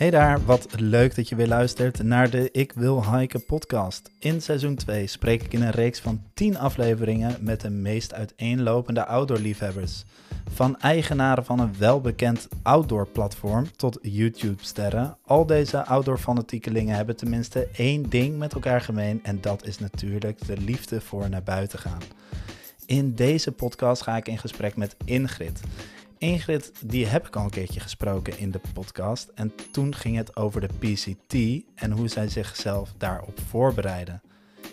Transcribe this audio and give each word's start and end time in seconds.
Hey 0.00 0.10
daar, 0.10 0.44
wat 0.44 0.80
leuk 0.80 1.14
dat 1.14 1.28
je 1.28 1.36
weer 1.36 1.46
luistert 1.46 2.02
naar 2.02 2.30
de 2.30 2.50
Ik 2.50 2.72
Wil 2.72 3.14
Hiken 3.14 3.44
podcast. 3.44 4.10
In 4.18 4.42
seizoen 4.42 4.74
2 4.74 5.06
spreek 5.06 5.42
ik 5.42 5.52
in 5.52 5.62
een 5.62 5.70
reeks 5.70 6.00
van 6.00 6.22
10 6.34 6.58
afleveringen 6.58 7.36
met 7.40 7.60
de 7.60 7.70
meest 7.70 8.14
uiteenlopende 8.14 9.06
outdoor-liefhebbers. 9.06 10.04
Van 10.52 10.78
eigenaren 10.78 11.44
van 11.44 11.58
een 11.58 11.78
welbekend 11.78 12.48
outdoor-platform 12.62 13.76
tot 13.76 13.98
YouTube-sterren. 14.02 15.16
Al 15.24 15.46
deze 15.46 15.84
outdoor-fanatiekelingen 15.84 16.96
hebben 16.96 17.16
tenminste 17.16 17.68
één 17.72 18.08
ding 18.08 18.38
met 18.38 18.52
elkaar 18.52 18.80
gemeen 18.80 19.20
en 19.22 19.40
dat 19.40 19.66
is 19.66 19.78
natuurlijk 19.78 20.46
de 20.46 20.56
liefde 20.56 21.00
voor 21.00 21.28
naar 21.28 21.42
buiten 21.42 21.78
gaan. 21.78 22.02
In 22.86 23.14
deze 23.14 23.52
podcast 23.52 24.02
ga 24.02 24.16
ik 24.16 24.28
in 24.28 24.38
gesprek 24.38 24.76
met 24.76 24.96
Ingrid. 25.04 25.60
Ingrid, 26.20 26.72
die 26.84 27.06
heb 27.06 27.26
ik 27.26 27.36
al 27.36 27.44
een 27.44 27.50
keertje 27.50 27.80
gesproken 27.80 28.38
in 28.38 28.50
de 28.50 28.60
podcast. 28.72 29.30
En 29.34 29.52
toen 29.72 29.94
ging 29.94 30.16
het 30.16 30.36
over 30.36 30.60
de 30.60 30.68
PCT 30.78 31.34
en 31.74 31.90
hoe 31.90 32.08
zij 32.08 32.28
zichzelf 32.28 32.92
daarop 32.98 33.40
voorbereiden. 33.48 34.22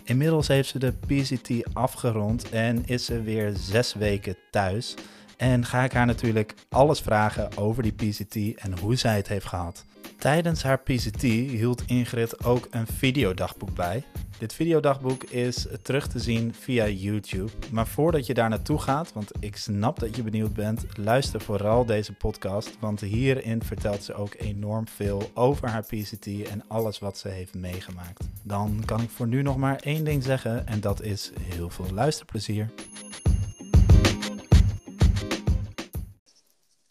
Inmiddels 0.04 0.48
heeft 0.48 0.68
ze 0.68 0.78
de 0.78 0.92
PCT 0.92 1.74
afgerond 1.74 2.48
en 2.50 2.86
is 2.86 3.04
ze 3.04 3.22
weer 3.22 3.52
zes 3.56 3.94
weken 3.94 4.36
thuis. 4.50 4.94
En 5.36 5.64
ga 5.64 5.84
ik 5.84 5.92
haar 5.92 6.06
natuurlijk 6.06 6.54
alles 6.68 7.00
vragen 7.00 7.56
over 7.56 7.82
die 7.82 7.92
PCT 7.92 8.60
en 8.60 8.78
hoe 8.78 8.96
zij 8.96 9.16
het 9.16 9.28
heeft 9.28 9.46
gehad. 9.46 9.84
Tijdens 10.18 10.62
haar 10.62 10.78
PCT 10.78 11.22
hield 11.22 11.82
Ingrid 11.86 12.44
ook 12.44 12.66
een 12.70 12.86
videodagboek 12.86 13.74
bij. 13.74 14.04
Dit 14.38 14.52
videodagboek 14.52 15.24
is 15.24 15.66
terug 15.82 16.08
te 16.08 16.18
zien 16.18 16.54
via 16.54 16.86
YouTube. 16.88 17.50
Maar 17.72 17.86
voordat 17.86 18.26
je 18.26 18.34
daar 18.34 18.48
naartoe 18.48 18.78
gaat, 18.78 19.12
want 19.12 19.30
ik 19.40 19.56
snap 19.56 19.98
dat 19.98 20.16
je 20.16 20.22
benieuwd 20.22 20.54
bent, 20.54 20.86
luister 20.96 21.40
vooral 21.40 21.84
deze 21.84 22.12
podcast. 22.12 22.78
Want 22.80 23.00
hierin 23.00 23.62
vertelt 23.62 24.02
ze 24.02 24.14
ook 24.14 24.34
enorm 24.38 24.88
veel 24.88 25.30
over 25.34 25.68
haar 25.68 25.84
PCT 25.86 26.26
en 26.26 26.64
alles 26.68 26.98
wat 26.98 27.18
ze 27.18 27.28
heeft 27.28 27.54
meegemaakt. 27.54 28.28
Dan 28.42 28.82
kan 28.84 29.00
ik 29.00 29.10
voor 29.10 29.26
nu 29.26 29.42
nog 29.42 29.56
maar 29.56 29.76
één 29.76 30.04
ding 30.04 30.22
zeggen 30.22 30.66
en 30.66 30.80
dat 30.80 31.02
is 31.02 31.32
heel 31.40 31.70
veel 31.70 31.90
luisterplezier. 31.92 32.70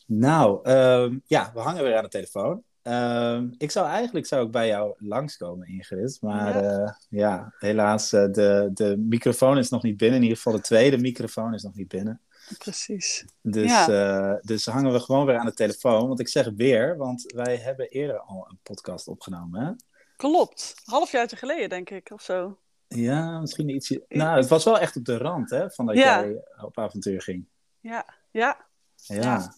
Nou, 0.06 0.60
ehm, 0.64 1.18
ja, 1.26 1.52
we 1.54 1.60
hangen 1.60 1.84
weer 1.84 1.98
aan 1.98 2.04
de 2.04 2.10
telefoon. 2.10 2.64
Ehm, 2.88 3.48
ik 3.58 3.72
zou 3.72 3.88
eigenlijk 3.88 4.26
zou 4.26 4.46
ik 4.46 4.52
bij 4.52 4.68
jou 4.68 4.94
langskomen, 4.98 5.68
Ingrid. 5.68 6.18
Maar 6.22 6.64
ja, 6.64 6.82
uh, 6.82 6.92
ja 7.10 7.54
helaas, 7.58 8.14
uh, 8.14 8.32
de, 8.32 8.70
de 8.74 8.98
microfoon 8.98 9.58
is 9.58 9.70
nog 9.70 9.84
niet 9.84 9.98
binnen. 9.98 10.16
In 10.16 10.22
ieder 10.22 10.38
geval 10.38 10.54
de 10.54 10.62
tweede 10.62 10.98
microfoon 10.98 11.54
is 11.54 11.64
nog 11.64 11.76
niet 11.76 11.88
binnen. 11.88 12.22
Precies. 12.58 13.26
Dus, 13.42 13.70
ja. 13.70 13.90
uh, 13.90 14.36
dus 14.42 14.66
hangen 14.66 14.94
we 14.94 15.00
gewoon 15.00 15.26
weer 15.26 15.38
aan 15.38 15.46
de 15.46 15.54
telefoon. 15.54 16.08
Want 16.08 16.20
ik 16.20 16.28
zeg 16.28 16.50
weer, 16.56 16.98
want 16.98 17.24
wij 17.36 17.58
hebben 17.58 17.90
eerder 17.90 18.20
al 18.20 18.48
een 18.50 18.60
podcast 18.64 19.08
opgenomen. 19.08 19.66
Hè? 19.66 19.72
Klopt. 20.16 20.76
Half 20.86 21.12
jaar 21.12 21.30
geleden, 21.36 21.70
denk 21.70 21.90
ik, 21.90 22.12
of 22.12 22.22
zo. 22.22 22.58
Ja, 22.88 23.40
misschien 23.40 23.70
ietsje. 23.70 24.06
Nou, 24.08 24.38
het 24.38 24.48
was 24.48 24.64
wel 24.64 24.80
echt 24.80 24.96
op 24.96 25.06
de 25.06 25.18
rand, 25.18 25.50
hè, 25.50 25.70
van 25.70 25.86
dat 25.86 25.96
ja. 25.96 26.20
jij 26.20 26.44
op 26.62 26.80
avontuur 26.80 27.22
ging. 27.22 27.46
Ja, 27.80 28.06
ja. 28.32 28.66
Ja. 28.96 29.54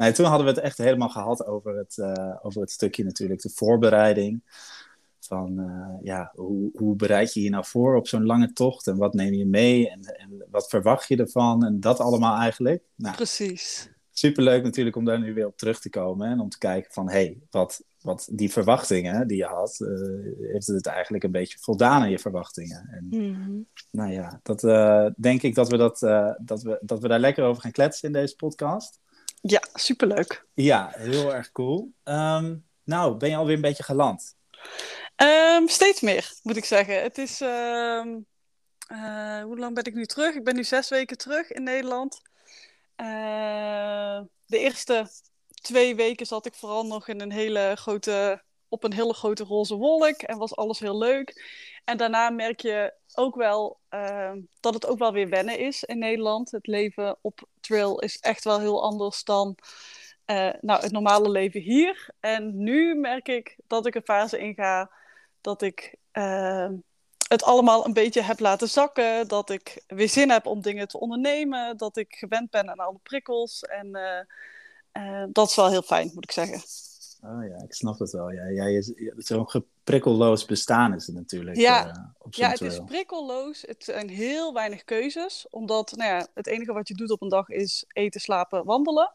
Nee, 0.00 0.12
toen 0.12 0.26
hadden 0.26 0.46
we 0.46 0.52
het 0.52 0.62
echt 0.62 0.78
helemaal 0.78 1.08
gehad 1.08 1.46
over 1.46 1.76
het, 1.76 1.96
uh, 1.96 2.36
over 2.42 2.60
het 2.60 2.70
stukje 2.70 3.04
natuurlijk, 3.04 3.40
de 3.40 3.50
voorbereiding. 3.54 4.42
Van 5.18 5.60
uh, 5.60 6.02
ja, 6.02 6.32
hoe, 6.34 6.70
hoe 6.74 6.96
bereid 6.96 7.32
je 7.34 7.42
je 7.42 7.50
nou 7.50 7.64
voor 7.64 7.96
op 7.96 8.08
zo'n 8.08 8.26
lange 8.26 8.52
tocht 8.52 8.86
en 8.86 8.96
wat 8.96 9.14
neem 9.14 9.32
je 9.32 9.46
mee 9.46 9.90
en, 9.90 10.00
en 10.00 10.44
wat 10.50 10.68
verwacht 10.68 11.08
je 11.08 11.16
ervan 11.16 11.64
en 11.64 11.80
dat 11.80 11.98
allemaal 11.98 12.36
eigenlijk. 12.36 12.82
Nou, 12.94 13.16
Precies. 13.16 13.90
Superleuk 14.10 14.62
natuurlijk 14.62 14.96
om 14.96 15.04
daar 15.04 15.20
nu 15.20 15.34
weer 15.34 15.46
op 15.46 15.56
terug 15.56 15.80
te 15.80 15.90
komen 15.90 16.28
en 16.28 16.40
om 16.40 16.48
te 16.48 16.58
kijken 16.58 16.92
van 16.92 17.06
hé, 17.08 17.12
hey, 17.12 17.38
wat, 17.50 17.84
wat 18.00 18.28
die 18.32 18.52
verwachtingen 18.52 19.26
die 19.26 19.36
je 19.36 19.44
had, 19.44 19.80
uh, 19.80 20.52
heeft 20.52 20.66
het 20.66 20.86
eigenlijk 20.86 21.24
een 21.24 21.30
beetje 21.30 21.58
voldaan 21.58 22.02
aan 22.02 22.10
je 22.10 22.18
verwachtingen. 22.18 22.88
En, 22.90 23.06
mm-hmm. 23.10 23.66
Nou 23.90 24.12
ja, 24.12 24.40
dat 24.42 24.60
denk 25.16 25.42
ik 25.42 25.54
dat 25.54 25.68
we, 25.68 25.76
dat, 25.76 25.98
dat, 26.38 26.62
we, 26.62 26.78
dat 26.80 27.00
we 27.00 27.08
daar 27.08 27.20
lekker 27.20 27.44
over 27.44 27.62
gaan 27.62 27.70
kletsen 27.70 28.08
in 28.08 28.14
deze 28.14 28.36
podcast. 28.36 29.00
Ja, 29.40 29.62
superleuk. 29.74 30.46
Ja, 30.54 30.92
heel 30.96 31.34
erg 31.34 31.52
cool. 31.52 31.92
Um, 32.04 32.66
nou, 32.84 33.16
ben 33.16 33.30
je 33.30 33.36
alweer 33.36 33.54
een 33.54 33.60
beetje 33.60 33.82
geland? 33.82 34.36
Um, 35.16 35.68
steeds 35.68 36.00
meer, 36.00 36.32
moet 36.42 36.56
ik 36.56 36.64
zeggen. 36.64 37.02
Het 37.02 37.18
is. 37.18 37.40
Um, 37.40 38.26
uh, 38.92 39.42
hoe 39.42 39.58
lang 39.58 39.74
ben 39.74 39.84
ik 39.84 39.94
nu 39.94 40.06
terug? 40.06 40.34
Ik 40.34 40.44
ben 40.44 40.54
nu 40.54 40.64
zes 40.64 40.88
weken 40.88 41.18
terug 41.18 41.50
in 41.50 41.62
Nederland. 41.62 42.22
Uh, 42.96 44.20
de 44.46 44.58
eerste 44.58 45.10
twee 45.62 45.94
weken 45.94 46.26
zat 46.26 46.46
ik 46.46 46.54
vooral 46.54 46.86
nog 46.86 47.08
in 47.08 47.20
een 47.20 47.32
hele 47.32 47.72
grote, 47.74 48.42
op 48.70 48.84
een 48.84 48.92
hele 48.92 49.14
grote 49.14 49.44
roze 49.44 49.74
wolk 49.74 50.22
en 50.22 50.38
was 50.38 50.56
alles 50.56 50.78
heel 50.78 50.98
leuk. 50.98 51.44
En 51.84 51.96
daarna 51.96 52.30
merk 52.30 52.60
je 52.60 52.94
ook 53.14 53.34
wel 53.34 53.78
uh, 53.90 54.32
dat 54.60 54.74
het 54.74 54.86
ook 54.86 54.98
wel 54.98 55.12
weer 55.12 55.28
wennen 55.28 55.58
is 55.58 55.84
in 55.84 55.98
Nederland. 55.98 56.50
Het 56.50 56.66
leven 56.66 57.18
op 57.20 57.48
trail 57.60 57.98
is 58.00 58.16
echt 58.16 58.44
wel 58.44 58.60
heel 58.60 58.82
anders 58.82 59.24
dan 59.24 59.56
uh, 60.26 60.50
nou, 60.60 60.82
het 60.82 60.92
normale 60.92 61.30
leven 61.30 61.60
hier. 61.60 62.08
En 62.20 62.62
nu 62.62 62.94
merk 62.94 63.28
ik 63.28 63.56
dat 63.66 63.86
ik 63.86 63.94
een 63.94 64.02
fase 64.04 64.38
inga 64.38 64.90
dat 65.40 65.62
ik 65.62 65.96
uh, 66.12 66.68
het 67.28 67.42
allemaal 67.42 67.84
een 67.86 67.92
beetje 67.92 68.22
heb 68.22 68.40
laten 68.40 68.68
zakken. 68.68 69.28
Dat 69.28 69.50
ik 69.50 69.82
weer 69.86 70.08
zin 70.08 70.30
heb 70.30 70.46
om 70.46 70.60
dingen 70.60 70.88
te 70.88 71.00
ondernemen. 71.00 71.76
Dat 71.76 71.96
ik 71.96 72.14
gewend 72.14 72.50
ben 72.50 72.70
aan 72.70 72.78
alle 72.78 72.98
prikkels. 73.02 73.62
En 73.62 73.88
uh, 74.92 75.24
dat 75.32 75.48
is 75.48 75.56
wel 75.56 75.70
heel 75.70 75.82
fijn, 75.82 76.10
moet 76.14 76.24
ik 76.24 76.32
zeggen. 76.32 76.60
Oh 77.22 77.46
ja, 77.48 77.62
ik 77.64 77.72
snap 77.72 77.98
het 77.98 78.10
wel. 78.10 78.30
Ja, 78.30 78.46
ja, 78.46 78.82
Zo'n 79.16 79.50
geprikkelloos 79.50 80.44
bestaan 80.44 80.94
is 80.94 81.06
het 81.06 81.16
natuurlijk. 81.16 81.56
Ja, 81.56 81.86
uh, 81.86 81.92
op 82.18 82.34
ja 82.34 82.50
het 82.50 82.60
is 82.60 82.80
prikkelloos. 82.86 83.62
Het 83.66 83.84
zijn 83.84 84.08
heel 84.08 84.52
weinig 84.52 84.84
keuzes. 84.84 85.46
Omdat 85.50 85.92
nou 85.96 86.10
ja, 86.10 86.26
het 86.34 86.46
enige 86.46 86.72
wat 86.72 86.88
je 86.88 86.94
doet 86.94 87.10
op 87.10 87.22
een 87.22 87.28
dag 87.28 87.48
is 87.48 87.84
eten, 87.88 88.20
slapen, 88.20 88.64
wandelen. 88.64 89.14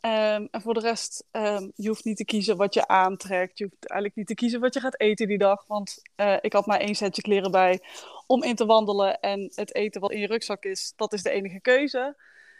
Um, 0.00 0.48
en 0.50 0.60
voor 0.62 0.74
de 0.74 0.80
rest, 0.80 1.24
um, 1.32 1.72
je 1.74 1.88
hoeft 1.88 2.04
niet 2.04 2.16
te 2.16 2.24
kiezen 2.24 2.56
wat 2.56 2.74
je 2.74 2.86
aantrekt. 2.86 3.58
Je 3.58 3.64
hoeft 3.64 3.88
eigenlijk 3.88 4.14
niet 4.14 4.26
te 4.26 4.34
kiezen 4.34 4.60
wat 4.60 4.74
je 4.74 4.80
gaat 4.80 5.00
eten 5.00 5.28
die 5.28 5.38
dag. 5.38 5.64
Want 5.66 6.02
uh, 6.16 6.36
ik 6.40 6.52
had 6.52 6.66
maar 6.66 6.80
één 6.80 6.94
setje 6.94 7.22
kleren 7.22 7.50
bij 7.50 7.80
om 8.26 8.42
in 8.42 8.54
te 8.54 8.66
wandelen. 8.66 9.20
En 9.20 9.52
het 9.54 9.74
eten 9.74 10.00
wat 10.00 10.12
in 10.12 10.20
je 10.20 10.26
rugzak 10.26 10.64
is, 10.64 10.92
dat 10.96 11.12
is 11.12 11.22
de 11.22 11.30
enige 11.30 11.60
keuze. 11.60 12.16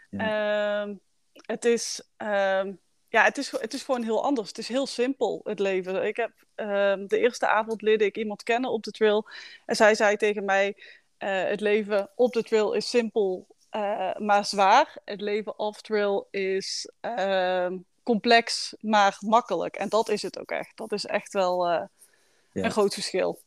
Ja. 0.09 0.81
Um, 0.81 0.99
het 1.33 1.65
is 1.65 2.01
ja, 3.09 3.23
het 3.23 3.37
is, 3.37 3.51
het 3.51 3.73
is 3.73 3.83
gewoon 3.83 4.03
heel 4.03 4.23
anders. 4.23 4.47
Het 4.47 4.57
is 4.57 4.67
heel 4.67 4.87
simpel, 4.87 5.41
het 5.43 5.59
leven. 5.59 6.05
Ik 6.05 6.15
heb 6.15 6.31
uh, 6.55 6.67
de 7.07 7.17
eerste 7.17 7.47
avond 7.47 7.81
leerde 7.81 8.05
ik 8.05 8.17
iemand 8.17 8.43
kennen 8.43 8.71
op 8.71 8.83
de 8.83 8.91
trail. 8.91 9.29
En 9.65 9.75
zij 9.75 9.95
zei 9.95 10.15
tegen 10.15 10.45
mij: 10.45 10.75
uh, 11.19 11.43
Het 11.43 11.59
leven 11.59 12.09
op 12.15 12.33
de 12.33 12.43
trail 12.43 12.73
is 12.73 12.89
simpel, 12.89 13.47
uh, 13.71 14.15
maar 14.15 14.45
zwaar. 14.45 14.97
Het 15.05 15.21
leven 15.21 15.59
off 15.59 15.81
trail 15.81 16.27
is 16.31 16.91
ehm, 16.99 17.77
complex, 18.03 18.75
maar 18.79 19.17
makkelijk. 19.19 19.75
En 19.75 19.89
dat 19.89 20.09
is 20.09 20.21
het 20.21 20.39
ook 20.39 20.51
echt. 20.51 20.77
Dat 20.77 20.91
is 20.91 21.05
echt 21.05 21.33
wel 21.33 21.67
eh, 21.67 21.85
ja. 22.51 22.63
een 22.63 22.71
groot 22.71 22.93
verschil. 22.93 23.41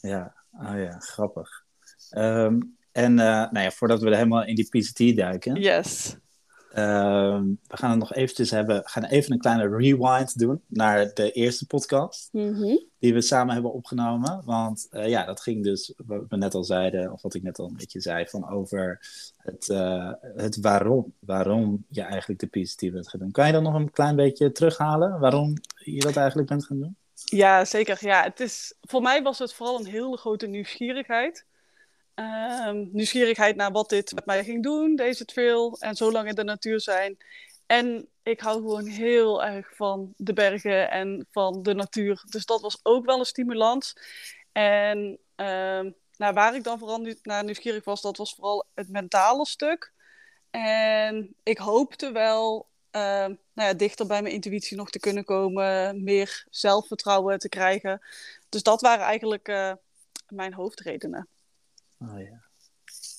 Ja, 0.00 0.34
oh 0.52 0.82
ja, 0.82 0.98
grappig. 0.98 1.64
Um, 2.10 2.78
en 2.92 3.14
nou 3.14 3.58
ja, 3.58 3.70
voordat 3.70 4.00
we 4.00 4.08
er 4.08 4.16
helemaal 4.16 4.44
in 4.44 4.54
die 4.54 4.68
PCT 4.68 5.16
duiken. 5.16 5.54
Yes. 5.60 6.16
Uh, 6.70 7.40
we 7.66 7.76
gaan 7.76 7.90
het 7.90 7.98
nog 7.98 8.14
eventjes 8.14 8.50
hebben, 8.50 8.82
gaan 8.84 9.04
even 9.04 9.32
een 9.32 9.38
kleine 9.38 9.76
rewind 9.76 10.38
doen 10.38 10.62
naar 10.66 11.14
de 11.14 11.32
eerste 11.32 11.66
podcast 11.66 12.28
mm-hmm. 12.32 12.84
die 12.98 13.14
we 13.14 13.20
samen 13.20 13.52
hebben 13.52 13.72
opgenomen. 13.72 14.42
Want 14.44 14.88
uh, 14.90 15.08
ja, 15.08 15.24
dat 15.24 15.40
ging 15.40 15.64
dus, 15.64 15.94
wat 16.06 16.22
we 16.28 16.36
net 16.36 16.54
al 16.54 16.64
zeiden, 16.64 17.12
of 17.12 17.22
wat 17.22 17.34
ik 17.34 17.42
net 17.42 17.58
al 17.58 17.66
een 17.66 17.76
beetje 17.76 18.00
zei, 18.00 18.26
van 18.26 18.48
over 18.48 19.00
het, 19.36 19.68
uh, 19.68 20.12
het 20.36 20.60
waarom. 20.60 21.12
Waarom 21.18 21.84
je 21.88 22.02
eigenlijk 22.02 22.40
de 22.40 22.60
PCT 22.60 22.92
bent 22.92 23.08
gaan 23.08 23.20
doen. 23.20 23.30
Kan 23.30 23.46
je 23.46 23.52
dan 23.52 23.62
nog 23.62 23.74
een 23.74 23.90
klein 23.90 24.16
beetje 24.16 24.52
terughalen 24.52 25.20
waarom 25.20 25.54
je 25.84 26.00
dat 26.00 26.16
eigenlijk 26.16 26.48
bent 26.48 26.66
gaan 26.66 26.78
doen? 26.78 26.96
Ja, 27.24 27.64
zeker. 27.64 27.98
Ja, 28.00 28.22
het 28.22 28.40
is, 28.40 28.74
voor 28.80 29.02
mij 29.02 29.22
was 29.22 29.38
het 29.38 29.52
vooral 29.52 29.78
een 29.78 29.86
hele 29.86 30.16
grote 30.16 30.46
nieuwsgierigheid. 30.46 31.44
Um, 32.20 32.88
nieuwsgierigheid 32.92 33.56
naar 33.56 33.72
wat 33.72 33.88
dit 33.88 34.14
met 34.14 34.26
mij 34.26 34.44
ging 34.44 34.62
doen, 34.62 34.96
deze 34.96 35.24
trail. 35.24 35.76
En 35.78 35.96
zo 35.96 36.12
lang 36.12 36.28
in 36.28 36.34
de 36.34 36.44
natuur 36.44 36.80
zijn. 36.80 37.16
En 37.66 38.08
ik 38.22 38.40
hou 38.40 38.56
gewoon 38.56 38.86
heel 38.86 39.44
erg 39.44 39.76
van 39.76 40.12
de 40.16 40.32
bergen 40.32 40.90
en 40.90 41.26
van 41.30 41.62
de 41.62 41.74
natuur. 41.74 42.22
Dus 42.28 42.44
dat 42.46 42.60
was 42.60 42.80
ook 42.82 43.04
wel 43.04 43.18
een 43.18 43.24
stimulans. 43.24 43.96
En 44.52 44.98
um, 45.36 45.94
nou, 46.16 46.34
waar 46.34 46.54
ik 46.54 46.64
dan 46.64 46.78
vooral 46.78 47.14
naar 47.22 47.44
nieuwsgierig 47.44 47.84
was, 47.84 48.00
dat 48.00 48.16
was 48.16 48.34
vooral 48.34 48.66
het 48.74 48.88
mentale 48.88 49.46
stuk. 49.46 49.92
En 50.50 51.34
ik 51.42 51.58
hoopte 51.58 52.12
wel 52.12 52.68
uh, 52.92 53.02
nou 53.02 53.38
ja, 53.54 53.74
dichter 53.74 54.06
bij 54.06 54.22
mijn 54.22 54.34
intuïtie 54.34 54.76
nog 54.76 54.90
te 54.90 54.98
kunnen 54.98 55.24
komen, 55.24 56.02
meer 56.04 56.46
zelfvertrouwen 56.50 57.38
te 57.38 57.48
krijgen. 57.48 58.00
Dus 58.48 58.62
dat 58.62 58.80
waren 58.80 59.04
eigenlijk 59.04 59.48
uh, 59.48 59.72
mijn 60.28 60.54
hoofdredenen. 60.54 61.28
Oh 62.02 62.18
ja. 62.18 62.48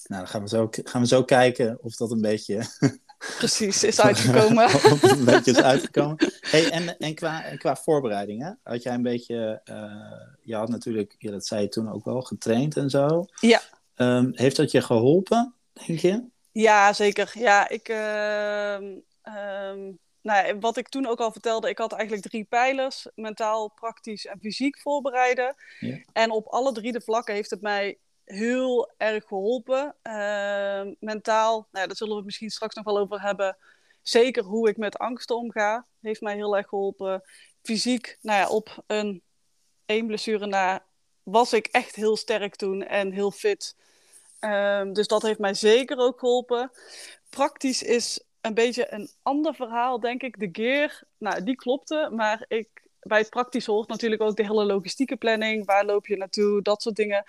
Nou, 0.04 0.24
dan 0.24 0.28
gaan 0.28 0.42
we 0.42 0.48
zo, 0.48 0.70
gaan 0.72 1.02
we 1.02 1.08
zo 1.08 1.24
kijken 1.24 1.78
of 1.82 1.96
dat 1.96 2.12
een 2.12 2.22
beetje 2.22 2.66
Precies, 3.38 3.84
is 3.84 4.02
uitgekomen. 4.10 4.70
een 5.02 5.26
beetje 5.26 5.52
is 5.52 5.62
uitgekomen. 5.62 6.32
Hey, 6.40 6.72
en 6.72 6.98
en 6.98 7.16
qua, 7.16 7.56
qua 7.58 7.76
voorbereidingen, 7.76 8.60
had 8.64 8.84
jij 8.84 8.94
een 8.94 9.02
beetje, 9.02 9.62
uh, 9.66 10.36
je 10.42 10.56
had 10.56 10.70
natuurlijk, 10.70 11.16
ja, 11.18 11.32
dat 11.32 11.46
zei 11.46 11.62
je 11.62 11.70
toen 11.70 11.92
ook 11.92 12.06
wel, 12.06 12.22
getraind 12.22 12.78
en 12.78 12.90
zo. 12.90 13.26
Ja. 13.40 13.62
Um, 13.96 14.32
heeft 14.34 14.56
dat 14.56 14.72
je 14.72 14.82
geholpen, 14.82 15.56
denk 15.86 16.00
je? 16.00 16.24
Ja, 16.52 16.94
zeker. 16.94 17.32
Ja, 17.34 17.70
ik, 17.70 17.90
uh, 17.90 18.74
um, 18.74 20.00
nou, 20.22 20.60
wat 20.60 20.78
ik 20.78 20.90
toen 20.90 21.06
ook 21.06 21.20
al 21.20 21.32
vertelde, 21.32 21.70
ik 21.70 21.78
had 21.78 21.94
eigenlijk 21.94 22.28
drie 22.28 22.44
pijlers: 22.44 23.08
mentaal, 23.16 23.70
praktisch 23.70 24.26
en 24.26 24.40
fysiek 24.40 24.80
voorbereiden. 24.80 25.56
Ja. 25.80 25.98
En 26.14 26.32
op 26.32 26.48
alle 26.48 26.72
drie 26.72 26.92
de 26.92 27.02
vlakken 27.02 27.34
heeft 27.34 27.50
het 27.50 27.62
mij 27.62 27.98
heel 28.32 28.92
erg 28.98 29.26
geholpen. 29.28 29.96
Uh, 30.04 30.82
mentaal, 31.00 31.68
nou, 31.72 31.88
daar 31.88 31.96
zullen 31.96 32.12
we 32.12 32.18
het 32.18 32.26
misschien 32.26 32.50
straks 32.50 32.76
nog 32.76 32.86
wel 32.86 32.98
over 32.98 33.22
hebben. 33.22 33.58
Zeker 34.02 34.44
hoe 34.44 34.70
ik 34.70 34.78
met 34.78 34.98
angsten 34.98 35.36
omga, 35.36 35.86
heeft 36.02 36.22
mij 36.22 36.36
heel 36.36 36.58
erg 36.58 36.68
geholpen. 36.68 37.24
Fysiek, 37.62 38.18
nou 38.22 38.40
ja, 38.40 38.50
op 38.50 38.84
een 38.88 39.24
één 39.86 40.08
blessure 40.08 40.46
na 40.46 40.86
was 41.24 41.54
ik 41.54 41.68
echt 41.68 41.96
heel 41.96 42.18
sterk 42.18 42.56
toen 42.56 42.84
en 42.84 43.12
heel 43.12 43.32
fit. 43.32 43.76
Um, 44.40 44.94
dus 44.94 45.08
dat 45.08 45.22
heeft 45.22 45.40
mij 45.40 45.54
zeker 45.54 45.98
ook 45.98 46.20
geholpen. 46.20 46.72
Praktisch 47.30 47.84
is 47.84 48.24
een 48.42 48.54
beetje 48.54 48.94
een 48.94 49.10
ander 49.22 49.56
verhaal, 49.56 50.00
denk 50.00 50.22
ik. 50.22 50.40
De 50.40 50.50
gear, 50.52 51.04
nou, 51.18 51.44
die 51.44 51.56
klopte, 51.56 52.10
maar 52.12 52.46
ik, 52.48 52.68
bij 53.00 53.20
het 53.20 53.30
praktisch 53.30 53.66
hoort 53.66 53.88
natuurlijk 53.88 54.22
ook 54.22 54.36
de 54.36 54.46
hele 54.46 54.66
logistieke 54.66 55.16
planning. 55.16 55.66
Waar 55.66 55.86
loop 55.86 56.08
je 56.08 56.18
naartoe? 56.18 56.62
Dat 56.62 56.82
soort 56.82 56.96
dingen. 56.96 57.24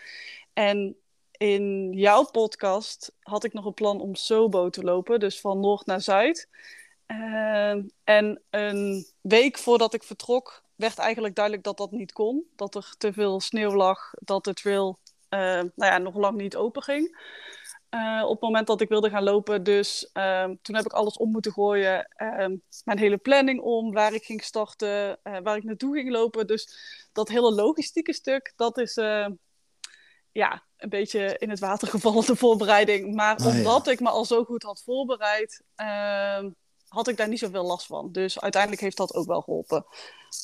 En 0.52 0.96
in 1.32 1.92
jouw 1.92 2.24
podcast 2.24 3.12
had 3.20 3.44
ik 3.44 3.52
nog 3.52 3.64
een 3.64 3.74
plan 3.74 4.00
om 4.00 4.14
Sobo 4.14 4.70
te 4.70 4.82
lopen, 4.82 5.20
dus 5.20 5.40
van 5.40 5.60
noord 5.60 5.86
naar 5.86 6.00
zuid. 6.00 6.48
Uh, 7.06 7.76
en 8.04 8.42
een 8.50 9.06
week 9.20 9.58
voordat 9.58 9.94
ik 9.94 10.02
vertrok, 10.02 10.62
werd 10.74 10.98
eigenlijk 10.98 11.34
duidelijk 11.34 11.64
dat 11.64 11.76
dat 11.76 11.90
niet 11.90 12.12
kon. 12.12 12.46
Dat 12.56 12.74
er 12.74 12.94
te 12.98 13.12
veel 13.12 13.40
sneeuw 13.40 13.74
lag, 13.74 14.12
dat 14.18 14.44
de 14.44 14.54
trail 14.54 14.98
uh, 15.30 15.38
nou 15.40 15.72
ja, 15.74 15.98
nog 15.98 16.16
lang 16.16 16.36
niet 16.36 16.56
open 16.56 16.82
ging. 16.82 17.30
Uh, 17.94 18.22
op 18.24 18.30
het 18.30 18.40
moment 18.40 18.66
dat 18.66 18.80
ik 18.80 18.88
wilde 18.88 19.10
gaan 19.10 19.22
lopen. 19.22 19.62
Dus 19.62 20.10
uh, 20.14 20.44
toen 20.62 20.74
heb 20.74 20.84
ik 20.84 20.92
alles 20.92 21.16
om 21.16 21.30
moeten 21.30 21.52
gooien. 21.52 22.08
Mijn 22.84 22.98
hele 22.98 23.16
planning 23.16 23.60
om, 23.60 23.92
waar 23.92 24.12
ik 24.12 24.24
ging 24.24 24.42
starten, 24.42 25.18
eh, 25.22 25.38
waar 25.42 25.56
ik 25.56 25.64
naartoe 25.64 25.94
ging 25.94 26.10
lopen. 26.10 26.46
Dus 26.46 26.68
dat 27.12 27.28
hele 27.28 27.52
logistieke 27.52 28.12
stuk, 28.12 28.52
dat 28.56 28.78
is 28.78 28.94
ja, 30.32 30.62
een 30.76 30.88
beetje 30.88 31.38
in 31.38 31.50
het 31.50 31.58
water 31.58 31.88
gevallen, 31.88 32.26
de 32.26 32.36
voorbereiding. 32.36 33.14
Maar 33.14 33.36
oh, 33.36 33.46
omdat 33.46 33.86
ik 33.86 34.00
me 34.00 34.08
al 34.08 34.24
zo 34.24 34.44
goed 34.44 34.62
had 34.62 34.82
voorbereid, 34.84 35.62
ehm, 35.74 36.50
had 36.88 37.08
ik 37.08 37.16
daar 37.16 37.28
niet 37.28 37.38
zoveel 37.38 37.64
last 37.64 37.86
van. 37.86 38.12
Dus 38.12 38.40
uiteindelijk 38.40 38.82
heeft 38.82 38.96
dat 38.96 39.14
ook 39.14 39.26
wel 39.26 39.40
geholpen. 39.40 39.84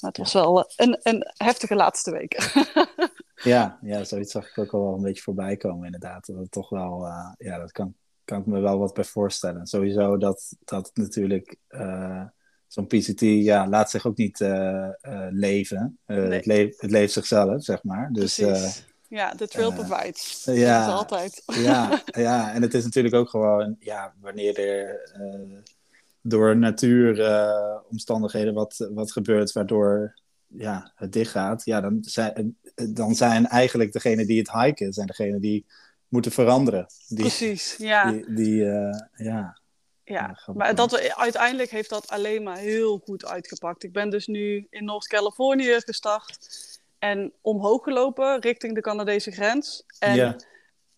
Maar 0.01 0.11
het 0.11 0.17
was 0.17 0.33
wel 0.33 0.73
een, 0.77 1.01
een 1.03 1.31
heftige 1.37 1.75
laatste 1.75 2.11
weken. 2.11 2.71
ja, 3.53 3.79
ja, 3.83 4.05
zoiets 4.05 4.33
zag 4.33 4.49
ik 4.49 4.59
ook 4.59 4.73
al 4.73 4.85
wel 4.85 4.95
een 4.95 5.03
beetje 5.03 5.23
voorbij 5.23 5.57
komen 5.57 5.85
inderdaad. 5.85 6.27
Dat 6.27 6.37
het 6.37 6.51
toch 6.51 6.69
wel, 6.69 7.07
uh, 7.07 7.33
ja, 7.39 7.59
dat 7.59 7.73
kan, 7.73 7.95
kan 8.25 8.41
ik 8.41 8.47
me 8.47 8.61
wel 8.61 8.79
wat 8.79 8.95
bij 8.95 9.05
voorstellen. 9.05 9.67
Sowieso 9.67 10.17
dat, 10.17 10.57
dat 10.65 10.91
natuurlijk... 10.95 11.57
Uh, 11.69 12.25
Zo'n 12.67 12.87
PCT 12.87 13.21
ja, 13.21 13.69
laat 13.69 13.91
zich 13.91 14.07
ook 14.07 14.17
niet 14.17 14.39
leven. 15.31 15.99
Nee. 16.07 16.19
het, 16.19 16.47
le 16.47 16.75
het 16.77 16.91
leeft 16.91 17.13
zichzelf, 17.13 17.65
zeg 17.65 17.83
maar. 17.83 18.09
Dus, 18.13 18.39
ja, 19.09 19.35
de 19.35 19.49
trail 19.49 19.73
provides. 19.73 20.43
ja, 20.45 20.79
dat 20.79 20.89
is 20.89 20.95
altijd. 20.95 21.43
ja, 21.47 22.03
ja, 22.27 22.53
en 22.53 22.63
het 22.63 22.75
is 22.75 22.85
natuurlijk 22.85 23.15
ook 23.15 23.31
gewoon, 23.31 23.77
ja, 23.79 24.15
wanneer 24.21 24.59
er 24.59 25.11
door 26.23 26.57
natuuromstandigheden 26.57 28.55
wat, 28.55 28.89
wat 28.93 29.13
gebeurt, 29.13 29.53
waardoor 29.53 30.15
ja, 30.47 30.93
het 30.95 31.13
dicht 31.13 31.31
gaat, 31.31 31.65
ja, 31.65 31.81
dan 31.81 31.99
zijn, 32.01 32.59
dan 32.75 33.15
zijn 33.15 33.47
eigenlijk 33.47 33.93
degenen 33.93 34.27
die 34.27 34.39
het 34.39 34.53
hiken, 34.53 34.93
zijn 34.93 35.07
degenen 35.07 35.41
die 35.41 35.67
moeten 36.09 36.33
veranderen. 36.33 36.87
Die, 37.09 37.19
Precies, 37.19 37.77
ja. 37.79 38.11
Die, 38.11 38.35
die 38.35 38.63
uh, 38.63 39.01
ja. 39.17 39.61
Ja, 40.05 40.39
maar 40.55 40.75
dat, 40.75 41.01
uiteindelijk 41.01 41.71
heeft 41.71 41.91
dat 41.91 42.09
alleen 42.09 42.43
maar 42.43 42.57
heel 42.57 42.99
goed 42.99 43.27
uitgepakt. 43.27 43.83
Ik 43.83 43.93
ben 43.93 44.11
dus 44.11 44.27
nu 44.27 44.67
in 44.71 44.85
Noord-Californië 44.85 45.81
gestart 45.85 46.39
en 46.99 47.33
omhoog 47.41 47.83
gelopen 47.83 48.41
richting 48.41 48.75
de 48.75 48.81
Canadese 48.81 49.31
grens. 49.31 49.85
En 49.99 50.15
ja. 50.15 50.37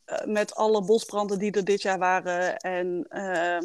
uh, 0.06 0.24
met 0.24 0.54
alle 0.54 0.84
bosbranden 0.84 1.38
die 1.38 1.52
er 1.52 1.64
dit 1.64 1.82
jaar 1.82 1.98
waren 1.98 2.56
en 2.56 3.06
uh, 3.10 3.60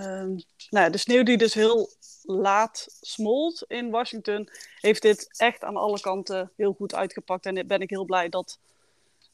um, 0.00 0.42
nou, 0.70 0.90
de 0.90 0.98
sneeuw 0.98 1.22
die 1.22 1.36
dus 1.36 1.54
heel 1.54 1.90
laat 2.22 2.86
smolt 3.00 3.64
in 3.68 3.90
Washington, 3.90 4.48
heeft 4.80 5.02
dit 5.02 5.34
echt 5.36 5.64
aan 5.64 5.76
alle 5.76 6.00
kanten 6.00 6.50
heel 6.56 6.72
goed 6.72 6.94
uitgepakt. 6.94 7.46
En 7.46 7.66
ben 7.66 7.80
ik 7.80 7.90
heel 7.90 8.04
blij 8.04 8.28
dat 8.28 8.58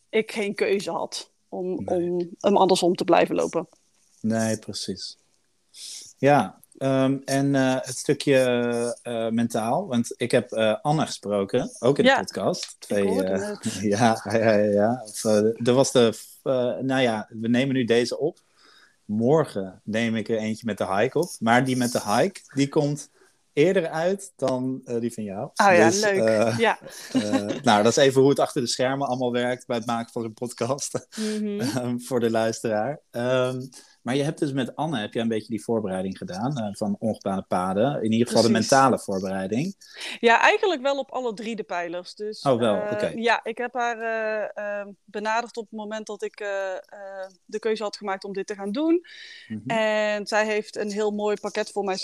ik 0.08 0.32
geen 0.32 0.54
keuze 0.54 0.90
had 0.90 1.30
om, 1.48 1.84
nee. 1.84 1.98
om 1.98 2.30
hem 2.38 2.56
andersom 2.56 2.94
te 2.94 3.04
blijven 3.04 3.34
lopen. 3.34 3.68
Nee, 4.20 4.58
precies. 4.58 5.16
Ja, 6.18 6.60
um, 6.82 7.22
en 7.24 7.54
uh, 7.54 7.74
het 7.80 7.98
stukje 7.98 8.98
uh, 9.02 9.28
mentaal, 9.28 9.86
want 9.86 10.14
ik 10.16 10.30
heb 10.30 10.52
uh, 10.52 10.76
Anne 10.82 11.06
gesproken, 11.06 11.70
ook 11.78 11.98
in 11.98 12.04
ja, 12.04 12.14
de 12.14 12.24
podcast. 12.24 12.76
Twee, 12.78 13.12
ja, 13.80 14.20
ja, 14.24 14.38
ja, 14.38 14.54
ja. 14.54 15.02
Of, 15.04 15.24
er 15.64 15.72
was 15.72 15.92
de, 15.92 16.14
nou 16.82 17.00
ja, 17.00 17.28
we 17.30 17.48
nemen 17.48 17.74
nu 17.74 17.84
deze 17.84 18.18
op 18.18 18.38
morgen 19.10 19.80
neem 19.84 20.16
ik 20.16 20.28
er 20.28 20.38
eentje 20.38 20.66
met 20.66 20.78
de 20.78 20.94
hike 20.94 21.18
op. 21.18 21.30
Maar 21.38 21.64
die 21.64 21.76
met 21.76 21.92
de 21.92 22.02
hike, 22.02 22.40
die 22.54 22.68
komt 22.68 23.10
eerder 23.52 23.88
uit 23.88 24.32
dan 24.36 24.82
die 24.84 25.12
van 25.12 25.24
jou. 25.24 25.42
Oh 25.42 25.74
ja, 25.74 25.86
dus, 25.86 26.00
leuk. 26.00 26.56
Ja. 26.58 26.78
Nou, 27.62 27.82
dat 27.82 27.86
is 27.86 27.96
even 27.96 28.20
hoe 28.20 28.30
het 28.30 28.38
achter 28.38 28.62
de 28.62 28.68
schermen 28.68 29.06
allemaal 29.06 29.32
werkt 29.32 29.66
bij 29.66 29.76
het 29.76 29.86
maken 29.86 30.12
van 30.12 30.24
een 30.24 30.34
podcast. 30.34 31.06
Mm 31.16 31.60
-hmm. 31.60 32.00
voor 32.00 32.20
de 32.20 32.30
luisteraar. 32.30 33.00
Um, 33.10 33.68
maar 34.02 34.16
je 34.16 34.22
hebt 34.22 34.38
dus 34.38 34.52
met 34.52 34.76
Anne 34.76 34.98
heb 34.98 35.14
je 35.14 35.20
een 35.20 35.28
beetje 35.28 35.48
die 35.48 35.62
voorbereiding 35.62 36.18
gedaan 36.18 36.58
uh, 36.58 36.68
van 36.72 36.96
ongebaande 36.98 37.44
paden. 37.48 38.02
In 38.02 38.12
ieder 38.12 38.26
geval 38.26 38.42
Precies. 38.42 38.68
de 38.68 38.74
mentale 38.74 38.98
voorbereiding. 38.98 39.74
Ja, 40.20 40.40
eigenlijk 40.40 40.82
wel 40.82 40.98
op 40.98 41.10
alle 41.10 41.34
drie 41.34 41.56
de 41.56 41.62
pijlers. 41.62 42.14
Dus, 42.14 42.42
oh, 42.42 42.58
wel, 42.58 42.76
uh, 42.76 42.82
oké. 42.82 42.92
Okay. 42.92 43.14
Ja, 43.14 43.40
ik 43.44 43.58
heb 43.58 43.74
haar 43.74 43.96
uh, 44.56 44.92
benaderd 45.04 45.56
op 45.56 45.64
het 45.70 45.78
moment 45.78 46.06
dat 46.06 46.22
ik 46.22 46.36
de 47.44 47.58
keuze 47.58 47.82
had 47.82 47.96
gemaakt 47.96 48.24
om 48.24 48.32
dit 48.32 48.46
te 48.46 48.54
gaan 48.54 48.72
doen. 48.72 49.06
Mm 49.48 49.62
-hmm. 49.64 49.76
En 49.76 50.26
zij 50.26 50.46
heeft 50.46 50.76
een 50.76 50.90
heel 50.90 51.10
mooi 51.10 51.36
pakket 51.40 51.70
voor 51.70 51.84
mij 51.84 51.96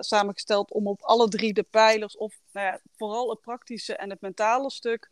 samengesteld 0.00 0.72
om 0.72 0.86
op 0.86 1.02
alle 1.02 1.28
drie 1.28 1.52
de 1.52 1.62
pijlers, 1.62 2.16
of 2.16 2.40
nou 2.52 2.66
ja, 2.66 2.80
vooral 2.96 3.30
het 3.30 3.40
praktische 3.40 3.96
en 3.96 4.10
het 4.10 4.20
mentale 4.20 4.70
stuk, 4.70 5.08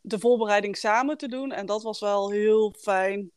de 0.00 0.18
voorbereiding 0.18 0.76
samen 0.76 1.16
te 1.16 1.28
doen. 1.28 1.52
En 1.52 1.66
dat 1.66 1.82
was 1.82 2.00
wel 2.00 2.30
heel 2.30 2.74
fijn 2.78 3.30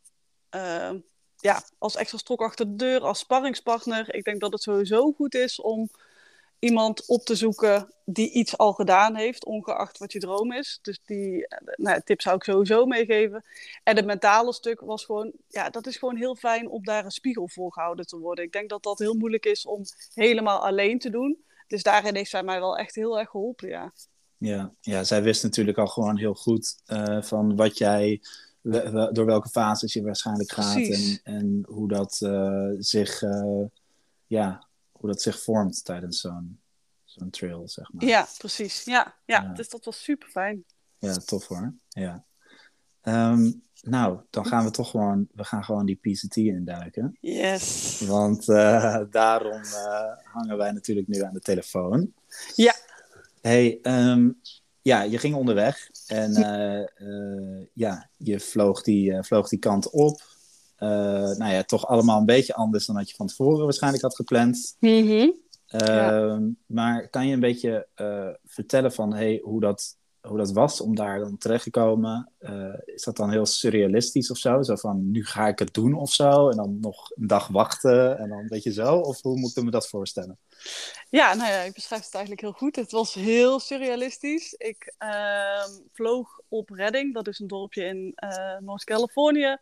ja, 1.41 1.63
als 1.77 1.95
extra 1.95 2.17
stok 2.17 2.41
achter 2.41 2.65
de 2.65 2.75
deur, 2.75 3.01
als 3.01 3.19
sparringspartner. 3.19 4.13
Ik 4.15 4.23
denk 4.23 4.39
dat 4.39 4.51
het 4.51 4.61
sowieso 4.61 5.11
goed 5.11 5.35
is 5.35 5.61
om 5.61 5.89
iemand 6.59 7.05
op 7.07 7.25
te 7.25 7.35
zoeken 7.35 7.93
die 8.05 8.31
iets 8.31 8.57
al 8.57 8.73
gedaan 8.73 9.15
heeft, 9.15 9.45
ongeacht 9.45 9.97
wat 9.97 10.11
je 10.11 10.19
droom 10.19 10.51
is. 10.51 10.79
Dus 10.81 10.99
die 11.05 11.47
nou, 11.75 12.01
tip 12.03 12.21
zou 12.21 12.35
ik 12.35 12.43
sowieso 12.43 12.85
meegeven. 12.85 13.43
En 13.83 13.95
het 13.95 14.05
mentale 14.05 14.53
stuk 14.53 14.79
was 14.79 15.05
gewoon, 15.05 15.31
ja, 15.47 15.69
dat 15.69 15.87
is 15.87 15.97
gewoon 15.97 16.15
heel 16.15 16.35
fijn 16.35 16.69
om 16.69 16.83
daar 16.83 17.05
een 17.05 17.11
spiegel 17.11 17.47
voor 17.47 17.73
gehouden 17.73 18.05
te 18.05 18.17
worden. 18.17 18.45
Ik 18.45 18.51
denk 18.51 18.69
dat 18.69 18.83
dat 18.83 18.99
heel 18.99 19.13
moeilijk 19.13 19.45
is 19.45 19.65
om 19.65 19.81
helemaal 20.13 20.59
alleen 20.59 20.99
te 20.99 21.09
doen. 21.09 21.43
Dus 21.67 21.83
daarin 21.83 22.15
heeft 22.15 22.29
zij 22.29 22.43
mij 22.43 22.59
wel 22.59 22.77
echt 22.77 22.95
heel 22.95 23.19
erg 23.19 23.29
geholpen, 23.29 23.69
ja. 23.69 23.93
Ja, 24.37 24.73
ja 24.81 25.03
zij 25.03 25.23
wist 25.23 25.43
natuurlijk 25.43 25.77
al 25.77 25.87
gewoon 25.87 26.17
heel 26.17 26.33
goed 26.33 26.81
uh, 26.87 27.21
van 27.21 27.55
wat 27.55 27.77
jij 27.77 28.21
door 29.11 29.25
welke 29.25 29.49
fases 29.49 29.93
je 29.93 30.01
waarschijnlijk 30.01 30.51
gaat 30.51 30.75
en, 30.75 31.19
en 31.23 31.63
hoe 31.67 31.87
dat 31.87 32.19
uh, 32.23 32.69
zich, 32.77 33.21
uh, 33.21 33.65
ja, 34.27 34.67
hoe 34.91 35.09
dat 35.09 35.21
zich 35.21 35.41
vormt 35.41 35.85
tijdens 35.85 36.19
zo'n 36.19 36.59
zo'n 37.03 37.29
trail, 37.29 37.67
zeg 37.67 37.93
maar. 37.93 38.05
Ja, 38.05 38.27
precies. 38.37 38.83
Ja, 38.83 39.15
ja, 39.25 39.41
ja. 39.41 39.53
dus 39.53 39.69
dat 39.69 39.85
was 39.85 40.03
super 40.03 40.29
fijn. 40.29 40.63
Ja, 40.97 41.13
tof 41.13 41.47
hoor. 41.47 41.73
Ja. 41.89 42.23
Um, 43.03 43.63
nou, 43.81 44.19
dan 44.29 44.45
gaan 44.45 44.65
we 44.65 44.71
toch 44.71 44.89
gewoon, 44.89 45.27
we 45.33 45.43
gaan 45.43 45.63
gewoon 45.63 45.85
die 45.85 45.95
PCT 46.01 46.35
induiken. 46.35 47.17
Yes. 47.19 47.99
Want 48.01 48.47
uh, 48.47 49.01
daarom 49.09 49.61
hangen 50.23 50.57
wij 50.57 50.71
natuurlijk 50.71 51.07
nu 51.07 51.21
aan 51.21 51.33
de 51.33 51.39
telefoon. 51.39 52.13
Ja. 52.55 52.75
Hey, 53.41 53.79
um, 53.81 54.39
ja, 54.81 55.01
je 55.01 55.17
ging 55.17 55.35
onderweg 55.35 55.89
en 56.07 56.31
uh, 56.31 57.07
uh, 57.07 57.65
ja, 57.73 58.09
je 58.17 58.39
vloog 58.39 58.83
die, 58.83 59.11
uh, 59.11 59.21
vloog 59.21 59.49
die 59.49 59.59
kant 59.59 59.89
op. 59.89 60.21
nou 60.77 61.51
ja, 61.51 61.63
toch 61.63 61.87
allemaal 61.87 62.19
een 62.19 62.25
beetje 62.25 62.53
anders 62.53 62.85
dan 62.85 62.95
dat 62.95 63.09
je 63.09 63.15
van 63.15 63.27
tevoren 63.27 63.63
waarschijnlijk 63.63 64.03
had 64.03 64.15
gepland. 64.15 64.75
Mm 64.79 65.07
-hmm. 65.07 65.35
ja. 65.65 66.39
Maar 66.65 67.09
kan 67.09 67.27
je 67.27 67.33
een 67.33 67.39
beetje 67.39 67.87
vertellen 68.45 68.91
van 68.91 69.13
hey, 69.13 69.39
hoe, 69.43 69.59
dat, 69.59 69.97
hoe 70.29 70.37
dat 70.37 70.51
was 70.51 70.81
om 70.81 70.95
daar 70.95 71.19
dan 71.19 71.37
terecht 71.37 71.63
te 71.63 71.69
komen. 71.69 72.31
Uh, 72.39 72.73
is 72.85 73.03
dat 73.03 73.15
dan 73.15 73.31
heel 73.31 73.45
surrealistisch 73.45 74.31
of 74.31 74.37
zo? 74.37 74.61
Zo 74.61 74.75
van, 74.75 75.11
nu 75.11 75.25
ga 75.25 75.47
ik 75.47 75.59
het 75.59 75.73
doen 75.73 75.93
of 75.93 76.13
zo. 76.13 76.49
En 76.49 76.57
dan 76.57 76.79
nog 76.79 77.11
een 77.15 77.27
dag 77.27 77.47
wachten 77.47 78.17
en 78.17 78.29
dan 78.29 78.47
weet 78.47 78.63
je 78.63 78.71
zo. 78.71 78.95
Of 78.95 79.21
hoe 79.21 79.39
moet 79.39 79.57
ik 79.57 79.63
me 79.63 79.71
dat 79.71 79.87
voorstellen? 79.87 80.37
Ja, 81.09 81.33
nou 81.33 81.51
ja, 81.51 81.59
ik 81.59 81.73
beschrijf 81.73 82.03
het 82.03 82.13
eigenlijk 82.13 82.43
heel 82.43 82.51
goed. 82.51 82.75
Het 82.75 82.91
was 82.91 83.13
heel 83.13 83.59
surrealistisch. 83.59 84.53
Ik 84.53 84.93
uh, 85.03 85.63
vloog 85.93 86.39
op 86.47 86.69
Redding, 86.69 87.13
dat 87.13 87.27
is 87.27 87.39
een 87.39 87.47
dorpje 87.47 87.83
in 87.83 88.13
uh, 88.23 88.57
Noord-Californië. 88.59 89.57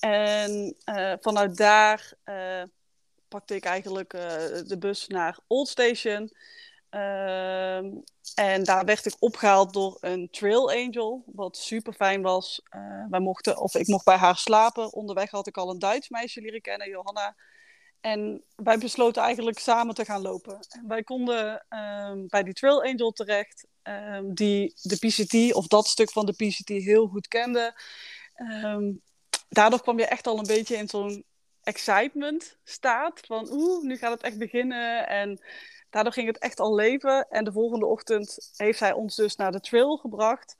En 0.00 0.76
uh, 0.84 1.12
vanuit 1.20 1.56
daar 1.56 2.12
pakte 3.28 3.54
ik 3.54 3.64
eigenlijk 3.64 4.10
de 4.66 4.76
bus 4.78 5.06
naar 5.06 5.38
Old 5.46 5.68
Station. 5.68 6.32
Ehm, 6.92 7.90
en 8.34 8.64
daar 8.64 8.84
werd 8.84 9.06
ik 9.06 9.14
opgehaald 9.18 9.72
door 9.72 9.98
een 10.00 10.30
trail 10.30 10.70
angel, 10.70 11.24
wat 11.26 11.56
super 11.56 11.92
fijn 11.92 12.22
was. 12.22 12.62
Uh, 12.70 13.04
wij 13.10 13.20
mochten, 13.20 13.58
of 13.58 13.74
ik 13.74 13.86
mocht 13.86 14.04
bij 14.04 14.16
haar 14.16 14.36
slapen. 14.36 14.92
Onderweg 14.92 15.30
had 15.30 15.46
ik 15.46 15.56
al 15.56 15.70
een 15.70 15.78
Duits 15.78 16.08
meisje 16.08 16.40
leren 16.40 16.60
kennen, 16.60 16.88
Johanna. 16.88 17.36
En 18.00 18.42
wij 18.56 18.78
besloten 18.78 19.22
eigenlijk 19.22 19.58
samen 19.58 19.94
te 19.94 20.04
gaan 20.04 20.22
lopen. 20.22 20.58
En 20.68 20.88
wij 20.88 21.02
konden 21.02 21.66
um, 21.68 22.26
bij 22.28 22.42
die 22.42 22.54
trail 22.54 22.82
angel 22.84 23.12
terecht, 23.12 23.66
um, 23.82 24.34
die 24.34 24.74
de 24.82 24.96
PCT, 24.96 25.54
of 25.54 25.66
dat 25.66 25.86
stuk 25.86 26.12
van 26.12 26.26
de 26.26 26.32
PCT, 26.32 26.68
heel 26.68 27.06
goed 27.06 27.28
kende. 27.28 27.74
daardoor 29.48 29.82
kwam 29.82 29.98
je 29.98 30.06
echt 30.06 30.26
al 30.26 30.38
een 30.38 30.46
beetje 30.46 30.76
in 30.76 30.88
zo'n 30.88 31.24
excitement 31.62 32.58
staat. 32.64 33.20
Van 33.26 33.48
oeh, 33.52 33.84
nu 33.84 33.96
gaat 33.96 34.12
het 34.12 34.22
echt 34.22 34.38
beginnen. 34.38 35.08
En 35.08 35.40
daardoor 35.92 36.12
ging 36.12 36.26
het 36.26 36.38
echt 36.38 36.60
al 36.60 36.74
leven. 36.74 37.26
En 37.28 37.44
de 37.44 37.52
volgende 37.52 37.86
ochtend 37.86 38.52
heeft 38.56 38.80
hij 38.80 38.92
ons 38.92 39.16
dus 39.16 39.36
naar 39.36 39.52
de 39.52 39.60
trail 39.60 39.96
gebracht. 39.96 40.56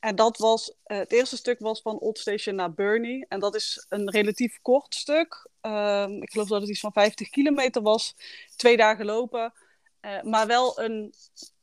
En 0.00 0.14
dat 0.16 0.38
was, 0.38 0.74
uh, 0.86 0.98
het 0.98 1.12
eerste 1.12 1.36
stuk 1.36 1.58
was 1.58 1.82
van 1.82 1.98
Old 1.98 2.18
Station 2.18 2.54
naar 2.54 2.72
Burney. 2.72 3.26
En 3.28 3.40
dat 3.40 3.54
is 3.54 3.86
een 3.88 4.10
relatief 4.10 4.58
kort 4.62 4.94
stuk. 4.94 5.48
Um, 5.60 6.22
ik 6.22 6.30
geloof 6.30 6.48
dat 6.48 6.60
het 6.60 6.70
iets 6.70 6.80
van 6.80 6.92
50 6.92 7.28
kilometer 7.30 7.82
was. 7.82 8.14
Twee 8.56 8.76
dagen 8.76 9.04
lopen. 9.04 9.52
Uh, 10.00 10.22
maar 10.22 10.46
wel 10.46 10.80
een 10.80 11.14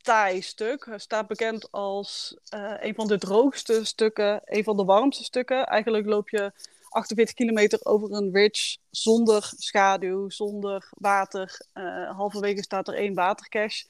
taai 0.01 0.41
stuk. 0.41 0.85
Hij 0.85 0.99
staat 0.99 1.27
bekend 1.27 1.71
als 1.71 2.37
uh, 2.53 2.73
een 2.79 2.95
van 2.95 3.07
de 3.07 3.17
droogste 3.17 3.85
stukken, 3.85 4.41
een 4.45 4.63
van 4.63 4.77
de 4.77 4.83
warmste 4.83 5.23
stukken. 5.23 5.65
Eigenlijk 5.65 6.05
loop 6.05 6.29
je 6.29 6.51
48 6.89 7.35
kilometer 7.35 7.79
over 7.83 8.11
een 8.11 8.31
ridge 8.31 8.77
zonder 8.89 9.51
schaduw, 9.57 10.29
zonder 10.29 10.89
water. 10.89 11.65
Uh, 11.73 12.17
halverwege 12.17 12.63
staat 12.63 12.87
er 12.87 12.93
één 12.93 13.13
watercache 13.13 13.89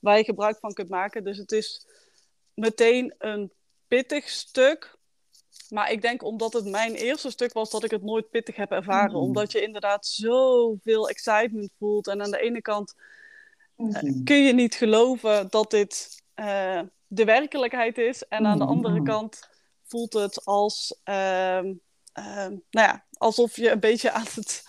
waar 0.00 0.16
je 0.16 0.24
gebruik 0.24 0.58
van 0.58 0.72
kunt 0.72 0.88
maken. 0.88 1.24
Dus 1.24 1.38
het 1.38 1.52
is 1.52 1.86
meteen 2.54 3.14
een 3.18 3.52
pittig 3.88 4.28
stuk. 4.28 4.98
Maar 5.68 5.92
ik 5.92 6.02
denk 6.02 6.22
omdat 6.22 6.52
het 6.52 6.64
mijn 6.64 6.94
eerste 6.94 7.30
stuk 7.30 7.52
was, 7.52 7.70
dat 7.70 7.84
ik 7.84 7.90
het 7.90 8.02
nooit 8.02 8.30
pittig 8.30 8.56
heb 8.56 8.70
ervaren. 8.70 9.16
Mm. 9.16 9.22
Omdat 9.22 9.52
je 9.52 9.62
inderdaad 9.62 10.06
zoveel 10.06 11.08
excitement 11.08 11.70
voelt. 11.78 12.08
En 12.08 12.22
aan 12.22 12.30
de 12.30 12.40
ene 12.40 12.60
kant 12.60 12.94
uh, 13.76 14.24
kun 14.24 14.36
je 14.36 14.52
niet 14.52 14.74
geloven 14.74 15.50
dat 15.50 15.70
dit 15.70 16.22
uh, 16.36 16.80
de 17.06 17.24
werkelijkheid 17.24 17.98
is. 17.98 18.22
En 18.28 18.46
aan 18.46 18.58
de 18.58 18.64
andere 18.64 19.02
kant 19.02 19.48
voelt 19.84 20.12
het 20.12 20.44
als 20.44 21.00
Ehm, 21.02 21.72
nou 22.12 22.60
ja, 22.70 23.06
alsof 23.12 23.56
je 23.56 23.70
een 23.70 23.80
beetje 23.80 24.10
aan 24.10 24.26
het 24.34 24.64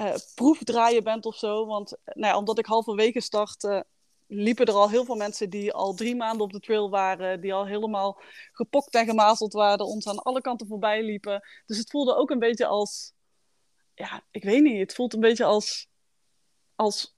uh, 0.00 0.14
proefdraaien 0.34 1.04
bent 1.04 1.26
of 1.26 1.36
zo. 1.36 1.66
Want 1.66 1.96
nou 2.04 2.32
ja, 2.32 2.36
omdat 2.36 2.58
ik 2.58 2.66
halverwege 2.66 3.20
startte, 3.20 3.86
liepen 4.26 4.66
er 4.66 4.74
al 4.74 4.90
heel 4.90 5.04
veel 5.04 5.16
mensen 5.16 5.50
die 5.50 5.72
al 5.72 5.94
drie 5.94 6.16
maanden 6.16 6.42
op 6.42 6.52
de 6.52 6.60
trail 6.60 6.90
waren, 6.90 7.40
die 7.40 7.54
al 7.54 7.66
helemaal 7.66 8.20
gepokt 8.52 8.94
en 8.94 9.06
gemazeld 9.06 9.52
waren, 9.52 9.86
ons 9.86 10.06
aan 10.06 10.18
alle 10.18 10.40
kanten 10.40 10.66
voorbij 10.66 11.02
liepen. 11.02 11.48
Dus 11.66 11.78
het 11.78 11.90
voelde 11.90 12.16
ook 12.16 12.30
een 12.30 12.38
beetje 12.38 12.66
als, 12.66 13.12
ja, 13.94 14.24
ik 14.30 14.44
weet 14.44 14.62
niet, 14.62 14.78
het 14.78 14.94
voelt 14.94 15.14
een 15.14 15.20
beetje 15.20 15.44
als, 15.44 15.88
als 16.74 17.12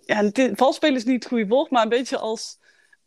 ja, 0.00 0.30
valspelen 0.54 0.96
is 0.96 1.04
niet 1.04 1.22
het 1.22 1.32
goede 1.32 1.46
woord, 1.46 1.70
maar 1.70 1.82
een 1.82 1.88
beetje 1.88 2.18
als, 2.18 2.58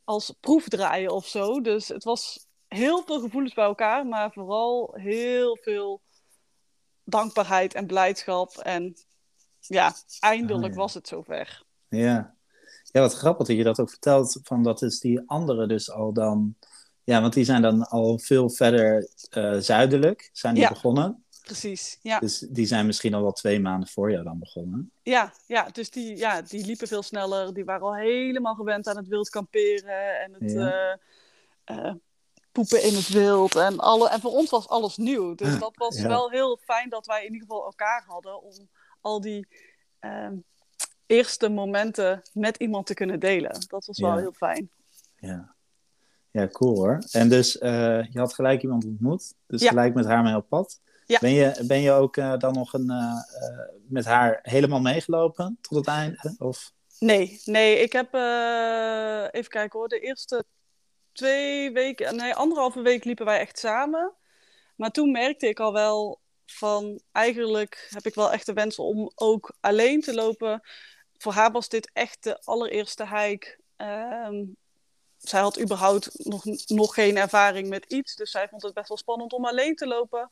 als 0.03 0.33
proefdraaien 0.39 1.11
of 1.11 1.27
zo. 1.27 1.61
Dus 1.61 1.87
het 1.87 2.03
was 2.03 2.46
heel 2.67 3.03
veel 3.05 3.19
gevoelens 3.19 3.53
bij 3.53 3.65
elkaar, 3.65 4.05
maar 4.05 4.31
vooral 4.31 4.93
heel 4.93 5.57
veel 5.61 6.01
dankbaarheid 7.03 7.73
en 7.73 7.85
blijdschap. 7.85 8.57
En 8.57 8.95
ja, 9.59 9.93
eindelijk 10.19 10.73
oh, 10.73 10.79
was 10.79 10.93
het 10.93 11.07
zover. 11.07 11.63
Ja. 11.89 12.35
ja, 12.83 13.01
wat 13.01 13.13
grappig 13.13 13.47
dat 13.47 13.57
je 13.57 13.63
dat 13.63 13.79
ook 13.79 13.89
vertelt. 13.89 14.39
Van 14.43 14.63
dat 14.63 14.81
is 14.81 14.99
die 14.99 15.21
andere 15.25 15.67
dus 15.67 15.91
al 15.91 16.13
dan. 16.13 16.55
Ja, 17.03 17.21
want 17.21 17.33
die 17.33 17.45
zijn 17.45 17.61
dan 17.61 17.87
al 17.87 18.19
veel 18.19 18.49
verder 18.49 19.09
uh, 19.37 19.57
zuidelijk, 19.57 20.29
zijn 20.33 20.55
die 20.55 20.67
begonnen. 20.67 21.25
Precies, 21.43 21.99
ja. 22.01 22.19
Dus 22.19 22.39
die 22.39 22.65
zijn 22.65 22.85
misschien 22.85 23.13
al 23.13 23.21
wel 23.21 23.31
twee 23.31 23.59
maanden 23.59 23.89
voor 23.89 24.11
jou 24.11 24.23
dan 24.23 24.39
begonnen. 24.39 24.91
Ja, 25.03 25.33
ja 25.45 25.69
dus 25.71 25.89
die, 25.89 26.17
ja, 26.17 26.41
die 26.41 26.65
liepen 26.65 26.87
veel 26.87 27.03
sneller. 27.03 27.53
Die 27.53 27.65
waren 27.65 27.85
al 27.85 27.95
helemaal 27.95 28.55
gewend 28.55 28.87
aan 28.87 28.97
het 28.97 29.07
wild 29.07 29.29
kamperen 29.29 30.21
en 30.21 30.33
het 30.39 30.51
ja. 30.51 30.99
uh, 31.65 31.77
uh, 31.77 31.93
poepen 32.57 32.83
in 32.83 32.93
het 32.93 33.09
wild. 33.09 33.55
En, 33.55 33.77
alle, 33.77 34.09
en 34.09 34.19
voor 34.19 34.31
ons 34.31 34.49
was 34.49 34.67
alles 34.67 34.97
nieuw. 34.97 35.35
Dus 35.35 35.59
dat 35.59 35.75
was 35.75 36.01
wel 36.01 36.29
heel 36.29 36.59
fijn 36.63 36.89
dat 36.89 37.05
wij 37.05 37.25
in 37.25 37.33
ieder 37.33 37.47
geval 37.47 37.65
elkaar 37.65 38.03
hadden 38.07 38.41
om 38.41 38.69
al 39.01 39.21
die 39.21 39.47
uh, 40.01 40.29
eerste 41.05 41.49
momenten 41.49 42.21
met 42.33 42.57
iemand 42.57 42.85
te 42.85 42.93
kunnen 42.93 43.19
delen. 43.19 43.65
Dat 43.67 43.85
was 43.85 43.99
wel 43.99 44.17
heel 44.17 44.33
fijn. 44.33 44.69
Ja. 45.15 45.55
ja, 46.31 46.47
cool 46.47 46.75
hoor. 46.75 47.03
En 47.11 47.29
dus 47.29 47.55
uh, 47.55 48.03
je 48.11 48.19
had 48.19 48.33
gelijk 48.33 48.61
iemand 48.61 48.85
ontmoet, 48.85 49.33
dus 49.47 49.67
gelijk 49.67 49.93
met 49.93 50.05
haar 50.05 50.23
mee 50.23 50.35
op 50.35 50.49
pad. 50.49 50.79
Ja. 51.05 51.19
Ben, 51.19 51.31
je, 51.31 51.63
ben 51.67 51.81
je 51.81 51.91
ook 51.91 52.17
uh, 52.17 52.37
dan 52.37 52.53
nog 52.53 52.73
een, 52.73 52.91
uh, 52.91 53.21
met 53.87 54.05
haar 54.05 54.39
helemaal 54.41 54.81
meegelopen 54.81 55.57
tot 55.61 55.77
het 55.77 55.87
einde? 55.87 56.35
Of? 56.37 56.71
Nee, 56.99 57.41
nee, 57.45 57.79
ik 57.79 57.91
heb, 57.91 58.13
even 59.33 59.51
kijken 59.51 59.79
hoor, 59.79 59.87
de 59.87 59.99
eerste 59.99 60.45
twee 61.17 61.71
weken, 61.71 62.15
nee, 62.15 62.33
anderhalve 62.33 62.81
week 62.81 63.03
liepen 63.03 63.25
wij 63.25 63.39
echt 63.39 63.59
samen. 63.59 64.13
Maar 64.75 64.91
toen 64.91 65.11
merkte 65.11 65.47
ik 65.47 65.59
al 65.59 65.73
wel 65.73 66.19
van, 66.45 67.01
eigenlijk 67.11 67.87
heb 67.89 68.05
ik 68.05 68.15
wel 68.15 68.31
echt 68.31 68.45
de 68.45 68.53
wens 68.53 68.79
om 68.79 69.11
ook 69.15 69.55
alleen 69.59 70.01
te 70.01 70.13
lopen. 70.13 70.61
Voor 71.17 71.31
haar 71.31 71.51
was 71.51 71.69
dit 71.69 71.89
echt 71.93 72.23
de 72.23 72.41
allereerste 72.43 73.07
hike. 73.07 73.57
Um, 73.77 74.55
zij 75.17 75.39
had 75.39 75.59
überhaupt 75.59 76.25
nog, 76.25 76.43
nog 76.67 76.93
geen 76.93 77.17
ervaring 77.17 77.69
met 77.69 77.85
iets, 77.85 78.15
dus 78.15 78.31
zij 78.31 78.47
vond 78.47 78.61
het 78.61 78.73
best 78.73 78.87
wel 78.87 78.97
spannend 78.97 79.33
om 79.33 79.45
alleen 79.45 79.75
te 79.75 79.87
lopen. 79.87 80.27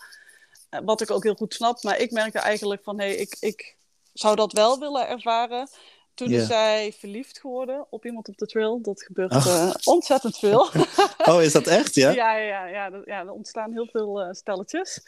Uh, 0.70 0.80
wat 0.84 1.02
ik 1.02 1.12
ook 1.12 1.24
heel 1.24 1.36
goed 1.36 1.54
snap, 1.54 1.84
maar 1.84 2.00
ik 2.00 2.12
merkte 2.12 2.40
eigenlijk 2.40 2.84
van, 2.84 3.00
hé, 3.00 3.06
hey, 3.06 3.16
ik, 3.16 3.38
ik 3.40 3.76
zou 4.14 4.36
dat 4.36 4.52
wel 4.52 4.80
willen 4.80 5.08
ervaren. 5.08 5.70
Toen 6.16 6.32
is 6.32 6.48
zij 6.48 6.94
verliefd 6.98 7.40
geworden 7.40 7.86
op 7.90 8.06
iemand 8.06 8.28
op 8.28 8.38
de 8.38 8.46
trail. 8.46 8.82
Dat 8.82 9.04
gebeurt 9.04 9.36
oh. 9.36 9.46
uh, 9.46 9.74
ontzettend 9.84 10.38
veel. 10.38 10.70
oh, 11.30 11.42
is 11.42 11.52
dat 11.52 11.68
echt? 11.68 11.96
Ja, 11.96 12.12
ja, 12.12 12.36
ja, 12.36 12.66
ja, 12.66 12.88
ja, 12.88 13.02
ja 13.06 13.20
er 13.20 13.32
ontstaan 13.32 13.72
heel 13.72 13.88
veel 13.92 14.22
uh, 14.22 14.32
stelletjes. 14.32 15.02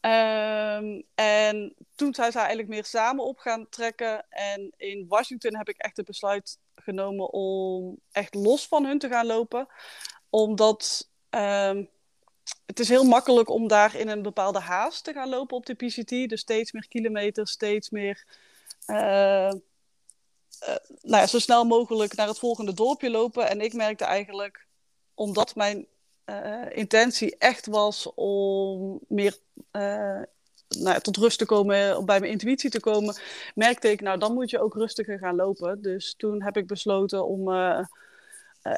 Um, 0.00 1.02
en 1.14 1.74
toen 1.94 2.14
zijn 2.14 2.32
zij 2.32 2.40
eigenlijk 2.40 2.68
meer 2.68 2.84
samen 2.84 3.24
op 3.24 3.38
gaan 3.38 3.66
trekken. 3.68 4.24
En 4.28 4.72
in 4.76 5.06
Washington 5.08 5.56
heb 5.56 5.68
ik 5.68 5.76
echt 5.76 5.96
het 5.96 6.06
besluit 6.06 6.58
genomen 6.74 7.32
om 7.32 7.98
echt 8.12 8.34
los 8.34 8.66
van 8.66 8.84
hun 8.84 8.98
te 8.98 9.08
gaan 9.08 9.26
lopen. 9.26 9.66
Omdat 10.30 11.08
um, 11.30 11.88
het 12.66 12.80
is 12.80 12.88
heel 12.88 13.04
makkelijk 13.04 13.48
om 13.48 13.68
daar 13.68 13.96
in 13.96 14.08
een 14.08 14.22
bepaalde 14.22 14.60
haast 14.60 15.04
te 15.04 15.12
gaan 15.12 15.28
lopen 15.28 15.56
op 15.56 15.66
de 15.66 15.74
PCT. 15.74 16.28
Dus 16.28 16.40
steeds 16.40 16.72
meer 16.72 16.88
kilometers, 16.88 17.50
steeds 17.50 17.90
meer... 17.90 18.24
Uh, 18.86 19.52
nou 21.00 21.20
ja, 21.22 21.26
zo 21.26 21.38
snel 21.38 21.64
mogelijk 21.64 22.14
naar 22.14 22.26
het 22.26 22.38
volgende 22.38 22.74
dorpje 22.74 23.10
lopen. 23.10 23.48
En 23.48 23.60
ik 23.60 23.72
merkte 23.72 24.04
eigenlijk, 24.04 24.66
omdat 25.14 25.54
mijn 25.54 25.86
uh, 26.26 26.66
intentie 26.70 27.36
echt 27.38 27.66
was 27.66 28.14
om 28.14 29.00
meer 29.08 29.38
uh, 29.72 30.22
nou 30.68 31.00
tot 31.00 31.16
rust 31.16 31.38
te 31.38 31.46
komen, 31.46 32.04
bij 32.04 32.20
mijn 32.20 32.32
intuïtie 32.32 32.70
te 32.70 32.80
komen, 32.80 33.16
merkte 33.54 33.90
ik, 33.90 34.00
nou 34.00 34.18
dan 34.18 34.34
moet 34.34 34.50
je 34.50 34.60
ook 34.60 34.74
rustiger 34.74 35.18
gaan 35.18 35.36
lopen. 35.36 35.82
Dus 35.82 36.14
toen 36.16 36.42
heb 36.42 36.56
ik 36.56 36.66
besloten 36.66 37.26
om 37.26 37.48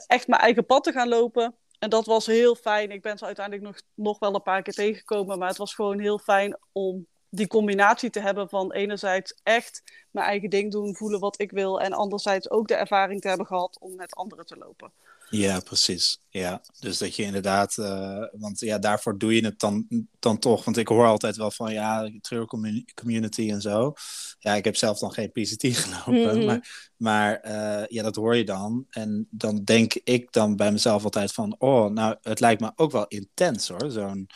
echt 0.06 0.26
mijn 0.26 0.40
eigen 0.40 0.66
pad 0.66 0.84
te 0.84 0.92
gaan 0.92 1.08
lopen. 1.08 1.54
En 1.78 1.90
dat 1.90 2.06
was 2.06 2.26
heel 2.26 2.54
fijn. 2.54 2.90
Ik 2.90 3.02
ben 3.02 3.18
ze 3.18 3.24
uiteindelijk 3.24 3.66
nog, 3.66 3.80
nog 3.94 4.18
wel 4.18 4.34
een 4.34 4.42
paar 4.42 4.62
keer 4.62 4.72
tegengekomen, 4.72 5.38
maar 5.38 5.48
het 5.48 5.56
was 5.56 5.74
gewoon 5.74 5.98
heel 5.98 6.18
fijn 6.18 6.58
om 6.72 7.06
die 7.34 7.46
combinatie 7.46 8.10
te 8.10 8.20
hebben 8.20 8.48
van 8.48 8.72
enerzijds 8.72 9.34
echt 9.42 9.82
mijn 10.10 10.26
eigen 10.26 10.50
ding 10.50 10.72
doen, 10.72 10.96
voelen 10.96 11.20
wat 11.20 11.40
ik 11.40 11.50
wil. 11.50 11.80
En 11.80 11.92
anderzijds 11.92 12.50
ook 12.50 12.68
de 12.68 12.74
ervaring 12.74 13.20
te 13.20 13.28
hebben 13.28 13.46
gehad 13.46 13.76
om 13.80 13.96
met 13.96 14.14
anderen 14.14 14.46
te 14.46 14.56
lopen. 14.56 14.92
Ja, 15.30 15.60
precies. 15.60 16.20
Ja, 16.28 16.62
dus 16.78 16.98
dat 16.98 17.16
je 17.16 17.22
inderdaad, 17.22 17.76
uh, 17.76 18.24
want 18.32 18.60
ja, 18.60 18.78
daarvoor 18.78 19.18
doe 19.18 19.34
je 19.34 19.44
het 19.44 19.58
dan, 19.58 19.86
dan 20.18 20.38
toch. 20.38 20.64
Want 20.64 20.76
ik 20.76 20.88
hoor 20.88 21.06
altijd 21.06 21.36
wel 21.36 21.50
van 21.50 21.72
ja, 21.72 22.10
trail 22.20 22.46
community 22.94 23.50
en 23.50 23.60
zo. 23.60 23.92
Ja, 24.38 24.54
ik 24.54 24.64
heb 24.64 24.76
zelf 24.76 24.98
dan 24.98 25.12
geen 25.12 25.32
PCT 25.32 25.66
gelopen, 25.76 26.38
mm 26.38 26.44
maar, 26.44 26.90
maar 26.96 27.46
uh, 27.46 27.86
ja, 27.86 28.02
dat 28.02 28.16
hoor 28.16 28.36
je 28.36 28.44
dan. 28.44 28.86
En 28.90 29.26
dan 29.30 29.64
denk 29.64 29.94
ik 29.94 30.32
dan 30.32 30.56
bij 30.56 30.72
mezelf 30.72 31.04
altijd 31.04 31.32
van, 31.32 31.54
oh, 31.58 31.90
nou, 31.90 32.16
het 32.22 32.40
lijkt 32.40 32.60
me 32.60 32.72
ook 32.76 32.92
wel 32.92 33.06
intens 33.06 33.68
hoor, 33.68 33.90
zo'n, 33.90 34.28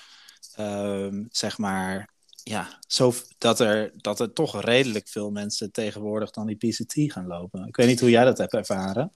uh, 0.61 1.25
zeg 1.31 1.59
maar, 1.59 2.17
ja, 2.49 2.78
zo 2.87 3.12
dat 3.38 3.61
er, 3.61 3.93
dat 3.97 4.21
er 4.21 4.33
toch 4.33 4.62
redelijk 4.62 5.09
veel 5.09 5.31
mensen 5.31 5.73
tegenwoordig 5.73 6.31
dan 6.31 6.47
die 6.47 6.57
PCT 6.57 7.12
gaan 7.12 7.26
lopen. 7.26 7.67
Ik 7.67 7.76
weet 7.76 7.87
niet 7.87 8.00
hoe 8.00 8.11
jij 8.11 8.25
dat 8.25 8.38
hebt 8.38 8.55
ervaren. 8.55 9.12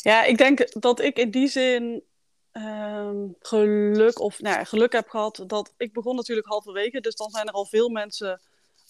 Ja, 0.00 0.24
ik 0.24 0.38
denk 0.38 0.80
dat 0.82 1.00
ik 1.00 1.18
in 1.18 1.30
die 1.30 1.48
zin 1.48 2.02
ehm, 2.52 3.26
geluk, 3.40 4.20
of 4.20 4.40
nou 4.40 4.58
ja, 4.58 4.64
geluk 4.64 4.92
heb 4.92 5.08
gehad 5.08 5.44
dat 5.46 5.72
ik 5.76 5.92
begon 5.92 6.16
natuurlijk 6.16 6.46
halverwege. 6.46 7.00
Dus 7.00 7.16
dan 7.16 7.30
zijn 7.30 7.46
er 7.46 7.52
al 7.52 7.66
veel 7.66 7.88
mensen 7.88 8.40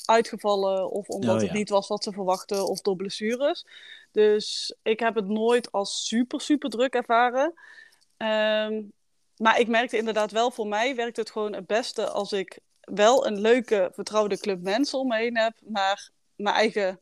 uitgevallen 0.04 0.90
of 0.90 1.08
omdat 1.08 1.34
oh, 1.34 1.42
het 1.42 1.52
niet 1.52 1.68
was 1.68 1.88
wat 1.88 2.04
ze 2.04 2.12
verwachten 2.12 2.66
of 2.66 2.80
door 2.80 2.96
blessures. 2.96 3.66
Dus 4.12 4.74
ik 4.82 5.00
heb 5.00 5.14
het 5.14 5.26
nooit 5.26 5.72
als 5.72 6.06
super, 6.06 6.40
super 6.40 6.70
druk 6.70 6.94
ervaren. 6.94 7.54
Ehm, 8.16 8.82
maar 9.36 9.60
ik 9.60 9.68
merkte 9.68 9.96
inderdaad 9.96 10.30
wel, 10.30 10.50
voor 10.50 10.66
mij 10.66 10.94
werkt 10.94 11.16
het 11.16 11.30
gewoon 11.30 11.54
het 11.54 11.66
beste 11.66 12.08
als 12.08 12.32
ik 12.32 12.60
wel 12.80 13.26
een 13.26 13.40
leuke, 13.40 13.90
vertrouwde 13.94 14.38
club 14.38 14.62
mensen 14.62 14.98
om 14.98 15.08
me 15.08 15.16
heen 15.16 15.36
heb, 15.36 15.52
maar 15.66 16.10
mijn 16.36 16.54
eigen 16.54 17.00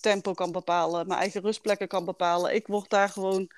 tempo 0.00 0.32
kan 0.32 0.52
bepalen, 0.52 1.06
mijn 1.06 1.20
eigen 1.20 1.40
rustplekken 1.40 1.88
kan 1.88 2.04
bepalen. 2.04 2.54
Ik 2.54 2.66
word 2.66 2.90
daar 2.90 3.08
gewoon 3.08 3.50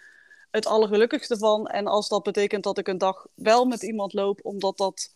het 0.51 0.67
allergelukkigste 0.67 1.39
van. 1.39 1.67
En 1.67 1.87
als 1.87 2.09
dat 2.09 2.23
betekent 2.23 2.65
dat 2.65 2.79
ik 2.79 2.89
een 2.89 2.99
dag 2.99 3.27
wel 3.35 3.65
met 3.65 3.83
iemand 3.83 4.13
loop, 4.13 4.41
omdat 4.43 4.77
dat, 4.77 5.15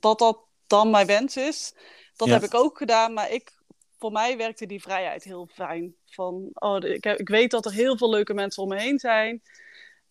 dat, 0.00 0.18
dat 0.18 0.38
dan 0.66 0.90
mijn 0.90 1.06
wens 1.06 1.36
is, 1.36 1.74
dat 2.16 2.28
heb 2.28 2.42
ik 2.42 2.54
ook 2.54 2.78
gedaan. 2.78 3.12
Maar 3.12 3.30
ik, 3.30 3.52
voor 3.98 4.12
mij 4.12 4.36
werkte 4.36 4.66
die 4.66 4.82
vrijheid 4.82 5.24
heel 5.24 5.48
fijn. 5.52 5.94
Van, 6.06 6.50
oh, 6.54 6.84
ik, 6.84 7.06
ik 7.06 7.28
weet 7.28 7.50
dat 7.50 7.64
er 7.66 7.72
heel 7.72 7.96
veel 7.96 8.10
leuke 8.10 8.34
mensen 8.34 8.62
om 8.62 8.68
me 8.68 8.80
heen 8.80 8.98
zijn. 8.98 9.42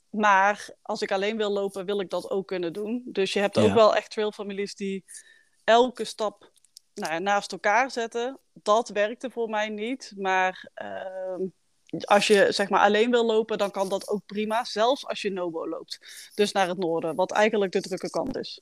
Maar 0.10 0.70
als 0.82 1.02
ik 1.02 1.12
alleen 1.12 1.38
wil 1.38 1.52
lopen, 1.52 1.86
wil 1.86 2.00
ik 2.00 2.10
dat 2.10 2.30
ook 2.30 2.48
kunnen 2.48 2.74
doen. 2.74 3.02
Dus 3.06 3.34
je 3.34 3.40
hebt 3.40 3.58
ook 3.58 3.74
wel 3.74 3.96
echt 3.96 4.12
trailfamilies 4.12 4.76
die 4.76 5.06
elke 5.68 6.04
stap 6.04 6.52
nou 6.94 7.14
ja, 7.14 7.20
naast 7.20 7.52
elkaar 7.52 7.92
zetten, 7.92 8.40
dat 8.54 8.90
werkte 8.90 9.30
voor 9.30 9.50
mij 9.50 9.70
niet. 9.70 10.14
Maar 10.16 10.70
uh, 10.82 11.48
als 12.04 12.28
je 12.28 12.48
zeg 12.50 12.70
maar 12.70 12.82
alleen 12.82 13.12
wil 13.12 13.26
lopen, 13.26 13.58
dan 13.58 13.72
kan 13.72 13.90
dat 13.90 14.08
ook 14.08 14.26
prima. 14.26 14.64
Zelfs 14.64 15.06
als 15.08 15.22
je 15.22 15.32
Nobo 15.32 15.70
loopt. 15.70 16.00
Dus 16.34 16.52
naar 16.52 16.68
het 16.68 16.78
noorden, 16.78 17.16
wat 17.16 17.32
eigenlijk 17.32 17.72
de 17.72 17.82
drukke 17.82 18.10
kant 18.10 18.38
is. 18.38 18.62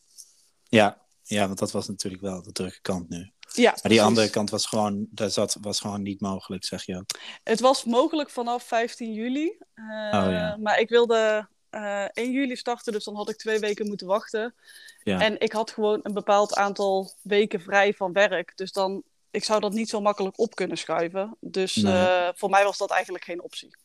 Ja, 0.64 1.02
ja 1.24 1.48
want 1.48 1.60
dat 1.60 1.72
was 1.72 1.88
natuurlijk 1.88 2.24
wel 2.24 2.42
de 2.42 2.52
drukke 2.52 2.82
kant 2.82 3.10
nu. 3.10 3.32
Ja, 3.54 3.72
maar 3.82 3.92
die 3.92 4.02
andere 4.02 4.30
kant 4.30 4.50
was 4.50 4.66
gewoon, 4.66 5.08
dat 5.10 5.34
zat, 5.34 5.58
was 5.62 5.80
gewoon 5.80 6.02
niet 6.02 6.22
mogelijk, 6.22 6.66
zeg 6.66 6.86
je. 6.86 7.06
Het 7.44 7.60
was 7.60 7.84
mogelijk 7.84 8.30
vanaf 8.30 8.64
15 8.64 9.14
juli. 9.14 9.58
Uh, 9.76 9.86
oh, 9.88 10.32
ja. 10.32 10.58
Maar 10.62 10.80
ik 10.80 10.90
wilde 10.90 11.48
uh, 11.76 12.04
eh, 12.04 12.10
1 12.14 12.32
juli 12.32 12.56
starten, 12.56 12.94
dus 12.94 13.04
dan 13.04 13.16
had 13.16 13.30
ik 13.30 13.38
twee 13.38 13.60
weken 13.60 13.88
moeten 13.88 14.08
wachten. 14.08 14.56
Ja. 15.04 15.20
En 15.20 15.40
ik 15.40 15.52
had 15.52 15.72
gewoon 15.72 16.00
een 16.04 16.14
bepaald 16.14 16.56
aantal 16.56 17.12
weken 17.22 17.62
vrij 17.62 17.94
van 17.94 18.14
werk. 18.14 18.52
Dus 18.56 18.72
dan, 18.72 19.04
ik 19.32 19.44
zou 19.44 19.60
dat 19.60 19.74
niet 19.74 19.90
zo 19.90 20.02
makkelijk 20.02 20.40
op 20.40 20.56
kunnen 20.56 20.78
schuiven. 20.78 21.38
Dus 21.40 21.76
uh, 21.76 22.28
voor 22.36 22.50
mij 22.50 22.64
was 22.64 22.78
dat 22.78 22.92
eigenlijk 22.92 23.24
geen 23.24 23.42
optie. 23.42 23.76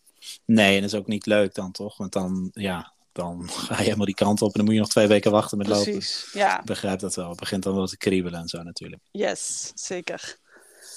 Nee, 0.45 0.75
en 0.75 0.83
dat 0.83 0.93
is 0.93 0.99
ook 0.99 1.07
niet 1.07 1.27
leuk 1.27 1.55
dan 1.55 1.73
toch? 1.73 1.97
Want 1.97 2.13
dan, 2.13 2.51
ja, 2.53 2.93
dan 3.13 3.51
ga 3.51 3.77
je 3.77 3.83
helemaal 3.83 4.07
die 4.07 4.15
kant 4.15 4.43
op 4.43 4.49
en 4.49 4.55
dan 4.55 4.65
moet 4.65 4.75
je 4.75 4.81
nog 4.81 4.89
twee 4.89 5.07
weken 5.07 5.31
wachten 5.31 5.59
met 5.59 5.67
Precies, 5.67 5.87
lopen. 5.87 6.01
Precies, 6.01 6.33
ja. 6.33 6.59
Ik 6.59 6.65
begrijp 6.65 6.99
dat 6.99 7.15
wel. 7.15 7.29
Het 7.29 7.41
begint 7.41 7.63
dan 7.63 7.75
wel 7.75 7.87
te 7.87 7.97
kriebelen 7.97 8.41
en 8.41 8.49
zo 8.49 8.63
natuurlijk. 8.63 9.03
Yes, 9.11 9.73
zeker. 9.75 10.39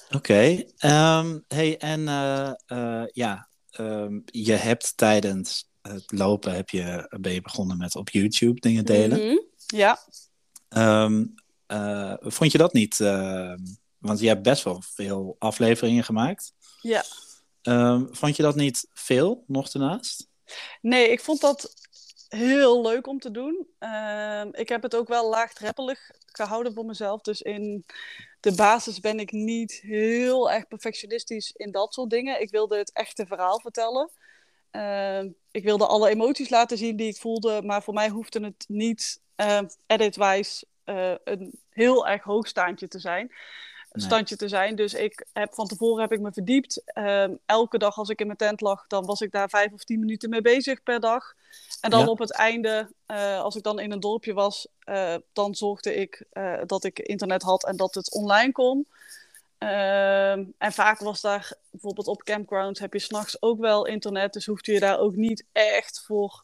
Oké. 0.05 0.15
Okay. 0.15 0.51
Um, 0.55 0.65
ehm, 0.77 1.39
hey, 1.47 1.77
en 1.77 2.00
uh, 2.00 3.03
ja, 3.12 3.47
um, 3.79 4.23
je 4.25 4.53
hebt 4.53 4.97
tijdens 4.97 5.71
het 5.83 6.11
lopen 6.11 6.53
heb 6.53 6.69
je, 6.69 7.15
ben 7.19 7.33
je 7.33 7.41
begonnen 7.41 7.77
met 7.77 7.95
op 7.95 8.09
YouTube 8.09 8.59
dingen 8.59 8.85
delen. 8.85 9.21
Mm 9.21 9.27
-hmm. 9.27 9.45
Ja. 9.67 9.99
Um, 10.69 11.33
uh, 11.67 12.15
vond 12.19 12.51
je 12.51 12.57
dat 12.57 12.73
niet? 12.73 12.99
Uh, 12.99 13.53
want 13.97 14.19
je 14.19 14.27
hebt 14.27 14.43
best 14.43 14.63
wel 14.63 14.81
veel 14.81 15.35
afleveringen 15.39 16.03
gemaakt. 16.03 16.53
Ja. 16.81 17.03
Um, 17.61 18.07
vond 18.11 18.35
je 18.35 18.43
dat 18.43 18.55
niet 18.55 18.87
veel, 18.93 19.43
nog 19.47 19.69
daarnaast? 19.69 20.29
Nee, 20.81 21.10
ik 21.10 21.21
vond 21.21 21.41
dat 21.41 21.73
heel 22.27 22.81
leuk 22.81 23.08
om 23.08 23.19
te 23.19 23.31
doen. 23.31 23.67
Uh, 23.79 24.43
ik 24.51 24.69
heb 24.69 24.84
het 24.84 24.95
ook 24.95 25.08
wel 25.08 25.29
laagdrempelig 25.29 26.12
gehouden 26.25 26.73
voor 26.73 26.86
mezelf. 26.86 27.21
Dus 27.21 27.41
in 27.41 27.86
de 28.39 28.55
basis 28.55 28.99
ben 28.99 29.19
ik 29.19 29.31
niet 29.31 29.71
heel 29.81 30.51
erg 30.51 30.67
perfectionistisch 30.67 31.51
in 31.51 31.71
dat 31.71 31.93
soort 31.93 32.10
dingen. 32.10 32.41
Ik 32.41 32.49
wilde 32.49 32.77
het 32.77 32.91
echte 32.91 33.25
verhaal 33.25 33.60
vertellen. 33.60 34.12
Uh, 34.75 35.23
ik 35.51 35.63
wilde 35.63 35.88
alle 35.88 36.09
emoties 36.09 36.49
laten 36.49 36.77
zien 36.77 36.95
die 36.95 37.07
ik 37.07 37.17
voelde, 37.17 37.62
maar 37.62 37.83
voor 37.83 37.93
mij 37.93 38.09
hoefde 38.09 38.43
het 38.43 38.65
niet 38.67 39.21
uh, 39.38 39.59
edit-wise 39.86 40.65
uh, 40.86 41.13
een 41.23 41.59
heel 41.69 42.07
erg 42.07 42.23
hoog 42.23 42.47
standje 42.47 42.88
te 42.88 42.99
zijn. 42.99 43.31
Nee. 43.93 44.05
Standje 44.05 44.36
te 44.36 44.47
zijn. 44.47 44.75
Dus 44.75 44.93
ik 44.93 45.25
heb 45.33 45.53
van 45.53 45.67
tevoren 45.67 46.01
heb 46.01 46.12
ik 46.12 46.19
me 46.19 46.31
verdiept. 46.31 46.81
Ehm, 46.86 47.36
elke 47.45 47.77
dag 47.77 47.97
als 47.97 48.09
ik 48.09 48.19
in 48.19 48.25
mijn 48.25 48.38
tent 48.38 48.62
lag, 48.62 48.88
dan 48.88 49.05
was 49.05 49.21
ik 49.21 49.31
daar 49.31 49.49
vijf 49.49 49.71
of 49.71 49.83
tien 49.83 49.99
minuten 49.99 50.29
mee 50.29 50.41
bezig 50.41 50.83
per 50.83 50.99
dag. 50.99 51.33
En 51.81 51.89
dan 51.89 51.99
ja. 51.99 52.07
op 52.07 52.19
het 52.19 52.31
einde, 52.31 52.91
uh, 53.07 53.39
als 53.39 53.55
ik 53.55 53.63
dan 53.63 53.79
in 53.79 53.91
een 53.91 53.99
dorpje 53.99 54.33
was, 54.33 54.67
uh, 54.86 55.15
dan 55.33 55.55
zorgde 55.55 55.95
ik 55.95 56.25
uh, 56.33 56.62
dat 56.65 56.83
ik 56.83 56.99
internet 56.99 57.41
had 57.41 57.65
en 57.65 57.77
dat 57.77 57.95
het 57.95 58.13
online 58.13 58.51
kon. 58.51 58.88
Ehm, 59.63 60.45
en 60.58 60.71
vaak 60.71 60.99
was 60.99 61.21
daar, 61.21 61.54
bijvoorbeeld 61.71 62.08
op 62.08 62.23
campgrounds 62.23 62.80
heb 62.80 62.93
je 62.93 62.99
s'nachts 62.99 63.41
ook 63.41 63.60
wel 63.60 63.86
internet, 63.86 64.34
dus 64.34 64.45
hoefde 64.45 64.71
je 64.71 64.80
daar 64.80 64.99
ook 64.99 65.15
niet 65.15 65.45
echt 65.52 66.04
voor 66.06 66.43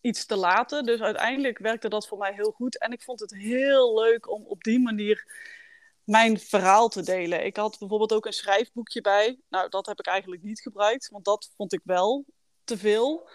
iets 0.00 0.26
te 0.26 0.36
laten. 0.36 0.84
Dus 0.84 1.00
uiteindelijk 1.00 1.58
werkte 1.58 1.88
dat 1.88 2.08
voor 2.08 2.18
mij 2.18 2.32
heel 2.34 2.50
goed. 2.50 2.78
En 2.78 2.92
ik 2.92 3.02
vond 3.02 3.20
het 3.20 3.34
heel 3.34 4.00
leuk 4.00 4.30
om 4.30 4.44
op 4.46 4.62
die 4.62 4.80
manier 4.80 5.32
mijn 6.04 6.38
verhaal 6.38 6.88
te 6.88 7.02
delen. 7.02 7.44
Ik 7.44 7.56
had 7.56 7.78
bijvoorbeeld 7.78 8.12
ook 8.12 8.26
een 8.26 8.32
schrijfboekje 8.32 9.00
bij. 9.00 9.38
Nou, 9.48 9.68
dat 9.68 9.86
heb 9.86 9.98
ik 9.98 10.06
eigenlijk 10.06 10.42
niet 10.42 10.60
gebruikt, 10.60 11.08
want 11.08 11.24
dat 11.24 11.52
vond 11.56 11.72
ik 11.72 11.80
wel 11.84 12.24
te 12.64 12.78
veel. 12.78 13.28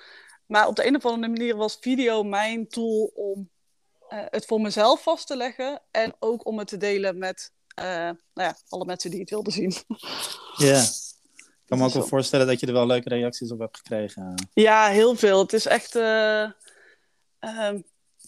Maar 0.46 0.68
op 0.68 0.76
de 0.76 0.88
een 0.88 0.96
of 0.96 1.06
andere 1.06 1.34
manier 1.34 1.56
was 1.56 1.78
video 1.82 2.24
mijn 2.24 2.68
tool 2.68 3.12
om 3.14 3.50
uh, 4.10 4.26
het 4.30 4.46
voor 4.46 4.62
mezelf 4.62 5.04
vast 5.04 5.28
te 5.28 5.38
leggen. 5.38 5.82
En 5.92 6.16
ook 6.20 6.46
om 6.46 6.58
het 6.58 6.68
te 6.68 6.78
delen 6.78 7.18
met 7.18 7.54
nou 7.76 8.18
ja, 8.34 8.58
alle 8.70 8.86
mensen 8.86 9.12
die 9.12 9.20
het 9.20 9.30
wilden 9.30 9.54
zien. 9.54 9.74
Ja, 10.58 10.80
ik 11.66 11.66
kan 11.66 11.78
me 11.78 11.86
ook 11.86 11.94
wel 11.94 12.08
voorstellen 12.08 12.48
dat 12.48 12.60
je 12.60 12.68
er 12.68 12.74
wel 12.74 12.86
leuke 12.86 13.10
reacties 13.10 13.52
op 13.52 13.60
hebt 13.60 13.78
gekregen. 13.78 14.50
Ja, 14.54 14.88
heel 14.88 15.16
veel. 15.16 15.40
Het 15.40 15.54
is 15.54 15.66
echt 15.66 15.96
uh, 15.96 16.50
uh, 17.40 17.74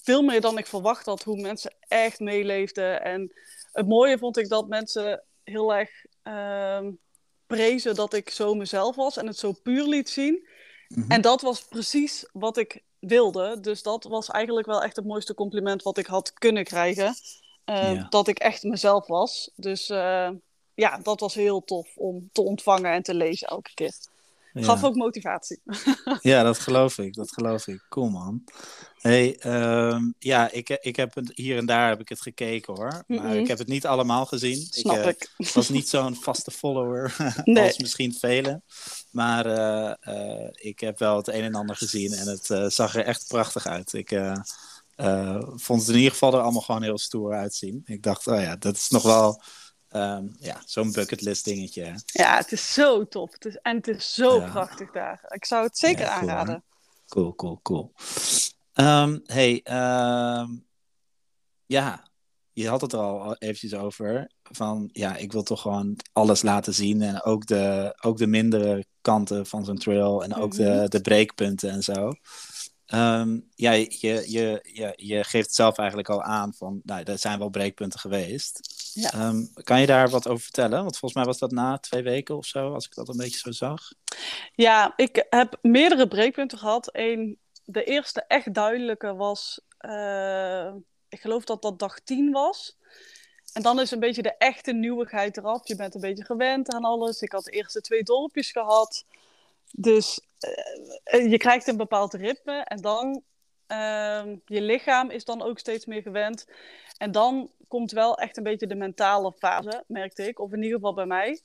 veel 0.03 0.21
meer 0.21 0.41
dan 0.41 0.57
ik 0.57 0.67
verwacht 0.67 1.05
had, 1.05 1.23
hoe 1.23 1.41
mensen 1.41 1.75
echt 1.79 2.19
meeleefden. 2.19 3.03
En 3.03 3.33
het 3.71 3.87
mooie 3.87 4.17
vond 4.17 4.37
ik 4.37 4.49
dat 4.49 4.67
mensen 4.67 5.23
heel 5.43 5.75
erg 5.75 5.89
ehm, 6.23 6.91
prezen 7.47 7.95
dat 7.95 8.13
ik 8.13 8.29
zo 8.29 8.53
mezelf 8.53 8.95
was 8.95 9.17
en 9.17 9.27
het 9.27 9.37
zo 9.37 9.51
puur 9.51 9.87
liet 9.87 10.09
zien. 10.09 10.47
Mm-hmm. 10.87 11.11
En 11.11 11.21
dat 11.21 11.41
was 11.41 11.65
precies 11.65 12.29
wat 12.33 12.57
ik 12.57 12.83
wilde. 12.99 13.59
Dus 13.59 13.83
dat 13.83 14.03
was 14.03 14.29
eigenlijk 14.29 14.67
wel 14.67 14.83
echt 14.83 14.95
het 14.95 15.05
mooiste 15.05 15.33
compliment 15.33 15.83
wat 15.83 15.97
ik 15.97 16.05
had 16.05 16.33
kunnen 16.33 16.63
krijgen. 16.63 17.15
Uh, 17.69 17.93
ja. 17.93 18.07
Dat 18.09 18.27
ik 18.27 18.39
echt 18.39 18.63
mezelf 18.63 19.07
was. 19.07 19.51
Dus 19.55 19.89
uh, 19.89 20.29
ja, 20.73 20.97
dat 20.97 21.19
was 21.19 21.33
heel 21.33 21.63
tof 21.63 21.87
om 21.95 22.29
te 22.31 22.41
ontvangen 22.41 22.91
en 22.91 23.03
te 23.03 23.13
lezen 23.13 23.47
elke 23.47 23.73
keer. 23.73 23.93
Ja. 24.53 24.63
Gaf 24.63 24.83
ook 24.83 24.95
motivatie. 24.95 25.61
ja, 26.21 26.43
dat 26.43 26.59
geloof 26.59 26.97
ik. 26.97 27.13
Dat 27.13 27.31
geloof 27.31 27.67
ik. 27.67 27.85
Cool 27.89 28.09
man. 28.09 28.43
Hey, 28.97 29.39
uh, 29.45 29.99
ja, 30.19 30.51
ik, 30.51 30.69
ik 30.69 30.95
heb 30.95 31.15
het, 31.15 31.31
hier 31.35 31.57
en 31.57 31.65
daar 31.65 31.89
heb 31.89 31.99
ik 31.99 32.09
het 32.09 32.21
gekeken 32.21 32.73
hoor. 32.73 33.03
Maar 33.07 33.19
mm 33.19 33.31
ik 33.31 33.47
heb 33.47 33.57
het 33.57 33.67
niet 33.67 33.85
allemaal 33.85 34.25
gezien. 34.25 34.67
Snap 34.69 34.97
ik. 34.97 35.05
ik. 35.05 35.47
Uh, 35.47 35.53
was 35.53 35.69
niet 35.69 35.89
zo'n 35.89 36.15
vaste 36.15 36.51
follower 36.51 37.15
nee. 37.43 37.63
als 37.63 37.77
misschien 37.77 38.13
velen. 38.13 38.63
Maar 39.11 39.45
uh, 40.07 40.49
ik 40.53 40.79
heb 40.79 40.99
wel 40.99 41.17
het 41.17 41.27
een 41.27 41.43
en 41.43 41.55
ander 41.55 41.75
gezien 41.75 42.13
en 42.13 42.27
het 42.27 42.73
zag 42.73 42.95
er 42.95 43.05
echt 43.05 43.27
prachtig 43.27 43.65
uit. 43.65 43.93
Ik 43.93 44.11
uh, 44.97 45.41
vond 45.55 45.81
het 45.81 45.89
in 45.89 45.95
ieder 45.95 46.11
geval 46.11 46.33
er 46.33 46.41
allemaal 46.41 46.61
gewoon 46.61 46.83
heel 46.83 46.97
stoer 46.97 47.33
uitzien. 47.33 47.81
Ik 47.85 48.03
dacht, 48.03 48.27
oh 48.27 48.41
ja, 48.41 48.55
dat 48.55 48.75
is 48.75 48.89
nog 48.89 49.03
wel 49.03 49.41
um, 49.91 50.35
ja, 50.39 50.61
zo'n 50.65 50.91
bucketlist 50.91 51.45
dingetje. 51.45 52.01
Ja, 52.05 52.37
het 52.37 52.51
is 52.51 52.73
zo 52.73 53.07
tof. 53.07 53.31
Het 53.33 53.45
is, 53.45 53.55
en 53.55 53.75
het 53.75 53.87
is 53.87 54.13
zo 54.13 54.39
ja. 54.39 54.49
prachtig 54.49 54.91
daar. 54.91 55.25
Ik 55.27 55.45
zou 55.45 55.63
het 55.65 55.77
zeker 55.77 56.05
ja, 56.05 56.19
cool, 56.19 56.29
aanraden. 56.29 56.63
Cool, 57.07 57.35
cool, 57.35 57.59
cool. 57.61 57.93
Um, 58.73 59.21
hey, 59.25 59.61
um, 59.63 60.65
ja, 61.65 62.07
je 62.53 62.67
had 62.67 62.81
het 62.81 62.93
er 62.93 62.99
al 62.99 63.35
eventjes 63.35 63.73
over. 63.73 64.31
Van 64.43 64.89
ja, 64.91 65.15
ik 65.15 65.31
wil 65.31 65.43
toch 65.43 65.61
gewoon 65.61 65.95
alles 66.13 66.41
laten 66.41 66.73
zien. 66.73 67.01
En 67.01 67.23
ook 67.23 67.45
de, 67.45 67.97
ook 68.01 68.17
de 68.17 68.27
mindere 68.27 68.85
kanten 69.01 69.45
van 69.45 69.65
zo'n 69.65 69.77
trail. 69.77 70.23
En 70.23 70.35
ook 70.35 70.57
mm 70.57 70.65
-hmm. 70.65 70.79
de, 70.79 70.89
de 70.89 71.01
breekpunten 71.01 71.69
en 71.69 71.83
zo. 71.83 72.11
Um, 72.93 73.49
ja, 73.55 73.71
je, 73.71 73.89
je, 73.99 74.59
je, 74.63 74.93
je 74.95 75.23
geeft 75.23 75.45
het 75.45 75.55
zelf 75.55 75.77
eigenlijk 75.77 76.09
al 76.09 76.23
aan 76.23 76.53
van, 76.53 76.81
nou, 76.83 77.03
er 77.03 77.17
zijn 77.17 77.39
wel 77.39 77.49
breekpunten 77.49 77.99
geweest. 77.99 78.59
Ja. 78.93 79.11
Ehm, 79.11 79.45
kan 79.53 79.79
je 79.79 79.85
daar 79.85 80.09
wat 80.09 80.27
over 80.27 80.43
vertellen? 80.43 80.81
Want 80.81 80.97
volgens 80.97 81.13
mij 81.13 81.23
was 81.23 81.37
dat 81.37 81.51
na 81.51 81.77
twee 81.77 82.03
weken 82.03 82.37
of 82.37 82.45
zo, 82.45 82.73
als 82.73 82.85
ik 82.85 82.93
dat 82.93 83.09
een 83.09 83.17
beetje 83.17 83.39
zo 83.39 83.51
zag. 83.51 83.91
Ja, 84.53 84.93
ik 84.95 85.25
heb 85.29 85.57
meerdere 85.61 86.07
breekpunten 86.07 86.57
gehad. 86.57 86.89
Eén, 86.91 87.37
de 87.65 87.83
eerste 87.83 88.23
echt 88.27 88.53
duidelijke 88.53 89.15
was, 89.15 89.61
uh, 89.81 90.73
ik 91.09 91.21
geloof 91.21 91.43
dat 91.43 91.61
dat 91.61 91.79
dag 91.79 91.99
10 91.99 92.31
was. 92.31 92.77
En 93.53 93.61
dan 93.61 93.79
is 93.79 93.91
een 93.91 93.99
beetje 93.99 94.21
de 94.21 94.37
echte 94.37 94.73
nieuwigheid 94.73 95.37
eraf. 95.37 95.67
Je 95.67 95.75
bent 95.75 95.95
een 95.95 96.01
beetje 96.01 96.25
gewend 96.25 96.73
aan 96.73 96.83
alles. 96.83 97.21
Ik 97.21 97.31
had 97.31 97.43
de 97.43 97.51
eerste 97.51 97.81
twee 97.81 98.03
dorpjes 98.03 98.51
gehad. 98.51 99.05
Dus 99.71 100.19
je 101.29 101.37
krijgt 101.37 101.67
een 101.67 101.77
bepaald 101.77 102.13
ritme. 102.13 102.59
En 102.63 102.81
dan, 102.81 103.23
uh, 103.67 104.23
je 104.45 104.61
lichaam 104.61 105.09
is 105.09 105.25
dan 105.25 105.41
ook 105.41 105.59
steeds 105.59 105.85
meer 105.85 106.01
gewend. 106.01 106.47
En 106.97 107.11
dan 107.11 107.51
komt 107.67 107.91
wel 107.91 108.17
echt 108.17 108.37
een 108.37 108.43
beetje 108.43 108.67
de 108.67 108.75
mentale 108.75 109.33
fase, 109.37 109.83
merkte 109.87 110.27
ik. 110.27 110.39
Of 110.39 110.51
in 110.51 110.61
ieder 110.61 110.77
geval 110.77 110.93
bij 110.93 111.05
mij. 111.05 111.39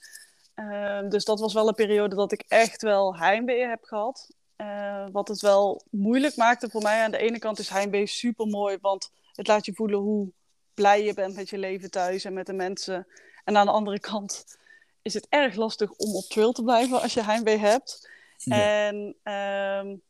Uh, 0.57 1.09
dus 1.09 1.25
dat 1.25 1.41
was 1.41 1.53
wel 1.53 1.69
een 1.69 1.75
periode 1.75 2.17
dat 2.17 2.33
ik 2.33 2.45
echt 2.49 2.83
wel 2.83 3.17
heimwee 3.17 3.67
heb 3.67 3.85
gehad. 3.85 4.31
Uh, 4.57 5.07
wat 5.13 5.29
het 5.29 5.41
wel 5.41 5.83
moeilijk 5.91 6.37
maakte 6.37 6.71
voor 6.71 6.83
mij. 6.83 7.03
Aan 7.03 7.11
de 7.11 7.19
ene 7.19 7.39
kant 7.39 7.59
is 7.59 7.69
heimwee 7.69 8.07
super 8.07 8.47
mooi, 8.47 8.79
want 8.81 9.11
het 9.33 9.47
laat 9.47 9.67
je 9.67 9.75
voelen 9.75 9.99
hoe 9.99 10.33
blij 10.75 11.05
je 11.05 11.15
bent 11.15 11.35
met 11.35 11.51
je 11.51 11.59
leven 11.59 11.91
thuis 11.91 12.25
en 12.25 12.33
met 12.33 12.47
de 12.47 12.53
mensen. 12.53 13.07
En 13.45 13.57
aan 13.57 13.67
de 13.67 13.73
andere 13.73 14.01
kant 14.01 14.57
is 15.03 15.15
het 15.15 15.27
erg 15.29 15.55
lastig 15.55 15.91
om 15.91 16.15
op 16.15 16.25
trail 16.25 16.53
te 16.53 16.63
blijven 16.63 17.01
als 17.01 17.15
je 17.15 17.23
heimwee 17.23 17.59
hebt. 17.59 18.11
En 18.49 19.17
um, 19.23 20.03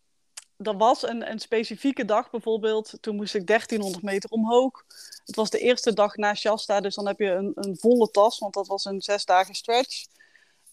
er 0.66 0.76
was 0.76 1.02
een, 1.02 1.30
een 1.30 1.38
specifieke 1.38 2.04
dag 2.04 2.30
bijvoorbeeld, 2.30 2.98
toen 3.00 3.16
moest 3.16 3.34
ik 3.34 3.46
1300 3.46 4.04
meter 4.04 4.30
omhoog. 4.30 4.84
Het 5.24 5.36
was 5.36 5.50
de 5.50 5.58
eerste 5.58 5.92
dag 5.92 6.16
na 6.16 6.34
Shasta, 6.34 6.80
dus 6.80 6.94
dan 6.94 7.06
heb 7.06 7.18
je 7.18 7.30
een, 7.30 7.52
een 7.54 7.76
volle 7.76 8.10
tas, 8.10 8.38
want 8.38 8.54
dat 8.54 8.66
was 8.66 8.84
een 8.84 9.02
zes 9.02 9.24
dagen 9.24 9.54
stretch. 9.54 10.06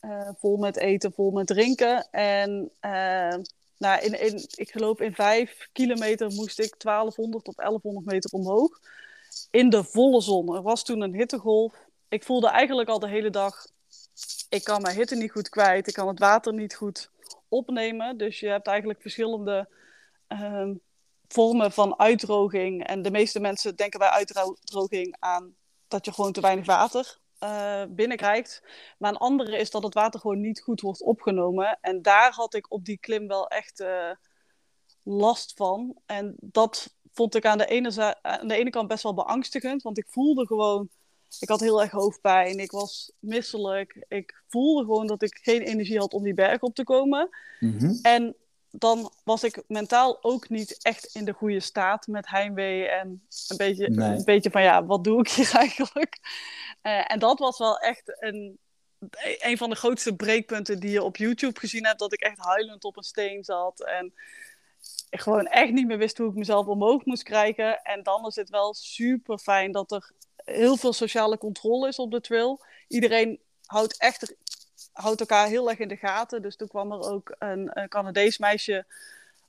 Uh, 0.01 0.29
vol 0.37 0.57
met 0.57 0.77
eten, 0.77 1.13
vol 1.13 1.31
met 1.31 1.47
drinken. 1.47 2.07
En 2.11 2.71
uh, 2.81 3.35
nou, 3.77 4.01
in, 4.01 4.21
in, 4.21 4.47
ik 4.55 4.71
geloof 4.71 4.99
in 4.99 5.13
vijf 5.13 5.69
kilometer 5.71 6.31
moest 6.31 6.59
ik 6.59 6.79
1200 6.79 7.43
tot 7.43 7.55
1100 7.55 8.05
meter 8.05 8.31
omhoog. 8.31 8.79
In 9.51 9.69
de 9.69 9.83
volle 9.83 10.21
zon. 10.21 10.55
Er 10.55 10.61
was 10.61 10.83
toen 10.83 11.01
een 11.01 11.13
hittegolf. 11.13 11.73
Ik 12.09 12.23
voelde 12.23 12.47
eigenlijk 12.47 12.89
al 12.89 12.99
de 12.99 13.07
hele 13.07 13.29
dag, 13.29 13.65
ik 14.49 14.63
kan 14.63 14.81
mijn 14.81 14.95
hitte 14.95 15.15
niet 15.15 15.31
goed 15.31 15.49
kwijt. 15.49 15.87
Ik 15.87 15.93
kan 15.93 16.07
het 16.07 16.19
water 16.19 16.53
niet 16.53 16.75
goed 16.75 17.09
opnemen. 17.49 18.17
Dus 18.17 18.39
je 18.39 18.47
hebt 18.47 18.67
eigenlijk 18.67 19.01
verschillende 19.01 19.69
uh, 20.27 20.69
vormen 21.27 21.71
van 21.71 21.99
uitdroging. 21.99 22.87
En 22.87 23.01
de 23.01 23.11
meeste 23.11 23.39
mensen 23.39 23.75
denken 23.75 23.99
bij 23.99 24.09
uitdroging 24.09 25.15
aan 25.19 25.55
dat 25.87 26.05
je 26.05 26.13
gewoon 26.13 26.31
te 26.31 26.41
weinig 26.41 26.65
water 26.65 27.19
uh, 27.43 27.83
binnenkrijgt. 27.89 28.63
Maar 28.97 29.11
een 29.11 29.17
andere 29.17 29.57
is 29.57 29.71
dat 29.71 29.83
het 29.83 29.93
water 29.93 30.19
gewoon 30.19 30.41
niet 30.41 30.61
goed 30.61 30.81
wordt 30.81 31.03
opgenomen. 31.03 31.77
En 31.81 32.01
daar 32.01 32.31
had 32.31 32.53
ik 32.53 32.71
op 32.71 32.85
die 32.85 32.97
klim 32.97 33.27
wel 33.27 33.47
echt 33.47 33.79
uh, 33.79 34.11
last 35.03 35.53
van. 35.55 35.97
En 36.05 36.35
dat 36.39 36.95
vond 37.11 37.35
ik 37.35 37.45
aan 37.45 37.57
de, 37.57 37.65
ene, 37.65 38.21
aan 38.21 38.47
de 38.47 38.55
ene 38.55 38.69
kant 38.69 38.87
best 38.87 39.03
wel 39.03 39.13
beangstigend. 39.13 39.81
Want 39.81 39.97
ik 39.97 40.07
voelde 40.09 40.45
gewoon 40.45 40.89
ik 41.39 41.49
had 41.49 41.59
heel 41.59 41.81
erg 41.81 41.91
hoofdpijn. 41.91 42.59
Ik 42.59 42.71
was 42.71 43.11
misselijk. 43.19 44.05
Ik 44.07 44.43
voelde 44.47 44.83
gewoon 44.83 45.07
dat 45.07 45.21
ik 45.21 45.39
geen 45.41 45.61
energie 45.61 45.99
had 45.99 46.13
om 46.13 46.23
die 46.23 46.33
berg 46.33 46.61
op 46.61 46.75
te 46.75 46.83
komen. 46.83 47.29
Mhm. 47.59 47.93
En 48.01 48.35
dan 48.71 49.11
was 49.23 49.43
ik 49.43 49.63
mentaal 49.67 50.23
ook 50.23 50.49
niet 50.49 50.77
echt 50.81 51.15
in 51.15 51.25
de 51.25 51.33
goede 51.33 51.59
staat 51.59 52.07
met 52.07 52.29
heimwee. 52.29 52.87
En 52.87 53.07
een 53.47 53.57
beetje, 53.57 53.89
een 53.89 54.23
beetje 54.23 54.51
van 54.51 54.61
ja, 54.61 54.85
wat 54.85 55.03
doe 55.03 55.19
ik 55.19 55.29
hier 55.29 55.51
eigenlijk? 55.65 56.19
Uh, 56.83 57.11
en 57.11 57.19
dat 57.19 57.39
was 57.39 57.57
wel 57.57 57.77
echt 57.77 58.17
een, 58.19 58.59
een 59.39 59.57
van 59.57 59.69
de 59.69 59.75
grootste 59.75 60.15
breekpunten 60.15 60.79
die 60.79 60.91
je 60.91 61.03
op 61.03 61.17
YouTube 61.17 61.59
gezien 61.59 61.85
hebt. 61.85 61.99
Dat 61.99 62.13
ik 62.13 62.21
echt 62.21 62.39
huilend 62.39 62.83
op 62.83 62.97
een 62.97 63.03
steen 63.03 63.43
zat. 63.43 63.83
En 63.83 64.13
ik 65.09 65.19
gewoon 65.19 65.45
echt 65.45 65.71
niet 65.71 65.87
meer 65.87 65.97
wist 65.97 66.17
hoe 66.17 66.29
ik 66.29 66.35
mezelf 66.35 66.65
omhoog 66.65 67.05
moest 67.05 67.23
krijgen. 67.23 67.81
En 67.81 68.03
dan 68.03 68.25
is 68.25 68.35
het 68.35 68.49
wel 68.49 68.73
super 68.73 69.37
fijn 69.37 69.71
dat 69.71 69.91
er 69.91 70.11
heel 70.51 70.77
veel 70.77 70.93
sociale 70.93 71.37
controle 71.37 71.87
is 71.87 71.99
op 71.99 72.11
de 72.11 72.21
trail. 72.21 72.61
Iedereen 72.87 73.39
houdt 73.65 73.97
echt 73.97 74.35
houdt 74.91 75.19
elkaar 75.19 75.47
heel 75.47 75.69
erg 75.69 75.79
in 75.79 75.87
de 75.87 75.95
gaten. 75.95 76.41
Dus 76.41 76.55
toen 76.55 76.67
kwam 76.67 76.91
er 76.91 77.11
ook 77.11 77.35
een, 77.39 77.69
een 77.73 77.89
Canadees 77.89 78.37
meisje 78.37 78.85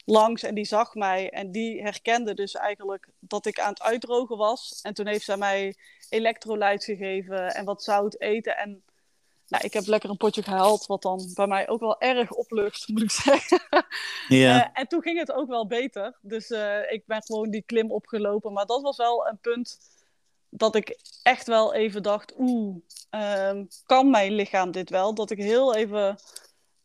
langs 0.04 0.42
en 0.42 0.54
die 0.54 0.64
zag 0.64 0.94
mij 0.94 1.30
en 1.30 1.50
die 1.50 1.82
herkende 1.82 2.34
dus 2.34 2.54
eigenlijk 2.54 3.08
dat 3.18 3.46
ik 3.46 3.60
aan 3.60 3.70
het 3.70 3.82
uitdrogen 3.82 4.36
was. 4.36 4.78
En 4.82 4.94
toen 4.94 5.06
heeft 5.06 5.24
zij 5.24 5.36
mij 5.36 5.76
elektrolyt 6.08 6.84
gegeven 6.84 7.54
en 7.54 7.64
wat 7.64 7.82
zout 7.82 8.20
eten. 8.20 8.56
En 8.56 8.82
nou, 9.48 9.64
ik 9.64 9.72
heb 9.72 9.86
lekker 9.86 10.10
een 10.10 10.16
potje 10.16 10.42
gehaald, 10.42 10.86
wat 10.86 11.02
dan 11.02 11.30
bij 11.34 11.46
mij 11.46 11.68
ook 11.68 11.80
wel 11.80 12.00
erg 12.00 12.30
oplucht, 12.30 12.88
moet 12.88 13.02
ik 13.02 13.10
zeggen. 13.30 13.60
Ja. 14.28 14.56
Uh, 14.56 14.68
en 14.72 14.88
toen 14.88 15.02
ging 15.02 15.18
het 15.18 15.32
ook 15.32 15.48
wel 15.48 15.66
beter. 15.66 16.18
Dus 16.20 16.50
uh, 16.50 16.92
ik 16.92 17.06
ben 17.06 17.22
gewoon 17.22 17.50
die 17.50 17.62
klim 17.66 17.90
opgelopen. 17.92 18.52
Maar 18.52 18.66
dat 18.66 18.82
was 18.82 18.96
wel 18.96 19.26
een 19.26 19.38
punt 19.38 19.78
dat 20.50 20.74
ik 20.74 20.98
echt 21.22 21.46
wel 21.46 21.74
even 21.74 22.02
dacht, 22.02 22.34
oeh, 22.38 22.76
um, 23.10 23.68
kan 23.86 24.10
mijn 24.10 24.32
lichaam 24.32 24.70
dit 24.70 24.90
wel? 24.90 25.14
Dat 25.14 25.30
ik 25.30 25.38
heel 25.38 25.74
even, 25.74 26.16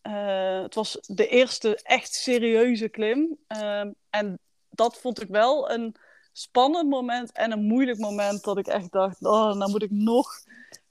uh, 0.03 0.61
het 0.61 0.75
was 0.75 0.97
de 1.01 1.27
eerste 1.27 1.79
echt 1.83 2.13
serieuze 2.13 2.89
klim. 2.89 3.37
Um, 3.47 3.95
en 4.09 4.39
dat 4.69 4.97
vond 4.97 5.21
ik 5.21 5.27
wel 5.27 5.71
een 5.71 5.95
spannend 6.31 6.89
moment 6.89 7.31
en 7.31 7.51
een 7.51 7.63
moeilijk 7.63 7.97
moment 7.97 8.43
dat 8.43 8.57
ik 8.57 8.67
echt 8.67 8.91
dacht, 8.91 9.25
oh, 9.25 9.53
nou 9.53 9.71
moet 9.71 9.83
ik 9.83 9.91
nog 9.91 10.29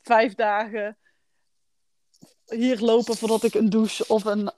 vijf 0.03 0.35
dagen 0.35 0.99
hier 2.47 2.81
lopen 2.81 3.17
voordat 3.17 3.43
ik 3.43 3.55
een 3.55 3.71
douche 3.71 4.05
of 4.09 4.25
een 4.25 4.51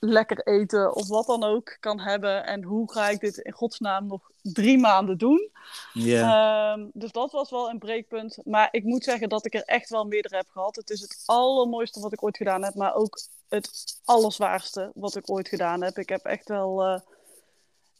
lekker 0.00 0.46
eten 0.46 0.94
of 0.94 1.08
wat 1.08 1.26
dan 1.26 1.44
ook 1.44 1.76
kan 1.80 2.00
hebben. 2.00 2.46
En 2.46 2.62
hoe 2.62 2.92
ga 2.92 3.08
ik 3.08 3.20
dit 3.20 3.38
in 3.38 3.52
godsnaam 3.52 4.06
nog 4.06 4.30
drie 4.42 4.78
maanden 4.78 5.18
doen? 5.18 5.50
Yeah. 5.92 6.78
Um, 6.78 6.90
dus 6.92 7.12
dat 7.12 7.32
was 7.32 7.50
wel 7.50 7.70
een 7.70 7.78
breekpunt. 7.78 8.38
Maar 8.44 8.68
ik 8.70 8.84
moet 8.84 9.04
zeggen 9.04 9.28
dat 9.28 9.46
ik 9.46 9.54
er 9.54 9.64
echt 9.64 9.90
wel 9.90 10.04
meerdere 10.04 10.36
heb 10.36 10.48
gehad. 10.48 10.76
Het 10.76 10.90
is 10.90 11.00
het 11.00 11.22
allermooiste 11.26 12.00
wat 12.00 12.12
ik 12.12 12.22
ooit 12.22 12.36
gedaan 12.36 12.64
heb, 12.64 12.74
maar 12.74 12.94
ook 12.94 13.20
het 13.48 14.00
allerzwaarste 14.04 14.90
wat 14.94 15.16
ik 15.16 15.30
ooit 15.30 15.48
gedaan 15.48 15.82
heb. 15.82 15.98
Ik 15.98 16.08
heb 16.08 16.24
echt 16.24 16.48
wel. 16.48 16.86
Uh, 16.86 17.00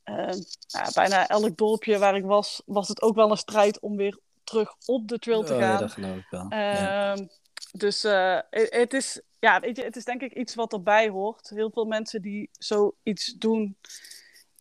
uh, 0.05 0.41
ja, 0.67 0.91
bijna 0.95 1.29
elk 1.29 1.57
dorpje 1.57 1.99
waar 1.99 2.17
ik 2.17 2.25
was, 2.25 2.63
was 2.67 2.89
het 2.89 3.03
ook 3.03 3.15
wel 3.15 3.31
een 3.31 3.37
strijd 3.37 3.81
om 3.81 3.97
weer 3.97 4.19
terug 4.45 4.75
op 4.87 5.09
de 5.09 5.19
trail 5.19 5.43
te 5.43 5.59
gaan. 5.59 5.63
Oh, 5.63 5.69
ja, 5.69 5.77
dat 5.77 5.93
geloof 5.93 6.17
ik 6.17 6.27
wel. 6.31 6.47
ja. 6.49 7.17
Dus 7.73 8.05
uh, 8.05 8.39
het, 8.51 8.95
is, 8.95 9.21
ja, 9.39 9.61
weet 9.61 9.77
je, 9.77 9.85
het 9.85 9.97
is 9.97 10.05
denk 10.05 10.23
ik 10.23 10.35
iets 10.35 10.55
wat 10.55 10.73
erbij 10.73 11.09
hoort. 11.09 11.49
Heel 11.49 11.71
veel 11.71 11.85
mensen 11.85 12.23
die 12.23 12.49
zoiets 12.53 13.35
doen, 13.39 13.77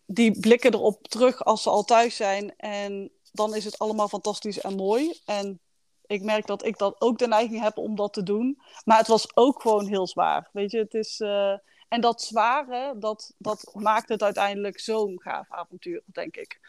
die 0.06 0.40
blikken 0.40 0.74
erop 0.74 1.08
terug 1.08 1.44
als 1.44 1.64
ze 1.64 1.70
al 1.70 1.84
thuis 1.84 2.16
zijn. 2.16 2.56
En 2.56 3.12
dan 3.32 3.56
is 3.56 3.66
het 3.66 3.80
allemaal 3.80 4.08
fantastisch 4.08 4.62
en 4.62 4.76
mooi. 4.76 5.20
En 5.26 5.60
ik 6.06 6.22
merk 6.22 6.48
dat 6.48 6.66
ik 6.66 6.78
dat 6.78 7.02
ook 7.02 7.18
de 7.18 7.28
neiging 7.28 7.62
heb 7.62 7.78
om 7.78 7.96
dat 7.96 8.14
te 8.14 8.24
doen. 8.24 8.62
Maar 8.86 8.98
het 8.98 9.08
was 9.08 9.36
ook 9.36 9.62
gewoon 9.62 9.88
heel 9.88 10.08
zwaar. 10.08 10.50
Weet 10.54 10.72
je, 10.72 10.78
het 10.78 10.94
is. 10.94 11.20
Uh, 11.20 11.58
en 11.88 12.02
dat 12.02 12.22
zware, 12.22 12.96
dat, 13.00 13.34
dat 13.38 13.72
maakt 13.74 14.10
het 14.10 14.24
uiteindelijk 14.24 14.80
zo'n 14.80 15.22
gaaf 15.22 15.52
avontuur, 15.52 16.02
denk 16.06 16.36
ik. 16.36 16.60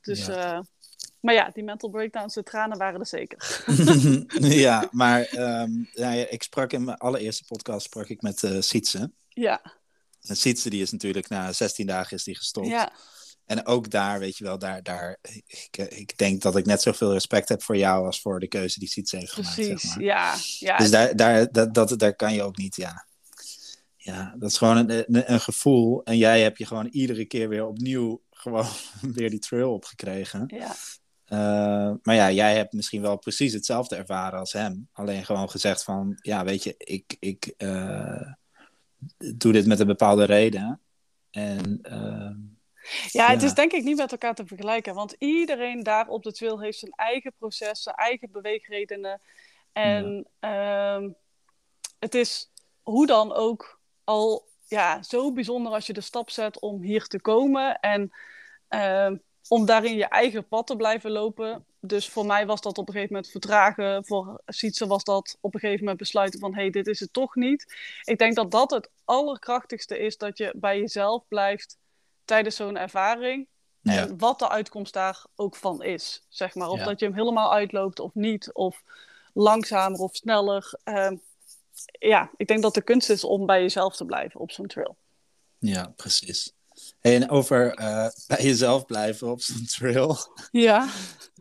Dus 0.00 0.26
ja. 0.26 0.54
Uh, 0.54 0.60
maar 1.20 1.34
ja, 1.34 1.50
die 1.52 1.64
mental 1.64 1.90
breakdowns, 1.90 2.34
de 2.34 2.42
tranen 2.42 2.78
waren 2.78 3.00
er 3.00 3.06
zeker. 3.06 3.64
ja, 4.66 4.88
maar 4.90 5.32
um, 5.32 5.88
ja, 5.92 6.10
ik 6.10 6.42
sprak 6.42 6.72
in 6.72 6.84
mijn 6.84 6.96
allereerste 6.96 7.44
podcast 7.44 7.86
sprak 7.86 8.08
ik 8.08 8.22
met 8.22 8.42
uh, 8.42 8.60
Sietse. 8.60 9.10
Ja. 9.28 9.76
En 10.22 10.36
Sietse 10.36 10.70
die 10.70 10.82
is 10.82 10.90
natuurlijk 10.90 11.28
na 11.28 11.52
16 11.52 11.86
dagen 11.86 12.16
is 12.16 12.24
die 12.24 12.36
gestopt. 12.36 12.66
Ja. 12.66 12.92
En 13.44 13.66
ook 13.66 13.90
daar, 13.90 14.18
weet 14.18 14.36
je 14.36 14.44
wel, 14.44 14.58
daar, 14.58 14.82
daar 14.82 15.18
ik, 15.46 15.76
ik 15.88 16.18
denk 16.18 16.42
dat 16.42 16.56
ik 16.56 16.66
net 16.66 16.82
zoveel 16.82 17.12
respect 17.12 17.48
heb 17.48 17.62
voor 17.62 17.76
jou 17.76 18.06
als 18.06 18.20
voor 18.20 18.40
de 18.40 18.48
keuze 18.48 18.78
die 18.78 18.88
Sietse 18.88 19.16
heeft 19.16 19.32
gemaakt. 19.32 19.54
Precies, 19.54 19.80
zeg 19.80 19.94
maar. 19.94 20.04
ja, 20.04 20.34
ja. 20.58 20.76
Dus 20.76 20.90
daar, 20.90 21.16
daar, 21.16 21.52
dat, 21.52 21.74
dat, 21.74 21.98
daar 21.98 22.14
kan 22.14 22.34
je 22.34 22.42
ook 22.42 22.56
niet, 22.56 22.76
ja. 22.76 23.06
Ja, 23.96 24.34
dat 24.38 24.50
is 24.50 24.58
gewoon 24.58 24.76
een, 24.76 24.90
een, 24.90 25.32
een 25.32 25.40
gevoel. 25.40 26.04
En 26.04 26.16
jij 26.16 26.40
hebt 26.40 26.58
je 26.58 26.66
gewoon 26.66 26.86
iedere 26.86 27.24
keer 27.24 27.48
weer 27.48 27.66
opnieuw 27.66 28.22
gewoon 28.30 28.66
weer 29.16 29.30
die 29.30 29.38
trail 29.38 29.72
opgekregen. 29.72 30.44
Ja. 30.46 30.74
Uh, 31.28 31.92
maar 32.02 32.14
ja, 32.14 32.30
jij 32.30 32.56
hebt 32.56 32.72
misschien 32.72 33.02
wel 33.02 33.18
precies 33.18 33.52
hetzelfde 33.52 33.96
ervaren 33.96 34.38
als 34.38 34.52
hem. 34.52 34.88
Alleen 34.92 35.24
gewoon 35.24 35.50
gezegd 35.50 35.84
van, 35.84 36.18
ja, 36.20 36.44
weet 36.44 36.62
je, 36.62 36.74
ik, 36.78 37.16
ik 37.20 37.54
uh, 37.58 38.32
doe 39.34 39.52
dit 39.52 39.66
met 39.66 39.80
een 39.80 39.86
bepaalde 39.86 40.24
reden. 40.24 40.80
En, 41.30 41.80
uh, 41.82 42.30
ja, 43.10 43.26
het 43.26 43.42
is 43.42 43.54
denk 43.54 43.72
ik 43.72 43.84
niet 43.84 43.96
met 43.96 44.12
elkaar 44.12 44.34
te 44.34 44.46
vergelijken. 44.46 44.94
Want 44.94 45.14
iedereen 45.18 45.82
daar 45.82 46.08
op 46.08 46.22
de 46.22 46.32
trail 46.32 46.60
heeft 46.60 46.78
zijn 46.78 46.92
eigen 46.92 47.32
proces, 47.38 47.82
zijn 47.82 47.96
eigen 47.96 48.30
beweegredenen. 48.30 49.20
En 49.72 50.26
ja. 50.40 50.96
Ehm, 50.96 51.10
het 51.98 52.14
is 52.14 52.50
hoe 52.82 53.06
dan 53.06 53.32
ook 53.32 53.80
al 54.04 54.48
ja, 54.66 55.02
zo 55.02 55.32
bijzonder 55.32 55.72
als 55.72 55.86
je 55.86 55.92
de 55.92 56.00
stap 56.00 56.30
zet 56.30 56.60
om 56.60 56.82
hier 56.82 57.06
te 57.06 57.20
komen. 57.20 57.80
En 57.80 58.12
Ehm, 58.68 59.16
om 59.48 59.66
daarin 59.66 59.96
je 59.96 60.04
eigen 60.04 60.48
pad 60.48 60.66
te 60.66 60.76
blijven 60.76 61.10
lopen. 61.10 61.64
Dus 61.80 62.08
voor 62.08 62.26
mij 62.26 62.46
was 62.46 62.60
dat 62.60 62.78
op 62.78 62.86
een 62.86 62.92
gegeven 62.92 63.14
moment 63.14 63.32
vertragen. 63.32 64.04
Voor 64.04 64.40
Sietse 64.46 64.86
was 64.86 65.04
dat 65.04 65.36
op 65.40 65.54
een 65.54 65.60
gegeven 65.60 65.80
moment 65.80 65.98
besluiten 65.98 66.40
van... 66.40 66.54
hé, 66.54 66.60
hey, 66.60 66.70
dit 66.70 66.86
is 66.86 67.00
het 67.00 67.12
toch 67.12 67.34
niet. 67.34 67.76
Ik 68.04 68.18
denk 68.18 68.34
dat 68.34 68.50
dat 68.50 68.70
het 68.70 68.90
allerkrachtigste 69.04 69.98
is... 69.98 70.16
dat 70.16 70.38
je 70.38 70.52
bij 70.56 70.78
jezelf 70.78 71.24
blijft 71.28 71.76
tijdens 72.24 72.56
zo'n 72.56 72.76
ervaring. 72.76 73.46
En 73.82 74.18
wat 74.18 74.38
de 74.38 74.48
uitkomst 74.48 74.92
daar 74.92 75.24
ook 75.36 75.56
van 75.56 75.82
is, 75.82 76.22
zeg 76.28 76.54
maar. 76.54 76.68
Of 76.68 76.82
dat 76.82 77.00
je 77.00 77.06
hem 77.06 77.14
helemaal 77.14 77.52
uitloopt 77.52 78.00
of 78.00 78.14
niet. 78.14 78.52
Of 78.52 78.82
langzamer 79.32 79.98
of 79.98 80.16
sneller. 80.16 80.72
Ehm, 80.84 81.16
ja, 81.98 82.30
ik 82.36 82.46
denk 82.46 82.62
dat 82.62 82.74
de 82.74 82.82
kunst 82.82 83.10
is 83.10 83.24
om 83.24 83.46
bij 83.46 83.60
jezelf 83.60 83.96
te 83.96 84.04
blijven 84.04 84.40
op 84.40 84.50
zo'n 84.50 84.66
trail. 84.66 84.96
Ja, 85.58 85.92
precies. 85.96 86.52
En 87.00 87.30
over 87.30 87.80
uh, 87.80 88.08
bij 88.26 88.42
jezelf 88.42 88.86
blijven 88.86 89.30
op 89.30 89.40
zo'n 89.40 89.66
trail. 89.76 90.16
Ja. 90.50 90.88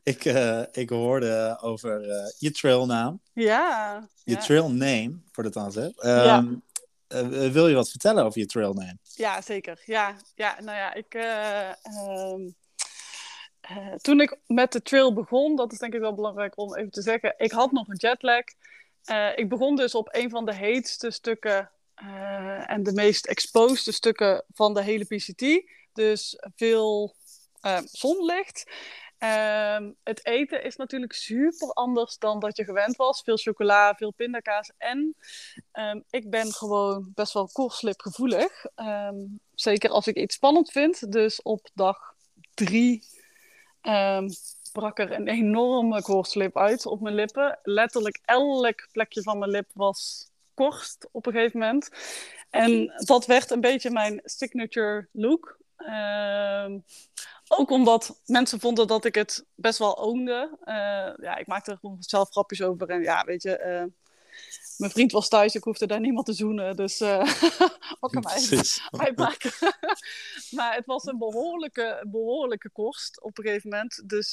ik, 0.04 0.26
uh, 0.26 0.64
ik 0.72 0.90
hoorde 0.90 1.58
over 1.62 2.08
uh, 2.08 2.32
je 2.38 2.52
trailnaam. 2.52 3.22
Ja. 3.34 4.08
Je 4.24 4.32
ja. 4.32 4.40
trailname, 4.40 5.20
voor 5.32 5.52
de? 5.52 5.94
Um, 6.06 6.64
ja. 7.08 7.50
wil 7.52 7.68
je 7.68 7.76
wat 7.76 7.90
vertellen 7.90 8.24
over 8.24 8.40
je 8.40 8.46
trailname? 8.46 8.98
Ja, 9.16 9.42
zeker. 9.42 9.82
Ja, 9.86 10.16
ja 10.36 10.58
nou 10.62 10.78
ja, 10.78 10.94
ik... 10.94 11.14
Um, 12.34 12.56
toen 14.02 14.22
ik 14.22 14.38
met 14.46 14.72
de 14.72 14.82
trail 14.82 15.14
begon, 15.14 15.56
dat 15.56 15.72
is 15.72 15.78
denk 15.78 15.94
ik 15.94 16.00
wel 16.00 16.16
belangrijk 16.16 16.58
om 16.58 16.76
even 16.76 16.92
te 16.92 17.02
zeggen. 17.02 17.34
Ik 17.38 17.52
had 17.52 17.72
nog 17.72 17.88
een 17.88 17.96
jetlag. 17.96 18.44
ik 19.36 19.50
begon 19.50 19.76
dus 19.76 19.96
op 19.96 20.10
een 20.12 20.30
van 20.30 20.46
de 20.46 20.54
heetste 20.54 21.12
stukken 21.12 21.72
uh, 22.04 22.72
en 22.72 22.84
de 22.84 22.94
meest 22.94 23.26
exposed 23.26 23.94
stukken 23.94 24.44
van 24.54 24.74
de 24.74 24.84
hele 24.84 25.06
PCT. 25.06 25.72
Dus 25.94 26.38
veel 26.56 27.16
uh, 27.62 27.80
zonlicht. 27.84 28.72
Uh, 29.20 29.90
het 30.04 30.26
eten 30.26 30.64
is 30.64 30.76
natuurlijk 30.76 31.14
super 31.14 31.68
anders 31.74 32.18
dan 32.18 32.40
dat 32.40 32.58
je 32.58 32.64
gewend 32.64 32.96
was. 32.96 33.22
Veel 33.22 33.38
chocola, 33.38 33.94
veel 33.94 34.12
pindakaas. 34.12 34.72
En 34.78 35.16
um, 35.74 36.04
ik 36.10 36.30
ben 36.30 36.54
gewoon 36.54 37.12
best 37.14 37.34
wel 37.34 37.50
koorslipgevoelig. 37.52 38.66
Um, 38.76 39.40
zeker 39.54 39.90
als 39.90 40.08
ik 40.08 40.16
iets 40.16 40.36
spannend 40.36 40.72
vind. 40.72 41.12
Dus 41.12 41.42
op 41.42 41.70
dag 41.74 41.98
drie 42.54 43.04
brak 44.72 45.00
er 45.00 45.12
een 45.12 45.28
enorme 45.28 46.02
koorslip 46.02 46.58
uit 46.58 46.86
op 46.86 47.02
mijn 47.02 47.16
lippen. 47.16 47.60
Letterlijk 47.64 48.20
elk 48.26 48.88
plekje 48.92 49.22
van 49.22 49.38
mijn 49.38 49.52
lip 49.52 49.70
was 49.74 50.30
korst 50.58 51.08
op 51.12 51.26
een 51.26 51.34
gegeven 51.34 51.60
moment. 51.60 51.90
En 52.50 52.94
dat 53.06 53.26
werd 53.26 53.52
een 53.52 53.62
beetje 53.62 53.92
mijn 53.92 54.22
signature 54.24 55.08
look. 55.12 55.58
Uh, 55.78 56.66
ook 57.48 57.70
omdat 57.70 58.22
mensen 58.26 58.60
vonden 58.60 58.88
dat 58.88 59.06
ik 59.06 59.16
het 59.16 59.46
best 59.56 59.80
wel 59.80 59.98
oonde. 59.98 60.58
Uh, 60.62 61.26
ja, 61.26 61.36
ik 61.38 61.48
maakte 61.48 61.72
er 61.72 61.78
gewoon 61.78 61.98
zelf 62.00 62.30
grapjes 62.30 62.62
over. 62.62 62.90
En 62.90 63.02
ja, 63.02 63.24
weet 63.24 63.44
je, 63.44 63.60
uh, 63.60 64.02
mijn 64.78 64.92
vriend 64.92 65.12
was 65.12 65.28
thuis, 65.30 65.56
ik 65.56 65.64
hoefde 65.64 65.88
daar 65.88 66.00
niemand 66.00 66.26
te 66.26 66.34
zoenen. 66.34 66.76
Dus 66.76 67.00
mij 67.00 68.64
uitmaken? 68.90 69.52
maar 70.58 70.76
het 70.76 70.86
was 70.86 71.06
een 71.06 71.18
behoorlijke, 71.18 72.06
behoorlijke 72.08 72.70
kost 72.70 73.22
op 73.22 73.38
een 73.38 73.44
gegeven 73.44 73.70
moment. 73.70 74.10
Dus 74.10 74.32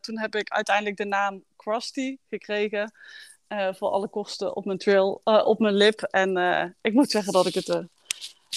toen 0.00 0.18
heb 0.18 0.34
ik 0.34 0.50
uiteindelijk 0.50 0.96
de 0.96 1.06
naam 1.06 1.44
Krusty 1.56 2.16
gekregen. 2.28 2.92
Uh, 3.48 3.74
voor 3.74 3.88
alle 3.88 4.08
kosten 4.08 4.56
op 4.56 4.64
mijn 4.64 4.78
trail, 4.78 5.20
uh, 5.24 5.46
op 5.46 5.58
mijn 5.58 5.74
lip. 5.74 6.02
En 6.02 6.38
uh, 6.38 6.64
ik 6.80 6.92
moet 6.92 7.10
zeggen 7.10 7.32
dat 7.32 7.46
ik 7.46 7.54
het 7.54 7.86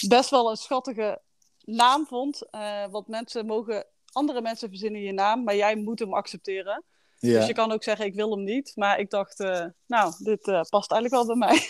best 0.08 0.30
wel 0.30 0.50
een 0.50 0.58
schattige 0.58 1.22
naam 1.64 2.06
vond. 2.06 2.48
want 2.92 3.08
mensen 3.08 3.46
mogen, 3.46 3.86
andere 4.12 4.42
mensen 4.42 4.70
verzinnen 4.70 5.02
je 5.02 5.14
naam, 5.14 5.44
maar 5.44 5.56
jij 5.56 5.76
moet 5.76 6.00
hem 6.00 6.14
accepteren. 6.14 6.84
Ja. 7.20 7.38
Dus 7.38 7.48
je 7.48 7.54
kan 7.54 7.72
ook 7.72 7.84
zeggen, 7.84 8.06
ik 8.06 8.14
wil 8.14 8.32
hem 8.32 8.44
niet. 8.44 8.72
Maar 8.76 9.00
ik 9.00 9.10
dacht, 9.10 9.38
nou, 9.86 10.14
dit 10.18 10.42
past 10.70 10.92
eigenlijk 10.92 11.10
wel 11.10 11.26
bij 11.26 11.36
mij. 11.36 11.68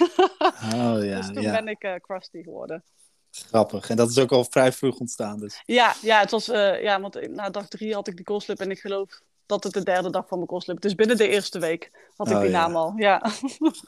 oh, 0.74 1.04
ja, 1.04 1.18
dus 1.22 1.28
toen 1.28 1.42
ja. 1.42 1.62
ben 1.62 1.68
ik 1.68 2.00
Krusty 2.02 2.44
geworden. 2.44 2.84
Grappig. 3.32 3.90
En 3.90 3.96
dat 3.96 4.10
is 4.10 4.18
ook 4.18 4.32
al 4.32 4.44
vrij 4.44 4.72
vroeg 4.72 5.00
ontstaan 5.00 5.40
dus. 5.40 5.62
Ja, 5.66 5.96
ja, 6.02 6.20
het 6.20 6.32
was, 6.32 6.46
ja 6.82 7.02
want 7.02 7.30
na 7.30 7.50
dag 7.50 7.68
drie 7.68 7.94
had 7.94 8.08
ik 8.08 8.16
die 8.16 8.26
koolslip 8.26 8.60
en 8.60 8.72
ik 8.72 8.80
geloof 8.80 9.22
dat 9.50 9.64
het 9.64 9.74
de 9.74 9.84
derde 9.84 10.10
dag 10.10 10.28
van 10.28 10.38
mijn 10.38 10.50
kostlip. 10.50 10.82
Dus 10.82 10.96
binnen 10.96 11.18
de 11.18 11.28
eerste 11.28 11.60
week 11.60 11.92
had 12.16 12.30
ik 12.30 12.36
oh, 12.36 12.42
die 12.42 12.50
naam 12.50 12.76
al. 12.76 12.94
Ja. 12.98 13.22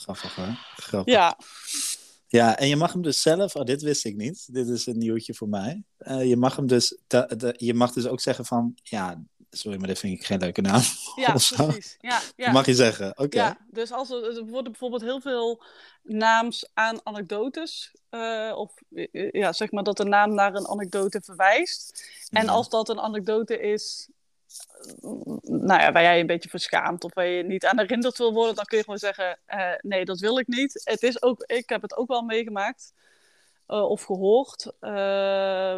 Grappig 0.06 0.36
hoor. 0.36 0.58
Grappig. 0.76 1.14
Ja. 1.14 1.38
Ja, 2.28 2.58
en 2.58 2.68
je 2.68 2.76
mag 2.76 2.94
hem 2.94 3.02
dus 3.02 3.22
zelf, 3.22 3.56
oh, 3.56 3.64
dit 3.64 3.82
wist 3.82 4.06
ik 4.06 4.16
niet, 4.16 4.54
dit 4.54 4.68
is 4.68 4.86
een 4.86 4.98
nieuwtje 4.98 5.34
voor 5.34 5.50
mij. 5.50 5.84
Uh, 6.00 6.26
je, 6.30 6.38
mag 6.38 6.56
hem 6.56 6.68
dus, 6.68 6.98
je 7.56 7.74
mag 7.74 7.92
dus 7.92 8.08
ook 8.08 8.20
zeggen 8.20 8.46
van, 8.46 8.74
ja, 8.84 9.22
sorry, 9.50 9.78
maar 9.78 9.88
dit 9.88 10.00
vind 10.00 10.20
ik 10.20 10.26
geen 10.26 10.40
leuke 10.40 10.62
naam. 10.62 10.82
Ja, 11.16 11.30
precies. 11.36 11.98
Ja, 12.00 12.22
ja. 12.36 12.52
mag 12.52 12.66
je 12.66 12.76
zeggen, 12.76 13.10
oké. 13.10 13.22
Okay. 13.22 13.46
Ja, 13.46 13.58
dus 13.72 13.92
als 13.92 14.10
er, 14.10 14.38
er, 14.38 14.46
worden 14.46 14.72
bijvoorbeeld 14.72 15.02
heel 15.02 15.22
veel 15.22 15.64
naams 16.04 16.70
aan 16.74 17.00
anekdotes, 17.04 17.96
uh, 18.12 18.54
of 18.56 18.74
ja, 19.32 19.54
zeg 19.54 19.72
maar 19.72 19.84
dat 19.84 19.98
de 19.98 20.06
naam 20.06 20.34
naar 20.34 20.56
een 20.56 20.68
anekdote 20.68 21.22
verwijst. 21.22 22.10
En 22.30 22.50
als 22.50 22.70
dat 22.70 22.90
een 22.90 23.00
anekdote 23.00 23.60
is 23.60 24.10
nou 25.42 25.82
ja, 25.82 25.92
waar 25.92 26.02
jij 26.02 26.16
je 26.16 26.22
een 26.22 26.28
beetje 26.28 26.50
verschaamt 26.50 27.04
of 27.04 27.14
waar 27.14 27.26
je 27.26 27.44
niet 27.44 27.66
aan 27.66 27.80
herinnerd 27.80 28.18
wil 28.18 28.34
worden, 28.34 28.56
dan 28.56 28.66
kun 28.66 28.78
je 28.78 28.84
gewoon 28.84 29.00
zeggen: 29.00 29.40
uh, 29.48 29.74
nee, 29.82 30.06
dat 30.06 30.20
wil 30.20 30.40
ik 30.40 30.48
niet. 30.48 30.82
Het 30.84 31.04
is 31.04 31.22
ook, 31.22 31.44
ik 31.46 31.70
heb 31.70 31.82
het 31.82 31.98
ook 31.98 32.08
wel 32.08 32.22
meegemaakt 32.22 32.94
uh, 33.68 33.90
of 33.90 34.04
gehoord. 34.04 34.72
Uh, 34.82 35.78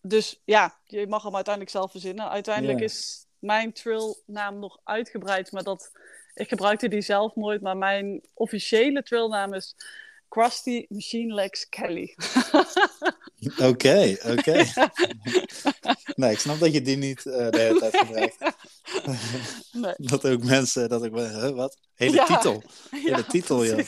dus 0.00 0.40
ja, 0.44 0.78
je 0.84 1.06
mag 1.06 1.22
hem 1.22 1.34
uiteindelijk 1.34 1.74
zelf 1.74 1.90
verzinnen. 1.90 2.30
Uiteindelijk 2.30 2.78
yeah. 2.78 2.90
is 2.90 3.26
mijn 3.38 3.72
trailnaam 3.72 4.58
nog 4.58 4.78
uitgebreid, 4.84 5.52
maar 5.52 5.62
dat, 5.62 5.92
ik 6.34 6.48
gebruikte 6.48 6.88
die 6.88 7.00
zelf 7.00 7.36
nooit. 7.36 7.60
Maar 7.60 7.76
mijn 7.76 8.22
officiële 8.34 9.02
trailnaam 9.02 9.54
is 9.54 9.76
Krusty 10.30 10.86
Machine 10.88 11.34
Legs 11.34 11.68
Kelly. 11.68 12.14
Oké, 13.70 14.16
oké. 14.26 14.64
nee, 16.14 16.32
ik 16.32 16.38
snap 16.38 16.58
dat 16.58 16.72
je 16.72 16.82
die 16.82 16.96
niet 16.96 17.24
uh, 17.24 17.50
de 17.50 17.58
hele 17.58 17.78
tijd 17.78 17.96
gebruikt. 17.96 18.36
nee. 19.72 19.94
Dat 19.96 20.26
ook 20.26 20.44
mensen, 20.44 20.88
dat 20.88 21.04
ik, 21.04 21.12
huh, 21.14 21.48
wat? 21.48 21.78
Hele 21.94 22.14
ja. 22.14 22.24
titel. 22.24 22.62
Hele 22.90 23.16
ja, 23.16 23.22
titel, 23.22 23.66
joh. 23.66 23.84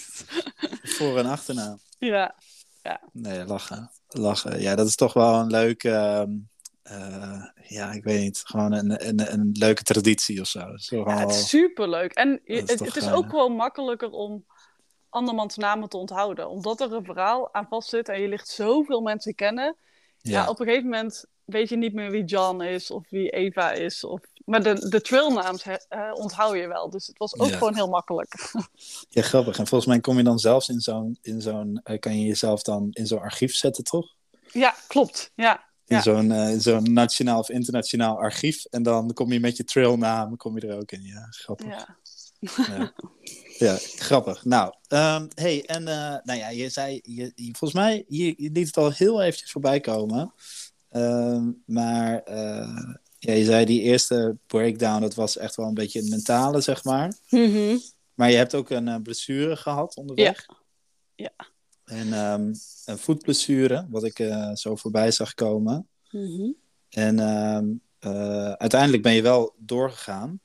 Voor- 0.82 1.18
en 1.18 1.26
achternaam. 1.26 1.78
Ja. 1.98 2.34
ja. 2.82 3.00
Nee, 3.12 3.44
lachen. 3.44 3.90
Lachen. 4.08 4.60
Ja, 4.60 4.74
dat 4.74 4.86
is 4.86 4.94
toch 4.94 5.12
wel 5.12 5.34
een 5.34 5.50
leuke, 5.50 6.26
uh, 6.90 7.44
ja, 7.68 7.92
ik 7.92 8.04
weet 8.04 8.20
niet, 8.20 8.42
gewoon 8.44 8.72
een, 8.72 9.08
een, 9.08 9.32
een 9.32 9.50
leuke 9.52 9.82
traditie 9.82 10.40
of 10.40 10.46
zo. 10.46 10.76
zo 10.76 10.96
ja, 10.96 11.18
het 11.18 11.30
is 11.30 11.48
superleuk. 11.48 12.12
En 12.12 12.40
het, 12.44 12.70
is, 12.70 12.80
het 12.80 12.96
is 12.96 13.10
ook 13.10 13.30
gewoon 13.30 13.52
makkelijker 13.52 14.10
om 14.10 14.44
andermans 15.12 15.56
namen 15.56 15.88
te 15.88 15.96
onthouden. 15.96 16.48
Omdat 16.48 16.80
er 16.80 16.92
een 16.92 17.04
verhaal 17.04 17.54
aan 17.54 17.66
vast 17.68 17.88
zit 17.88 18.08
en 18.08 18.20
je 18.20 18.28
ligt 18.28 18.48
zoveel 18.48 19.00
mensen 19.00 19.34
kennen. 19.34 19.76
Ja. 20.18 20.48
op 20.48 20.60
een 20.60 20.66
gegeven 20.66 20.88
moment 20.88 21.24
weet 21.44 21.68
je 21.68 21.76
niet 21.76 21.94
meer 21.94 22.10
wie 22.10 22.24
John 22.24 22.62
is 22.62 22.90
of 22.90 23.10
wie 23.10 23.30
Eva 23.30 23.72
is. 23.72 24.04
Of... 24.04 24.20
Maar 24.44 24.62
de, 24.62 24.88
de 24.88 25.00
trailnaams 25.00 25.66
uh, 25.66 25.76
onthoud 26.12 26.56
je 26.56 26.66
wel. 26.66 26.90
Dus 26.90 27.06
het 27.06 27.18
was 27.18 27.38
ook 27.38 27.52
gewoon 27.52 27.74
heel 27.74 27.88
makkelijk. 27.88 28.52
Ja, 29.08 29.22
grappig. 29.22 29.58
En 29.58 29.66
volgens 29.66 29.90
mij 29.90 30.00
kom 30.00 30.16
je 30.16 30.22
dan 30.22 30.38
zelfs 30.38 30.68
in 30.68 30.80
zo'n... 30.80 31.18
In 31.22 31.40
zo'n 31.40 31.80
uh, 31.84 31.98
kan 31.98 32.18
je 32.18 32.26
jezelf 32.26 32.62
dan 32.62 32.88
in 32.90 33.06
zo'n 33.06 33.20
archief 33.20 33.54
zetten, 33.54 33.84
toch? 33.84 34.14
Ja, 34.52 34.74
klopt. 34.86 35.32
Ja. 35.34 35.70
In 35.86 35.96
ja. 35.96 36.02
zo'n 36.02 36.30
uh, 36.30 36.58
zo'n 36.58 36.92
nationaal 36.92 37.38
of 37.38 37.50
internationaal 37.50 38.18
archief. 38.18 38.64
En 38.64 38.82
dan 38.82 39.12
kom 39.12 39.32
je 39.32 39.40
met 39.40 39.56
je 39.56 39.64
trailnaam 39.64 40.36
kom 40.36 40.58
je 40.58 40.66
er 40.66 40.76
ook 40.76 40.90
in. 40.90 41.02
Ja, 41.02 41.26
grappig. 41.30 41.66
Ja. 41.66 41.96
Ja. 42.42 42.92
Ja, 43.58 43.76
grappig. 43.80 44.44
Nou, 44.44 44.74
um, 44.88 45.28
hey, 45.34 45.64
en 45.66 45.82
uh, 45.82 46.16
nou 46.22 46.38
ja, 46.38 46.48
je 46.48 46.68
zei, 46.68 47.00
je, 47.02 47.32
je, 47.34 47.44
volgens 47.44 47.72
mij, 47.72 48.04
je, 48.08 48.34
je 48.36 48.50
liet 48.50 48.66
het 48.66 48.76
al 48.76 48.90
heel 48.90 49.22
eventjes 49.22 49.50
voorbij 49.50 49.80
komen. 49.80 50.34
Um, 50.90 51.62
maar 51.66 52.22
uh, 52.28 52.94
ja, 53.18 53.32
je 53.32 53.44
zei 53.44 53.64
die 53.64 53.80
eerste 53.80 54.36
breakdown, 54.46 55.00
dat 55.00 55.14
was 55.14 55.36
echt 55.36 55.56
wel 55.56 55.66
een 55.66 55.74
beetje 55.74 56.00
een 56.00 56.08
mentale, 56.08 56.60
zeg 56.60 56.84
maar. 56.84 57.14
Mm 57.28 57.52
-hmm. 57.52 57.80
Maar 58.14 58.30
je 58.30 58.36
hebt 58.36 58.54
ook 58.54 58.70
een 58.70 58.88
uh, 58.88 58.96
blessure 59.02 59.56
gehad 59.56 59.96
onderweg. 59.96 60.46
Ja. 61.14 61.30
ja. 61.36 61.46
En 61.84 62.12
um, 62.12 62.54
een 62.84 62.98
voetblessure, 62.98 63.86
wat 63.90 64.04
ik 64.04 64.32
zo 64.54 64.76
voorbij 64.76 65.10
zag 65.10 65.34
komen. 65.34 65.88
Mm 66.10 66.26
-hmm. 66.26 66.56
En 66.88 67.20
uiteindelijk 68.58 69.02
ben 69.02 69.12
je 69.12 69.22
wel 69.22 69.54
doorgegaan. 69.58 70.40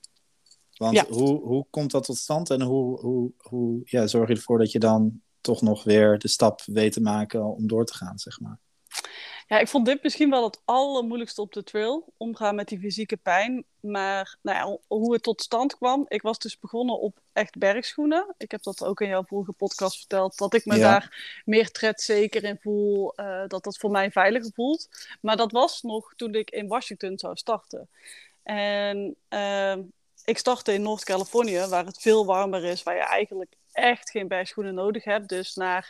Want 0.77 0.99
hoe, 0.99 1.41
hoe 1.41 1.65
komt 1.69 1.91
dat 1.91 2.03
tot 2.03 2.17
stand 2.17 2.49
en 2.49 2.61
hoe, 2.61 2.99
hoe, 2.99 3.31
hoe 3.37 3.81
ja, 3.83 4.07
zorg 4.07 4.27
je 4.27 4.35
ervoor 4.35 4.57
dat 4.57 4.71
je 4.71 4.79
dan 4.79 5.21
toch 5.41 5.61
nog 5.61 5.83
weer 5.83 6.17
de 6.19 6.27
stap 6.27 6.61
weet 6.65 6.93
te 6.93 7.01
maken 7.01 7.43
om 7.43 7.67
door 7.67 7.85
te 7.85 7.93
gaan, 7.93 8.19
zeg 8.19 8.39
maar? 8.39 8.59
Ja, 9.47 9.59
ik 9.59 9.67
vond 9.67 9.85
dit 9.85 10.03
misschien 10.03 10.29
wel 10.29 10.43
het 10.43 10.61
allermoeilijkste 10.65 11.41
op 11.41 11.53
de 11.53 11.63
trail. 11.63 12.13
Omgaan 12.17 12.55
met 12.55 12.67
die 12.67 12.79
fysieke 12.79 13.17
pijn. 13.17 13.65
Maar 13.79 14.37
nou 14.41 14.57
ja, 14.57 14.79
hoe 14.87 15.13
het 15.13 15.23
tot 15.23 15.41
stand 15.41 15.75
kwam. 15.75 16.05
Ik 16.07 16.21
was 16.21 16.39
dus 16.39 16.59
begonnen 16.59 16.99
op 16.99 17.19
echt 17.33 17.57
bergschoenen. 17.57 18.33
Ik 18.37 18.51
heb 18.51 18.63
dat 18.63 18.83
ook 18.83 19.01
in 19.01 19.07
jouw 19.07 19.23
vorige 19.23 19.51
podcast 19.51 19.97
verteld. 19.97 20.37
Dat 20.37 20.53
ik 20.53 20.65
me 20.65 20.79
daar 20.79 21.41
meer 21.45 21.71
tredzeker 21.71 22.43
in 22.43 22.57
voel. 22.61 23.13
Uh, 23.15 23.43
dat 23.47 23.63
dat 23.63 23.77
voor 23.77 23.91
mij 23.91 24.11
veiliger 24.11 24.51
voelt. 24.53 24.89
Maar 25.21 25.37
dat 25.37 25.51
was 25.51 25.81
nog 25.81 26.13
toen 26.15 26.33
ik 26.33 26.49
in 26.49 26.67
Washington 26.67 27.19
zou 27.19 27.35
starten. 27.35 27.89
En 28.43 29.15
uh, 29.29 29.75
ik 30.27 30.37
startte 30.37 30.73
in 30.73 30.81
Noord-Californië, 30.81 31.65
waar 31.69 31.85
het 31.85 32.01
veel 32.01 32.25
warmer 32.25 32.63
is. 32.63 32.83
Waar 32.83 32.95
je 32.95 33.01
eigenlijk 33.01 33.53
echt 33.71 34.09
geen 34.09 34.27
bergschoenen 34.27 34.73
nodig 34.73 35.03
hebt. 35.03 35.29
Dus 35.29 35.55
na 35.55 35.83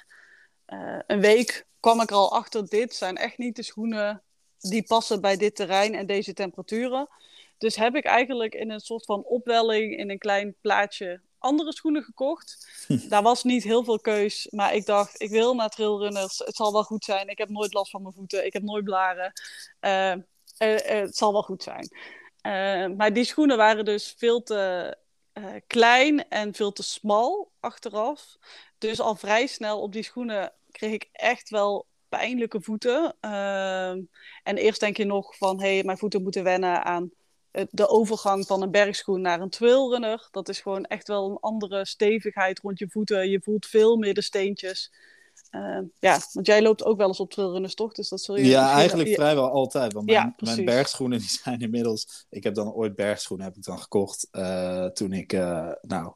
uh, 0.67 0.99
een 1.07 1.21
week 1.21 1.65
kwam 1.79 2.01
ik 2.01 2.09
er 2.09 2.15
al 2.15 2.33
achter, 2.33 2.67
dit 2.67 2.95
zijn 2.95 3.15
echt 3.15 3.37
niet 3.37 3.55
de 3.55 3.63
schoenen 3.63 4.23
die 4.59 4.83
passen 4.83 5.21
bij 5.21 5.37
dit 5.37 5.55
terrein 5.55 5.95
en 5.95 6.05
deze 6.05 6.33
temperaturen. 6.33 7.09
Dus 7.57 7.75
heb 7.75 7.95
ik 7.95 8.05
eigenlijk 8.05 8.53
in 8.53 8.71
een 8.71 8.79
soort 8.79 9.05
van 9.05 9.23
opwelling, 9.23 9.97
in 9.97 10.09
een 10.09 10.17
klein 10.17 10.55
plaatje, 10.61 11.21
andere 11.37 11.73
schoenen 11.73 12.03
gekocht. 12.03 12.67
Daar 13.09 13.23
was 13.23 13.43
niet 13.43 13.63
heel 13.63 13.83
veel 13.83 13.99
keus, 13.99 14.47
maar 14.51 14.75
ik 14.75 14.85
dacht, 14.85 15.21
ik 15.21 15.29
wil 15.29 15.55
naar 15.55 15.69
trailrunners. 15.69 16.37
Het 16.37 16.55
zal 16.55 16.71
wel 16.71 16.83
goed 16.83 17.03
zijn. 17.03 17.27
Ik 17.27 17.37
heb 17.37 17.49
nooit 17.49 17.73
last 17.73 17.91
van 17.91 18.01
mijn 18.01 18.13
voeten. 18.13 18.45
Ik 18.45 18.53
heb 18.53 18.63
nooit 18.63 18.83
blaren. 18.83 19.31
Uh, 19.81 20.11
uh, 20.11 21.01
het 21.01 21.17
zal 21.17 21.31
wel 21.31 21.43
goed 21.43 21.63
zijn. 21.63 21.89
Maar 22.95 23.13
die 23.13 23.23
schoenen 23.23 23.57
waren 23.57 23.85
dus 23.85 24.15
veel 24.17 24.43
te 24.43 24.95
klein 25.67 26.29
en 26.29 26.53
veel 26.53 26.71
te 26.71 26.83
smal 26.83 27.51
achteraf. 27.59 28.37
Dus 28.77 28.99
al 28.99 29.15
vrij 29.15 29.47
snel 29.47 29.81
op 29.81 29.93
die 29.93 30.03
schoenen 30.03 30.53
kreeg 30.71 30.93
ik 30.93 31.09
echt 31.11 31.49
wel 31.49 31.87
pijnlijke 32.09 32.61
voeten. 32.61 33.15
Ehm, 33.19 34.01
en 34.43 34.57
eerst 34.57 34.79
denk 34.79 34.97
je 34.97 35.05
nog 35.05 35.37
van, 35.37 35.61
hé, 35.61 35.73
hey, 35.73 35.83
mijn 35.83 35.97
voeten 35.97 36.23
moeten 36.23 36.43
wennen 36.43 36.83
aan 36.83 37.11
de 37.69 37.87
overgang 37.87 38.45
van 38.45 38.61
een 38.61 38.71
bergschoen 38.71 39.21
naar 39.21 39.41
een 39.41 39.49
trailrunner. 39.49 40.27
Dat 40.31 40.49
is 40.49 40.61
gewoon 40.61 40.85
echt 40.85 41.07
wel 41.07 41.29
een 41.29 41.39
andere 41.39 41.85
stevigheid 41.85 42.59
rond 42.59 42.79
je 42.79 42.89
voeten. 42.89 43.29
Je 43.29 43.41
voelt 43.43 43.65
veel 43.65 43.97
meer 43.97 44.13
de 44.13 44.21
steentjes. 44.21 44.93
Uh, 45.51 45.79
ja, 45.99 46.19
want 46.33 46.45
jij 46.45 46.61
loopt 46.61 46.83
ook 46.83 46.97
wel 46.97 47.07
eens 47.07 47.19
op 47.19 47.31
trailrunners, 47.31 47.75
toch? 47.75 47.93
Dus 47.93 48.09
dat 48.09 48.21
zul 48.21 48.37
je 48.37 48.45
ja, 48.45 48.71
eigenlijk 48.71 49.09
vrijwel 49.09 49.51
altijd. 49.51 49.93
Want 49.93 50.05
mijn, 50.05 50.35
mijn, 50.37 50.65
bergschoenen 50.65 51.19
die 51.19 51.29
zijn 51.43 51.59
inmiddels... 51.59 52.25
Ik 52.29 52.43
heb 52.43 52.55
dan 52.55 52.73
ooit 52.73 52.95
bergschoenen 52.95 53.45
heb 53.45 53.55
ik 53.55 53.63
dan 53.63 53.79
gekocht 53.79 54.27
uh, 54.31 54.85
toen 54.85 55.13
ik, 55.13 55.33
uh, 55.33 55.71
nou, 55.81 56.13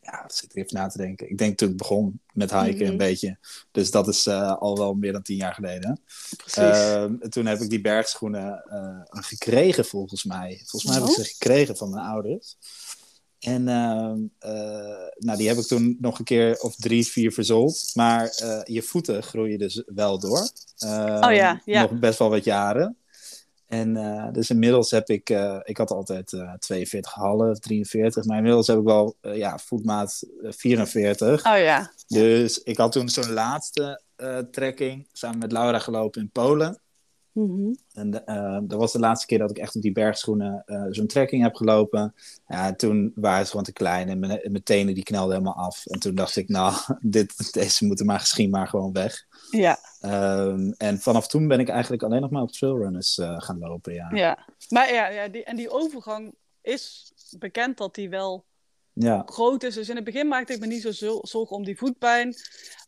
ja, 0.00 0.24
zit 0.26 0.56
even 0.56 0.76
na 0.76 0.86
te 0.86 0.98
denken. 0.98 1.30
Ik 1.30 1.38
denk 1.38 1.58
toen 1.58 1.70
ik 1.70 1.76
begon 1.76 2.20
met 2.32 2.50
hiken 2.52 2.80
een 2.80 2.86
mhm. 2.86 2.96
beetje. 2.96 3.38
Dus 3.70 3.90
dat 3.90 4.08
is 4.08 4.28
al 4.28 4.78
wel 4.78 4.94
meer 4.94 5.12
dan 5.12 5.22
tien 5.22 5.36
jaar 5.36 5.54
geleden. 5.54 6.00
Precies. 6.36 7.08
Toen 7.28 7.46
heb 7.46 7.60
ik 7.60 7.70
die 7.70 7.80
bergschoenen 7.80 8.62
gekregen 9.10 9.84
volgens 9.84 10.24
mij. 10.24 10.62
Volgens 10.64 10.84
mij 10.84 11.00
heb 11.00 11.08
ik 11.08 11.14
ze 11.14 11.24
gekregen 11.24 11.76
van 11.76 11.90
mijn 11.90 12.06
ouders. 12.06 12.56
En 13.40 13.68
ehm, 13.68 14.18
eh, 14.38 15.08
nou, 15.18 15.38
die 15.38 15.48
heb 15.48 15.56
ik 15.56 15.66
toen 15.66 15.96
nog 16.00 16.18
een 16.18 16.24
keer 16.24 16.58
of 16.60 16.76
drie, 16.76 17.06
vier 17.06 17.32
verzold. 17.32 17.90
Maar 17.94 18.24
je 18.64 18.82
voeten 18.82 19.22
groeien 19.22 19.58
dus 19.58 19.82
wel 19.86 20.18
door. 20.18 20.48
oh 21.20 21.32
ja, 21.32 21.62
ja. 21.64 21.82
Nog 21.82 21.98
best 21.98 22.18
wel 22.18 22.30
wat 22.30 22.44
jaren. 22.44 22.96
En 23.66 23.96
uh, 23.96 24.32
dus 24.32 24.50
inmiddels 24.50 24.90
heb 24.90 25.08
ik, 25.08 25.28
ik 25.62 25.76
had 25.76 25.90
altijd 25.90 26.32
uh, 26.32 26.52
42,5, 27.52 27.58
43, 27.60 28.24
maar 28.24 28.36
inmiddels 28.36 28.66
heb 28.66 28.78
ik 28.78 28.84
wel 28.84 29.16
ja, 29.20 29.58
voetmaat 29.58 30.22
44. 30.42 31.46
Oh 31.46 31.58
ja. 31.58 31.92
Dus 32.06 32.62
ik 32.62 32.76
had 32.76 32.92
toen 32.92 33.08
zo'n 33.08 33.32
laatste 33.32 34.02
trekking 34.50 35.08
samen 35.12 35.38
met 35.38 35.52
Laura 35.52 35.78
gelopen 35.78 36.20
in 36.20 36.30
Polen. 36.30 36.80
Mm 37.32 37.48
-hmm. 37.48 37.76
En 37.92 38.10
dat 38.66 38.78
was 38.78 38.92
de 38.92 38.98
laatste 38.98 39.26
keer 39.26 39.38
dat 39.38 39.50
ik 39.50 39.58
echt 39.58 39.76
op 39.76 39.82
die 39.82 39.92
bergschoenen 39.92 40.64
zo'n 40.90 41.06
trekking 41.06 41.42
heb 41.42 41.54
gelopen. 41.54 42.14
Ja, 42.46 42.74
toen 42.74 43.12
waren 43.14 43.44
ze 43.44 43.50
gewoon 43.50 43.64
te 43.64 43.72
klein 43.72 44.08
en 44.08 44.18
mijn, 44.18 44.40
mijn 44.42 44.62
tenen 44.62 44.94
die 44.94 45.02
knelden 45.02 45.32
helemaal 45.32 45.64
af. 45.64 45.86
En 45.86 46.00
toen 46.00 46.14
dacht 46.14 46.36
ik, 46.36 46.48
nou, 46.48 46.74
dit, 47.00 47.52
deze 47.52 47.84
moeten 47.84 48.06
maar 48.06 48.18
misschien 48.18 48.50
maar 48.50 48.68
gewoon 48.68 48.92
weg. 48.92 49.26
Ja. 49.50 49.78
Um, 50.02 50.72
en 50.72 50.98
vanaf 50.98 51.28
toen 51.28 51.48
ben 51.48 51.60
ik 51.60 51.68
eigenlijk 51.68 52.02
alleen 52.02 52.20
nog 52.20 52.30
maar 52.30 52.42
op 52.42 52.52
trailrunners 52.52 53.18
uh, 53.18 53.40
gaan 53.40 53.58
lopen, 53.58 53.94
ja. 53.94 54.10
Ja, 54.14 54.46
maar 54.68 54.92
ja, 54.92 55.08
ja 55.08 55.28
die, 55.28 55.44
en 55.44 55.56
die 55.56 55.70
overgang 55.70 56.34
is 56.62 57.12
bekend 57.38 57.76
dat 57.76 57.94
die 57.94 58.08
wel 58.08 58.44
ja. 58.92 59.22
groot 59.26 59.62
is. 59.62 59.74
Dus 59.74 59.88
in 59.88 59.96
het 59.96 60.04
begin 60.04 60.28
maakte 60.28 60.52
ik 60.52 60.60
me 60.60 60.66
niet 60.66 60.82
zo 60.82 61.20
zorgen 61.22 61.56
om 61.56 61.64
die 61.64 61.78
voetpijn. 61.78 62.34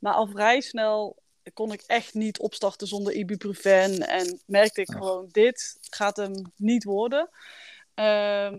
Maar 0.01 0.13
al 0.13 0.27
vrij 0.27 0.61
snel 0.61 1.22
kon 1.55 1.73
ik 1.73 1.83
echt 1.87 2.15
niet 2.15 2.39
opstarten 2.39 2.87
zonder 2.87 3.13
ibuprofen. 3.13 4.09
En 4.09 4.41
merkte 4.47 4.81
ik 4.81 4.91
gewoon, 4.91 5.29
dit 5.31 5.79
gaat 5.81 6.17
hem 6.17 6.53
niet 6.57 6.85
worden. 6.85 7.29
Uh, 7.95 8.53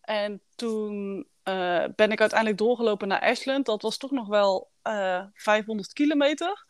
en 0.00 0.40
toen 0.54 1.26
uh, 1.44 1.84
ben 1.96 2.10
ik 2.10 2.20
uiteindelijk 2.20 2.58
doorgelopen 2.58 3.08
naar 3.08 3.20
Ashland. 3.20 3.66
Dat 3.66 3.82
was 3.82 3.96
toch 3.96 4.10
nog 4.10 4.28
wel 4.28 4.70
uh, 4.86 5.16
eh, 5.16 5.24
500 5.34 5.92
kilometer 5.92 6.66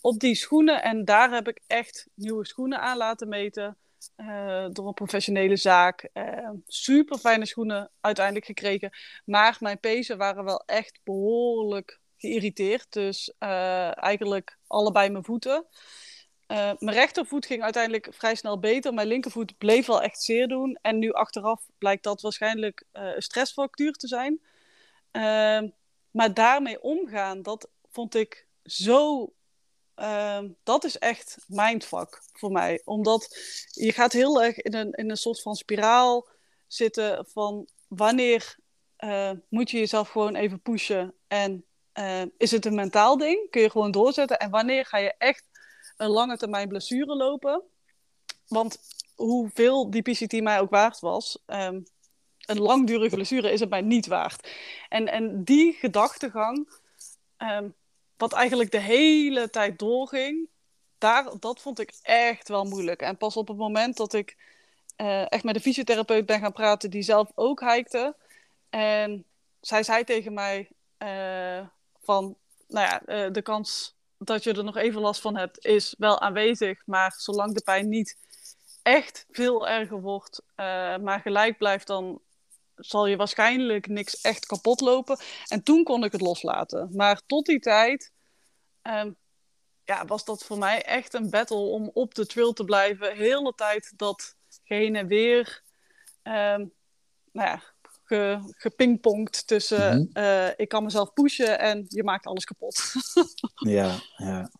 op 0.00 0.18
die 0.18 0.34
schoenen. 0.34 0.82
En 0.82 1.04
daar 1.04 1.30
heb 1.30 1.48
ik 1.48 1.60
echt 1.66 2.08
nieuwe 2.14 2.46
schoenen 2.46 2.80
aan 2.80 2.96
laten 2.96 3.28
meten. 3.28 3.76
Uh, 4.16 4.66
door 4.70 4.86
een 4.86 4.94
professionele 4.94 5.56
zaak. 5.56 6.08
Uh, 6.14 6.50
super 6.66 7.18
fijne 7.18 7.46
schoenen 7.46 7.90
uiteindelijk 8.00 8.46
gekregen. 8.46 8.90
Maar 9.24 9.56
mijn 9.60 9.80
pezen 9.80 10.18
waren 10.18 10.44
wel 10.44 10.62
echt 10.66 11.00
behoorlijk 11.04 12.00
geïrriteerd. 12.18 12.92
Dus 12.92 13.32
uh, 13.38 14.02
eigenlijk 14.02 14.58
allebei 14.66 15.10
mijn 15.10 15.24
voeten. 15.24 15.66
mijn 16.46 16.92
rechtervoet 16.92 17.46
ging 17.46 17.62
uiteindelijk 17.62 18.08
vrij 18.10 18.34
snel 18.34 18.58
beter. 18.58 18.94
Mijn 18.94 19.08
linkervoet 19.08 19.58
bleef 19.58 19.86
wel 19.86 20.02
echt 20.02 20.22
zeer 20.22 20.48
doen. 20.48 20.78
En 20.82 20.98
nu 20.98 21.12
achteraf 21.12 21.66
blijkt 21.78 22.02
dat 22.02 22.20
waarschijnlijk 22.20 22.84
een 22.92 23.22
stressfactuur 23.22 23.92
te 23.92 24.08
zijn. 24.08 24.40
maar 26.10 26.34
daarmee 26.34 26.82
omgaan, 26.82 27.42
dat 27.42 27.70
vond 27.90 28.14
ik 28.14 28.46
zo 28.62 29.32
Ehm, 29.98 30.48
dat 30.62 30.84
is 30.84 30.98
echt 30.98 31.36
mindfuck 31.46 32.22
voor 32.32 32.52
mij. 32.52 32.82
Omdat 32.84 33.36
je 33.70 33.92
gaat 33.92 34.12
heel 34.12 34.42
erg 34.42 34.56
in 34.56 34.74
een, 34.74 34.92
in 34.92 35.10
een 35.10 35.16
soort 35.16 35.42
van 35.42 35.54
spiraal 35.54 36.28
zitten 36.66 37.26
van 37.28 37.68
wanneer 37.88 38.56
moet 39.48 39.70
je 39.70 39.78
jezelf 39.78 40.08
gewoon 40.08 40.34
even 40.34 40.60
pushen 40.60 41.14
en 41.28 41.64
uh, 41.98 42.22
is 42.36 42.50
het 42.50 42.64
een 42.64 42.74
mentaal 42.74 43.16
ding? 43.16 43.50
Kun 43.50 43.62
je 43.62 43.70
gewoon 43.70 43.90
doorzetten? 43.90 44.38
En 44.38 44.50
wanneer 44.50 44.86
ga 44.86 44.98
je 44.98 45.14
echt 45.18 45.44
een 45.96 46.08
lange 46.08 46.36
termijn 46.36 46.68
blessure 46.68 47.16
lopen? 47.16 47.62
Want 48.46 48.78
hoeveel 49.14 49.90
die 49.90 50.02
PCT 50.02 50.40
mij 50.42 50.60
ook 50.60 50.70
waard 50.70 51.00
was, 51.00 51.42
um, 51.46 51.86
een 52.46 52.60
langdurige 52.60 53.14
blessure 53.14 53.50
is 53.50 53.60
het 53.60 53.70
mij 53.70 53.80
niet 53.80 54.06
waard. 54.06 54.48
En, 54.88 55.08
en 55.08 55.44
die 55.44 55.72
gedachtegang, 55.72 56.68
um, 57.38 57.74
wat 58.16 58.32
eigenlijk 58.32 58.70
de 58.70 58.80
hele 58.80 59.50
tijd 59.50 59.78
doorging, 59.78 60.48
daar, 60.98 61.30
dat 61.40 61.60
vond 61.60 61.78
ik 61.78 61.92
echt 62.02 62.48
wel 62.48 62.64
moeilijk. 62.64 63.02
En 63.02 63.16
pas 63.16 63.36
op 63.36 63.48
het 63.48 63.56
moment 63.56 63.96
dat 63.96 64.12
ik 64.12 64.36
uh, 64.96 65.32
echt 65.32 65.44
met 65.44 65.54
de 65.54 65.60
fysiotherapeut 65.60 66.26
ben 66.26 66.40
gaan 66.40 66.52
praten, 66.52 66.90
die 66.90 67.02
zelf 67.02 67.30
ook 67.34 67.60
hikte. 67.60 68.16
En 68.70 69.24
zij 69.60 69.82
zei 69.82 70.04
tegen 70.04 70.32
mij 70.32 70.68
uh, 70.98 71.66
van, 72.08 72.36
nou 72.68 72.86
ja, 72.86 73.26
uh, 73.26 73.32
de 73.32 73.42
kans 73.42 73.96
dat 74.18 74.44
je 74.44 74.52
er 74.52 74.64
nog 74.64 74.76
even 74.76 75.00
last 75.00 75.20
van 75.20 75.36
hebt, 75.36 75.64
is 75.64 75.94
wel 75.98 76.20
aanwezig. 76.20 76.82
Maar 76.86 77.14
zolang 77.16 77.54
de 77.54 77.62
pijn 77.62 77.88
niet 77.88 78.16
echt 78.82 79.26
veel 79.30 79.68
erger 79.68 80.00
wordt, 80.00 80.42
maar 81.00 81.20
gelijk 81.20 81.58
blijft, 81.58 81.86
dan 81.86 82.20
zal 82.74 83.06
je 83.06 83.16
waarschijnlijk 83.16 83.86
niks 83.86 84.20
echt 84.20 84.46
kapot 84.46 84.80
lopen. 84.80 85.18
En 85.46 85.62
toen 85.62 85.84
kon 85.84 86.04
ik 86.04 86.12
het 86.12 86.20
loslaten. 86.20 86.88
Maar 86.92 87.22
tot 87.26 87.46
die 87.46 87.60
tijd 87.60 88.12
um, 88.82 89.16
ja, 89.84 90.04
was 90.04 90.24
dat 90.24 90.44
voor 90.44 90.58
mij 90.58 90.82
echt 90.82 91.14
een 91.14 91.30
battle 91.30 91.56
om 91.56 91.90
op 91.92 92.14
de 92.14 92.26
trail 92.26 92.52
te 92.52 92.64
blijven. 92.64 93.16
Heel 93.16 93.42
de 93.42 93.52
tijd 93.56 93.92
dat 93.96 94.36
heen 94.62 94.96
en 94.96 95.06
weer. 95.06 95.62
Um, 96.22 96.72
nou 97.32 97.48
ja, 97.48 97.62
ge, 98.08 98.38
gepingpongd 98.56 99.46
tussen 99.46 99.96
mm 99.96 100.06
uh, 100.12 100.48
ik 100.56 100.68
kan 100.68 100.84
mezelf 100.84 101.12
pushen 101.12 101.58
en 101.58 101.84
je 101.88 102.04
maakt 102.04 102.26
alles 102.26 102.44
kapot. 102.44 102.92
ja, 103.78 103.94
ja. 104.16 104.50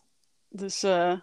Dus 0.49 0.83
uh, 0.83 1.19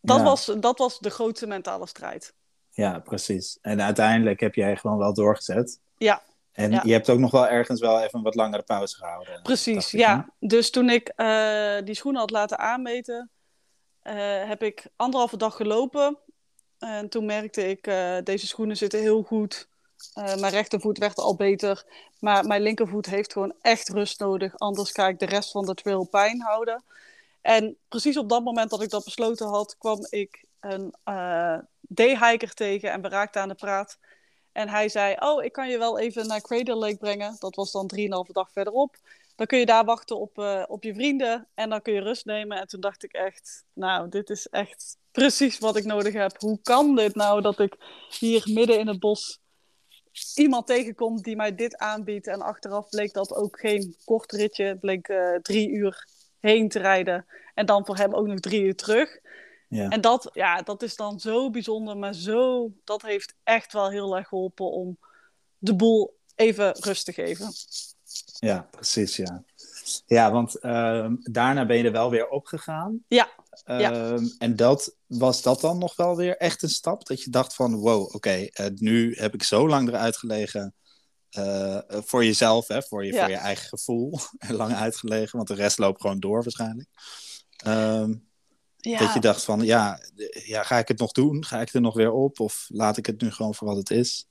dat, 0.00 0.16
ja. 0.16 0.22
was, 0.22 0.44
dat 0.60 0.78
was 0.78 0.98
de 0.98 1.10
grootste 1.10 1.46
mentale 1.46 1.86
strijd. 1.86 2.34
Ja, 2.70 2.98
precies. 2.98 3.58
En 3.62 3.82
uiteindelijk 3.82 4.40
heb 4.40 4.54
jij 4.54 4.76
gewoon 4.76 4.98
wel 4.98 5.14
doorgezet. 5.14 5.80
Ja. 5.96 6.22
En 6.52 6.70
je 6.70 6.92
hebt 6.92 7.10
ook 7.10 7.18
nog 7.18 7.30
wel 7.30 7.48
ergens 7.48 7.80
wel 7.80 8.00
even 8.00 8.18
een 8.18 8.24
wat 8.24 8.34
langere 8.34 8.62
pauze 8.62 8.96
gehouden. 8.96 9.42
Precies, 9.42 9.90
ja. 9.90 10.28
Dus 10.38 10.70
toen 10.70 10.90
ik 10.90 11.12
uh, 11.16 11.76
die 11.84 11.94
schoenen 11.94 12.20
had 12.20 12.30
laten 12.30 12.58
aanmeten, 12.58 13.30
heb 14.46 14.62
ik 14.62 14.86
anderhalve 14.96 15.36
dag 15.36 15.56
gelopen. 15.56 16.18
En 16.78 17.08
toen 17.08 17.24
merkte 17.24 17.68
ik, 17.68 17.84
deze 18.24 18.46
schoenen 18.46 18.76
zitten 18.76 19.00
heel 19.00 19.22
goed. 19.22 19.68
Mijn 20.14 20.48
rechtervoet 20.48 20.98
werd 20.98 21.18
al 21.18 21.36
beter. 21.36 21.84
Maar 22.18 22.46
mijn 22.46 22.62
linkervoet 22.62 23.06
heeft 23.06 23.32
gewoon 23.32 23.54
echt 23.60 23.88
rust 23.88 24.20
nodig. 24.20 24.58
Anders 24.58 24.90
ga 24.90 25.08
ik 25.08 25.18
de 25.18 25.26
rest 25.26 25.50
van 25.50 25.66
de 25.66 25.74
trail 25.74 26.04
pijn 26.04 26.42
houden. 26.42 26.84
En 27.40 27.76
precies 27.88 28.16
op 28.16 28.28
dat 28.28 28.44
moment 28.44 28.70
dat 28.70 28.82
ik 28.82 28.90
dat 28.90 29.04
besloten 29.04 29.46
had, 29.46 29.76
kwam 29.78 30.06
ik 30.10 30.44
een 30.60 30.94
uh, 31.04 31.58
day-hiker 31.80 32.54
tegen 32.54 32.92
en 32.92 33.02
we 33.02 33.08
raakten 33.08 33.42
aan 33.42 33.48
de 33.48 33.54
praat. 33.54 33.98
En 34.52 34.68
hij 34.68 34.88
zei, 34.88 35.16
oh, 35.18 35.44
ik 35.44 35.52
kan 35.52 35.68
je 35.68 35.78
wel 35.78 35.98
even 35.98 36.26
naar 36.26 36.40
Crater 36.40 36.74
Lake 36.74 36.96
brengen. 36.96 37.36
Dat 37.38 37.54
was 37.54 37.72
dan 37.72 37.90
3,5 37.96 38.32
dag 38.32 38.52
verderop. 38.52 38.96
Dan 39.36 39.46
kun 39.46 39.58
je 39.58 39.66
daar 39.66 39.84
wachten 39.84 40.18
op, 40.18 40.38
uh, 40.38 40.62
op 40.66 40.82
je 40.82 40.94
vrienden 40.94 41.48
en 41.54 41.70
dan 41.70 41.82
kun 41.82 41.92
je 41.92 42.00
rust 42.00 42.24
nemen. 42.24 42.58
En 42.58 42.66
toen 42.66 42.80
dacht 42.80 43.04
ik 43.04 43.12
echt, 43.12 43.64
nou, 43.72 44.08
dit 44.08 44.30
is 44.30 44.48
echt 44.48 44.96
precies 45.10 45.58
wat 45.58 45.76
ik 45.76 45.84
nodig 45.84 46.14
heb. 46.14 46.40
Hoe 46.40 46.58
kan 46.62 46.96
dit 46.96 47.14
nou 47.14 47.40
dat 47.40 47.58
ik 47.58 47.76
hier 48.18 48.42
midden 48.52 48.78
in 48.78 48.86
het 48.86 49.00
bos 49.00 49.38
iemand 50.34 50.66
tegenkom 50.66 51.22
die 51.22 51.36
mij 51.36 51.54
dit 51.54 51.76
aanbiedt. 51.76 52.26
En 52.26 52.40
achteraf 52.40 52.88
bleek 52.88 53.12
dat 53.12 53.34
ook 53.34 53.60
geen 53.60 53.96
kort 54.04 54.32
ritje. 54.32 54.76
bleek 54.76 55.08
uh, 55.08 55.34
drie 55.34 55.70
uur 55.70 56.08
heen 56.40 56.68
te 56.68 56.78
rijden. 56.78 57.26
En 57.54 57.66
dan 57.66 57.86
voor 57.86 57.96
hem 57.96 58.14
ook 58.14 58.26
nog 58.26 58.40
drie 58.40 58.62
uur 58.62 58.76
terug. 58.76 59.18
Ja. 59.68 59.88
En 59.88 60.00
dat, 60.00 60.30
ja, 60.32 60.62
dat 60.62 60.82
is 60.82 60.96
dan 60.96 61.20
zo 61.20 61.50
bijzonder, 61.50 61.96
maar 61.96 62.14
zo, 62.14 62.70
dat 62.84 63.02
heeft 63.02 63.34
echt 63.42 63.72
wel 63.72 63.90
heel 63.90 64.16
erg 64.16 64.28
geholpen 64.28 64.70
om 64.70 64.98
de 65.58 65.74
boel 65.74 66.16
even 66.34 66.72
rust 66.80 67.04
te 67.04 67.12
geven. 67.12 67.52
Ja, 68.38 68.68
precies, 68.70 69.16
ja. 69.16 69.44
Ja, 70.06 70.32
want 70.32 70.64
uh, 70.64 71.08
daarna 71.18 71.66
ben 71.66 71.76
je 71.76 71.84
er 71.84 71.92
wel 71.92 72.10
weer 72.10 72.28
opgegaan. 72.28 73.04
Ja. 73.08 73.28
Uh, 73.64 74.12
En 74.38 74.56
dat, 74.56 74.96
was 75.06 75.42
dat 75.42 75.60
dan 75.60 75.78
nog 75.78 75.96
wel 75.96 76.16
weer 76.16 76.36
echt 76.36 76.62
een 76.62 76.68
stap? 76.68 77.06
Dat 77.06 77.22
je 77.22 77.30
dacht 77.30 77.54
van, 77.54 77.74
wow, 77.74 78.14
oké, 78.14 78.48
uh, 78.60 78.66
nu 78.74 79.14
heb 79.14 79.34
ik 79.34 79.42
zo 79.42 79.68
lang 79.68 79.88
eruit 79.88 80.16
gelegen 80.16 80.74
uh, 81.38 81.78
voor 81.88 82.24
jezelf, 82.24 82.68
hè, 82.68 82.82
voor, 82.82 83.04
je, 83.04 83.12
ja. 83.12 83.20
voor 83.20 83.30
je 83.30 83.36
eigen 83.36 83.68
gevoel. 83.68 84.18
lang 84.48 84.74
uitgelegen, 84.74 85.36
want 85.36 85.48
de 85.48 85.54
rest 85.54 85.78
loopt 85.78 86.00
gewoon 86.00 86.20
door 86.20 86.42
waarschijnlijk. 86.42 86.88
Um, 87.66 88.28
ja. 88.76 88.98
Dat 88.98 89.14
je 89.14 89.20
dacht 89.20 89.44
van, 89.44 89.60
ja, 89.60 90.00
ja, 90.44 90.62
ga 90.62 90.78
ik 90.78 90.88
het 90.88 90.98
nog 90.98 91.12
doen? 91.12 91.44
Ga 91.44 91.60
ik 91.60 91.74
er 91.74 91.80
nog 91.80 91.94
weer 91.94 92.12
op? 92.12 92.40
Of 92.40 92.66
laat 92.68 92.96
ik 92.96 93.06
het 93.06 93.20
nu 93.20 93.30
gewoon 93.30 93.54
voor 93.54 93.66
wat 93.66 93.76
het 93.76 93.90
is? 93.90 94.28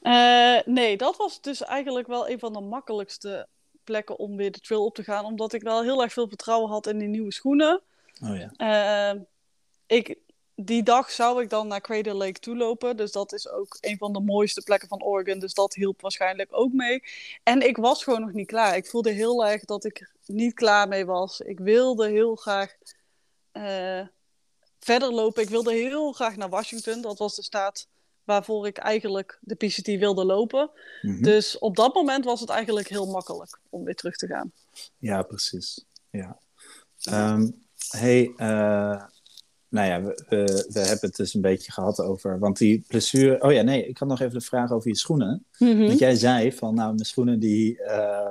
Uh, 0.00 0.60
nee, 0.64 0.96
dat 0.96 1.16
was 1.16 1.40
dus 1.40 1.62
eigenlijk 1.62 2.06
wel 2.06 2.28
een 2.28 2.38
van 2.38 2.52
de 2.52 2.60
makkelijkste 2.60 3.48
plekken 3.84 4.18
om 4.18 4.36
weer 4.36 4.52
de 4.52 4.60
trail 4.60 4.84
op 4.84 4.94
te 4.94 5.04
gaan. 5.04 5.24
Omdat 5.24 5.52
ik 5.52 5.62
wel 5.62 5.82
heel 5.82 6.02
erg 6.02 6.12
veel 6.12 6.28
vertrouwen 6.28 6.70
had 6.70 6.86
in 6.86 6.98
die 6.98 7.08
nieuwe 7.08 7.32
schoenen. 7.32 7.82
Oh 8.20 8.36
ja. 8.36 9.14
Uh, 9.14 9.20
ik, 9.86 10.18
die 10.54 10.82
dag 10.82 11.10
zou 11.10 11.42
ik 11.42 11.50
dan 11.50 11.66
naar 11.66 11.80
Crater 11.80 12.14
Lake 12.14 12.40
toe 12.40 12.56
lopen. 12.56 12.96
Dus 12.96 13.12
dat 13.12 13.32
is 13.32 13.48
ook 13.48 13.78
een 13.80 13.98
van 13.98 14.12
de 14.12 14.20
mooiste 14.20 14.62
plekken 14.62 14.88
van 14.88 15.02
Oregon. 15.02 15.38
Dus 15.38 15.54
dat 15.54 15.74
hielp 15.74 16.00
waarschijnlijk 16.00 16.48
ook 16.52 16.72
mee. 16.72 17.02
En 17.42 17.66
ik 17.66 17.76
was 17.76 18.04
gewoon 18.04 18.20
nog 18.20 18.32
niet 18.32 18.46
klaar. 18.46 18.76
Ik 18.76 18.86
voelde 18.86 19.10
heel 19.10 19.46
erg 19.46 19.64
dat 19.64 19.84
ik 19.84 20.00
er 20.00 20.34
niet 20.34 20.54
klaar 20.54 20.88
mee 20.88 21.06
was. 21.06 21.40
Ik 21.40 21.58
wilde 21.58 22.08
heel 22.08 22.36
graag 22.36 22.74
uh, 23.52 24.06
verder 24.78 25.12
lopen. 25.12 25.42
Ik 25.42 25.48
wilde 25.48 25.72
heel 25.72 26.12
graag 26.12 26.36
naar 26.36 26.48
Washington. 26.48 27.00
Dat 27.00 27.18
was 27.18 27.36
de 27.36 27.42
staat 27.42 27.86
waarvoor 28.24 28.66
ik 28.66 28.78
eigenlijk 28.78 29.38
de 29.40 29.54
PCT 29.54 29.86
wilde 29.86 30.24
lopen. 30.24 30.70
Mm-hmm. 31.02 31.22
Dus 31.22 31.58
op 31.58 31.76
dat 31.76 31.94
moment 31.94 32.24
was 32.24 32.40
het 32.40 32.48
eigenlijk 32.48 32.88
heel 32.88 33.06
makkelijk 33.06 33.58
om 33.70 33.84
weer 33.84 33.94
terug 33.94 34.16
te 34.16 34.26
gaan. 34.26 34.52
Ja, 34.98 35.22
precies. 35.22 35.84
Ja. 36.10 36.38
Um, 37.10 37.64
hey, 37.88 38.32
uh, 38.36 39.04
nou 39.68 39.86
ja, 39.88 40.02
we, 40.02 40.24
we, 40.28 40.66
we, 40.72 40.80
hebben 40.80 41.08
het 41.08 41.16
dus 41.16 41.34
een 41.34 41.40
beetje 41.40 41.72
gehad 41.72 42.00
over. 42.00 42.38
Want 42.38 42.58
die 42.58 42.84
blessure. 42.88 43.42
Oh 43.42 43.52
ja, 43.52 43.62
nee, 43.62 43.86
ik 43.86 43.98
had 43.98 44.08
nog 44.08 44.20
even 44.20 44.38
de 44.38 44.44
vraag 44.44 44.70
over 44.70 44.88
je 44.88 44.96
schoenen. 44.96 45.46
Mm-hmm. 45.58 45.86
Want 45.86 45.98
jij 45.98 46.14
zei 46.14 46.52
van, 46.52 46.74
nou, 46.74 46.94
mijn 46.94 47.04
schoenen, 47.04 47.38
die, 47.38 47.78
uh, 47.80 48.30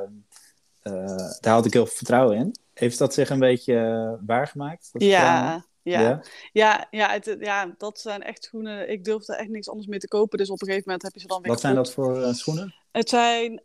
daar 1.40 1.54
had 1.54 1.66
ik 1.66 1.74
heel 1.74 1.86
veel 1.86 1.96
vertrouwen 1.96 2.38
in. 2.38 2.56
Heeft 2.74 2.98
dat 2.98 3.14
zich 3.14 3.30
een 3.30 3.40
beetje 3.40 4.18
waargemaakt? 4.26 4.90
Ja, 4.92 5.66
ja, 5.84 6.22
ja, 6.52 6.88
ja, 6.92 7.12
het, 7.12 7.36
ja, 7.40 7.74
dat 7.78 8.00
zijn 8.00 8.24
echt 8.24 8.44
schoenen. 8.44 8.90
Ik 8.90 9.04
durfde 9.04 9.36
echt 9.36 9.50
niks 9.50 9.70
anders 9.70 9.88
meer 9.88 10.00
te 10.00 10.08
kopen. 10.08 10.38
Dus 10.38 10.50
op 10.50 10.62
een 10.62 10.68
gegeven 10.68 10.84
moment 10.86 11.04
heb 11.04 11.14
je 11.14 11.20
ze 11.20 11.28
dan 11.28 11.42
weer 11.42 11.52
Wat 11.52 11.62
zijn 11.62 11.76
dat 11.76 11.92
voor 11.92 12.34
schoenen? 12.34 12.76
Het 12.92 13.10
zijn 13.10 13.62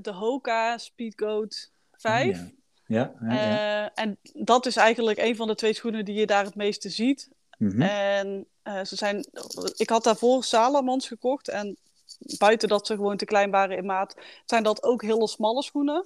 de 0.00 0.12
Hoka 0.12 0.78
Speedgoat 0.78 1.70
5. 1.92 2.28
Oh, 2.28 2.34
ja. 2.34 2.50
Ja, 2.86 3.12
ja, 3.20 3.84
uh, 3.84 3.90
en 3.94 4.18
dat 4.32 4.66
is 4.66 4.76
eigenlijk 4.76 5.18
een 5.18 5.36
van 5.36 5.46
de 5.46 5.54
twee 5.54 5.72
schoenen 5.72 6.04
die 6.04 6.14
je 6.14 6.26
daar 6.26 6.44
het 6.44 6.54
meeste 6.54 6.88
ziet. 6.88 7.28
Mm-hmm. 7.58 7.82
En 7.82 8.46
ze 8.62 8.96
zijn, 8.96 9.26
ik 9.76 9.88
had 9.88 10.04
daarvoor 10.04 10.44
Salomons 10.44 11.08
gekocht. 11.08 11.48
En 11.48 11.76
buiten 12.38 12.68
dat 12.68 12.86
ze 12.86 12.94
gewoon 12.94 13.16
te 13.16 13.24
klein 13.24 13.50
waren 13.50 13.76
in 13.76 13.86
maat, 13.86 14.14
zijn 14.44 14.62
dat 14.62 14.82
ook 14.82 15.02
hele 15.02 15.28
smalle 15.28 15.62
schoenen. 15.62 16.04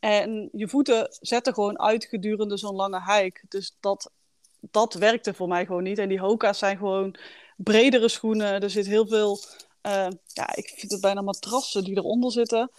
En 0.00 0.48
je 0.52 0.68
voeten 0.68 1.16
zetten 1.20 1.54
gewoon 1.54 1.78
uit 1.78 2.04
gedurende 2.04 2.56
zo'n 2.56 2.74
lange 2.74 3.02
hike. 3.12 3.40
Dus 3.48 3.76
dat 3.80 4.10
dat 4.70 4.94
werkte 4.94 5.34
voor 5.34 5.48
mij 5.48 5.66
gewoon 5.66 5.82
niet. 5.82 5.98
En 5.98 6.08
die 6.08 6.20
Hoka's 6.20 6.58
zijn 6.58 6.76
gewoon 6.76 7.16
bredere 7.56 8.08
schoenen. 8.08 8.62
Er 8.62 8.70
zit 8.70 8.86
heel 8.86 9.06
veel, 9.06 9.38
uh, 9.82 10.06
ja, 10.26 10.54
ik 10.54 10.72
vind 10.76 10.92
het 10.92 11.00
bijna 11.00 11.20
matrassen 11.20 11.84
die 11.84 11.96
eronder 11.96 12.32
zitten. 12.32 12.70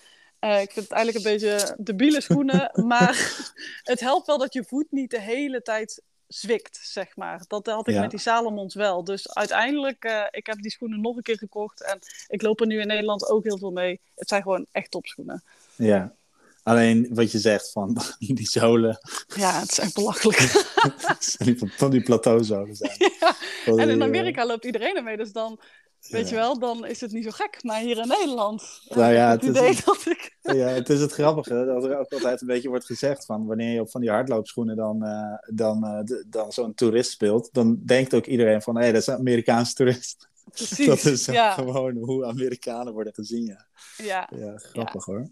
Uh, 0.44 0.62
ik 0.62 0.72
vind 0.72 0.88
het 0.88 0.96
eigenlijk 0.96 1.26
een 1.26 1.32
beetje 1.32 1.76
debiele 1.78 2.22
schoenen. 2.22 2.72
maar 2.88 3.44
het 3.84 4.00
helpt 4.00 4.28
wel 4.28 4.38
dat 4.38 4.54
je 4.54 4.64
voet 4.64 4.91
niet 4.91 5.12
de 5.12 5.22
hele 5.22 5.62
tijd 5.62 6.02
zwikt, 6.28 6.80
zeg 6.82 7.16
maar. 7.16 7.44
Dat 7.48 7.66
had 7.66 7.88
ik 7.88 7.94
ja. 7.94 8.02
met 8.02 8.10
die 8.10 8.20
Salomons 8.20 8.76
wel. 8.76 9.04
Dus 9.04 9.34
uiteindelijk, 9.34 10.06
uh, 10.06 10.26
ik 10.32 10.46
heb 10.46 10.62
die 10.62 10.72
schoenen 10.72 11.02
nog 11.02 11.16
een 11.16 11.22
keer 11.24 11.38
gekocht. 11.38 11.84
En 11.84 12.00
ik 12.28 12.41
loop 12.41 12.60
er 12.60 12.68
nu 12.68 12.80
in 12.80 12.88
Nederland 12.88 13.30
ook 13.30 13.44
heel 13.44 13.58
veel 13.58 13.72
mee. 13.72 14.02
Het 14.16 14.28
zijn 14.28 14.41
gewoon 14.41 14.66
echt 14.72 14.91
topschoenen. 14.91 15.44
Ja, 15.76 16.16
Alleen 16.64 17.08
wat 17.12 17.32
je 17.32 17.39
zegt 17.39 17.72
van 17.72 17.98
die 18.20 18.50
zolen. 18.50 19.00
Ja, 19.36 19.60
het 19.60 19.80
echt 19.80 19.94
belachelijk. 19.94 20.38
die, 21.38 21.58
van 21.66 21.91
die 21.91 22.02
plateauzolen 22.02 22.76
zijn. 22.76 22.96
Ja. 23.20 23.36
En 23.66 23.89
in 23.89 24.04
Amerika 24.04 24.46
loopt 24.46 24.66
iedereen 24.66 24.96
ermee, 24.96 25.18
dus 25.18 25.32
dan, 25.32 25.60
weet 26.10 26.30
je 26.30 26.36
wel, 26.36 26.60
dan 26.60 26.86
is 26.86 27.01
het 27.01 27.12
niet 27.12 27.24
zo 27.24 27.30
gek. 27.32 27.64
Maar 27.64 27.80
hier 27.80 27.97
in 27.97 28.08
Nederland. 28.08 28.82
Nou 28.89 29.14
ja, 29.14 29.30
het, 29.30 29.41
het 29.41 29.49
idee 29.49 29.70
is, 29.70 29.84
dat 29.84 30.06
ik. 30.06 30.38
Ja, 30.41 30.68
het 30.68 30.89
is 30.89 31.01
het 31.01 31.12
grappige 31.12 31.66
dat 31.66 31.84
er 31.84 31.99
ook 31.99 32.14
altijd 32.14 32.41
een 32.41 32.47
beetje 32.47 32.70
wordt 32.70 32.86
gezegd 32.86 33.26
van 33.26 33.45
wanneer 33.45 33.74
je 33.74 33.82
op 33.82 33.91
van 33.91 34.01
die 34.01 34.10
hardloopschoenen 34.10 34.76
dan, 34.76 35.06
uh, 35.06 35.38
dan, 35.56 35.86
uh, 35.86 36.04
de, 36.04 36.26
dan 36.28 36.51
zo'n 36.51 36.74
toerist 36.74 37.12
speelt, 37.12 37.49
dan 37.51 37.80
denkt 37.86 38.14
ook 38.14 38.26
iedereen 38.26 38.62
van 38.62 38.76
hé, 38.76 38.82
hey, 38.82 38.91
dat 38.91 39.01
is 39.01 39.08
een 39.08 39.18
Amerikaanse 39.18 39.74
toerist. 39.74 40.30
Precies, 40.51 40.86
dat 41.04 41.06
is 41.06 41.26
ja. 41.26 41.51
gewoon 41.51 41.97
hoe 41.97 42.26
Amerikanen 42.26 42.93
worden 42.93 43.14
gezien, 43.14 43.45
ja. 43.45 43.66
Ja, 43.97 44.30
ja 44.36 44.58
grappig 44.58 45.06
hoor. 45.06 45.28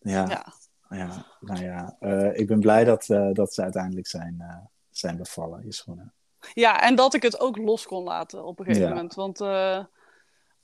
ja 0.00 0.54
ja, 0.88 1.26
nou 1.40 1.64
ja, 1.64 1.96
uh, 2.00 2.38
ik 2.38 2.46
ben 2.46 2.60
blij 2.60 2.84
dat, 2.84 3.06
dat 3.32 3.54
ze 3.54 3.62
uiteindelijk 3.62 4.06
zijn, 4.06 4.68
zijn 4.90 5.16
bevallen, 5.16 5.64
je 5.64 5.72
schoenen. 5.72 6.12
Ja, 6.54 6.82
en 6.82 6.94
dat 6.94 7.14
ik 7.14 7.22
het 7.22 7.40
ook 7.40 7.56
los 7.56 7.86
kon 7.86 8.04
laten 8.04 8.44
op 8.44 8.58
een 8.58 8.64
gegeven 8.64 8.88
moment. 8.88 9.14
Want 9.14 9.40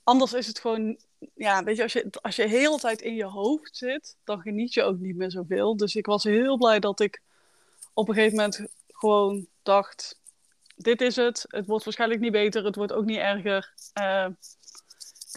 anders 0.07 0.32
is 0.32 0.46
het 0.46 0.59
gewoon, 0.59 0.98
ja, 1.34 1.64
weet 1.64 1.76
je 1.76 1.82
als, 1.82 1.92
je, 1.92 2.09
als 2.22 2.36
je 2.36 2.42
de 2.42 2.48
hele 2.48 2.78
tijd 2.78 3.00
in 3.00 3.14
je 3.14 3.24
hoofd 3.24 3.76
zit, 3.76 4.16
dan 4.24 4.40
geniet 4.40 4.74
je 4.74 4.82
ook 4.82 4.98
niet 4.98 5.16
meer 5.16 5.30
zoveel. 5.30 5.76
Dus 5.76 5.94
ik 5.94 6.07
was 6.07 6.24
heel 6.24 6.57
blij 6.57 6.80
dat 6.80 7.00
ik 7.00 7.22
op 7.92 8.09
een 8.09 8.14
gegeven 8.14 8.36
moment 8.36 8.66
gewoon 8.88 9.46
dacht, 9.62 10.20
dit 10.76 11.00
is 11.00 11.16
het. 11.16 11.44
Het 11.48 11.66
wordt 11.66 11.84
waarschijnlijk 11.84 12.20
niet 12.20 12.32
beter, 12.32 12.64
het 12.64 12.76
wordt 12.76 12.92
ook 12.92 13.04
niet 13.04 13.18
erger 13.18 13.74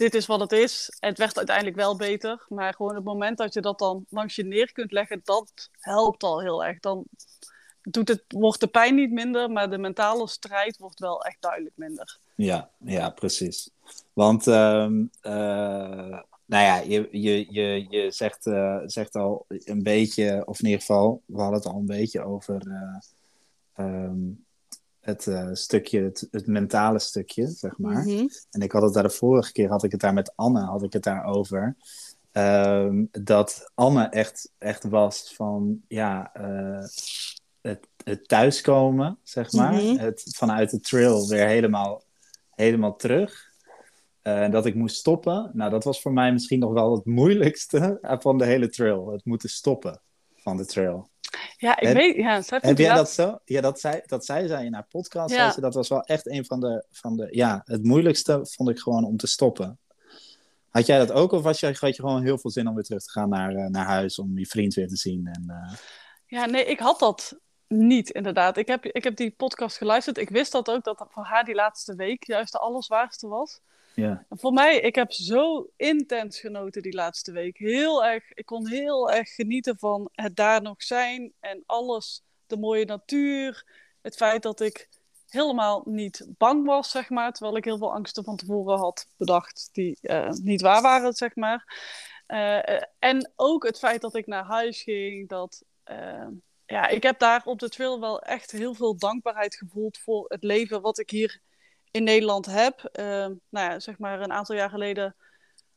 dit 0.00 0.14
is 0.14 0.26
wat 0.26 0.40
het 0.40 0.52
is. 0.52 0.96
Het 1.00 1.18
werd 1.18 1.36
uiteindelijk 1.36 1.76
wel 1.76 1.96
beter. 1.96 2.44
Maar 2.48 2.74
gewoon 2.74 2.94
het 2.94 3.04
moment 3.04 3.38
dat 3.38 3.54
je 3.54 3.60
dat 3.60 3.78
dan 3.78 4.06
langs 4.08 4.36
je 4.36 4.44
neer 4.44 4.72
kunt 4.72 4.92
leggen, 4.92 5.20
dat 5.24 5.70
helpt 5.72 6.22
al 6.22 6.40
heel 6.40 6.64
erg. 6.64 6.80
Dan 6.80 7.04
doet 7.82 8.08
het, 8.08 8.24
wordt 8.28 8.60
de 8.60 8.66
pijn 8.66 8.94
niet 8.94 9.10
minder, 9.10 9.50
maar 9.50 9.70
de 9.70 9.78
mentale 9.78 10.28
strijd 10.28 10.78
wordt 10.78 10.98
wel 10.98 11.24
echt 11.24 11.36
duidelijk 11.40 11.76
minder. 11.76 12.18
Ja, 12.44 12.70
ja 12.78 13.10
precies. 13.10 13.70
Want, 14.12 14.46
uh, 14.46 14.88
uh, 15.22 16.18
nou 16.46 16.64
ja, 16.64 16.76
je, 16.76 17.08
je, 17.10 17.46
je, 17.52 17.86
je 17.88 18.10
zegt, 18.10 18.46
uh, 18.46 18.80
zegt 18.84 19.14
al 19.14 19.44
een 19.48 19.82
beetje, 19.82 20.42
of 20.46 20.58
in 20.60 20.64
ieder 20.64 20.80
geval, 20.80 21.22
we 21.26 21.40
hadden 21.40 21.58
het 21.58 21.66
al 21.66 21.78
een 21.78 21.86
beetje 21.86 22.24
over. 22.24 22.62
Um, 23.76 24.44
het 25.00 25.26
uh, 25.26 25.48
stukje, 25.52 26.02
het, 26.02 26.28
het, 26.30 26.46
mentale 26.46 26.98
stukje, 26.98 27.46
zeg 27.46 27.78
maar. 27.78 28.02
Mm 28.02 28.16
-hmm. 28.16 28.28
En 28.50 28.60
ik 28.60 28.72
had 28.72 28.82
het 28.82 28.92
daar 28.92 29.02
de 29.02 29.10
vorige 29.10 29.52
keer, 29.52 29.68
had 29.68 29.84
ik 29.84 29.90
het 29.90 30.00
daar 30.00 30.14
met 30.14 30.32
Anne, 30.36 30.60
had 30.60 30.82
ik 30.82 30.92
het 30.92 31.02
daarover. 31.02 31.76
Um, 32.32 33.08
dat 33.10 33.70
Anne 33.74 34.04
echt, 34.04 34.52
echt 34.58 34.84
was 34.84 35.32
van, 35.34 35.80
ja, 35.88 36.30
het, 37.60 37.88
het 38.04 38.28
thuiskomen, 38.28 39.18
zeg 39.22 39.52
maar. 39.52 39.72
Mm 39.72 39.78
-hmm. 39.78 39.98
het, 39.98 40.24
vanuit 40.36 40.70
de 40.70 40.80
trail 40.80 41.28
weer 41.28 41.46
helemaal, 41.46 42.02
helemaal 42.60 42.96
terug. 42.96 43.48
En 44.22 44.46
uh, 44.46 44.50
dat 44.50 44.66
ik 44.66 44.74
moest 44.74 44.96
stoppen. 44.96 45.50
Nou, 45.52 45.70
dat 45.70 45.84
was 45.84 46.00
voor 46.00 46.12
mij 46.12 46.32
misschien 46.32 46.58
nog 46.58 46.72
wel 46.72 46.94
het 46.94 47.04
moeilijkste 47.04 47.98
van 48.26 48.38
de 48.38 48.44
hele 48.44 48.68
trail. 48.68 49.12
Het 49.12 49.24
moeten 49.24 49.48
stoppen 49.48 50.00
van 50.36 50.56
de 50.56 50.66
trail. 50.66 51.10
Ja, 51.56 51.80
ik 51.80 51.88
weet. 51.88 52.16
Ja, 52.16 52.42
heb 52.48 52.78
jij 52.78 52.94
dat 52.94 53.10
zo? 53.10 53.38
Ja, 53.44 53.60
dat 53.60 53.80
zei, 53.80 54.00
dat 54.06 54.24
zei 54.24 54.48
zij 54.48 54.64
in 54.64 54.74
haar 54.74 54.86
podcast. 54.88 55.34
Ja. 55.34 55.52
Ze, 55.52 55.60
dat 55.60 55.74
was 55.74 55.88
wel 55.88 56.02
echt 56.02 56.30
een 56.30 56.44
van 56.44 56.60
de, 56.60 56.84
van 56.90 57.16
de. 57.16 57.28
Ja, 57.30 57.62
het 57.64 57.84
moeilijkste 57.84 58.40
vond 58.42 58.68
ik 58.68 58.78
gewoon 58.78 59.04
om 59.04 59.16
te 59.16 59.26
stoppen. 59.26 59.78
Had 60.68 60.86
jij 60.86 60.98
dat 60.98 61.12
ook, 61.12 61.32
of 61.32 61.42
was 61.42 61.60
je, 61.60 61.66
had 61.66 61.96
je 61.96 62.02
gewoon 62.02 62.22
heel 62.22 62.38
veel 62.38 62.50
zin 62.50 62.68
om 62.68 62.74
weer 62.74 62.84
terug 62.84 63.02
te 63.02 63.10
gaan 63.10 63.28
naar, 63.28 63.54
uh, 63.54 63.66
naar 63.66 63.86
huis 63.86 64.18
om 64.18 64.38
je 64.38 64.46
vriend 64.46 64.74
weer 64.74 64.88
te 64.88 64.96
zien? 64.96 65.26
En, 65.26 65.44
uh... 65.48 65.76
Ja, 66.26 66.46
nee, 66.46 66.64
ik 66.64 66.78
had 66.78 66.98
dat 66.98 67.38
niet, 67.72 68.10
inderdaad. 68.10 68.56
Ik 68.56 68.66
heb, 68.66 68.84
ik 68.84 69.04
heb 69.04 69.16
die 69.16 69.30
podcast 69.30 69.76
geluisterd. 69.76 70.18
Ik 70.18 70.28
wist 70.28 70.52
dat 70.52 70.70
ook, 70.70 70.84
dat 70.84 71.06
voor 71.10 71.24
haar 71.24 71.44
die 71.44 71.54
laatste 71.54 71.94
week 71.94 72.24
juist 72.24 72.52
de 72.52 72.58
allerzwaarste 72.58 73.28
was. 73.28 73.60
Ja. 73.94 74.24
voor 74.28 74.52
mij, 74.52 74.80
ik 74.80 74.94
heb 74.94 75.12
zo 75.12 75.70
intens 75.76 76.40
genoten 76.40 76.82
die 76.82 76.94
laatste 76.94 77.32
week. 77.32 77.58
Heel 77.58 78.04
erg, 78.04 78.32
ik 78.32 78.46
kon 78.46 78.68
heel 78.68 79.10
erg 79.10 79.34
genieten 79.34 79.78
van 79.78 80.08
het 80.12 80.36
daar 80.36 80.62
nog 80.62 80.82
zijn 80.82 81.32
en 81.40 81.62
alles. 81.66 82.22
De 82.46 82.56
mooie 82.56 82.84
natuur, 82.84 83.64
het 84.02 84.16
feit 84.16 84.42
dat 84.42 84.60
ik 84.60 84.88
helemaal 85.28 85.82
niet 85.84 86.26
bang 86.38 86.66
was, 86.66 86.90
zeg 86.90 87.10
maar. 87.10 87.32
Terwijl 87.32 87.56
ik 87.56 87.64
heel 87.64 87.78
veel 87.78 87.92
angsten 87.92 88.24
van 88.24 88.36
tevoren 88.36 88.78
had 88.78 89.06
bedacht 89.16 89.68
die 89.72 89.98
uh, 90.02 90.30
niet 90.30 90.60
waar 90.60 90.82
waren, 90.82 91.12
zeg 91.12 91.34
maar. 91.34 91.64
Uh, 92.28 92.82
en 92.98 93.32
ook 93.36 93.66
het 93.66 93.78
feit 93.78 94.00
dat 94.00 94.14
ik 94.14 94.26
naar 94.26 94.44
huis 94.44 94.82
ging, 94.82 95.28
dat... 95.28 95.64
Uh, 95.90 96.26
ja, 96.70 96.88
ik 96.88 97.02
heb 97.02 97.18
daar 97.18 97.42
op 97.44 97.58
de 97.58 97.68
trail 97.68 98.00
wel 98.00 98.20
echt 98.20 98.50
heel 98.50 98.74
veel 98.74 98.96
dankbaarheid 98.96 99.54
gevoeld 99.54 99.98
voor 99.98 100.24
het 100.28 100.42
leven 100.42 100.80
wat 100.80 100.98
ik 100.98 101.10
hier 101.10 101.40
in 101.90 102.04
Nederland 102.04 102.46
heb. 102.46 102.90
nou 102.92 103.38
ja, 103.50 103.80
zeg 103.80 103.98
maar 103.98 104.20
een 104.20 104.32
aantal 104.32 104.56
jaar 104.56 104.70
geleden 104.70 105.16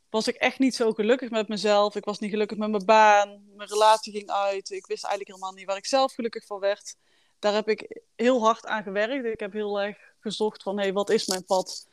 was 0.09 0.27
ik 0.27 0.35
echt 0.35 0.59
niet 0.59 0.75
zo 0.75 0.91
gelukkig 0.91 1.29
met 1.29 1.47
mezelf. 1.47 1.95
Ik 1.95 2.05
was 2.05 2.19
niet 2.19 2.31
gelukkig 2.31 2.57
met 2.57 2.69
mijn 2.69 2.85
baan. 2.85 3.43
Mijn 3.55 3.69
relatie 3.69 4.13
ging 4.13 4.29
uit. 4.29 4.69
Ik 4.69 4.85
wist 4.85 5.03
eigenlijk 5.03 5.35
helemaal 5.35 5.53
niet 5.53 5.65
waar 5.65 5.77
ik 5.77 5.85
zelf 5.85 6.13
gelukkig 6.13 6.45
van 6.45 6.59
werd 6.59 6.95
daar 7.43 7.53
heb 7.53 7.69
ik 7.69 8.01
heel 8.15 8.41
hard 8.41 8.65
aan 8.65 8.83
gewerkt. 8.83 9.25
Ik 9.25 9.39
heb 9.39 9.53
heel 9.53 9.81
erg 9.81 9.97
gezocht 10.19 10.63
van, 10.63 10.77
hé, 10.77 10.83
hey, 10.83 10.93
wat 10.93 11.09
is 11.09 11.27
mijn 11.27 11.45
pad? 11.45 11.87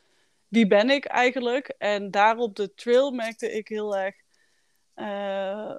Wie 0.47 0.67
ben 0.67 0.89
ik 0.89 1.05
eigenlijk? 1.05 1.67
En 1.77 2.11
daar 2.11 2.37
op 2.37 2.55
de 2.55 2.73
trail 2.73 3.11
merkte 3.11 3.51
ik 3.51 3.67
heel 3.67 3.97
erg 3.97 4.15
uh, 4.95 5.75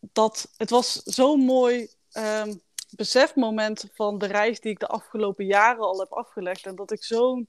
dat 0.00 0.52
het 0.56 0.70
was 0.70 0.92
zo'n 1.02 1.40
mooi 1.40 1.88
um, 2.12 2.60
besefmoment 2.96 3.88
van 3.92 4.18
de 4.18 4.26
reis 4.26 4.60
die 4.60 4.70
ik 4.70 4.78
de 4.78 4.86
afgelopen 4.86 5.44
jaren 5.44 5.84
al 5.84 5.98
heb 5.98 6.12
afgelegd. 6.12 6.66
En 6.66 6.74
dat 6.74 6.90
ik 6.90 7.04
zo'n 7.04 7.48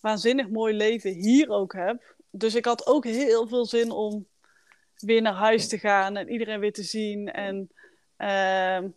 waanzinnig 0.00 0.48
mooi 0.48 0.74
leven 0.74 1.10
hier 1.10 1.48
ook 1.48 1.72
heb. 1.72 2.14
Dus 2.30 2.54
ik 2.54 2.64
had 2.64 2.86
ook 2.86 3.04
heel 3.04 3.48
veel 3.48 3.66
zin 3.66 3.90
om 3.90 4.26
weer 4.96 5.22
naar 5.22 5.34
huis 5.34 5.68
te 5.68 5.78
gaan 5.78 6.16
en 6.16 6.28
iedereen 6.28 6.60
weer 6.60 6.72
te 6.72 6.82
zien. 6.82 7.28
En 7.28 7.70
uh, 8.18 8.90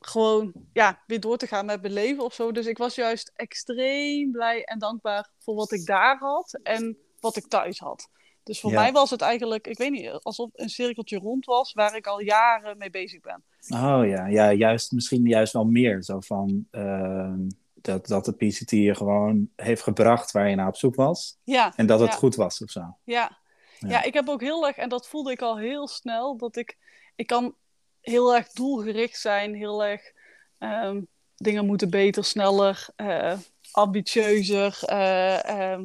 gewoon 0.00 0.52
ja, 0.72 1.02
weer 1.06 1.20
door 1.20 1.36
te 1.36 1.46
gaan 1.46 1.66
met 1.66 1.80
mijn 1.80 1.92
leven 1.92 2.24
of 2.24 2.34
zo. 2.34 2.52
Dus 2.52 2.66
ik 2.66 2.78
was 2.78 2.94
juist 2.94 3.32
extreem 3.34 4.30
blij 4.30 4.64
en 4.64 4.78
dankbaar 4.78 5.30
voor 5.38 5.54
wat 5.54 5.72
ik 5.72 5.86
daar 5.86 6.18
had 6.18 6.58
en 6.62 6.98
wat 7.20 7.36
ik 7.36 7.46
thuis 7.46 7.78
had. 7.78 8.08
Dus 8.42 8.60
voor 8.60 8.72
mij 8.72 8.92
was 8.92 9.10
het 9.10 9.20
eigenlijk, 9.20 9.66
ik 9.66 9.78
weet 9.78 9.90
niet, 9.90 10.10
alsof 10.10 10.50
een 10.52 10.68
cirkeltje 10.68 11.18
rond 11.18 11.44
was 11.44 11.72
waar 11.72 11.96
ik 11.96 12.06
al 12.06 12.20
jaren 12.20 12.78
mee 12.78 12.90
bezig 12.90 13.20
ben. 13.20 13.44
Oh 13.68 14.06
ja, 14.06 14.26
ja 14.26 14.52
juist, 14.52 14.92
misschien 14.92 15.26
juist 15.26 15.52
wel 15.52 15.64
meer. 15.64 16.02
Zo 16.02 16.20
van 16.20 16.66
uh, 16.72 17.32
dat, 17.74 18.06
dat 18.06 18.24
de 18.24 18.32
PCT 18.32 18.70
je 18.70 18.94
gewoon 18.94 19.48
heeft 19.56 19.82
gebracht 19.82 20.30
waar 20.30 20.48
je 20.48 20.56
naar 20.56 20.68
op 20.68 20.76
zoek 20.76 20.94
was. 20.94 21.38
Ja. 21.44 21.72
En 21.76 21.86
dat 21.86 22.00
het 22.00 22.14
goed 22.14 22.34
was 22.34 22.62
of 22.62 22.70
zo. 22.70 22.80
Ja. 22.80 22.94
ja. 23.04 23.88
Ja. 23.88 24.02
ik 24.02 24.14
heb 24.14 24.28
ook 24.28 24.40
heel 24.40 24.66
erg, 24.66 24.76
en 24.76 24.88
dat 24.88 25.08
voelde 25.08 25.30
ik 25.30 25.42
al 25.42 25.58
heel 25.58 25.88
snel, 25.88 26.36
dat 26.36 26.56
ik, 26.56 26.76
ik 27.14 27.26
kan 27.26 27.54
heel 28.00 28.34
erg 28.34 28.48
doelgericht 28.48 29.20
zijn, 29.20 29.54
heel 29.54 29.84
erg 29.84 30.12
um, 30.58 31.06
dingen 31.36 31.66
moeten 31.66 31.90
beter, 31.90 32.24
sneller, 32.24 32.88
uh, 32.96 33.38
ambitieuzer. 33.70 34.82
Uh, 34.86 35.70
um, 35.72 35.84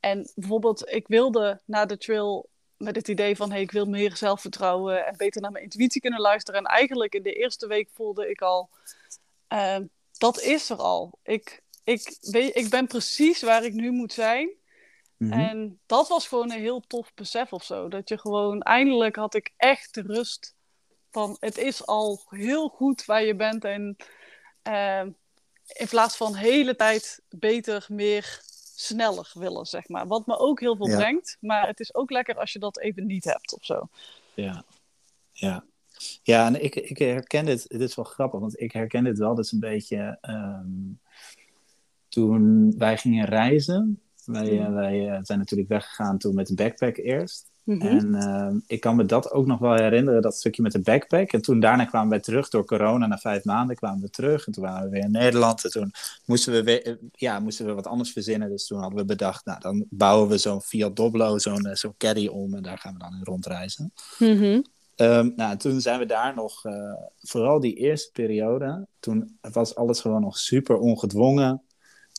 en 0.00 0.30
bijvoorbeeld, 0.34 0.88
ik 0.88 1.08
wilde 1.08 1.60
na 1.64 1.86
de 1.86 1.98
trail 1.98 2.48
met 2.76 2.96
het 2.96 3.08
idee 3.08 3.36
van 3.36 3.50
hey, 3.50 3.60
ik 3.60 3.70
wil 3.70 3.86
meer 3.86 4.16
zelfvertrouwen 4.16 5.06
en 5.06 5.16
beter 5.16 5.40
naar 5.40 5.50
mijn 5.50 5.64
intuïtie 5.64 6.00
kunnen 6.00 6.20
luisteren. 6.20 6.60
En 6.60 6.66
eigenlijk 6.66 7.14
in 7.14 7.22
de 7.22 7.32
eerste 7.32 7.66
week 7.66 7.88
voelde 7.92 8.30
ik 8.30 8.40
al, 8.42 8.70
uh, 9.48 9.78
dat 10.18 10.40
is 10.40 10.70
er 10.70 10.76
al. 10.76 11.18
Ik, 11.22 11.62
ik, 11.84 12.16
weet, 12.20 12.56
ik 12.56 12.68
ben 12.68 12.86
precies 12.86 13.42
waar 13.42 13.64
ik 13.64 13.72
nu 13.72 13.90
moet 13.90 14.12
zijn. 14.12 14.50
Mm 15.16 15.32
-hmm. 15.32 15.40
En 15.40 15.80
dat 15.86 16.08
was 16.08 16.28
gewoon 16.28 16.50
een 16.50 16.60
heel 16.60 16.80
tof 16.80 17.14
besef 17.14 17.52
of 17.52 17.64
zo. 17.64 17.88
Dat 17.88 18.08
je 18.08 18.18
gewoon, 18.18 18.62
eindelijk 18.62 19.16
had 19.16 19.34
ik 19.34 19.52
echt 19.56 19.94
de 19.94 20.02
rust 20.02 20.56
van 21.10 21.36
het 21.40 21.58
is 21.58 21.86
al 21.86 22.22
heel 22.28 22.68
goed 22.68 23.04
waar 23.04 23.24
je 23.24 23.34
bent 23.34 23.64
en 23.64 23.96
uh, 24.68 25.02
in 25.66 25.88
plaats 25.88 26.16
van 26.16 26.34
hele 26.34 26.76
tijd 26.76 27.22
beter, 27.28 27.86
meer, 27.88 28.42
sneller 28.80 29.30
willen, 29.34 29.66
zeg 29.66 29.88
maar. 29.88 30.06
Wat 30.06 30.26
me 30.26 30.38
ook 30.38 30.60
heel 30.60 30.76
veel 30.76 30.88
ja. 30.88 30.96
brengt, 30.96 31.36
maar 31.40 31.66
het 31.66 31.80
is 31.80 31.94
ook 31.94 32.10
lekker 32.10 32.34
als 32.34 32.52
je 32.52 32.58
dat 32.58 32.78
even 32.78 33.06
niet 33.06 33.24
hebt 33.24 33.54
of 33.54 33.64
zo. 33.64 33.88
Ja, 34.34 34.64
ja. 35.32 35.64
Ja, 36.22 36.46
en 36.46 36.64
ik, 36.64 36.74
ik 36.74 36.98
herken 36.98 37.44
dit, 37.44 37.68
dit 37.68 37.80
is 37.80 37.94
wel 37.94 38.04
grappig, 38.04 38.40
want 38.40 38.60
ik 38.60 38.72
herken 38.72 39.04
dit 39.04 39.18
wel, 39.18 39.34
dat 39.34 39.44
is 39.44 39.52
een 39.52 39.60
beetje 39.60 40.18
um, 40.28 41.00
toen 42.08 42.74
wij 42.78 42.96
gingen 42.96 43.26
reizen, 43.26 44.00
wij, 44.24 44.52
mm. 44.52 44.74
wij 44.74 45.20
zijn 45.22 45.38
natuurlijk 45.38 45.68
weggegaan 45.68 46.18
toen 46.18 46.34
met 46.34 46.46
de 46.46 46.54
backpack 46.54 46.96
eerst. 46.96 47.50
Mm 47.68 47.80
-hmm. 47.80 47.98
En 47.98 48.14
uh, 48.14 48.60
ik 48.66 48.80
kan 48.80 48.96
me 48.96 49.04
dat 49.04 49.32
ook 49.32 49.46
nog 49.46 49.58
wel 49.58 49.74
herinneren, 49.74 50.22
dat 50.22 50.36
stukje 50.36 50.62
met 50.62 50.72
de 50.72 50.80
backpack. 50.80 51.32
En 51.32 51.42
toen 51.42 51.60
daarna 51.60 51.84
kwamen 51.84 52.08
wij 52.08 52.20
terug 52.20 52.48
door 52.48 52.64
corona. 52.64 53.06
Na 53.06 53.18
vijf 53.18 53.44
maanden 53.44 53.76
kwamen 53.76 54.00
we 54.00 54.10
terug. 54.10 54.46
En 54.46 54.52
toen 54.52 54.64
waren 54.64 54.84
we 54.84 54.90
weer 54.90 55.04
in 55.04 55.10
Nederland. 55.10 55.64
En 55.64 55.70
toen 55.70 55.92
moesten 56.24 56.52
we, 56.52 56.62
weer, 56.62 56.98
ja, 57.12 57.40
moesten 57.40 57.66
we 57.66 57.74
wat 57.74 57.86
anders 57.86 58.12
verzinnen. 58.12 58.48
Dus 58.48 58.66
toen 58.66 58.80
hadden 58.80 58.98
we 58.98 59.04
bedacht, 59.04 59.44
nou, 59.44 59.60
dan 59.60 59.84
bouwen 59.90 60.28
we 60.28 60.38
zo'n 60.38 60.62
Fiat 60.62 60.96
Doblo, 60.96 61.38
zo'n 61.38 61.66
uh, 61.66 61.74
zo'n 61.74 61.94
caddy 61.96 62.26
om. 62.26 62.54
En 62.54 62.62
daar 62.62 62.78
gaan 62.78 62.92
we 62.92 62.98
dan 62.98 63.14
in 63.14 63.24
rondreizen. 63.24 63.92
Mm 64.18 64.36
-hmm. 64.36 64.64
um, 64.96 65.32
nou, 65.36 65.56
toen 65.56 65.80
zijn 65.80 65.98
we 65.98 66.06
daar 66.06 66.34
nog, 66.34 66.64
uh, 66.64 66.72
vooral 67.20 67.60
die 67.60 67.74
eerste 67.74 68.10
periode, 68.12 68.86
toen 69.00 69.38
was 69.40 69.74
alles 69.74 70.00
gewoon 70.00 70.20
nog 70.20 70.38
super 70.38 70.76
ongedwongen. 70.76 71.62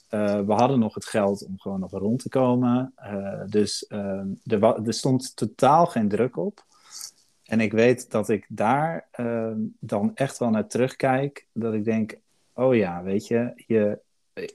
Uh, 0.09 0.39
we 0.39 0.53
hadden 0.53 0.79
nog 0.79 0.93
het 0.93 1.05
geld 1.05 1.45
om 1.45 1.59
gewoon 1.59 1.79
nog 1.79 1.91
rond 1.91 2.21
te 2.21 2.29
komen. 2.29 2.93
Uh, 2.99 3.41
dus 3.45 3.85
uh, 3.89 4.21
er, 4.45 4.63
er, 4.63 4.93
stond 4.93 5.35
totaal 5.35 5.85
geen 5.85 6.09
druk 6.09 6.37
op. 6.37 6.65
En 7.43 7.59
ik 7.59 7.71
weet 7.71 8.11
dat 8.11 8.29
ik 8.29 8.45
daar 8.49 9.07
ehm, 9.11 9.57
dan 9.79 10.11
echt 10.15 10.37
wel 10.37 10.49
naar 10.49 10.67
terugkijk. 10.67 11.47
Dat 11.53 11.73
ik 11.73 11.83
denk, 11.83 12.19
oh 12.53 12.75
ja, 12.75 13.03
weet 13.03 13.27
je, 13.27 13.53
je 13.67 13.99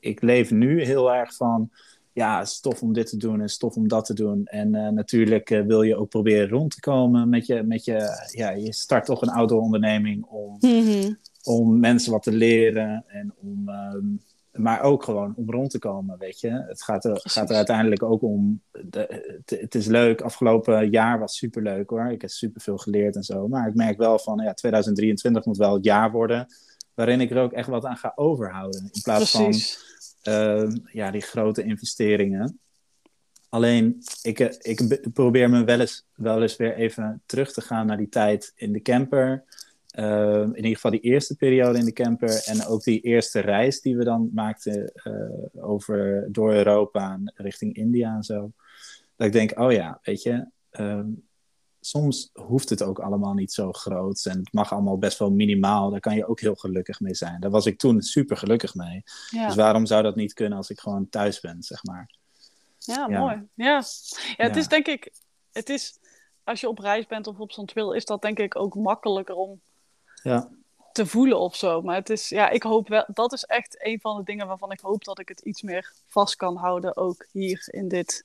ik 0.00 0.22
leef 0.22 0.50
nu 0.50 0.84
heel 0.84 1.14
erg 1.14 1.34
van... 1.34 1.70
Ja, 2.12 2.44
stof 2.44 2.82
om 2.82 2.92
dit 2.92 3.08
te 3.08 3.16
doen 3.16 3.40
en 3.40 3.48
stof 3.48 3.76
om 3.76 3.88
dat 3.88 4.04
te 4.04 4.14
doen. 4.14 4.46
En 4.46 4.74
eh, 4.74 4.88
natuurlijk 4.88 5.48
wil 5.48 5.82
je 5.82 5.96
ook 5.96 6.08
proberen 6.08 6.48
rond 6.48 6.70
te 6.74 6.80
komen 6.80 7.28
met 7.28 7.46
je... 7.46 7.62
Met 7.62 7.84
je, 7.84 8.28
ja, 8.30 8.50
je 8.50 8.72
start 8.72 9.04
toch 9.04 9.22
een 9.22 9.28
auto-onderneming 9.28 10.24
om, 10.24 10.56
mm 10.60 10.86
-hmm. 10.86 11.18
om 11.42 11.80
mensen 11.80 12.12
wat 12.12 12.22
te 12.22 12.32
leren 12.32 13.04
en 13.06 13.34
om... 13.36 13.68
Um, 13.68 14.20
maar 14.54 14.82
ook 14.82 15.02
gewoon 15.02 15.34
om 15.36 15.50
rond 15.50 15.70
te 15.70 15.78
komen, 15.78 16.18
weet 16.18 16.40
je. 16.40 16.50
Het 16.50 16.82
gaat 16.82 17.04
er, 17.04 17.20
gaat 17.22 17.50
er 17.50 17.56
uiteindelijk 17.56 18.02
ook 18.02 18.22
om... 18.22 18.62
De, 18.70 19.22
het, 19.44 19.60
het, 19.60 19.74
is 19.74 19.86
leuk, 19.86 20.20
afgelopen 20.20 20.90
jaar 20.90 21.18
was 21.18 21.36
superleuk 21.36 21.90
hoor. 21.90 22.10
Ik 22.10 22.20
heb 22.20 22.30
superveel 22.30 22.76
geleerd 22.76 23.16
en 23.16 23.22
zo. 23.22 23.48
Maar 23.48 23.68
ik 23.68 23.74
merk 23.74 23.98
wel 23.98 24.18
van, 24.18 24.38
ja, 24.44 24.54
2023 24.54 25.44
moet 25.44 25.56
wel 25.56 25.74
het 25.74 25.84
jaar 25.84 26.10
worden... 26.10 26.46
waarin 26.94 27.20
ik 27.20 27.30
er 27.30 27.42
ook 27.42 27.52
echt 27.52 27.68
wat 27.68 27.84
aan 27.84 27.96
ga 27.96 28.12
overhouden. 28.14 28.90
In 28.92 29.02
plaats 29.02 29.36
Precies. 29.36 29.78
van 30.22 30.34
uh, 30.34 30.70
ja, 30.92 31.10
die 31.10 31.20
grote 31.20 31.62
investeringen. 31.62 32.58
Alleen, 33.48 34.02
ik, 34.22 34.38
ik 34.40 35.08
probeer 35.12 35.50
me 35.50 35.64
wel 35.64 35.80
eens, 35.80 36.06
wel 36.14 36.42
eens 36.42 36.56
weer 36.56 36.74
even 36.74 37.22
terug 37.26 37.52
te 37.52 37.60
gaan 37.60 37.86
naar 37.86 37.96
die 37.96 38.08
tijd 38.08 38.52
in 38.54 38.72
de 38.72 38.82
camper... 38.82 39.44
Uh, 39.98 40.40
in 40.40 40.56
ieder 40.56 40.74
geval 40.74 40.90
die 40.90 41.00
eerste 41.00 41.36
periode 41.36 41.78
in 41.78 41.84
de 41.84 41.92
camper 41.92 42.42
en 42.44 42.66
ook 42.66 42.82
die 42.82 43.00
eerste 43.00 43.40
reis 43.40 43.80
die 43.80 43.96
we 43.96 44.04
dan 44.04 44.30
maakten 44.32 44.92
uh, 45.04 45.64
over, 45.64 46.28
door 46.32 46.52
Europa 46.52 47.18
richting 47.34 47.74
India 47.76 48.14
en 48.14 48.22
zo. 48.22 48.52
Dat 49.16 49.26
ik 49.26 49.32
denk, 49.32 49.58
oh 49.58 49.72
ja, 49.72 49.98
weet 50.02 50.22
je, 50.22 50.46
uh, 50.72 51.00
soms 51.80 52.30
hoeft 52.32 52.68
het 52.68 52.82
ook 52.82 52.98
allemaal 52.98 53.34
niet 53.34 53.52
zo 53.52 53.72
groot 53.72 54.24
en 54.24 54.38
het 54.38 54.52
mag 54.52 54.72
allemaal 54.72 54.98
best 54.98 55.18
wel 55.18 55.30
minimaal. 55.30 55.90
Daar 55.90 56.00
kan 56.00 56.16
je 56.16 56.26
ook 56.26 56.40
heel 56.40 56.54
gelukkig 56.54 57.00
mee 57.00 57.14
zijn. 57.14 57.40
Daar 57.40 57.50
was 57.50 57.66
ik 57.66 57.78
toen 57.78 58.02
super 58.02 58.36
gelukkig 58.36 58.74
mee. 58.74 59.02
Ja. 59.30 59.46
Dus 59.46 59.56
waarom 59.56 59.86
zou 59.86 60.02
dat 60.02 60.16
niet 60.16 60.32
kunnen 60.32 60.58
als 60.58 60.70
ik 60.70 60.80
gewoon 60.80 61.08
thuis 61.08 61.40
ben, 61.40 61.62
zeg 61.62 61.84
maar. 61.84 62.14
Ja, 62.78 63.06
ja. 63.08 63.18
mooi. 63.18 63.34
Ja. 63.54 63.82
ja, 64.36 64.44
het 64.44 64.54
ja. 64.54 64.60
is 64.60 64.68
denk 64.68 64.86
ik, 64.86 65.12
het 65.52 65.68
is, 65.68 65.98
als 66.44 66.60
je 66.60 66.68
op 66.68 66.78
reis 66.78 67.06
bent 67.06 67.26
of 67.26 67.38
op 67.38 67.52
zo'n 67.52 67.66
trail, 67.66 67.92
is 67.92 68.04
dat 68.04 68.22
denk 68.22 68.38
ik 68.38 68.56
ook 68.56 68.74
makkelijker 68.74 69.34
om 69.34 69.60
ja. 70.24 70.48
te 70.92 71.06
voelen 71.06 71.38
of 71.38 71.56
zo. 71.56 71.82
Maar 71.82 71.96
het 71.96 72.10
is, 72.10 72.28
ja, 72.28 72.50
ik 72.50 72.62
hoop 72.62 72.88
wel, 72.88 73.04
dat 73.14 73.32
is 73.32 73.44
echt 73.44 73.76
een 73.78 74.00
van 74.00 74.16
de 74.16 74.24
dingen 74.24 74.46
waarvan 74.46 74.72
ik 74.72 74.80
hoop 74.80 75.04
dat 75.04 75.18
ik 75.18 75.28
het 75.28 75.40
iets 75.40 75.62
meer 75.62 75.92
vast 76.06 76.36
kan 76.36 76.56
houden, 76.56 76.96
ook 76.96 77.26
hier 77.32 77.64
in 77.66 77.88
dit, 77.88 78.24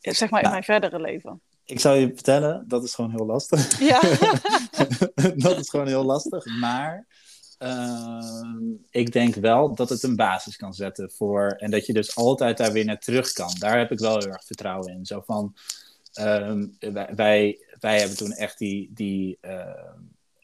zeg 0.00 0.30
maar, 0.30 0.42
in 0.42 0.50
mijn 0.50 0.64
verdere 0.64 1.00
leven. 1.00 1.40
Ik 1.64 1.80
zou 1.80 1.96
je 1.96 2.06
vertellen, 2.14 2.64
dat 2.68 2.84
is 2.84 2.94
gewoon 2.94 3.10
heel 3.10 3.26
lastig. 3.26 3.78
Ja, 3.78 4.00
dat 5.46 5.58
is 5.58 5.70
gewoon 5.70 5.86
heel 5.86 6.04
lastig. 6.04 6.44
Maar 6.60 7.06
ehm, 7.58 8.58
ik 8.90 9.12
denk 9.12 9.34
wel 9.34 9.74
dat 9.74 9.88
het 9.88 10.02
een 10.02 10.16
basis 10.16 10.56
kan 10.56 10.74
zetten 10.74 11.10
voor. 11.10 11.50
En 11.58 11.70
dat 11.70 11.86
je 11.86 11.92
dus 11.92 12.16
altijd 12.16 12.56
daar 12.56 12.72
weer 12.72 12.84
naar 12.84 12.98
terug 12.98 13.32
kan. 13.32 13.54
Daar 13.58 13.78
heb 13.78 13.90
ik 13.90 13.98
wel 13.98 14.18
heel 14.18 14.28
erg 14.28 14.44
vertrouwen 14.44 14.92
in. 14.92 15.06
Zo 15.06 15.22
van. 15.26 15.54
ehm, 16.12 16.66
wij, 16.78 17.08
wij, 17.14 17.58
wij 17.80 17.98
hebben 17.98 18.16
toen 18.16 18.32
echt 18.32 18.58
die. 18.58 18.90
die 18.94 19.38
ehm, 19.40 20.00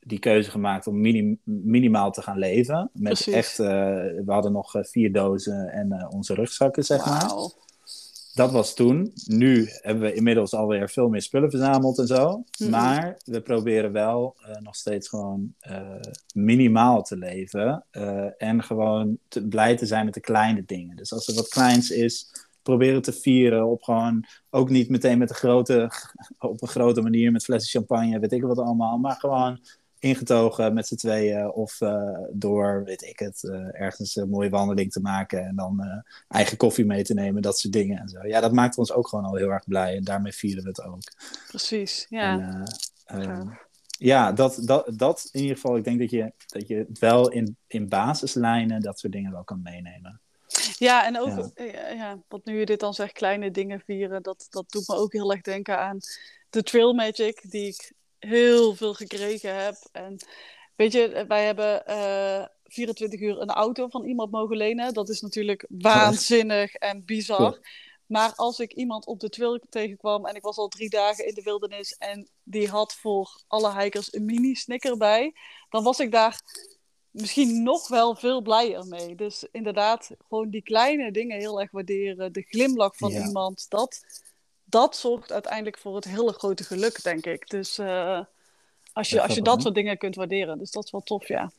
die 0.09 0.19
keuze 0.19 0.51
gemaakt 0.51 0.87
om 0.87 1.01
minimaal 1.45 2.13
te 2.13 2.23
gaan 2.23 2.39
leven. 2.39 2.91
Met 2.93 3.27
echt, 3.27 3.57
we 3.57 4.23
hadden 4.27 4.53
nog 4.53 4.75
vier 4.81 5.13
dozen 5.13 5.69
en 5.69 6.09
onze 6.11 6.35
rugzakken, 6.35 6.85
zeg 6.85 7.07
maar 7.07 7.31
dat 8.39 8.53
was 8.53 8.75
toen. 8.75 9.13
Nu 9.27 9.69
hebben 9.71 10.03
we 10.03 10.15
inmiddels 10.15 10.55
alweer 10.55 10.89
veel 10.89 11.09
meer 11.09 11.23
spullen 11.23 11.51
verzameld 11.51 11.99
en 11.99 12.07
zo. 12.07 12.45
Mhm. 12.59 12.71
Maar 12.71 13.19
we 13.25 13.41
proberen 13.41 13.93
wel 13.93 14.37
uh, 14.41 14.57
nog 14.57 14.77
steeds 14.77 15.09
gewoon 15.09 15.55
minimaal 16.35 17.03
te 17.03 17.17
leven. 17.17 17.85
En 18.39 18.63
gewoon 18.63 19.19
te, 19.29 19.49
blij 19.49 19.77
te 19.77 19.87
zijn 19.87 20.05
met 20.05 20.15
de 20.15 20.21
kleine 20.21 20.63
dingen. 20.67 20.97
Dus 20.97 21.13
als 21.13 21.29
er 21.29 21.35
wat 21.35 21.49
kleins 21.49 21.91
is, 21.91 22.31
proberen 22.63 23.03
te 23.03 23.13
vieren 23.13 23.67
op 23.67 23.83
gewoon... 23.83 24.25
Ook 24.51 24.71
niet 24.71 24.89
meteen 24.89 25.19
met 25.19 25.31
een 25.31 25.37
grote, 25.37 25.91
op 26.39 26.63
een 26.63 26.69
grote 26.69 27.01
manier 27.03 27.33
met 27.33 27.45
flessen 27.45 27.71
champagne, 27.71 28.19
weet 28.19 28.33
ik 28.33 28.43
wat 28.43 28.59
allemaal. 28.59 28.99
Maar 28.99 29.17
gewoon 29.17 29.61
ingetogen 29.99 30.75
met 30.75 30.87
z'n 30.87 30.95
tweeën 30.95 31.51
of 31.51 31.81
uh, 31.81 32.19
door, 32.31 32.85
weet 32.85 33.03
ik 33.03 33.19
het, 33.19 33.43
uh, 33.43 33.81
ergens 33.81 34.17
een 34.17 34.29
mooie 34.29 34.51
wandeling 34.51 34.93
te 34.93 35.01
maken 35.01 35.47
en 35.47 35.57
dan 35.57 35.81
uh, 35.81 36.13
eigen 36.29 36.57
koffie 36.57 36.85
mee 36.85 37.05
te 37.05 37.15
nemen, 37.15 37.43
dat 37.43 37.59
soort 37.59 37.73
dingen 37.73 37.99
en 37.99 38.09
zo. 38.09 38.27
Ja, 38.27 38.41
dat 38.41 38.53
maakt 38.53 38.79
ons 38.79 38.93
ook 38.93 39.09
gewoon 39.09 39.25
al 39.25 39.35
heel 39.35 39.51
erg 39.51 39.65
blij 39.65 39.97
en 39.97 40.05
daarmee 40.05 40.33
vieren 40.33 40.63
we 40.63 40.69
het 40.69 40.83
ook. 40.83 41.01
Precies, 41.49 42.07
ja. 42.09 42.65
En, 43.07 43.23
ja. 43.23 43.59
ja, 43.99 44.33
dat, 44.33 44.59
dat, 44.63 44.99
dat 44.99 45.29
in 45.33 45.41
ieder 45.41 45.57
geval, 45.57 45.77
ik 45.77 45.85
denk 45.85 45.99
dat 45.99 46.11
je, 46.11 46.33
dat 46.47 46.69
je 46.69 46.77
het 46.89 46.99
wel 46.99 47.31
in, 47.31 47.57
in 47.67 47.89
basislijnen 47.89 48.81
dat 48.81 48.99
soort 48.99 49.13
dingen 49.13 49.33
wel 49.33 49.45
kan 49.45 49.61
meenemen. 49.63 50.21
Ja, 50.79 51.07
en 51.07 51.21
ook, 51.21 51.51
ja. 51.55 51.89
ja, 51.89 52.19
wat 52.29 52.45
nu 52.45 52.59
je 52.59 52.67
dit 52.67 52.81
dan 52.81 52.95
zegt, 52.95 53.13
kleine 53.13 53.51
dingen 53.51 53.81
vieren, 53.81 54.23
dat, 54.23 54.47
dat 54.51 54.71
doet 54.71 54.89
me 54.89 54.95
ook 54.95 55.13
heel 55.13 55.33
erg 55.33 55.41
denken 55.41 55.79
aan 55.79 55.99
de 56.51 56.63
Trail 56.63 56.93
Magic, 56.93 57.51
die 57.51 57.67
ik 57.67 57.93
heel 58.19 58.75
veel 58.75 58.95
gekregen 58.95 59.65
heb. 59.65 59.77
En 59.93 60.17
weet 60.77 60.93
je, 60.93 61.25
wij 61.29 61.45
hebben 61.45 61.83
uh, 61.89 62.37
eh, 62.37 62.47
24 62.65 63.21
uur 63.21 63.41
een 63.41 63.51
auto 63.51 63.89
van 63.89 64.05
iemand 64.05 64.31
mogen 64.31 64.57
lenen. 64.57 64.95
Dat 64.95 65.09
is 65.09 65.21
natuurlijk 65.21 65.67
waanzinnig 65.69 66.75
en 66.75 67.05
bizar. 67.05 67.61
Maar 68.07 68.33
als 68.35 68.59
ik 68.59 68.73
iemand 68.73 69.07
op 69.07 69.21
de 69.21 69.29
trail 69.29 69.61
tegenkwam 69.71 70.27
en 70.27 70.35
ik 70.35 70.43
was 70.43 70.57
al 70.57 70.69
drie 70.69 70.91
dagen 70.91 71.27
in 71.27 71.35
de 71.35 71.43
wildernis 71.43 71.97
en 71.97 72.29
die 72.43 72.69
had 72.69 72.95
voor 72.95 73.43
alle 73.47 73.83
hikers 73.83 74.15
een 74.15 74.25
mini 74.25 74.55
snicker 74.55 74.97
bij, 74.97 75.35
dan 75.69 75.83
was 75.83 76.01
ik 76.01 76.13
daar 76.13 76.41
misschien 77.11 77.63
nog 77.63 77.89
wel 77.89 78.15
veel 78.15 78.43
blijer 78.43 78.87
mee. 78.87 79.15
Dus 79.15 79.47
inderdaad, 79.53 80.11
gewoon 80.29 80.51
die 80.51 80.63
kleine 80.63 81.11
dingen 81.11 81.39
heel 81.39 81.61
erg 81.61 81.71
waarderen. 81.71 82.33
De 82.33 82.43
glimlach 82.43 82.97
van 82.97 83.11
iemand, 83.11 83.67
dat, 83.69 84.01
dat 84.69 84.97
zorgt 84.97 85.33
uiteindelijk 85.33 85.79
voor 85.79 85.95
het 85.95 86.05
hele 86.05 86.33
grote 86.33 86.65
geluk, 86.65 87.03
denk 87.03 87.27
ik. 87.27 87.51
Dus 87.51 87.79
uh, 87.79 88.21
als 88.93 89.11
je, 89.11 89.23
als 89.23 89.35
je 89.35 89.43
dat 89.43 89.63
soort 89.63 89.75
dingen 89.75 89.99
kunt 89.99 90.15
waarderen, 90.15 90.59
dus 90.59 90.71
dat 90.71 90.85
is 90.85 90.91
wel 90.91 91.01
tof, 91.01 91.29
ja. 91.29 91.51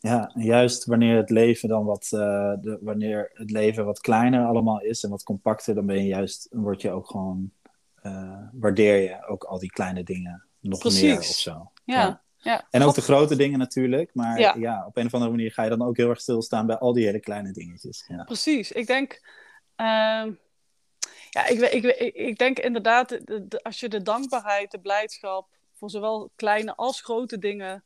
Ja, 0.00 0.30
juist 0.34 0.84
wanneer 0.84 1.16
het 1.16 1.30
leven 1.30 1.68
dan 1.68 1.84
wat, 1.84 2.10
uh, 2.14 2.20
de, 2.60 2.78
wanneer 2.80 3.30
het 3.34 3.50
leven 3.50 3.84
wat 3.84 4.00
kleiner 4.00 4.46
allemaal 4.46 4.80
is 4.80 5.04
en 5.04 5.10
wat 5.10 5.22
compacter, 5.22 5.74
dan 5.74 5.86
ben 5.86 5.96
je 5.96 6.06
juist, 6.06 6.48
word 6.50 6.82
je 6.82 6.90
ook 6.90 7.06
gewoon, 7.06 7.50
uh, 8.02 8.38
waardeer 8.52 8.96
je 8.96 9.26
ook 9.26 9.44
al 9.44 9.58
die 9.58 9.70
kleine 9.70 10.02
dingen 10.02 10.44
nog 10.60 10.78
Precies. 10.78 11.02
meer 11.02 11.18
of 11.18 11.24
zo. 11.24 11.70
Ja. 11.84 12.22
ja. 12.36 12.66
En 12.70 12.82
ook 12.82 12.94
de 12.94 13.00
grote 13.00 13.36
dingen 13.36 13.58
natuurlijk, 13.58 14.10
maar 14.14 14.38
ja. 14.38 14.54
ja. 14.58 14.86
op 14.86 14.96
een 14.96 15.06
of 15.06 15.14
andere 15.14 15.30
manier 15.30 15.52
ga 15.52 15.62
je 15.62 15.68
dan 15.68 15.82
ook 15.82 15.96
heel 15.96 16.08
erg 16.08 16.20
stilstaan 16.20 16.66
bij 16.66 16.78
al 16.78 16.92
die 16.92 17.04
hele 17.04 17.20
kleine 17.20 17.52
dingetjes. 17.52 18.04
Ja. 18.08 18.24
Precies, 18.24 18.72
ik 18.72 18.86
denk, 18.86 19.20
uh, 19.76 20.24
ja, 21.34 21.46
ik, 21.46 21.60
ik, 21.60 21.84
ik, 21.84 22.14
ik 22.14 22.38
denk 22.38 22.58
inderdaad, 22.58 23.08
de, 23.08 23.60
als 23.62 23.80
je 23.80 23.88
de 23.88 24.02
dankbaarheid, 24.02 24.70
de 24.70 24.78
blijdschap 24.78 25.48
voor 25.72 25.90
zowel 25.90 26.30
kleine 26.36 26.74
als 26.74 27.00
grote 27.00 27.38
dingen 27.38 27.84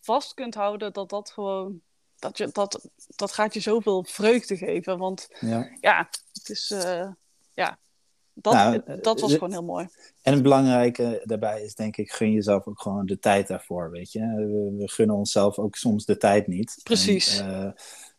vast 0.00 0.34
kunt 0.34 0.54
houden, 0.54 0.92
dat 0.92 1.08
dat 1.08 1.30
gewoon, 1.30 1.80
dat, 2.18 2.38
je, 2.38 2.48
dat, 2.52 2.88
dat 3.16 3.32
gaat 3.32 3.54
je 3.54 3.60
zoveel 3.60 4.04
vreugde 4.04 4.56
geven. 4.56 4.98
Want 4.98 5.28
ja, 5.40 5.68
ja 5.80 6.08
het 6.32 6.48
is, 6.48 6.70
uh, 6.70 7.08
ja, 7.54 7.78
dat, 8.32 8.52
nou, 8.52 9.00
dat 9.00 9.20
was 9.20 9.32
gewoon 9.32 9.52
heel 9.52 9.64
mooi. 9.64 9.88
En 10.22 10.32
het 10.32 10.42
belangrijke 10.42 11.22
daarbij 11.24 11.62
is 11.62 11.74
denk 11.74 11.96
ik, 11.96 12.12
gun 12.12 12.32
jezelf 12.32 12.66
ook 12.66 12.80
gewoon 12.80 13.06
de 13.06 13.18
tijd 13.18 13.48
daarvoor, 13.48 13.90
weet 13.90 14.12
je. 14.12 14.20
We, 14.20 14.76
we 14.78 14.88
gunnen 14.88 15.16
onszelf 15.16 15.58
ook 15.58 15.76
soms 15.76 16.04
de 16.04 16.16
tijd 16.16 16.46
niet. 16.46 16.80
Precies. 16.82 17.38
En, 17.38 17.50
uh, 17.50 17.70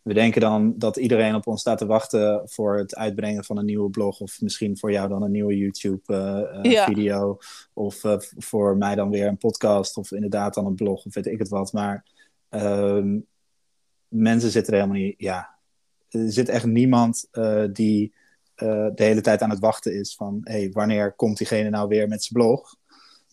we 0.01 0.13
denken 0.13 0.41
dan 0.41 0.73
dat 0.77 0.97
iedereen 0.97 1.35
op 1.35 1.47
ons 1.47 1.61
staat 1.61 1.77
te 1.77 1.85
wachten 1.85 2.41
voor 2.45 2.77
het 2.77 2.95
uitbrengen 2.95 3.43
van 3.43 3.57
een 3.57 3.65
nieuwe 3.65 3.89
blog. 3.89 4.19
Of 4.19 4.41
misschien 4.41 4.77
voor 4.77 4.91
jou 4.91 5.09
dan 5.09 5.23
een 5.23 5.31
nieuwe 5.31 5.57
YouTube-video. 5.57 7.29
Uh, 7.29 7.35
Of 7.73 8.03
uh, 8.03 8.15
voor 8.19 8.77
mij 8.77 8.95
dan 8.95 9.09
weer 9.09 9.27
een 9.27 9.37
podcast. 9.37 9.97
Of 9.97 10.11
inderdaad 10.11 10.53
dan 10.53 10.65
een 10.65 10.75
blog. 10.75 11.05
Of 11.05 11.13
weet 11.13 11.25
ik 11.25 11.39
het 11.39 11.49
wat. 11.49 11.73
Maar 11.73 12.05
uh, 12.49 13.05
mensen 14.07 14.51
zitten 14.51 14.73
er 14.73 14.79
helemaal 14.79 15.01
niet. 15.01 15.15
Ja, 15.17 15.49
er 16.09 16.31
zit 16.31 16.49
echt 16.49 16.65
niemand 16.65 17.27
uh, 17.31 17.63
die 17.73 18.13
de 18.55 18.91
hele 18.95 19.21
tijd 19.21 19.41
aan 19.41 19.49
het 19.49 19.59
wachten 19.59 19.93
is 19.93 20.15
van: 20.15 20.39
hey, 20.43 20.69
wanneer 20.71 21.13
komt 21.13 21.37
diegene 21.37 21.69
nou 21.69 21.87
weer 21.87 22.07
met 22.07 22.23
zijn 22.23 22.41
blog? 22.41 22.75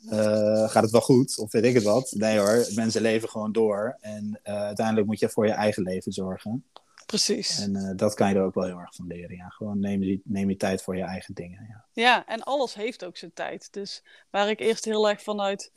Uh, 0.05 0.69
gaat 0.69 0.83
het 0.83 0.91
wel 0.91 1.01
goed? 1.01 1.39
Of 1.39 1.53
weet 1.53 1.65
ik 1.65 1.75
het 1.75 1.83
wat? 1.83 2.13
Nee 2.17 2.39
hoor, 2.39 2.67
mensen 2.75 3.03
leven 3.03 3.29
gewoon 3.29 3.53
door. 3.53 3.97
En 4.01 4.41
uh, 4.45 4.55
uiteindelijk 4.55 5.07
moet 5.07 5.19
je 5.19 5.29
voor 5.29 5.47
je 5.47 5.53
eigen 5.53 5.83
leven 5.83 6.13
zorgen. 6.13 6.65
Precies. 7.07 7.61
En 7.61 7.75
uh, 7.75 7.91
dat 7.97 8.15
kan 8.15 8.29
je 8.29 8.35
er 8.35 8.43
ook 8.43 8.55
wel 8.55 8.65
heel 8.65 8.79
erg 8.79 8.95
van 8.95 9.07
leren. 9.07 9.37
Ja. 9.37 9.49
Gewoon 9.49 9.81
neem 9.81 10.03
je, 10.03 10.21
neem 10.25 10.49
je 10.49 10.57
tijd 10.57 10.83
voor 10.83 10.97
je 10.97 11.03
eigen 11.03 11.35
dingen. 11.35 11.67
Ja. 11.69 11.85
ja, 11.93 12.27
en 12.27 12.43
alles 12.43 12.75
heeft 12.75 13.05
ook 13.05 13.17
zijn 13.17 13.33
tijd. 13.35 13.73
Dus 13.73 14.03
waar 14.31 14.51
ik 14.51 14.61
eerst 14.61 14.85
heel 14.85 15.09
erg 15.09 15.23
vanuit 15.23 15.73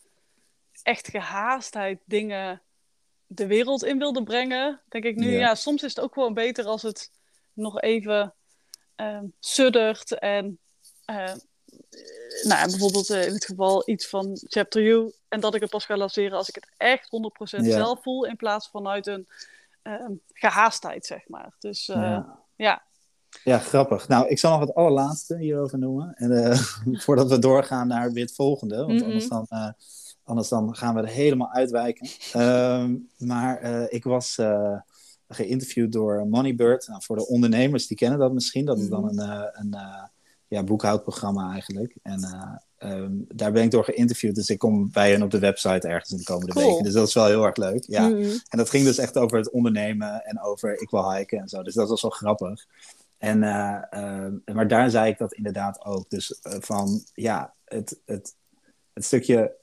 echt 0.84 1.08
gehaastheid 1.08 2.00
dingen 2.06 2.62
de 3.28 3.48
wereld 3.48 3.84
in 3.84 3.98
wilde 3.98 4.24
brengen, 4.24 4.82
denk 4.90 5.04
ik 5.04 5.16
nu, 5.16 5.32
ja, 5.32 5.40
ja 5.40 5.56
soms 5.56 5.84
is 5.84 5.96
het 5.96 6.04
ook 6.04 6.14
gewoon 6.14 6.34
beter 6.34 6.66
als 6.66 6.82
het 6.82 7.12
nog 7.54 7.82
even 7.82 8.34
suddert 9.40 10.20
en 10.20 10.60
nou 12.44 12.60
ja, 12.60 12.66
bijvoorbeeld 12.66 13.10
uh, 13.10 13.28
in 13.28 13.34
het 13.34 13.46
geval 13.46 13.90
iets 13.90 14.08
van 14.08 14.40
Chapter 14.44 14.82
U. 14.82 15.12
En 15.28 15.40
dat 15.40 15.56
ik 15.56 15.62
het 15.62 15.70
pas 15.70 15.86
ga 15.86 15.98
lanceren 15.98 16.38
als 16.38 16.50
ik 16.50 16.56
het 16.56 16.68
echt 16.78 17.10
100% 17.60 17.66
zelf 17.66 18.02
voel. 18.02 18.26
In 18.26 18.36
plaats 18.36 18.70
van 18.70 18.88
uit 18.88 19.08
een 19.08 19.28
uh, 19.84 20.10
gehaastheid, 20.34 21.06
zeg 21.06 21.28
maar. 21.28 21.56
Dus 21.60 21.88
uh, 21.88 21.96
ja. 21.96 22.40
ja. 22.56 22.84
ja. 23.44 23.58
grappig. 23.58 24.08
Nou, 24.08 24.28
ik 24.28 24.40
zal 24.40 24.52
nog 24.52 24.60
het 24.60 24.76
allerlaatste 24.76 25.38
hierover 25.38 25.78
noemen. 25.78 26.14
En 26.16 26.44
eh, 26.44 26.58
voordat 27.06 27.30
we 27.30 27.40
doorgaan 27.40 27.88
naar 27.88 28.12
weer 28.12 28.26
het 28.26 28.36
volgende. 28.36 28.76
Want 28.76 28.92
mm 28.92 28.98
-hmm. 28.98 29.06
anders, 29.06 29.28
dan, 29.28 29.48
anders 30.24 30.50
dan 30.50 30.76
gaan 30.76 30.96
we 30.96 31.02
er 31.02 31.08
helemaal 31.08 31.52
uitwijken. 31.52 32.10
Ehm, 32.34 32.96
maar 33.18 33.62
ik 33.90 34.04
was 34.04 34.40
geïnterviewd 35.28 35.92
door 35.92 36.28
Moneybird. 36.28 36.88
Nou, 36.88 37.04
voor 37.04 37.16
de 37.16 37.28
ondernemers, 37.28 37.88
die 37.88 37.98
kennen 37.98 38.20
dat 38.20 38.34
misschien. 38.34 38.66
Dat 38.66 38.80
is 38.80 38.90
dan 38.90 39.04
mhm. 39.04 39.20
een, 39.20 39.50
een 39.54 39.76
ja, 40.52 40.64
boekhoudprogramma 40.64 41.52
eigenlijk. 41.52 41.96
En 42.02 42.20
uh, 42.80 42.92
um, 42.92 43.26
daar 43.28 43.52
ben 43.52 43.64
ik 43.64 43.72
door 43.72 43.84
geïnterviewd. 43.84 44.36
Dus 44.36 44.50
ik 44.50 44.60
kom 44.60 44.92
bij 44.92 45.12
hen 45.12 45.22
op 45.22 45.32
de 45.32 45.40
website 45.40 45.88
ergens 45.88 46.12
in 46.12 46.18
de 46.18 46.24
komende 46.24 46.54
cool. 46.54 46.68
weken. 46.68 46.84
Dus 46.84 46.94
dat 46.94 47.08
is 47.08 47.14
wel 47.14 47.26
heel 47.26 47.46
erg 47.46 47.56
leuk. 47.56 47.84
Ja. 47.88 48.08
Mm 48.08 48.22
-hmm. 48.22 48.40
En 48.50 48.58
dat 48.58 48.70
ging 48.70 48.86
dus 48.86 48.98
echt 48.98 49.18
over 49.18 49.38
het 49.38 49.52
ondernemen 49.52 50.26
en 50.26 50.42
over 50.42 50.82
ik 50.82 50.90
wil 50.90 51.14
hiken 51.14 51.40
en 51.40 51.48
zo. 51.48 51.64
Dus 51.64 51.74
dat 51.74 51.90
was 51.90 52.02
wel 52.02 52.12
grappig. 52.12 52.66
En, 53.18 53.44
uh, 53.44 53.78
uh, 53.92 54.28
maar 54.54 54.68
daar 54.68 54.90
zei 54.90 55.12
ik 55.12 55.18
dat 55.18 55.34
inderdaad 55.34 55.86
ook. 55.86 56.10
Dus 56.10 56.40
uh, 56.44 56.54
van 56.60 57.04
ja, 57.14 57.54
het, 57.66 58.00
het, 58.06 58.36
het 58.94 59.06
stukje 59.06 59.56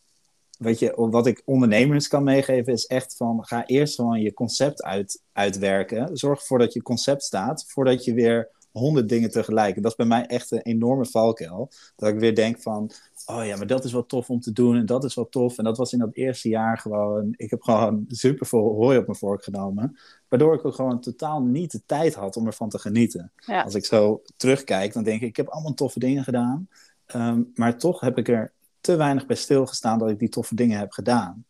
wat, 0.59 0.79
je, 0.79 0.93
wat 0.97 1.27
ik 1.27 1.43
ondernemers 1.45 2.09
kan 2.09 2.23
meegeven 2.23 2.73
is 2.73 2.87
echt 2.87 3.17
van 3.17 3.45
ga 3.45 3.67
eerst 3.67 3.95
gewoon 3.95 4.21
je 4.21 4.35
concept 4.35 4.83
uit, 4.83 5.23
uitwerken. 5.33 6.17
Zorg 6.17 6.41
ervoor 6.41 6.59
dat 6.59 6.73
je 6.73 6.83
concept 6.83 7.23
staat 7.23 7.65
voordat 7.67 8.05
je 8.05 8.15
weer 8.15 8.49
honderd 8.79 9.09
dingen 9.09 9.31
tegelijk. 9.31 9.77
En 9.77 9.83
dat 9.83 9.91
is 9.91 9.97
bij 9.97 10.07
mij 10.07 10.27
echt 10.27 10.51
een 10.51 10.63
enorme 10.63 11.07
valkuil. 11.07 11.71
Dat 11.97 12.09
ik 12.09 12.19
weer 12.19 12.35
denk 12.35 12.61
van, 12.61 12.91
oh 13.27 13.45
ja, 13.45 13.57
maar 13.57 13.67
dat 13.67 13.85
is 13.85 13.93
wel 13.93 14.07
tof 14.07 14.31
om 14.31 14.41
te 14.41 14.53
doen 14.53 14.77
en 14.77 14.87
dat 14.87 15.05
is 15.05 15.15
wel 15.15 15.29
tof. 15.29 15.59
En 15.59 15.65
dat 15.65 15.77
was 15.77 15.93
in 15.93 15.99
dat 15.99 16.15
eerste 16.15 16.49
jaar 16.49 16.79
gewoon, 16.79 17.35
ik 17.37 17.51
heb 17.51 17.63
gewoon 17.63 18.05
super 18.09 18.47
veel 18.47 18.75
hooi 18.75 18.99
op 18.99 19.07
mijn 19.07 19.19
vork 19.19 19.45
genomen. 19.45 19.99
Waardoor 20.29 20.55
ik 20.55 20.65
ook 20.65 20.75
gewoon 20.75 21.01
totaal 21.01 21.43
niet 21.43 21.71
de 21.71 21.83
tijd 21.87 22.15
had 22.15 22.37
om 22.37 22.47
ervan 22.47 22.69
te 22.69 22.79
genieten. 22.79 23.33
Als 23.47 23.75
ik 23.75 23.85
zo 23.85 24.23
terugkijk, 24.37 24.93
dan 24.93 25.03
denk 25.03 25.21
ik, 25.21 25.29
ik 25.29 25.37
heb 25.37 25.49
allemaal 25.49 25.75
toffe 25.75 25.99
dingen 25.99 26.25
gedaan. 26.25 26.69
Um, 27.15 27.51
maar 27.55 27.79
toch 27.79 28.01
heb 28.01 28.19
ik 28.19 28.29
er 28.29 28.53
te 28.81 28.97
weinig 28.97 29.27
bij 29.27 29.37
stilgestaan 29.37 29.99
dat 29.99 30.11
ik 30.11 30.19
die 30.19 30.29
toffe 30.29 30.55
dingen 30.55 30.79
heb 30.79 30.93
gedaan. 30.93 31.45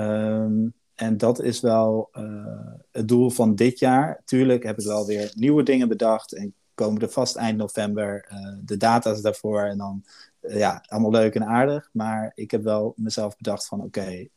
Um, 0.00 0.74
en 0.98 1.16
dat 1.16 1.40
is 1.40 1.60
wel 1.60 2.08
uh, 2.12 2.72
het 2.90 3.08
doel 3.08 3.30
van 3.30 3.54
dit 3.54 3.78
jaar. 3.78 4.22
Tuurlijk 4.24 4.62
heb 4.62 4.78
ik 4.78 4.86
wel 4.86 5.06
weer 5.06 5.32
nieuwe 5.34 5.62
dingen 5.62 5.88
bedacht. 5.88 6.32
En 6.32 6.54
komen 6.74 7.02
er 7.02 7.10
vast 7.10 7.36
eind 7.36 7.58
november 7.58 8.28
uh, 8.32 8.56
de 8.64 8.76
data's 8.76 9.20
daarvoor. 9.20 9.62
En 9.62 9.78
dan, 9.78 10.04
uh, 10.40 10.58
ja, 10.58 10.84
allemaal 10.86 11.10
leuk 11.10 11.34
en 11.34 11.44
aardig. 11.44 11.88
Maar 11.92 12.32
ik 12.34 12.50
heb 12.50 12.62
wel 12.62 12.92
mezelf 12.96 13.36
bedacht 13.36 13.66
van, 13.66 13.78
oké, 13.78 14.00
okay, 14.00 14.30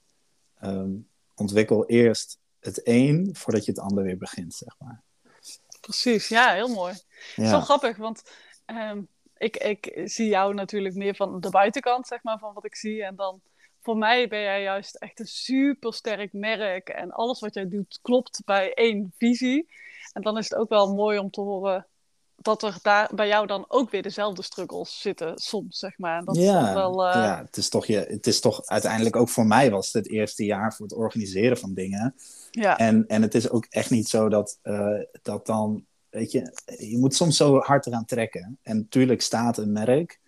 um, 0.63 1.07
ontwikkel 1.35 1.85
eerst 1.85 2.39
het 2.59 2.81
een 2.83 3.29
voordat 3.33 3.65
je 3.65 3.71
het 3.71 3.79
ander 3.79 4.03
weer 4.03 4.17
begint, 4.17 4.53
zeg 4.53 4.75
maar. 4.79 5.01
Precies, 5.79 6.27
ja, 6.27 6.53
heel 6.53 6.73
mooi. 6.73 6.93
Ja. 7.35 7.49
Zo 7.49 7.59
grappig, 7.59 7.97
want 7.97 8.21
um, 8.65 9.07
ik, 9.37 9.57
ik 9.57 10.01
zie 10.03 10.27
jou 10.27 10.53
natuurlijk 10.53 10.95
meer 10.95 11.15
van 11.15 11.39
de 11.39 11.49
buitenkant, 11.49 12.07
zeg 12.07 12.23
maar, 12.23 12.39
van 12.39 12.53
wat 12.53 12.65
ik 12.65 12.75
zie. 12.75 13.03
En 13.03 13.15
dan 13.15 13.41
voor 13.81 13.97
mij 13.97 14.27
ben 14.27 14.41
jij 14.41 14.61
juist 14.61 14.95
echt 14.95 15.19
een 15.19 15.27
super 15.27 15.93
sterk 15.93 16.33
merk. 16.33 16.89
En 16.89 17.11
alles 17.11 17.39
wat 17.39 17.53
jij 17.53 17.67
doet 17.67 17.99
klopt 18.01 18.41
bij 18.45 18.73
één 18.73 19.13
visie. 19.17 19.69
En 20.13 20.21
dan 20.21 20.37
is 20.37 20.49
het 20.49 20.59
ook 20.59 20.69
wel 20.69 20.93
mooi 20.95 21.19
om 21.19 21.29
te 21.29 21.41
horen 21.41 21.85
dat 22.35 22.63
er 22.63 22.77
daar 22.81 23.09
bij 23.15 23.27
jou 23.27 23.47
dan 23.47 23.65
ook 23.67 23.89
weer 23.89 24.01
dezelfde 24.01 24.41
struggles 24.41 25.01
zitten 25.01 25.37
soms, 25.37 25.79
zeg 25.79 25.97
maar. 25.97 26.23
Dat 26.23 26.35
ja, 26.35 26.67
is 26.67 26.73
wel, 26.73 27.07
uh... 27.07 27.13
ja 27.13 27.41
het, 27.45 27.57
is 27.57 27.69
toch 27.69 27.85
je, 27.85 28.05
het 28.09 28.27
is 28.27 28.39
toch 28.39 28.65
uiteindelijk 28.65 29.15
ook 29.15 29.29
voor 29.29 29.45
mij 29.45 29.71
was 29.71 29.85
het 29.85 30.03
het 30.03 30.13
eerste 30.13 30.45
jaar 30.45 30.73
voor 30.73 30.85
het 30.85 30.95
organiseren 30.95 31.57
van 31.57 31.73
dingen. 31.73 32.15
Ja. 32.51 32.77
En, 32.77 33.07
en 33.07 33.21
het 33.21 33.35
is 33.35 33.49
ook 33.49 33.65
echt 33.69 33.89
niet 33.89 34.07
zo 34.07 34.29
dat, 34.29 34.59
uh, 34.63 35.03
dat 35.21 35.45
dan, 35.45 35.85
weet 36.09 36.31
je, 36.31 36.61
je 36.77 36.97
moet 36.97 37.15
soms 37.15 37.37
zo 37.37 37.59
hard 37.59 37.85
eraan 37.85 38.05
trekken. 38.05 38.59
En 38.61 38.77
natuurlijk 38.77 39.21
staat 39.21 39.57
een 39.57 39.71
merk, 39.71 40.19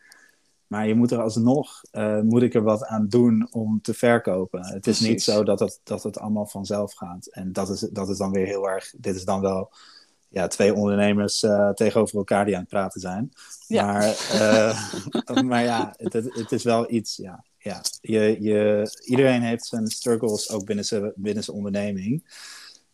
maar 0.73 0.87
je 0.87 0.95
moet 0.95 1.11
er 1.11 1.21
alsnog, 1.21 1.81
uh, 1.91 2.19
moet 2.21 2.41
ik 2.41 2.53
er 2.53 2.63
wat 2.63 2.85
aan 2.85 3.07
doen 3.07 3.47
om 3.51 3.81
te 3.81 3.93
verkopen. 3.93 4.65
Het 4.65 4.87
is 4.87 4.99
niet 4.99 5.23
zo 5.23 5.43
dat 5.43 5.59
het, 5.59 5.79
dat 5.83 6.03
het 6.03 6.19
allemaal 6.19 6.45
vanzelf 6.45 6.93
gaat. 6.93 7.27
En 7.27 7.51
dat 7.51 7.69
is, 7.69 7.79
dat 7.79 8.09
is 8.09 8.17
dan 8.17 8.31
weer 8.31 8.45
heel 8.45 8.69
erg, 8.69 8.93
dit 8.97 9.15
is 9.15 9.25
dan 9.25 9.41
wel 9.41 9.71
ja, 10.27 10.47
twee 10.47 10.73
ondernemers 10.73 11.43
uh, 11.43 11.69
tegenover 11.69 12.17
elkaar 12.17 12.45
die 12.45 12.53
aan 12.53 12.61
het 12.61 12.69
praten 12.69 13.01
zijn. 13.01 13.31
Ja. 13.67 13.85
Maar, 13.85 14.03
uh, 14.33 15.41
maar 15.49 15.63
ja, 15.63 15.93
het, 15.97 16.13
het, 16.13 16.51
is 16.51 16.63
wel 16.63 16.91
iets, 16.91 17.15
ja. 17.15 17.45
ja. 17.57 17.81
Je, 18.01 18.37
je, 18.41 18.87
iedereen 19.05 19.41
heeft 19.41 19.65
zijn 19.65 19.87
struggles 19.87 20.51
ook 20.51 20.65
binnen 20.65 20.85
zijn, 20.85 21.11
binnen 21.15 21.43
zijn 21.43 21.57
onderneming. 21.57 22.23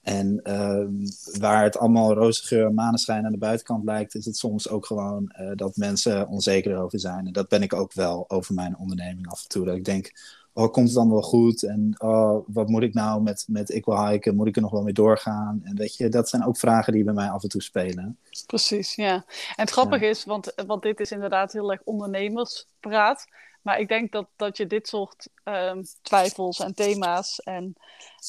En 0.01 0.39
uh, 0.43 1.39
waar 1.39 1.63
het 1.63 1.77
allemaal 1.77 2.13
roze 2.13 2.43
geur 2.43 2.65
en 2.65 2.73
maneschijn 2.73 3.25
aan 3.25 3.31
de 3.31 3.37
buitenkant 3.37 3.83
lijkt, 3.83 4.15
is 4.15 4.25
het 4.25 4.37
soms 4.37 4.69
ook 4.69 4.85
gewoon 4.85 5.35
uh, 5.39 5.51
dat 5.55 5.75
mensen 5.75 6.27
onzeker 6.27 6.77
over 6.77 6.99
zijn. 6.99 7.25
En 7.27 7.33
dat 7.33 7.47
ben 7.47 7.61
ik 7.61 7.73
ook 7.73 7.93
wel 7.93 8.29
over 8.29 8.53
mijn 8.53 8.77
onderneming 8.77 9.27
af 9.27 9.41
en 9.41 9.49
toe. 9.49 9.65
Dat 9.65 9.75
ik 9.75 9.85
denk, 9.85 10.11
oh, 10.53 10.71
komt 10.71 10.87
het 10.87 10.95
dan 10.95 11.09
wel 11.09 11.21
goed? 11.21 11.63
En 11.63 11.95
oh, 11.97 12.45
wat 12.47 12.67
moet 12.67 12.83
ik 12.83 12.93
nou 12.93 13.21
met, 13.21 13.45
met 13.47 13.69
ik 13.69 13.85
wil 13.85 14.07
hiken? 14.07 14.35
Moet 14.35 14.47
ik 14.47 14.55
er 14.55 14.61
nog 14.61 14.71
wel 14.71 14.83
mee 14.83 14.93
doorgaan? 14.93 15.61
En 15.63 15.75
weet 15.75 15.95
je, 15.95 16.09
dat 16.09 16.29
zijn 16.29 16.45
ook 16.45 16.57
vragen 16.57 16.93
die 16.93 17.03
bij 17.03 17.13
mij 17.13 17.29
af 17.29 17.43
en 17.43 17.49
toe 17.49 17.61
spelen. 17.61 18.17
Precies, 18.45 18.95
ja. 18.95 19.13
En 19.13 19.23
het 19.55 19.69
grappige 19.69 20.05
is, 20.05 20.25
want, 20.25 20.53
want 20.65 20.81
dit 20.81 20.99
is 20.99 21.11
inderdaad 21.11 21.51
heel 21.51 21.71
erg 21.71 21.81
ondernemerspraat. 21.83 23.27
Maar 23.61 23.79
ik 23.79 23.87
denk 23.87 24.11
dat, 24.11 24.27
dat 24.35 24.57
je 24.57 24.67
dit 24.67 24.87
soort 24.87 25.29
um, 25.43 25.83
twijfels 26.01 26.59
en 26.59 26.73
thema's 26.73 27.39
en 27.39 27.75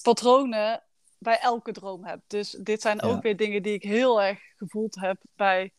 patronen 0.02 0.82
bij 1.20 1.38
elke 1.38 1.72
droom 1.72 2.04
hebt. 2.04 2.22
Dus 2.26 2.50
dit 2.50 2.80
zijn 2.80 3.02
ook 3.02 3.22
weer 3.22 3.36
dingen 3.36 3.62
die 3.62 3.72
ik 3.72 3.82
heel 3.82 4.22
erg 4.22 4.38
gevoeld 4.56 4.94
heb 5.00 5.16
bij 5.36 5.72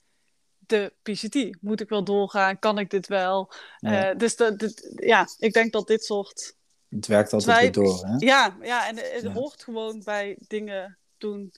de 0.60 0.94
PCT. 1.02 1.62
Moet 1.62 1.82
ik 1.82 1.89
wel 1.89 2.04
doorgaan? 2.04 2.60
Kan 2.60 2.78
ik 2.78 2.89
dit 2.89 3.08
wel? 3.08 3.52
Ja. 3.78 4.12
Uh, 4.12 4.18
dus 4.18 4.36
de, 4.36 4.94
ja, 4.96 5.28
ik 5.38 5.54
denk 5.54 5.72
dat 5.72 5.88
dit 5.88 6.04
soort. 6.04 6.56
Het 6.89 7.08
werkt 7.08 7.34
altijd 7.34 7.62
weer 7.62 7.72
door. 7.72 8.06
Hè? 8.06 8.16
Ja, 8.18 8.58
ja, 8.62 8.88
en 8.88 8.98
het 8.98 9.26
hoort 9.26 9.64
gewoon 9.64 10.02
bij 10.04 10.38
dingen 10.48 10.98
doen. 11.18 11.54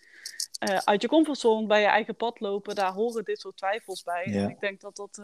Uh, 0.70 0.78
uit 0.78 1.02
je 1.02 1.08
comfortzone, 1.08 1.68
bij 1.68 1.82
je 1.82 1.88
eigen 1.88 2.16
pad 2.16 2.40
lopen, 2.40 2.76
daar 2.76 2.94
horen 2.94 3.24
dit 3.24 3.40
soort 3.40 3.58
twijfels 3.58 4.04
bij. 4.04 4.24
En 4.24 4.50
ik 4.50 4.60
denk 4.60 4.82
dat 4.82 4.96
dat. 4.96 5.20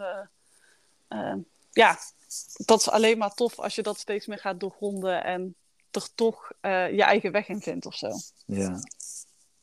Uh, 1.08 1.34
ja, 1.70 1.98
dat 2.64 2.80
is 2.80 2.90
alleen 2.90 3.18
maar 3.18 3.34
tof 3.34 3.58
als 3.58 3.74
je 3.74 3.82
dat 3.82 3.98
steeds 3.98 4.26
meer 4.26 4.38
gaat 4.38 4.60
doorgronden 4.60 5.24
en 5.24 5.54
er 5.90 6.08
toch 6.14 6.52
je 6.62 7.02
eigen 7.02 7.32
weg 7.32 7.48
in 7.48 7.60
vindt 7.60 7.86
of 7.86 7.94
zo. 7.94 8.10
Ja, 8.46 8.78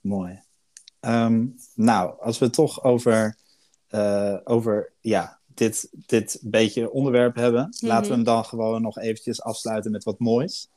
mooi. 0.02 0.42
Um, 1.00 1.56
nou, 1.76 2.22
als 2.22 2.40
we 2.40 2.50
toch 2.50 2.84
over 2.84 3.38
uh, 3.92 4.38
over 4.44 4.94
ja, 5.00 5.40
dit, 5.46 5.90
dit 6.06 6.40
beetje 6.42 6.92
onderwerp 6.92 7.36
hebben. 7.36 7.76
Laten 7.80 8.02
we 8.02 8.08
mhm. 8.08 8.12
hem 8.12 8.24
dan 8.24 8.46
gewoon 8.46 8.82
nog 8.82 8.98
eventjes 8.98 9.42
afsluiten 9.42 9.92
met 9.92 10.04
wat 10.04 10.20
moois. 10.20 10.70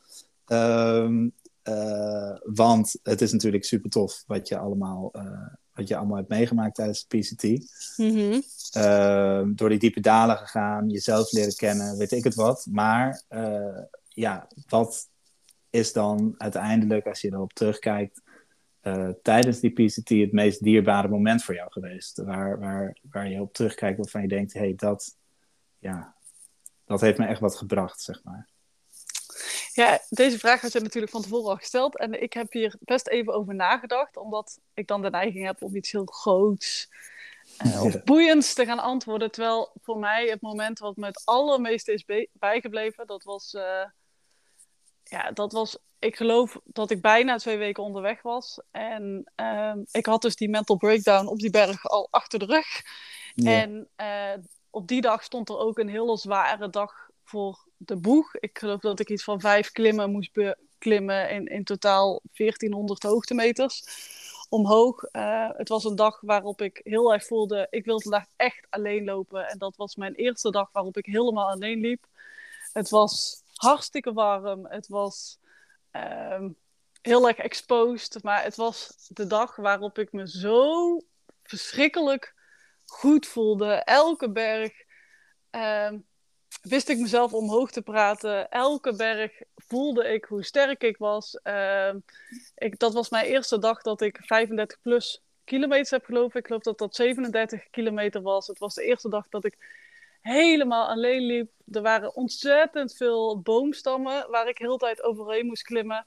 Um, 0.46 1.32
uh, 1.64 2.36
want 2.44 2.96
het 3.02 3.20
is 3.20 3.32
natuurlijk 3.32 3.64
super 3.64 3.90
tof 3.90 4.24
wat 4.26 4.48
je 4.48 4.58
allemaal, 4.58 5.10
uh, 5.16 5.46
wat 5.74 5.88
je 5.88 5.96
allemaal 5.96 6.16
hebt 6.16 6.28
meegemaakt 6.28 6.74
tijdens 6.74 7.06
de 7.08 7.18
PCT. 7.18 7.42
Mm 7.96 8.10
-hmm. 8.10 9.56
door 9.56 9.68
die 9.68 9.78
diepe 9.78 10.00
dalen 10.00 10.36
gegaan, 10.36 10.88
jezelf 10.88 11.32
leren 11.32 11.54
kennen, 11.54 11.96
weet 11.96 12.12
ik 12.12 12.24
het 12.24 12.34
wat. 12.34 12.66
Maar 12.70 13.22
ja, 14.08 14.48
wat 14.68 15.08
is 15.70 15.92
dan 15.92 16.34
uiteindelijk, 16.38 17.06
als 17.06 17.20
je 17.20 17.32
erop 17.32 17.52
terugkijkt, 17.52 18.22
uh, 18.82 19.08
tijdens 19.22 19.60
die 19.60 19.70
PCT 19.70 20.08
het 20.08 20.32
meest 20.32 20.62
dierbare 20.62 21.08
moment 21.08 21.44
voor 21.44 21.54
jou 21.54 21.72
geweest? 21.72 22.22
Waar, 22.22 22.58
waar, 22.58 22.96
waar 23.10 23.28
je 23.28 23.40
op 23.40 23.52
terugkijkt 23.52 23.98
waarvan 23.98 24.22
je 24.22 24.28
denkt, 24.28 24.52
hé, 24.52 24.60
hey, 24.60 24.74
dat, 24.76 25.16
ja, 25.78 26.14
dat 26.84 27.00
heeft 27.00 27.18
me 27.18 27.26
echt 27.26 27.40
wat 27.40 27.56
gebracht, 27.56 28.00
zeg 28.00 28.22
maar. 28.24 28.48
Ja, 29.72 30.00
deze 30.08 30.38
vraag 30.38 30.60
had 30.60 30.72
je 30.72 30.80
natuurlijk 30.80 31.12
van 31.12 31.22
tevoren 31.22 31.50
al 31.50 31.56
gesteld. 31.56 31.98
En 31.98 32.22
ik 32.22 32.32
heb 32.32 32.52
hier 32.52 32.76
best 32.80 33.08
even 33.08 33.34
over 33.34 33.54
nagedacht, 33.54 34.16
omdat 34.16 34.60
ik 34.74 34.86
dan 34.86 35.02
de 35.02 35.10
neiging 35.10 35.44
heb 35.44 35.62
om 35.62 35.76
iets 35.76 35.92
heel 35.92 36.04
groots 36.04 36.88
uh, 37.66 37.84
of 37.84 38.02
boeiends 38.02 38.54
te 38.54 38.64
gaan 38.64 38.78
antwoorden. 38.78 39.30
Terwijl 39.30 39.72
voor 39.82 39.98
mij 39.98 40.26
het 40.26 40.40
moment 40.40 40.78
wat 40.78 40.96
me 40.96 41.06
het 41.06 41.22
allermeeste 41.24 41.92
is 41.92 42.28
bijgebleven, 42.32 43.06
dat 43.06 43.24
was, 43.24 43.54
uh, 43.54 43.84
ja, 45.10 45.30
dat 45.30 45.52
was 45.52 45.78
ik 45.98 46.16
geloof 46.16 46.60
dat 46.64 46.90
ik 46.90 47.00
bijna 47.00 47.36
twee 47.36 47.56
weken 47.56 47.82
onderweg 47.82 48.22
was. 48.22 48.60
En 48.70 49.32
uh, 49.36 49.72
ik 49.90 50.06
had 50.06 50.22
dus 50.22 50.36
die 50.36 50.48
mental 50.48 50.76
breakdown 50.76 51.26
op 51.26 51.38
die 51.38 51.50
berg 51.50 51.88
al 51.88 52.08
achter 52.10 52.38
de 52.38 52.44
rug. 52.44 52.82
En 53.34 53.88
uh, 53.96 54.44
op 54.70 54.88
die 54.88 55.00
dag 55.00 55.22
stond 55.24 55.48
er 55.48 55.58
ook 55.58 55.78
een 55.78 55.88
hele 55.88 56.16
zware 56.16 56.70
dag 56.70 57.10
voor 57.24 57.66
de 57.76 57.96
boeg. 57.96 58.34
Ik 58.34 58.58
geloof 58.58 58.80
dat 58.80 59.00
ik 59.00 59.10
iets 59.10 59.24
van 59.24 59.40
vijf 59.40 59.70
klimmen 59.70 60.10
moest 60.10 60.32
beklimmen. 60.32 61.30
In, 61.30 61.46
in 61.46 61.64
totaal 61.64 62.20
1400 62.32 63.02
hoogtemeters 63.02 63.82
omhoog. 64.48 65.04
Uh, 65.12 65.48
het 65.52 65.68
was 65.68 65.84
een 65.84 65.96
dag 65.96 66.20
waarop 66.20 66.62
ik 66.62 66.80
heel 66.82 67.12
erg 67.12 67.24
voelde, 67.26 67.66
ik 67.70 67.84
wil 67.84 68.00
vandaag 68.00 68.26
echt 68.36 68.66
alleen 68.70 69.04
lopen. 69.04 69.48
En 69.48 69.58
dat 69.58 69.76
was 69.76 69.96
mijn 69.96 70.14
eerste 70.14 70.50
dag 70.50 70.68
waarop 70.72 70.96
ik 70.96 71.06
helemaal 71.06 71.50
alleen 71.50 71.80
liep. 71.80 72.06
Het 72.72 72.88
was 72.88 73.39
hartstikke 73.60 74.12
warm. 74.12 74.66
Het 74.66 74.88
was 74.88 75.38
um, 75.92 76.56
heel 77.02 77.28
erg 77.28 77.36
exposed. 77.36 78.22
Maar 78.22 78.42
het 78.42 78.56
was 78.56 79.08
de 79.08 79.26
dag 79.26 79.56
waarop 79.56 79.98
ik 79.98 80.12
me 80.12 80.28
zo 80.28 81.00
verschrikkelijk 81.42 82.34
goed 82.86 83.26
voelde. 83.26 83.72
Elke 83.74 84.30
berg 84.30 84.72
um, 85.50 86.06
wist 86.62 86.88
ik 86.88 86.98
mezelf 86.98 87.32
omhoog 87.32 87.70
te 87.70 87.82
praten. 87.82 88.50
Elke 88.50 88.96
berg 88.96 89.42
voelde 89.56 90.04
ik 90.04 90.24
hoe 90.24 90.44
sterk 90.44 90.82
ik 90.82 90.96
was. 90.96 91.40
Um, 91.42 92.04
ik, 92.54 92.78
dat 92.78 92.92
was 92.92 93.08
mijn 93.08 93.26
eerste 93.26 93.58
dag 93.58 93.82
dat 93.82 94.00
ik 94.00 94.18
35 94.22 94.80
plus 94.80 95.22
kilometers 95.44 95.90
heb 95.90 96.04
gelopen. 96.04 96.40
Ik 96.40 96.46
geloof 96.46 96.62
dat 96.62 96.78
dat 96.78 96.94
37 96.94 97.70
kilometer 97.70 98.22
was. 98.22 98.46
Het 98.46 98.58
was 98.58 98.74
de 98.74 98.84
eerste 98.84 99.08
dag 99.08 99.28
dat 99.28 99.44
ik 99.44 99.56
helemaal 100.20 100.88
alleen 100.88 101.22
liep. 101.22 101.50
Er 101.72 101.82
waren 101.82 102.14
ontzettend 102.14 102.96
veel 102.96 103.40
boomstammen 103.40 104.30
waar 104.30 104.48
ik 104.48 104.58
heel 104.58 104.76
tijd 104.76 105.02
overheen 105.02 105.46
moest 105.46 105.62
klimmen. 105.62 106.04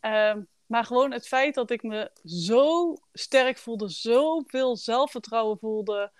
Ehm, 0.00 0.40
maar 0.66 0.84
gewoon 0.84 1.12
het 1.12 1.26
feit 1.26 1.54
dat 1.54 1.70
ik 1.70 1.82
me 1.82 2.10
zo 2.24 2.94
sterk 3.12 3.58
voelde, 3.58 3.88
zoveel 3.88 4.76
zelfvertrouwen 4.76 5.58
voelde 5.58 6.12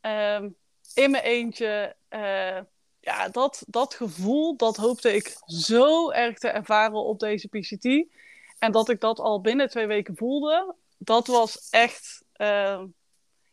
um, 0.00 0.56
in 0.94 1.10
mijn 1.10 1.24
eentje. 1.24 1.96
Uh, 2.10 2.60
ja, 3.00 3.28
dat, 3.28 3.64
dat 3.66 3.94
gevoel, 3.94 4.56
dat 4.56 4.76
hoopte 4.76 5.14
ik 5.14 5.36
zo 5.46 6.10
erg 6.10 6.38
te 6.38 6.48
ervaren 6.48 7.04
op 7.04 7.18
deze 7.18 7.48
PCT. 7.48 8.14
En 8.58 8.72
dat 8.72 8.88
ik 8.88 9.00
dat 9.00 9.18
al 9.18 9.40
binnen 9.40 9.68
twee 9.68 9.86
weken 9.86 10.16
voelde, 10.16 10.74
dat 10.98 11.26
was 11.26 11.68
echt 11.70 12.24
uh, 12.36 12.82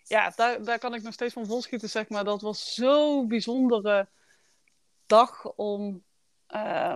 ja, 0.07 0.29
daar, 0.35 0.79
kan 0.79 0.93
ik 0.93 1.03
nog 1.03 1.13
steeds 1.13 1.33
van 1.33 1.45
volschieten, 1.45 1.89
zeg 1.89 2.09
maar. 2.09 2.23
Dat 2.23 2.41
was 2.41 2.73
zo'n 2.73 3.27
bijzondere 3.27 4.07
dag 5.05 5.45
om, 5.45 6.03
uh, 6.49 6.95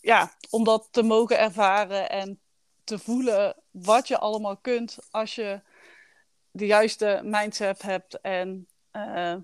ja, 0.00 0.34
om 0.50 0.64
dat 0.64 0.88
te 0.90 1.02
mogen 1.02 1.38
ervaren 1.38 2.10
en 2.10 2.40
te 2.84 2.98
voelen 2.98 3.56
wat 3.70 4.08
je 4.08 4.18
allemaal 4.18 4.56
kunt 4.56 4.98
als 5.10 5.34
je 5.34 5.60
de 6.50 6.66
juiste 6.66 7.20
mindset 7.24 7.82
hebt 7.82 8.20
en 8.20 8.68
uh, 8.92 9.36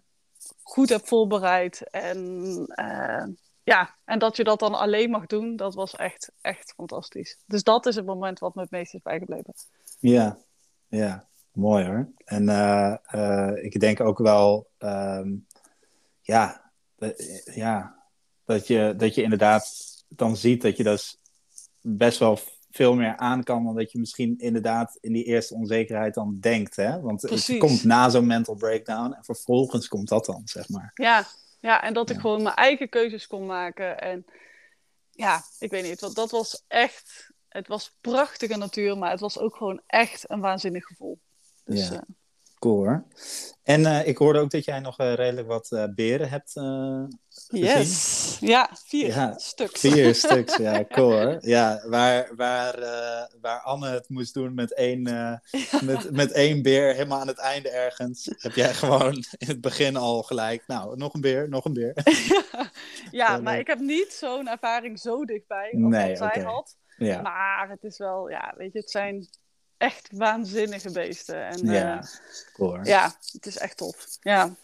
goed 0.63 0.89
hebt 0.89 1.09
voorbereid. 1.09 1.91
En 1.91 2.19
uh, 2.75 3.25
ja, 3.63 3.97
en 4.05 4.19
dat 4.19 4.37
je 4.37 4.45
dat 4.45 4.59
dan 4.59 4.75
alleen 4.75 5.11
mag 5.11 5.27
doen, 5.27 5.57
dat 5.57 5.75
was 5.75 5.97
echt, 5.97 6.33
echt 6.41 6.73
fantastisch. 6.77 7.39
Dus 7.47 7.63
dat 7.63 7.87
is 7.87 7.97
het 7.97 8.07
moment 8.07 8.39
wat 8.39 8.55
me 8.55 8.63
het 8.63 8.71
meest 8.71 8.95
is 8.95 9.03
bijgebleven. 9.03 9.55
Ja, 9.99 10.39
ja. 10.89 11.29
Mooi 11.57 11.85
hoor. 11.85 12.09
En 12.25 12.43
uh, 12.49 12.95
uh, 13.15 13.65
ik 13.65 13.81
denk 13.81 14.01
ook 14.01 14.19
wel, 14.19 14.71
um, 14.79 15.47
ja, 16.23 16.71
ja 17.45 18.03
dat, 18.45 18.67
je, 18.67 18.95
dat 18.97 19.15
je 19.15 19.23
inderdaad 19.23 19.75
dan 20.09 20.37
ziet 20.37 20.63
dat 20.63 20.77
je 20.77 20.83
dus 20.83 21.21
best 21.81 22.19
wel 22.19 22.39
veel 22.71 22.95
meer 22.95 23.17
aan 23.17 23.43
kan 23.43 23.65
dan 23.65 23.77
dat 23.77 23.93
je 23.93 23.99
misschien 23.99 24.39
inderdaad 24.39 24.99
in 25.01 25.13
die 25.13 25.25
eerste 25.25 25.55
onzekerheid 25.55 26.15
dan 26.15 26.37
denkt. 26.41 26.77
Hè? 26.77 27.01
Want 27.01 27.23
het 27.23 27.59
komt 27.59 27.85
na 27.85 28.09
zo'n 28.09 28.27
mental 28.27 28.55
breakdown 28.55 29.13
en 29.13 29.25
vervolgens 29.25 29.89
komt 29.89 30.09
dat 30.09 30.25
dan, 30.25 30.43
zeg 30.45 30.69
maar. 30.69 30.91
Ja, 30.95 31.27
ja 31.61 31.83
en 31.83 31.95
dat 31.95 32.11
ik 32.11 32.21
gewoon 32.21 32.43
mijn 32.43 32.55
eigen 32.55 32.89
keuzes 32.89 33.27
kon 33.27 33.47
maken. 33.47 34.01
En 34.01 34.25
ja, 35.11 35.43
ik 35.59 35.71
weet 35.71 35.85
niet, 35.85 36.15
dat 36.15 36.31
was 36.31 36.65
echt, 36.69 37.33
het 37.49 37.69
was 37.69 37.97
prachtige 38.01 38.57
natuur, 38.57 38.99
maar 38.99 39.11
het 39.11 39.21
was 39.21 39.39
ook 39.39 39.57
gewoon 39.57 39.81
echt 39.87 40.31
een 40.31 40.41
waanzinnig 40.41 40.85
gevoel. 40.85 41.19
Dus, 41.67 41.89
ja. 41.89 41.95
Uh, 41.95 42.01
cool 42.59 42.77
hoor. 42.77 43.05
En 43.63 43.81
uh, 43.81 44.07
ik 44.07 44.17
hoorde 44.17 44.39
ook 44.39 44.51
dat 44.51 44.65
jij 44.65 44.81
nog 44.81 45.01
uh, 45.01 45.15
redelijk 45.15 45.49
wat 45.49 45.89
beren 45.95 46.29
hebt 46.29 46.53
Yes, 47.49 48.37
ja, 48.41 48.71
vier 48.87 49.07
ja, 49.07 49.39
stuks. 49.39 49.81
Vier 49.81 50.15
stuks, 50.25 50.57
ja, 50.57 50.85
cool 50.85 51.11
hoor. 51.11 51.39
Ja, 51.41 51.83
waar, 51.89 52.31
waar, 52.37 52.79
waar 53.41 53.61
Anne 53.61 53.89
het 53.89 54.09
moest 54.09 54.35
doen 54.35 54.55
met 54.55 54.75
één, 54.75 55.03
ja. 55.03 55.43
met, 55.85 56.11
met 56.11 56.33
één 56.33 56.63
beer, 56.63 56.95
helemaal 56.95 57.21
aan 57.21 57.27
het 57.27 57.39
einde 57.39 57.71
ergens, 57.71 58.31
heb 58.37 58.53
jij 58.53 58.75
gewoon 58.75 59.15
in 59.15 59.47
het 59.47 59.61
begin 59.61 59.97
al 59.97 60.23
gelijk, 60.23 60.67
nou, 60.67 60.97
nog 60.97 61.15
een 61.15 61.21
beer, 61.21 61.49
nog 61.49 61.65
een 61.65 61.73
beer. 61.73 61.95
ja, 63.11 63.39
maar 63.39 63.59
ik 63.59 63.67
heb 63.67 63.79
niet 63.79 64.13
zo'n 64.13 64.49
ervaring 64.49 64.99
zo 64.99 65.25
dichtbij 65.25 65.71
als 65.83 65.93
nee, 65.93 66.17
zij 66.17 66.27
okay. 66.27 66.43
had. 66.43 66.77
Ja. 66.97 67.21
Maar 67.21 67.69
het 67.71 67.85
is 67.85 67.99
wel, 67.99 68.31
ja, 68.31 68.55
weet 68.57 68.73
je, 68.73 68.79
het 68.79 68.91
zijn 68.91 69.29
echt 69.79 70.09
waanzinnige 70.13 70.91
beesten. 70.93 71.47
En, 71.47 71.67
ja, 71.67 72.03
cool. 72.53 72.85
Ja, 72.85 73.15
het 73.33 73.47
is 73.47 73.57
echt 73.59 73.77
tof. 73.77 74.07
Ja. 74.21 74.55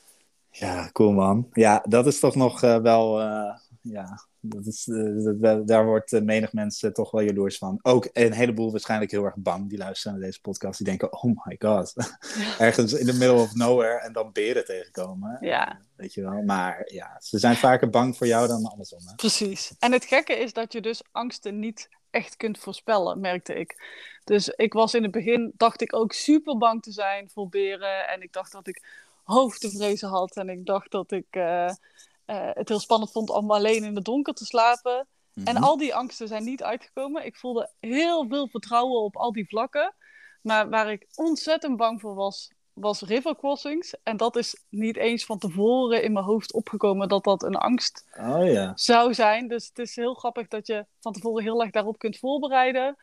Ja, 0.50 0.90
cool 0.92 1.12
man. 1.12 1.48
Ja, 1.52 1.84
dat 1.88 2.06
is 2.06 2.20
toch 2.20 2.34
nog 2.34 2.62
uh, 2.62 2.76
wel, 2.76 3.20
uh, 3.20 3.56
ja, 3.82 4.26
dat 4.40 4.66
is, 4.66 4.86
uh, 4.86 5.58
daar 5.64 5.84
wordt 5.84 6.10
menig 6.10 6.52
mensen 6.52 6.92
toch 6.92 7.10
wel 7.10 7.20
jaloers 7.20 7.58
van. 7.58 7.78
Ook 7.82 8.08
een 8.12 8.32
heleboel 8.32 8.70
waarschijnlijk 8.70 9.10
heel 9.10 9.24
erg 9.24 9.36
bang 9.36 9.68
die 9.68 9.78
luisteren 9.78 10.18
naar 10.18 10.26
deze 10.26 10.40
podcast. 10.40 10.78
Die 10.78 10.86
denken, 10.86 11.12
oh 11.12 11.24
my 11.44 11.56
god, 11.58 11.92
ja. 11.94 12.58
ergens 12.66 12.92
in 12.92 13.06
the 13.06 13.12
middle 13.12 13.40
of 13.40 13.54
nowhere 13.54 14.00
en 14.00 14.12
dan 14.12 14.32
beren 14.32 14.64
tegenkomen. 14.64 15.38
Ja. 15.40 15.80
Weet 15.96 16.14
je 16.14 16.22
wel, 16.22 16.42
maar 16.42 16.82
ja, 16.92 17.16
ze 17.20 17.38
zijn 17.38 17.56
vaker 17.56 17.90
bang 17.90 18.16
voor 18.16 18.26
jou 18.26 18.46
dan 18.48 18.64
andersom. 18.64 19.00
Hè? 19.06 19.14
Precies. 19.14 19.74
En 19.78 19.92
het 19.92 20.04
gekke 20.04 20.34
is 20.34 20.52
dat 20.52 20.72
je 20.72 20.80
dus 20.80 21.02
angsten 21.12 21.58
niet 21.58 21.88
echt 22.10 22.36
kunt 22.36 22.58
voorspellen, 22.58 23.20
merkte 23.20 23.54
ik. 23.54 23.76
Dus 24.24 24.48
ik 24.48 24.72
was 24.72 24.94
in 24.94 25.02
het 25.02 25.12
begin, 25.12 25.52
dacht 25.56 25.80
ik 25.80 25.94
ook 25.94 26.12
super 26.12 26.58
bang 26.58 26.82
te 26.82 26.92
zijn 26.92 27.30
voor 27.30 27.48
beren. 27.48 28.08
En 28.08 28.22
ik 28.22 28.32
dacht 28.32 28.52
dat 28.52 28.66
ik 28.66 28.82
hoofdvrezen 29.22 30.08
had. 30.08 30.36
En 30.36 30.48
ik 30.48 30.66
dacht 30.66 30.90
dat 30.90 31.12
ik 31.12 31.26
uh, 31.30 31.70
uh, 32.32 32.50
het 32.52 32.68
heel 32.68 32.80
spannend 32.80 33.12
vond 33.12 33.30
om 33.30 33.50
alleen 33.50 33.84
in 33.84 33.94
het 33.94 34.04
donker 34.04 34.34
te 34.34 34.44
slapen. 34.44 35.06
En 35.44 35.56
al 35.56 35.76
die 35.76 35.94
angsten 35.94 36.28
zijn 36.28 36.44
niet 36.44 36.62
uitgekomen. 36.62 37.26
Ik 37.26 37.36
voelde 37.36 37.70
heel 37.80 38.26
veel 38.28 38.48
vertrouwen 38.48 39.00
op 39.00 39.16
al 39.16 39.32
die 39.32 39.48
vlakken. 39.48 39.94
Maar 40.42 40.68
waar 40.68 40.92
ik 40.92 41.06
ontzettend 41.14 41.76
bang 41.76 42.00
voor 42.00 42.14
was, 42.14 42.50
was 42.72 43.00
river 43.00 43.36
crossings. 43.36 43.94
En 44.02 44.16
dat 44.16 44.36
is 44.36 44.64
niet 44.68 44.96
eens 44.96 45.24
van 45.24 45.38
tevoren 45.38 46.02
in 46.02 46.12
mijn 46.12 46.24
hoofd 46.24 46.52
opgekomen 46.52 47.08
dat 47.08 47.24
dat 47.24 47.42
een 47.42 47.56
angst 47.56 48.04
oh, 48.18 48.52
ja. 48.52 48.72
zou 48.74 49.14
zijn. 49.14 49.48
Dus 49.48 49.66
het 49.66 49.78
is 49.78 49.96
heel 49.96 50.14
grappig 50.14 50.48
dat 50.48 50.66
je 50.66 50.86
van 51.00 51.12
tevoren 51.12 51.42
heel 51.42 51.62
erg 51.62 51.70
daarop 51.70 51.98
kunt 51.98 52.18
voorbereiden. 52.18 52.96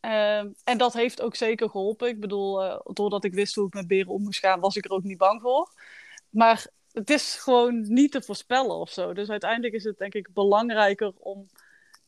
Um, 0.00 0.54
en 0.64 0.78
dat 0.78 0.92
heeft 0.92 1.22
ook 1.22 1.36
zeker 1.36 1.70
geholpen. 1.70 2.08
Ik 2.08 2.20
bedoel, 2.20 2.64
uh, 2.64 2.78
doordat 2.84 3.24
ik 3.24 3.34
wist 3.34 3.54
hoe 3.54 3.66
ik 3.66 3.74
met 3.74 3.86
beren 3.86 4.12
om 4.12 4.22
moest 4.22 4.38
gaan, 4.38 4.60
was 4.60 4.76
ik 4.76 4.84
er 4.84 4.90
ook 4.90 5.02
niet 5.02 5.18
bang 5.18 5.40
voor. 5.40 5.72
Maar 6.28 6.66
het 6.98 7.10
is 7.10 7.34
gewoon 7.34 7.92
niet 7.92 8.12
te 8.12 8.22
voorspellen 8.22 8.76
of 8.76 8.90
zo. 8.90 9.12
Dus 9.12 9.30
uiteindelijk 9.30 9.74
is 9.74 9.84
het 9.84 9.98
denk 9.98 10.14
ik 10.14 10.32
belangrijker 10.32 11.12
om 11.18 11.48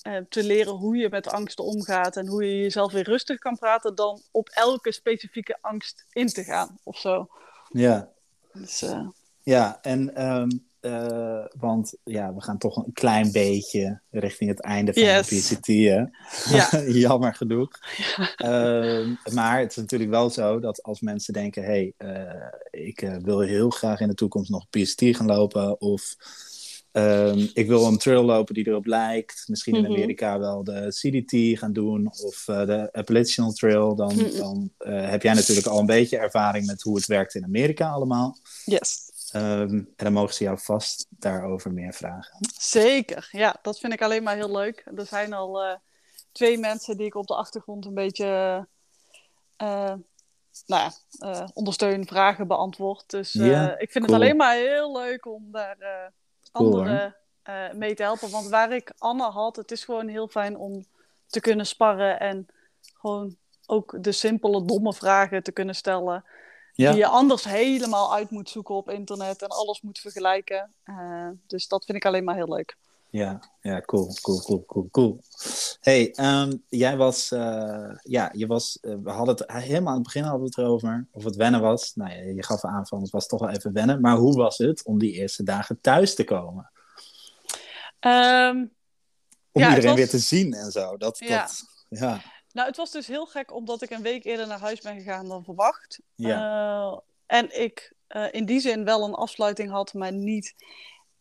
uh, 0.07 0.17
te 0.29 0.43
leren 0.43 0.73
hoe 0.73 0.97
je 0.97 1.09
met 1.09 1.29
angsten 1.29 1.65
omgaat 1.65 2.17
en 2.17 2.27
hoe 2.27 2.45
je 2.45 2.63
jezelf 2.63 2.93
weer 2.93 3.05
rustig 3.05 3.39
kan 3.39 3.57
praten, 3.57 3.95
dan 3.95 4.23
op 4.31 4.49
elke 4.49 4.93
specifieke 4.93 5.59
angst 5.61 6.07
in 6.11 6.27
te 6.27 6.45
gaan 6.45 6.79
of 6.83 6.99
zo. 6.99 7.29
Ja. 7.69 8.13
Dus, 8.53 8.83
uh... 8.83 9.09
Ja, 9.43 9.79
en 9.83 10.27
um, 10.27 10.70
uh, 10.81 11.45
want 11.59 11.95
ja, 12.05 12.35
we 12.35 12.43
gaan 12.43 12.59
toch 12.59 12.77
een 12.77 12.93
klein 12.93 13.33
beetje 13.33 14.01
richting 14.11 14.51
het 14.51 14.61
einde 14.61 14.93
van 14.93 15.03
yes. 15.03 15.29
de 15.29 15.37
PCT. 15.37 15.67
Hè? 15.67 16.05
Ja. 16.57 16.85
Jammer 17.07 17.35
genoeg. 17.35 17.69
Ja. 18.37 18.83
Uh, 18.83 19.17
maar 19.33 19.59
het 19.59 19.71
is 19.71 19.77
natuurlijk 19.77 20.11
wel 20.11 20.31
zo 20.31 20.61
dat 20.61 20.83
als 20.83 21.01
mensen 21.01 21.33
denken: 21.33 21.63
hé, 21.63 21.93
hey, 21.99 22.15
uh, 22.17 22.85
ik 22.87 23.19
wil 23.23 23.41
heel 23.41 23.71
graag 23.71 24.01
in 24.01 24.09
de 24.09 24.15
toekomst 24.15 24.51
nog 24.51 24.69
PCT 24.71 25.03
gaan 25.17 25.27
lopen. 25.27 25.81
Of 25.81 26.17
um, 26.93 27.51
ik 27.53 27.67
wil 27.67 27.87
een 27.87 27.99
trail 27.99 28.25
lopen 28.25 28.55
die 28.55 28.69
erop 28.69 28.87
lijkt. 28.87 29.45
Misschien 29.47 29.75
in 29.75 29.83
Mhm. 29.83 29.93
Amerika 29.93 30.39
wel 30.39 30.65
de 30.65 30.87
CDT 30.89 31.59
gaan 31.59 31.73
doen. 31.73 32.07
Of 32.07 32.45
de 32.45 32.89
Appalachian 32.93 33.53
Trail. 33.53 33.95
Dan, 33.95 34.17
Mhm. 34.17 34.37
dan 34.37 34.71
heb 35.11 35.23
jij 35.23 35.35
natuurlijk 35.35 35.67
al 35.67 35.79
een 35.79 35.87
beetje 35.87 36.19
ervaring 36.19 36.67
met 36.67 36.83
hoe 36.83 36.97
het 36.97 37.07
werkt 37.07 37.35
in 37.35 37.45
Amerika 37.45 37.89
allemaal. 37.91 38.37
Yes. 38.65 39.10
Um, 39.35 39.41
en 39.71 39.95
dan 39.97 40.13
mogen 40.13 40.35
ze 40.35 40.45
jou 40.45 40.59
vast 40.59 41.07
daarover 41.09 41.73
meer 41.73 41.93
vragen. 41.93 42.37
Zeker, 42.59 43.29
ja, 43.33 43.57
dat 43.63 43.79
vind 43.79 43.93
ik 43.93 44.03
alleen 44.03 44.23
maar 44.23 44.35
heel 44.35 44.53
leuk. 44.53 44.87
Er 44.97 45.07
zijn 45.07 45.33
al 45.33 45.65
uh, 45.65 45.75
twee 46.33 46.59
mensen 46.59 46.97
die 46.97 47.07
ik 47.07 47.15
op 47.15 47.27
de 47.27 47.35
achtergrond 47.35 47.85
een 47.85 47.95
beetje 47.95 48.27
uh, 49.63 49.93
nou 50.67 50.91
ja, 50.91 50.93
uh, 51.21 51.49
ondersteun, 51.53 52.07
vragen 52.07 52.47
beantwoord. 52.47 53.11
Dus 53.11 53.33
Ja, 53.33 53.79
ik 53.79 53.91
vind 53.91 54.05
cool. 54.05 54.17
het 54.17 54.23
alleen 54.23 54.37
maar 54.37 54.55
heel 54.55 54.93
leuk 54.97 55.27
om 55.27 55.49
daar 55.53 55.77
Cool, 56.53 56.69
anderen 56.69 57.17
mee 57.73 57.95
te 57.95 58.03
helpen. 58.03 58.31
Want 58.31 58.49
waar 58.49 58.73
ik 58.73 58.93
Anne 58.99 59.31
had, 59.31 59.57
het 59.57 59.71
is 59.71 59.85
gewoon 59.85 60.09
heel 60.09 60.29
fijn 60.29 60.57
om 60.57 60.85
te 61.27 61.41
kunnen 61.41 61.67
sparren 61.67 62.21
en 62.21 62.47
gewoon 63.01 63.37
ook 63.67 63.97
de 64.01 64.13
simpele, 64.13 64.65
domme 64.65 64.95
vragen 64.95 65.43
te 65.43 65.53
kunnen 65.53 65.75
stellen. 65.75 66.25
Ja. 66.81 66.91
Die 66.91 67.01
je 67.01 67.07
anders 67.07 67.45
helemaal 67.45 68.15
uit 68.15 68.31
moet 68.31 68.51
zoeken 68.51 68.75
op 68.75 68.91
internet 68.91 69.43
en 69.43 69.49
alles 69.49 69.81
moet 69.81 69.99
vergelijken. 69.99 70.75
Uh, 70.85 71.29
dus 71.47 71.69
dat 71.69 71.85
vind 71.85 71.99
ik 71.99 72.05
alleen 72.05 72.25
maar 72.25 72.35
heel 72.35 72.55
leuk. 72.55 72.77
Ja, 73.11 73.41
ja 73.61 73.81
cool, 73.81 74.15
cool, 74.21 74.41
cool, 74.43 74.65
cool, 74.67 74.89
cool. 74.91 75.21
Hey, 75.81 76.15
um, 76.17 76.65
jij 76.69 76.97
was, 76.97 77.31
uh, 77.31 77.95
ja, 78.03 78.31
je 78.33 78.47
was, 78.47 78.79
uh, 78.81 78.95
we 79.03 79.11
hadden 79.11 79.35
het 79.35 79.53
helemaal 79.53 79.89
aan 79.89 79.95
het 79.95 80.03
begin 80.03 80.23
hadden 80.23 80.41
we 80.41 80.47
het 80.47 80.59
erover, 80.59 81.07
of 81.11 81.25
het 81.25 81.37
wennen 81.37 81.61
was. 81.61 81.93
Nou 81.95 82.11
ja, 82.11 82.17
je 82.17 82.43
gaf 82.43 82.65
aan 82.65 82.87
van 82.87 83.01
het 83.01 83.11
was 83.11 83.27
toch 83.27 83.41
wel 83.41 83.51
even 83.51 83.73
wennen, 83.73 84.01
maar 84.01 84.17
hoe 84.17 84.37
was 84.37 84.59
het 84.59 84.85
om 84.85 84.99
die 84.99 85.13
eerste 85.13 85.43
dagen 85.43 85.81
thuis 85.81 86.15
te 86.15 86.25
komen? 86.25 86.71
Um, 88.01 88.73
om 89.53 89.63
ja, 89.63 89.69
iedereen 89.69 89.91
was... 89.91 89.99
weer 89.99 90.09
te 90.09 90.19
zien 90.19 90.53
en 90.53 90.71
zo. 90.71 90.97
Dat, 90.97 91.19
ja. 91.19 91.41
dat, 91.41 91.63
ja. 91.89 92.21
Nou, 92.53 92.69
het 92.69 92.77
was 92.77 92.91
dus 92.91 93.07
heel 93.07 93.27
gek 93.27 93.55
omdat 93.55 93.83
ik 93.83 93.91
een 93.91 94.03
week 94.03 94.25
eerder 94.25 94.47
naar 94.47 94.61
huis 94.61 94.81
ben 94.81 94.97
gegaan 94.97 95.29
dan 95.29 95.45
verwacht. 95.45 96.01
Ja. 96.15 96.91
Uh, 96.91 96.99
en 97.27 97.61
ik 97.61 97.93
uh, 98.09 98.27
in 98.31 98.45
die 98.45 98.61
zin 98.61 98.85
wel 98.85 99.05
een 99.05 99.15
afsluiting 99.15 99.71
had, 99.71 99.95
maar 99.95 100.13
niet 100.13 100.55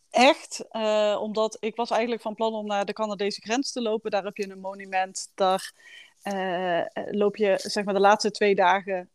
echt. 0.09 0.65
Uh, 0.71 1.17
omdat 1.21 1.57
ik 1.59 1.75
was 1.75 1.89
eigenlijk 1.89 2.21
van 2.21 2.35
plan 2.35 2.53
om 2.53 2.65
naar 2.65 2.85
de 2.85 2.93
Canadese 2.93 3.41
grens 3.41 3.71
te 3.71 3.81
lopen. 3.81 4.11
Daar 4.11 4.23
heb 4.23 4.37
je 4.37 4.49
een 4.49 4.59
monument. 4.59 5.31
Daar 5.35 5.73
loop 7.11 7.35
je 7.35 7.59
zeg 7.61 7.83
maar 7.83 7.93
de 7.93 7.99
laatste 7.99 8.31
twee 8.31 8.55
dagen. 8.55 9.09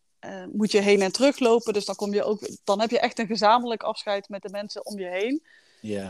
moet 0.52 0.72
je 0.72 0.80
heen 0.80 1.02
en 1.02 1.12
terug 1.12 1.38
lopen. 1.38 1.72
Dus 1.72 1.84
dan, 1.84 1.94
kom 1.94 2.14
je 2.14 2.24
ook, 2.24 2.48
dan 2.64 2.80
heb 2.80 2.90
je 2.90 3.00
echt 3.00 3.18
een 3.18 3.26
gezamenlijk 3.26 3.82
afscheid 3.82 4.28
met 4.28 4.42
de 4.42 4.50
mensen 4.50 4.86
om 4.86 4.98
je 4.98 5.06
heen. 5.06 5.42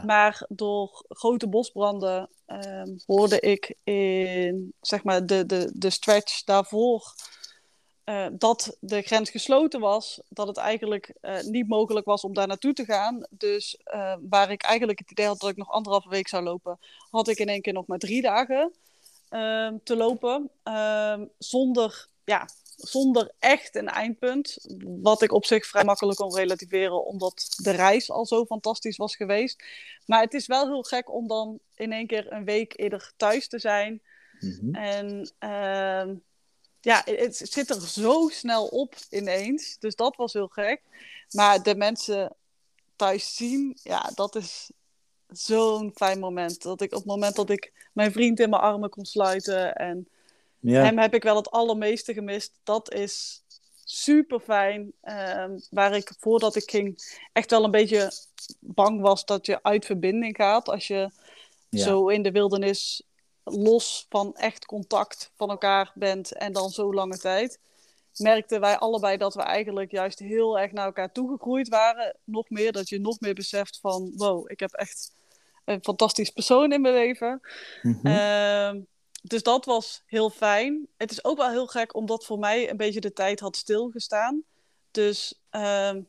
Maar 0.05 0.47
door 0.49 1.05
grote 1.09 1.49
bosbranden 1.49 2.29
um, 2.47 3.01
hoorde 3.07 3.41
ik 3.41 3.75
in 3.85 4.73
zeg 4.81 5.05
maar, 5.05 5.27
de, 5.27 5.47
de, 5.47 5.71
de 5.75 5.91
stretch 5.91 6.45
daarvoor 6.45 7.15
uh, 8.05 8.27
dat 8.33 8.77
de 8.81 9.03
grens 9.03 9.31
gesloten 9.31 9.81
was. 9.81 10.21
Dat 10.29 10.47
het 10.47 10.57
eigenlijk 10.57 11.15
uh, 11.23 11.41
niet 11.41 11.69
mogelijk 11.69 12.07
was 12.07 12.23
om 12.23 12.35
daar 12.35 12.47
naartoe 12.47 12.73
te 12.73 12.85
gaan. 12.85 13.27
Dus 13.31 13.79
uh, 13.95 14.17
waar 14.29 14.51
ik 14.51 14.63
eigenlijk 14.63 14.99
het 14.99 15.11
idee 15.11 15.27
had 15.27 15.41
dat 15.41 15.51
ik 15.51 15.57
nog 15.57 15.71
anderhalve 15.71 16.09
week 16.09 16.29
zou 16.29 16.43
lopen, 16.43 16.79
had 17.11 17.29
ik 17.29 17.39
in 17.39 17.49
één 17.49 17.63
keer 17.63 17.73
nog 17.73 17.87
maar 17.87 17.99
drie 17.99 18.23
dagen 18.23 18.73
ehm, 19.29 19.77
te 19.85 19.97
lopen. 19.97 20.51
Ehm, 20.63 21.25
zonder, 21.39 22.09
ja, 22.25 22.49
zonder 22.77 23.33
echt 23.39 23.77
een 23.77 23.89
eindpunt. 23.89 24.57
Wat 24.85 25.23
ik 25.23 25.33
op 25.33 25.45
zich 25.45 25.67
vrij 25.67 25.85
makkelijk 25.85 26.19
kon 26.19 26.35
relativeren, 26.35 27.05
omdat 27.05 27.55
de 27.57 27.71
reis 27.71 28.11
al 28.11 28.27
zo 28.27 28.45
fantastisch 28.45 28.97
was 28.97 29.17
geweest. 29.17 29.65
Maar 30.07 30.21
het 30.21 30.35
is 30.35 30.47
wel 30.47 30.67
heel 30.67 30.83
gek 30.83 31.13
om 31.13 31.29
dan 31.29 31.59
in 31.75 31.93
één 31.93 32.07
keer 32.07 32.33
een 32.33 32.45
week 32.45 32.73
eerder 32.77 33.13
thuis 33.17 33.49
te 33.49 33.59
zijn. 33.59 34.03
Mm-hmm. 34.41 34.75
En 34.75 35.33
uh, 35.41 36.15
ja, 36.81 37.03
het 37.05 37.37
zit 37.37 37.71
er 37.71 37.81
zo 37.81 38.29
snel 38.29 38.67
op 38.67 38.95
ineens. 39.11 39.79
Dus 39.79 39.97
dat 39.97 40.17
was 40.17 40.33
heel 40.33 40.49
gek. 40.49 40.83
Maar 41.31 41.63
de 41.63 41.75
mensen 41.75 42.37
thuis 42.97 43.37
zien, 43.37 43.79
ja, 43.83 44.11
dat 44.15 44.37
is 44.37 44.71
zo'n 45.29 45.93
fijn 45.95 46.19
moment. 46.19 46.63
Dat 46.63 46.81
ik 46.81 46.93
op 46.93 46.99
het 46.99 47.07
moment 47.07 47.37
dat 47.37 47.51
ik 47.51 47.73
mijn 47.93 48.13
vriend 48.13 48.41
in 48.41 48.51
mijn 48.51 48.63
armen 48.63 48.91
kon 48.91 49.05
sluiten 49.05 49.75
en 49.75 50.09
ja. 50.65 50.83
Hem 50.83 50.99
heb 50.99 51.15
ik 51.15 51.23
wel 51.23 51.37
het 51.37 51.51
allermeeste 51.51 52.13
gemist. 52.13 52.53
Dat 52.63 52.93
is 52.93 53.43
super 53.85 54.41
fijn. 54.41 54.93
Uh, 55.05 55.45
waar 55.71 55.97
ik 55.97 56.13
voordat 56.19 56.57
ik 56.57 56.71
ging 56.71 57.17
echt 57.33 57.51
wel 57.51 57.65
een 57.65 57.71
beetje 57.71 58.13
bang 58.61 59.01
was 59.01 59.25
dat 59.25 59.47
je 59.47 59.63
uit 59.63 59.87
verbinding 59.87 60.37
gaat. 60.37 60.69
Als 60.69 60.87
je 60.87 61.11
ja. 61.69 61.85
zo 61.85 62.09
in 62.09 62.23
de 62.23 62.31
wildernis 62.31 63.03
los 63.45 64.07
van 64.09 64.35
echt 64.35 64.67
contact 64.67 65.33
van 65.37 65.51
elkaar 65.51 65.93
bent 65.95 66.33
en 66.33 66.53
dan 66.53 66.71
zo 66.71 66.95
lange 66.95 67.19
tijd. 67.19 67.59
Merkten 68.17 68.61
wij 68.61 68.77
allebei 68.77 69.17
dat 69.17 69.35
we 69.35 69.43
eigenlijk 69.43 69.91
juist 69.91 70.19
heel 70.19 70.59
erg 70.59 70.73
naar 70.73 70.87
elkaar 70.87 71.13
toegegroeid 71.13 71.69
waren. 71.69 72.17
Nog 72.25 72.51
meer, 72.51 72.73
dat 72.73 72.89
je 72.89 73.01
nog 73.01 73.21
meer 73.21 73.35
beseft 73.35 73.79
van 73.81 74.13
wow, 74.17 74.51
ik 74.51 74.61
heb 74.61 74.73
echt 74.73 75.13
een 75.65 75.83
fantastisch 75.83 76.31
persoon 76.31 76.73
in 76.73 76.81
mijn 76.81 76.95
leven. 76.95 77.41
Ehm, 78.03 78.81
dus 79.27 79.43
dat 79.43 79.65
was 79.65 80.03
heel 80.07 80.31
fijn. 80.31 80.89
Het 80.97 81.11
is 81.11 81.25
ook 81.25 81.37
wel 81.37 81.51
heel 81.51 81.67
gek, 81.67 81.95
omdat 81.95 82.25
voor 82.25 82.39
mij 82.39 82.71
een 82.71 82.77
beetje 82.77 83.01
de 83.01 83.13
tijd 83.13 83.41
had 83.41 83.57
stilgestaan. 83.57 84.43
Dus 84.91 85.41
ehm, 85.51 86.03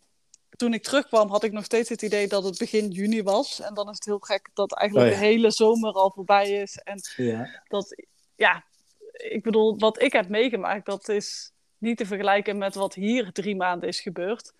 toen 0.49 0.74
ik 0.74 0.84
terugkwam, 0.84 1.30
had 1.30 1.43
ik 1.43 1.51
nog 1.51 1.63
steeds 1.63 1.89
het 1.89 2.01
idee 2.01 2.28
dat 2.28 2.43
het 2.43 2.57
begin 2.57 2.89
juni 2.89 3.24
was. 3.24 3.59
En 3.59 3.74
dan 3.74 3.89
is 3.89 3.95
het 3.95 4.05
heel 4.05 4.20
gek 4.20 4.49
dat 4.53 4.74
eigenlijk 4.74 5.11
oh 5.11 5.20
de 5.20 5.26
hele 5.26 5.51
zomer 5.51 5.93
al 5.93 6.11
voorbij 6.11 6.51
is. 6.51 6.78
En 6.78 6.99
ja. 7.16 7.61
dat, 7.68 8.03
ja, 8.36 8.63
ik 9.11 9.43
bedoel, 9.43 9.78
wat 9.78 10.01
ik 10.01 10.11
heb 10.11 10.30
meegemaakt, 10.30 10.86
dat 10.86 11.09
is 11.09 11.51
niet 11.78 11.97
te 11.97 12.05
vergelijken 12.05 12.57
met 12.57 12.76
wat 12.76 12.93
hier 12.93 13.32
drie 13.32 13.55
maanden 13.55 13.89
is 13.89 13.99
gebeurd. 13.99 14.53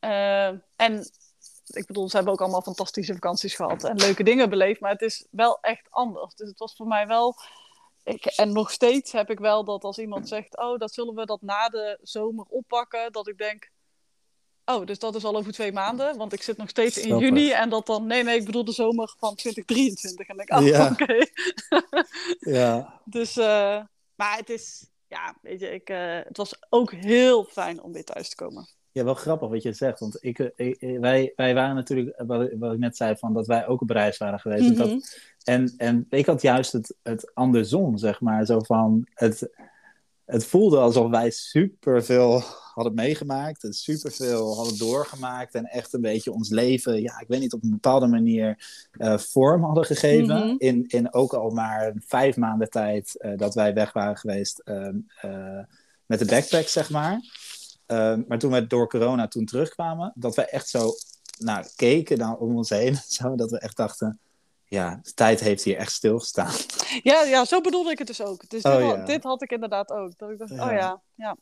Uh, 0.00 0.46
en 0.76 1.10
ik 1.66 1.86
bedoel, 1.86 2.08
ze 2.08 2.16
hebben 2.16 2.32
ook 2.32 2.40
allemaal 2.40 2.62
fantastische 2.62 3.12
vakanties 3.12 3.54
gehad 3.54 3.84
en 3.84 3.96
leuke 3.96 4.22
dingen 4.22 4.50
beleefd, 4.50 4.80
maar 4.80 4.92
het 4.92 5.02
is 5.02 5.26
wel 5.30 5.58
echt 5.60 5.86
anders. 5.90 6.34
Dus 6.34 6.48
het 6.48 6.58
was 6.58 6.76
voor 6.76 6.86
mij 6.86 7.06
wel. 7.06 7.36
Ik, 8.04 8.24
en 8.24 8.52
nog 8.52 8.70
steeds 8.70 9.12
heb 9.12 9.30
ik 9.30 9.38
wel 9.38 9.64
dat 9.64 9.84
als 9.84 9.98
iemand 9.98 10.28
zegt: 10.28 10.58
Oh, 10.58 10.78
dat 10.78 10.92
zullen 10.92 11.14
we 11.14 11.26
dat 11.26 11.42
na 11.42 11.68
de 11.68 11.98
zomer 12.02 12.44
oppakken, 12.48 13.12
dat 13.12 13.28
ik 13.28 13.38
denk: 13.38 13.70
Oh, 14.64 14.86
dus 14.86 14.98
dat 14.98 15.14
is 15.14 15.24
al 15.24 15.36
over 15.36 15.52
twee 15.52 15.72
maanden, 15.72 16.16
want 16.16 16.32
ik 16.32 16.42
zit 16.42 16.56
nog 16.56 16.68
steeds 16.68 16.98
in 16.98 17.18
juni 17.18 17.50
en 17.50 17.68
dat 17.68 17.86
dan, 17.86 18.06
nee, 18.06 18.22
nee, 18.22 18.38
ik 18.38 18.44
bedoel 18.44 18.64
de 18.64 18.72
zomer 18.72 19.14
van 19.18 19.34
2023. 19.34 20.28
En 20.28 20.36
denk 20.36 20.48
ik, 20.48 20.58
oh, 20.58 20.66
ja. 20.66 20.90
oké. 20.92 21.26
ja. 22.58 23.00
Dus, 23.04 23.36
uh, 23.36 23.82
maar 24.14 24.36
het 24.36 24.50
is, 24.50 24.86
ja, 25.08 25.36
weet 25.42 25.60
je, 25.60 25.70
ik, 25.70 25.90
uh, 25.90 26.18
het 26.24 26.36
was 26.36 26.56
ook 26.68 26.92
heel 26.92 27.44
fijn 27.44 27.82
om 27.82 27.92
weer 27.92 28.04
thuis 28.04 28.28
te 28.28 28.36
komen. 28.36 28.68
Ja, 28.92 29.04
wel 29.04 29.14
grappig 29.14 29.48
wat 29.48 29.62
je 29.62 29.72
zegt. 29.72 30.00
Want 30.00 30.18
ik, 30.20 30.38
ik, 30.56 30.98
wij, 31.00 31.32
wij 31.36 31.54
waren 31.54 31.74
natuurlijk, 31.74 32.22
wat, 32.26 32.48
wat 32.58 32.72
ik 32.72 32.78
net 32.78 32.96
zei, 32.96 33.16
van 33.16 33.32
dat 33.32 33.46
wij 33.46 33.66
ook 33.66 33.80
op 33.80 33.90
reis 33.90 34.18
waren 34.18 34.40
geweest. 34.40 34.62
Mm 34.62 34.68
-hmm. 34.68 34.76
dat, 34.76 34.88
mhm. 34.88 35.00
en, 35.44 35.74
en 35.76 36.06
ik 36.08 36.26
had 36.26 36.42
juist 36.42 36.72
het, 36.72 36.96
het 37.02 37.34
andersom, 37.34 37.98
zeg 37.98 38.20
maar. 38.20 38.46
Zo 38.46 38.58
van, 38.58 39.06
het, 39.14 39.50
het 40.30 40.44
voelde 40.44 40.78
alsof 40.78 41.10
wij 41.10 41.30
superveel 41.30 42.42
hadden 42.74 42.94
meegemaakt. 42.94 43.64
En 43.64 43.72
superveel 43.72 44.56
hadden 44.56 44.78
doorgemaakt. 44.78 45.54
En 45.54 45.64
echt 45.64 45.92
een 45.92 46.00
beetje 46.00 46.32
ons 46.32 46.48
leven, 46.48 47.02
ja, 47.02 47.20
ik 47.20 47.28
weet 47.28 47.40
niet, 47.40 47.52
op 47.52 47.62
een 47.62 47.70
bepaalde 47.70 48.06
manier 48.06 48.66
uh, 48.92 49.18
vorm 49.18 49.64
hadden 49.64 49.84
gegeven. 49.84 50.46
Mhm. 50.46 50.54
in, 50.58 50.84
in 50.86 51.14
ook 51.14 51.32
al 51.32 51.50
maar 51.50 51.92
vijf 52.06 52.36
maanden 52.36 52.70
tijd 52.70 53.14
uh, 53.18 53.36
dat 53.36 53.54
wij 53.54 53.74
weg 53.74 53.92
waren 53.92 54.16
geweest 54.16 54.62
uh, 54.64 54.88
met 56.06 56.18
de 56.18 56.24
backpack, 56.24 56.66
zeg 56.66 56.90
maar. 56.90 57.20
Ehm, 57.90 58.22
maar 58.28 58.38
toen 58.38 58.52
we 58.52 58.66
door 58.66 58.88
corona 58.88 59.28
toen 59.28 59.44
terugkwamen, 59.44 60.12
dat 60.14 60.34
we 60.34 60.44
echt 60.44 60.68
zo 60.68 60.92
nou, 61.38 61.64
keken 61.76 62.18
naar 62.18 62.36
om 62.36 62.56
ons 62.56 62.68
heen. 62.68 62.94
Zo, 63.08 63.34
dat 63.34 63.50
we 63.50 63.58
echt 63.58 63.76
dachten, 63.76 64.18
ja, 64.64 65.00
de 65.02 65.14
tijd 65.14 65.40
heeft 65.40 65.64
hier 65.64 65.76
echt 65.76 65.92
stilgestaan. 65.92 66.52
Ja, 67.02 67.22
ja 67.22 67.44
zo 67.44 67.60
bedoelde 67.60 67.90
ik 67.90 67.98
het 67.98 68.06
dus 68.06 68.22
ook. 68.22 68.48
Dus 68.48 68.62
oh, 68.62 68.76
dit, 68.76 68.82
had, 68.82 69.06
dit, 69.06 69.22
had 69.22 69.42
ik 69.42 69.50
inderdaad 69.50 69.90
ook. 69.90 70.18
Dat 70.18 70.30
ik 70.30 70.38
dacht, 70.38 70.50
ja. 70.50 70.66
oh 70.66 70.72
ja, 70.72 71.00
ja. 71.14 71.36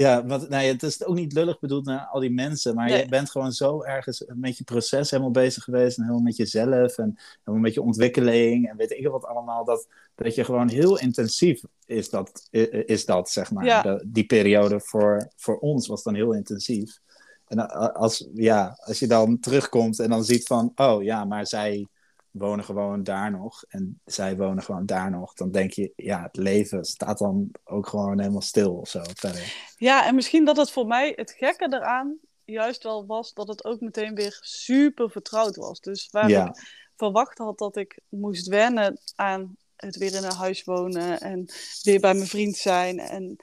Ja, 0.00 0.26
want 0.26 0.48
nou 0.48 0.64
ja, 0.64 0.72
het 0.72 0.82
is 0.82 1.04
ook 1.04 1.14
niet 1.14 1.32
lullig 1.32 1.58
bedoeld 1.58 1.84
naar 1.84 2.06
al 2.06 2.20
die 2.20 2.30
mensen, 2.30 2.74
maar 2.74 2.90
je 2.90 3.08
bent 3.08 3.30
gewoon 3.30 3.52
zo 3.52 3.82
ergens 3.82 4.24
met 4.34 4.58
je 4.58 4.64
proces 4.64 5.10
helemaal 5.10 5.30
bezig 5.30 5.64
geweest 5.64 5.96
en 5.96 6.02
helemaal 6.02 6.24
met 6.24 6.36
jezelf 6.36 6.98
en 6.98 7.18
helemaal 7.38 7.62
met 7.62 7.74
je 7.74 7.82
ontwikkeling 7.82 8.68
en 8.68 8.76
weet 8.76 8.90
ik 8.90 9.08
wat 9.08 9.24
allemaal, 9.24 9.64
dat, 9.64 9.88
dat 10.14 10.34
je 10.34 10.44
gewoon 10.44 10.68
heel 10.68 10.98
intensief 10.98 11.62
is 11.86 12.10
dat, 12.10 12.48
is 12.86 13.04
dat 13.04 13.30
zeg 13.30 13.50
maar. 13.50 13.64
Ja. 13.64 14.02
die 14.06 14.26
periode 14.26 14.80
voor, 14.80 15.32
voor 15.36 15.58
ons 15.58 15.86
was 15.86 16.02
dan 16.02 16.14
heel 16.14 16.34
intensief. 16.34 16.98
En 17.46 17.68
als, 17.94 18.28
ja, 18.34 18.78
als 18.84 18.98
je 18.98 19.06
dan 19.06 19.40
terugkomt 19.40 19.98
en 19.98 20.08
dan 20.10 20.24
ziet 20.24 20.46
van, 20.46 20.72
oh 20.74 21.02
ja, 21.02 21.24
maar 21.24 21.46
zij 21.46 21.86
wonen 22.30 22.64
gewoon 22.64 23.02
daar 23.02 23.30
nog 23.30 23.64
en 23.68 24.00
zij 24.04 24.36
wonen 24.36 24.62
gewoon 24.62 24.86
daar 24.86 25.10
nog, 25.10 25.34
dan 25.34 25.50
denk 25.50 25.72
je, 25.72 25.92
ja, 25.96 26.22
het 26.22 26.36
leven 26.36 26.84
staat 26.84 27.18
dan 27.18 27.50
ook 27.64 27.86
gewoon 27.86 28.18
helemaal 28.18 28.40
stil 28.40 28.74
of 28.74 28.88
zo 28.88 29.02
verder. 29.14 29.72
Ja, 29.76 30.06
en 30.06 30.14
misschien 30.14 30.44
dat 30.44 30.56
het 30.56 30.70
voor 30.70 30.86
mij 30.86 31.12
het 31.16 31.30
gekke 31.30 31.66
eraan 31.70 32.18
juist 32.44 32.82
wel 32.82 33.06
was 33.06 33.32
dat 33.32 33.48
het 33.48 33.64
ook 33.64 33.80
meteen 33.80 34.14
weer 34.14 34.38
super 34.40 35.10
vertrouwd 35.10 35.56
was. 35.56 35.80
Dus 35.80 36.08
waar 36.10 36.30
ik 36.30 36.52
verwacht 36.96 37.38
had 37.38 37.58
dat 37.58 37.76
ik 37.76 38.00
moest 38.08 38.46
wennen 38.46 39.00
aan 39.14 39.56
het 39.76 39.96
weer 39.96 40.14
in 40.14 40.24
een 40.24 40.32
huis 40.32 40.64
wonen 40.64 41.20
en 41.20 41.46
weer 41.82 42.00
bij 42.00 42.14
mijn 42.14 42.26
vriend 42.26 42.56
zijn 42.56 42.98
en 42.98 43.36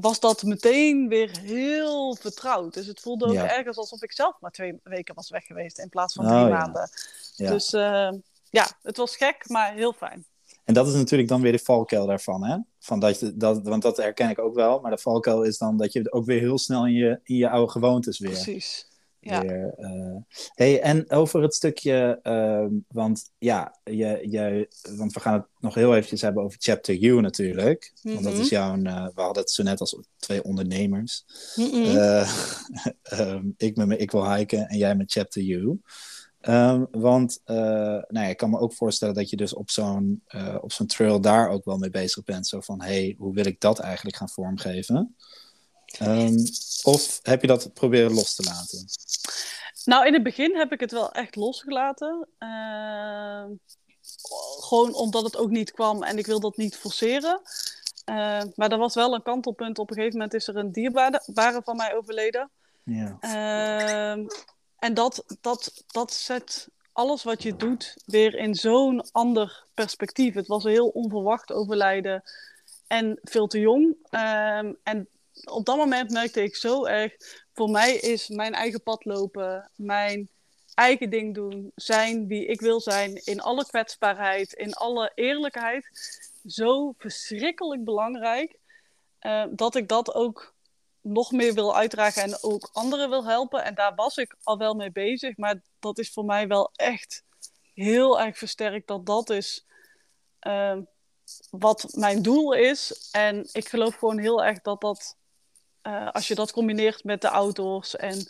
was 0.00 0.20
dat 0.20 0.42
meteen 0.42 1.08
weer 1.08 1.38
heel 1.38 2.16
vertrouwd. 2.16 2.74
Dus 2.74 2.86
het 2.86 3.00
voelde 3.00 3.26
ook 3.26 3.34
ergens 3.34 3.76
alsof 3.76 4.02
ik 4.02 4.12
zelf 4.12 4.36
maar 4.40 4.50
twee 4.50 4.80
weken 4.82 5.14
was 5.14 5.30
weg 5.30 5.44
geweest 5.44 5.78
in 5.78 5.88
plaats 5.88 6.14
van 6.14 6.26
drie 6.26 6.38
oh, 6.38 6.48
maanden. 6.48 6.90
Ja. 7.34 7.50
Dus 7.50 7.72
uh, 7.72 8.10
ja, 8.50 8.68
het 8.82 8.96
was 8.96 9.16
gek, 9.16 9.48
maar 9.48 9.72
heel 9.72 9.92
fijn. 9.92 10.26
En 10.64 10.74
dat 10.74 10.86
is 10.86 10.94
natuurlijk 10.94 11.28
dan 11.28 11.40
weer 11.40 11.52
de 11.52 11.58
valkuil 11.58 12.06
daarvan, 12.06 12.44
hè? 12.44 12.56
Van 12.78 13.00
dat 13.00 13.20
je, 13.20 13.36
dat, 13.36 13.62
want 13.62 13.82
dat 13.82 13.96
herken 13.96 14.30
ik 14.30 14.38
ook 14.38 14.54
wel. 14.54 14.80
Maar 14.80 14.90
de 14.90 14.98
valkuil 14.98 15.42
is 15.42 15.58
dan 15.58 15.76
dat 15.76 15.92
je 15.92 16.12
ook 16.12 16.24
weer 16.24 16.40
heel 16.40 16.58
snel 16.58 16.86
in 16.86 16.92
je, 16.92 17.20
in 17.22 17.36
je 17.36 17.50
oude 17.50 17.70
gewoontes 17.70 18.18
weer... 18.18 18.30
Precies. 18.30 18.88
Ja. 19.30 19.40
Weer, 19.40 19.74
uh... 19.78 20.16
hey, 20.54 20.80
en 20.80 21.10
over 21.10 21.42
het 21.42 21.54
stukje, 21.54 22.20
uh, 22.22 22.80
want 22.88 23.30
ja, 23.38 23.78
je, 23.84 24.18
je, 24.30 24.68
want 24.96 25.12
we 25.12 25.20
gaan 25.20 25.32
het 25.32 25.46
nog 25.60 25.74
heel 25.74 25.94
eventjes 25.94 26.20
hebben 26.20 26.42
over 26.42 26.58
Chapter 26.60 27.02
U 27.02 27.20
natuurlijk. 27.20 27.92
Mm 27.94 28.12
-hmm. 28.12 28.22
Want 28.22 28.34
dat 28.34 28.44
is 28.44 28.50
mhm. 28.50 28.54
jouw, 28.54 28.76
uh, 28.76 29.08
we 29.14 29.20
hadden 29.20 29.42
het 29.42 29.50
zo 29.50 29.62
net 29.62 29.80
als 29.80 29.98
twee 30.16 30.44
ondernemers. 30.44 31.24
Mm 31.56 31.70
-hmm. 31.70 32.24
um, 33.12 33.54
ik, 33.56 33.76
met, 33.76 34.00
ik 34.00 34.10
wil 34.10 34.34
hiken 34.34 34.68
en 34.68 34.78
jij 34.78 34.96
met 34.96 35.12
Chapter 35.12 35.42
U. 35.42 35.80
Um, 36.48 36.86
want 36.90 37.40
uh, 37.46 37.56
nou 37.56 38.04
ja, 38.08 38.26
ik 38.26 38.36
kan 38.36 38.50
me 38.50 38.58
ook 38.58 38.74
voorstellen 38.74 39.14
dat 39.14 39.30
je 39.30 39.36
dus 39.36 39.54
op 39.54 39.70
zo'n, 39.70 40.22
uh, 40.34 40.56
op 40.60 40.72
zo'n 40.72 40.86
trail 40.86 41.20
daar 41.20 41.48
ook 41.48 41.64
wel 41.64 41.76
mee 41.76 41.90
bezig 41.90 42.24
bent. 42.24 42.46
Zo 42.46 42.60
van, 42.60 42.82
hé, 42.82 42.86
hey, 42.86 43.14
hoe 43.18 43.34
wil 43.34 43.46
ik 43.46 43.60
dat 43.60 43.78
eigenlijk 43.78 44.16
gaan 44.16 44.28
vormgeven? 44.28 45.16
Um, 46.02 46.44
of 46.82 47.20
heb 47.22 47.40
je 47.40 47.46
dat 47.46 47.74
proberen 47.74 48.14
los 48.14 48.34
te 48.34 48.42
laten? 48.42 48.84
Nou, 49.84 50.06
in 50.06 50.12
het 50.12 50.22
begin 50.22 50.56
heb 50.56 50.72
ik 50.72 50.80
het 50.80 50.92
wel 50.92 51.12
echt 51.12 51.36
losgelaten. 51.36 52.28
Uh, 52.38 53.44
gewoon 54.60 54.94
omdat 54.94 55.22
het 55.22 55.36
ook 55.36 55.50
niet 55.50 55.72
kwam 55.72 56.02
en 56.02 56.18
ik 56.18 56.26
wil 56.26 56.40
dat 56.40 56.56
niet 56.56 56.76
forceren. 56.76 57.40
Uh, 58.10 58.42
maar 58.54 58.72
er 58.72 58.78
was 58.78 58.94
wel 58.94 59.14
een 59.14 59.22
kantelpunt. 59.22 59.78
Op 59.78 59.90
een 59.90 59.96
gegeven 59.96 60.16
moment 60.18 60.34
is 60.34 60.48
er 60.48 60.56
een 60.56 60.72
dierbare 60.72 61.60
van 61.64 61.76
mij 61.76 61.96
overleden. 61.96 62.50
Ja. 62.82 63.18
Uh, 63.20 64.26
en 64.78 64.94
dat, 64.94 65.24
dat, 65.40 65.84
dat 65.86 66.12
zet 66.12 66.68
alles 66.92 67.22
wat 67.22 67.42
je 67.42 67.56
doet 67.56 67.96
weer 68.04 68.34
in 68.34 68.54
zo'n 68.54 69.10
ander 69.12 69.64
perspectief. 69.74 70.34
Het 70.34 70.46
was 70.46 70.64
een 70.64 70.70
heel 70.70 70.88
onverwacht 70.88 71.52
overlijden 71.52 72.22
en 72.86 73.18
veel 73.22 73.46
te 73.46 73.60
jong. 73.60 73.84
Um, 74.10 74.76
en 74.82 75.08
op 75.44 75.64
dat 75.64 75.76
moment 75.76 76.10
merkte 76.10 76.42
ik 76.42 76.56
zo 76.56 76.84
erg, 76.84 77.16
voor 77.52 77.70
mij 77.70 77.94
is 77.94 78.28
mijn 78.28 78.54
eigen 78.54 78.82
pad 78.82 79.04
lopen, 79.04 79.70
mijn 79.74 80.28
eigen 80.74 81.10
ding 81.10 81.34
doen, 81.34 81.72
zijn 81.74 82.26
wie 82.26 82.46
ik 82.46 82.60
wil 82.60 82.80
zijn, 82.80 83.24
in 83.24 83.40
alle 83.40 83.66
kwetsbaarheid, 83.66 84.52
in 84.52 84.74
alle 84.74 85.12
eerlijkheid, 85.14 85.88
zo 86.46 86.94
verschrikkelijk 86.98 87.84
belangrijk. 87.84 88.58
Uh, 89.20 89.44
dat 89.50 89.74
ik 89.74 89.88
dat 89.88 90.14
ook 90.14 90.54
nog 91.00 91.32
meer 91.32 91.54
wil 91.54 91.76
uitdragen 91.76 92.22
en 92.22 92.38
ook 92.40 92.68
anderen 92.72 93.10
wil 93.10 93.24
helpen. 93.24 93.64
En 93.64 93.74
daar 93.74 93.94
was 93.94 94.16
ik 94.16 94.36
al 94.42 94.58
wel 94.58 94.74
mee 94.74 94.92
bezig, 94.92 95.36
maar 95.36 95.60
dat 95.78 95.98
is 95.98 96.12
voor 96.12 96.24
mij 96.24 96.46
wel 96.48 96.70
echt 96.74 97.24
heel 97.74 98.20
erg 98.20 98.38
versterkt 98.38 98.86
dat 98.86 99.06
dat 99.06 99.30
is 99.30 99.66
uh, 100.46 100.78
wat 101.50 101.86
mijn 101.94 102.22
doel 102.22 102.52
is. 102.52 103.08
En 103.12 103.48
ik 103.52 103.68
geloof 103.68 103.94
gewoon 103.94 104.18
heel 104.18 104.44
erg 104.44 104.60
dat 104.60 104.80
dat, 104.80 105.16
uh, 105.86 106.10
als 106.10 106.28
je 106.28 106.34
dat 106.34 106.52
combineert 106.52 107.04
met 107.04 107.20
de 107.20 107.30
outdoors 107.30 107.96
en 107.96 108.26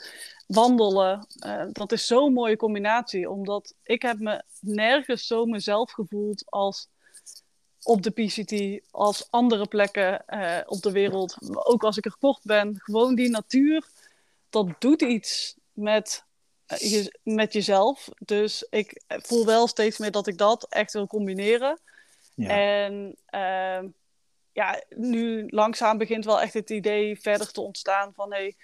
wandelen, 0.46 1.26
uh, 1.46 1.64
dat 1.72 1.92
is 1.92 2.06
zo'n 2.06 2.32
mooie 2.32 2.56
combinatie. 2.56 3.30
Omdat 3.30 3.74
ik 3.82 4.02
heb 4.02 4.18
me 4.18 4.42
nergens 4.60 5.26
zo 5.26 5.44
mezelf 5.44 5.92
gevoeld 5.92 6.44
als 6.46 6.88
op 7.82 8.02
de 8.02 8.10
PCT 8.10 8.84
als 8.90 9.26
andere 9.30 9.66
plekken 9.66 10.24
uh, 10.28 10.60
op 10.66 10.82
de 10.82 10.92
wereld. 10.92 11.36
Ook 11.52 11.84
als 11.84 11.96
ik 11.96 12.04
er 12.04 12.16
kort 12.18 12.40
ben. 12.42 12.80
Gewoon 12.82 13.14
die 13.14 13.30
natuur, 13.30 13.86
dat 14.50 14.68
doet 14.78 15.02
iets 15.02 15.56
met, 15.72 16.24
je, 16.66 17.18
met 17.22 17.52
jezelf. 17.52 18.08
Dus 18.18 18.66
ik 18.70 19.02
voel 19.06 19.46
wel 19.46 19.66
steeds 19.66 19.98
meer 19.98 20.10
dat 20.10 20.26
ik 20.26 20.38
dat 20.38 20.66
echt 20.68 20.92
wil 20.92 21.06
combineren. 21.06 21.80
Ja. 22.34 22.48
En 22.48 23.16
ja, 24.56 24.82
nu 24.88 25.46
langzaam 25.48 25.98
begint 25.98 26.24
wel 26.24 26.40
echt 26.40 26.54
het 26.54 26.70
idee 26.70 27.20
verder 27.20 27.52
te 27.52 27.60
ontstaan 27.60 28.12
van 28.14 28.32
hey, 28.32 28.56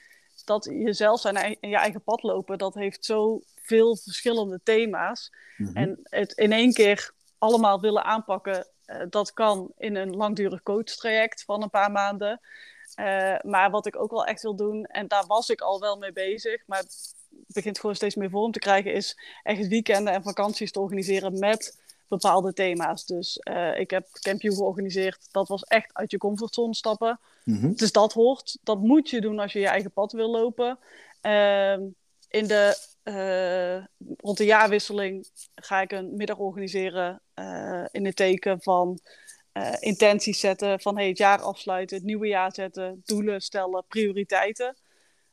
dat 0.44 0.64
jezelf 0.64 1.20
zijn 1.20 1.36
en 1.36 1.70
je 1.70 1.76
eigen 1.76 2.02
pad 2.02 2.22
lopen, 2.22 2.58
dat 2.58 2.74
heeft 2.74 3.04
zo 3.04 3.40
veel 3.54 3.96
verschillende 3.96 4.60
thema's. 4.62 5.32
Mm 5.56 5.66
-hmm. 5.66 5.76
En 5.76 5.98
het 6.02 6.32
in 6.32 6.52
één 6.52 6.72
keer 6.72 7.12
allemaal 7.38 7.80
willen 7.80 8.04
aanpakken, 8.04 8.66
uh, 8.86 9.02
dat 9.10 9.32
kan 9.32 9.72
in 9.76 9.96
een 9.96 10.16
langdurig 10.16 10.62
coachtraject 10.62 11.44
van 11.44 11.62
een 11.62 11.70
paar 11.70 11.90
maanden. 11.90 12.40
Uh, 13.00 13.38
maar 13.40 13.70
wat 13.70 13.86
ik 13.86 14.00
ook 14.00 14.10
wel 14.10 14.24
echt 14.24 14.42
wil 14.42 14.56
doen, 14.56 14.84
en 14.84 15.08
daar 15.08 15.26
was 15.26 15.48
ik 15.48 15.60
al 15.60 15.80
wel 15.80 15.96
mee 15.96 16.12
bezig, 16.12 16.62
maar 16.66 16.84
begint 17.46 17.80
gewoon 17.80 17.96
steeds 17.96 18.14
meer 18.14 18.30
vorm 18.30 18.52
te 18.52 18.58
krijgen, 18.58 18.92
is 18.92 19.18
echt 19.42 19.68
weekenden 19.68 20.12
en 20.12 20.22
vakanties 20.22 20.72
te 20.72 20.80
organiseren 20.80 21.38
met 21.38 21.81
bepaalde 22.18 22.52
thema's. 22.52 23.06
Dus 23.06 23.40
uh, 23.50 23.78
ik 23.78 23.90
heb 23.90 24.08
Camp 24.10 24.40
You 24.40 24.54
georganiseerd. 24.54 25.28
Dat 25.30 25.48
was 25.48 25.62
echt 25.62 25.94
uit 25.94 26.10
je 26.10 26.18
comfortzone 26.18 26.74
stappen. 26.74 27.20
Mhm. 27.44 27.72
Dus 27.72 27.92
dat 27.92 28.12
hoort. 28.12 28.58
Dat 28.62 28.80
moet 28.80 29.10
je 29.10 29.20
doen 29.20 29.38
als 29.38 29.52
je 29.52 29.58
je 29.58 29.66
eigen 29.66 29.90
pad 29.90 30.12
wil 30.12 30.30
lopen. 30.30 30.78
Ehm, 31.20 31.82
in 32.28 32.46
de, 32.46 32.76
uh, 33.04 34.06
rond 34.16 34.38
de 34.38 34.44
jaarwisseling 34.44 35.30
ga 35.54 35.80
ik 35.80 35.92
een 35.92 36.16
middag 36.16 36.38
organiseren 36.38 37.22
uh, 37.34 37.84
in 37.90 38.04
het 38.04 38.16
teken 38.16 38.62
van 38.62 38.98
intenties 39.80 40.40
zetten. 40.40 40.80
Van 40.80 40.96
hey, 40.96 41.08
het 41.08 41.18
jaar 41.18 41.40
afsluiten, 41.40 41.96
het 41.96 42.06
nieuwe 42.06 42.26
jaar 42.26 42.54
zetten, 42.54 43.02
doelen 43.04 43.40
stellen, 43.40 43.84
prioriteiten. 43.88 44.76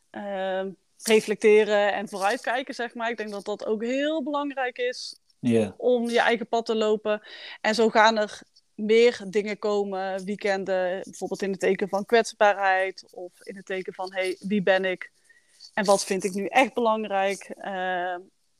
Ehm, 0.09 0.69
reflecteren 1.03 1.93
en 1.93 2.09
vooruitkijken, 2.09 2.73
zeg 2.73 2.93
maar. 2.93 3.09
Ik 3.09 3.17
denk 3.17 3.29
dat 3.29 3.45
dat 3.45 3.65
ook 3.65 3.83
heel 3.83 4.23
belangrijk 4.23 4.77
is 4.77 5.19
yeah. 5.39 5.71
om 5.77 6.09
je 6.09 6.19
eigen 6.19 6.47
pad 6.47 6.65
te 6.65 6.75
lopen. 6.75 7.21
En 7.61 7.75
zo 7.75 7.89
gaan 7.89 8.17
er 8.17 8.41
meer 8.75 9.21
dingen 9.27 9.59
komen, 9.59 10.25
weekenden, 10.25 11.01
bijvoorbeeld 11.03 11.41
in 11.41 11.51
het 11.51 11.59
teken 11.59 11.89
van 11.89 12.05
kwetsbaarheid 12.05 13.05
of 13.11 13.31
in 13.43 13.55
het 13.55 13.65
teken 13.65 13.93
van 13.93 14.13
hey, 14.13 14.35
wie 14.39 14.63
ben 14.63 14.85
ik 14.85 15.11
en 15.73 15.85
wat 15.85 16.03
vind 16.03 16.23
ik 16.23 16.33
nu 16.33 16.45
echt 16.45 16.73
belangrijk. 16.73 17.53
Uh, 17.57 18.15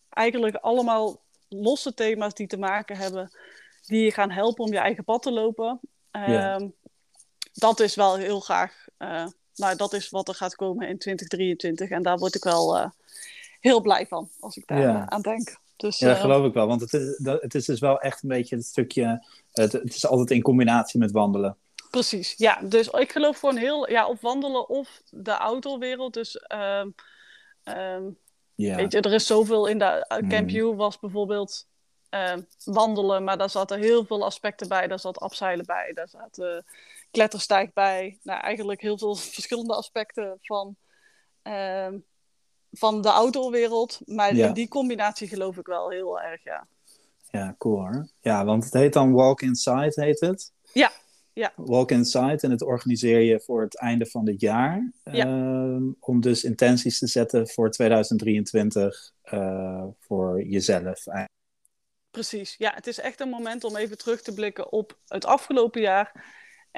eigenlijk 0.09 0.55
allemaal 0.55 1.21
losse 1.49 1.93
thema's 1.93 2.33
die 2.33 2.47
te 2.47 2.57
maken 2.57 2.97
hebben, 2.97 3.31
die 3.85 4.03
je 4.03 4.11
gaan 4.11 4.31
helpen 4.31 4.65
om 4.65 4.71
je 4.71 4.79
eigen 4.79 5.03
pad 5.03 5.21
te 5.21 5.31
lopen. 5.31 5.79
Uh, 6.11 6.27
Ja. 6.27 6.59
Dat 7.53 7.79
is 7.79 7.95
wel 7.95 8.15
heel 8.15 8.39
graag, 8.39 8.87
uh, 8.97 9.27
nou 9.55 9.75
dat 9.75 9.93
is 9.93 10.09
wat 10.09 10.27
er 10.27 10.35
gaat 10.35 10.55
komen 10.55 10.87
in 10.87 10.97
2023 10.97 11.89
en 11.89 12.03
daar 12.03 12.17
word 12.17 12.35
ik 12.35 12.43
wel 12.43 12.77
eh, 12.77 12.89
heel 13.59 13.81
blij 13.81 14.07
van 14.07 14.29
als 14.39 14.57
ik 14.57 14.67
daar 14.67 14.83
eh, 14.83 15.05
aan 15.05 15.21
denk. 15.21 15.57
Dus, 15.79 15.99
Ja, 15.99 16.07
dat 16.07 16.15
eh, 16.15 16.21
geloof 16.21 16.45
ik 16.45 16.53
wel. 16.53 16.67
Want 16.67 16.81
het 16.81 16.93
is, 16.93 17.17
dat, 17.17 17.41
het 17.41 17.55
is 17.55 17.65
dus 17.65 17.79
wel 17.79 17.99
echt 17.99 18.23
een 18.23 18.29
beetje 18.29 18.55
het 18.55 18.65
stukje... 18.65 19.25
Het, 19.51 19.71
het 19.71 19.95
is 19.95 20.07
altijd 20.07 20.31
in 20.31 20.41
combinatie 20.41 20.99
met 20.99 21.11
wandelen. 21.11 21.57
Precies, 21.89 22.33
ja. 22.37 22.59
Dus 22.61 22.87
ik 22.87 23.11
geloof 23.11 23.39
gewoon 23.39 23.57
heel, 23.57 23.89
ja, 23.89 24.07
of 24.07 24.21
wandelen 24.21 24.69
of 24.69 25.01
de 25.09 25.37
outdoorwereld. 25.37 26.13
Dus, 26.13 26.37
ehm, 26.37 26.89
ehm, 27.63 28.03
Ja. 28.55 28.75
weet 28.75 28.91
je, 28.91 29.01
er 29.01 29.13
is 29.13 29.25
zoveel 29.25 29.67
in 29.67 29.77
de 29.77 30.05
uh, 30.21 30.29
Camp 30.29 30.49
Mm. 30.49 30.55
U 30.55 30.63
was 30.63 30.99
bijvoorbeeld 30.99 31.67
ehm, 32.09 32.41
wandelen, 32.63 33.23
maar 33.23 33.37
daar 33.37 33.49
zaten 33.49 33.79
heel 33.79 34.05
veel 34.05 34.25
aspecten 34.25 34.67
bij. 34.67 34.87
Daar 34.87 34.99
zat 34.99 35.19
afzeilen 35.19 35.65
bij, 35.65 35.91
daar 35.93 36.09
zat 36.09 36.63
kletterstijg 37.11 37.73
bij. 37.73 38.19
Nou, 38.23 38.41
eigenlijk 38.41 38.81
heel 38.81 38.97
veel 38.97 39.15
verschillende 39.35 39.75
aspecten 39.75 40.37
van, 40.41 40.75
van 42.71 43.01
de 43.01 43.11
outdoorwereld. 43.11 43.99
Maar 44.05 44.35
Ja. 44.35 44.47
in 44.47 44.53
die 44.53 44.67
combinatie 44.67 45.27
geloof 45.27 45.57
ik 45.57 45.65
wel 45.67 45.89
heel 45.89 46.21
erg, 46.21 46.43
ja. 46.43 46.67
Ja, 47.31 47.55
cool 47.57 47.79
hoor. 47.79 48.07
Ja, 48.19 48.45
want 48.45 48.63
het 48.63 48.73
heet 48.73 48.93
dan 48.93 49.11
Walk 49.13 49.41
Inside, 49.41 49.91
heet 49.95 50.19
het? 50.19 50.51
Ja, 50.73 50.91
ja. 51.33 51.53
Walk 51.55 51.91
Inside 51.91 52.37
en 52.41 52.51
het 52.51 52.61
organiseer 52.61 53.19
je 53.19 53.39
voor 53.41 53.61
het 53.61 53.77
einde 53.77 54.05
van 54.05 54.27
het 54.27 54.41
jaar. 54.41 54.91
Ja. 55.03 55.25
Ehm, 55.25 55.83
om 55.99 56.21
dus 56.21 56.43
intenties 56.43 56.99
te 56.99 57.07
zetten 57.07 57.47
voor 57.47 57.71
2023 57.71 59.11
eh, 59.21 59.83
voor 59.99 60.43
jezelf. 60.43 61.03
Precies, 62.11 62.55
ja, 62.57 62.71
het 62.75 62.87
is 62.87 62.99
echt 62.99 63.19
een 63.19 63.29
moment 63.29 63.63
om 63.63 63.75
even 63.75 63.97
terug 63.97 64.21
te 64.21 64.33
blikken 64.33 64.71
op 64.71 64.97
het 65.07 65.25
afgelopen 65.25 65.81
jaar. 65.81 66.25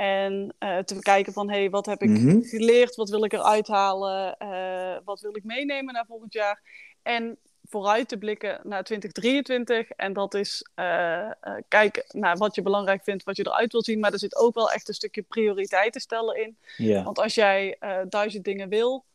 En 0.02 0.56
eh, 0.60 0.78
te 0.78 1.00
kijken 1.00 1.34
van, 1.34 1.50
hé, 1.50 1.58
hey, 1.58 1.70
wat 1.70 1.86
heb 1.86 2.02
ik 2.02 2.10
Mhm. 2.10 2.42
geleerd? 2.42 2.96
Wat 2.96 3.10
wil 3.10 3.24
ik 3.24 3.34
eruit 3.34 3.68
halen? 3.68 4.38
Eh, 4.38 4.98
wat 5.04 5.22
wil 5.22 5.36
ik 5.36 5.44
meenemen 5.44 5.94
naar 5.94 6.06
volgend 6.06 6.34
jaar? 6.34 6.62
En 7.02 7.38
vooruit 7.64 8.08
te 8.08 8.18
blikken 8.18 8.60
naar 8.64 8.84
2023. 8.84 9.90
En 9.90 10.14
dat 10.14 10.34
is 10.34 10.66
eh, 10.76 11.20
eh, 11.22 11.32
kijken 11.68 12.04
naar 12.08 12.38
wat 12.38 12.56
je 12.56 12.62
belangrijk 12.62 13.04
vindt, 13.04 13.24
wat 13.24 13.38
je 13.38 13.46
eruit 13.48 13.72
wil 13.72 13.84
zien. 13.84 14.00
Maar 14.00 14.14
er 14.14 14.20
zit 14.20 14.36
ook 14.36 14.54
wel 14.56 14.72
echt 14.72 14.88
een 14.88 14.94
stukje 14.94 15.22
prioriteiten 15.22 16.02
stellen 16.02 16.42
in. 16.44 16.58
Want 17.04 17.20
als 17.20 17.36
jij 17.36 17.78
duizend 18.10 18.44
dingen 18.44 18.70
wil, 18.70 19.06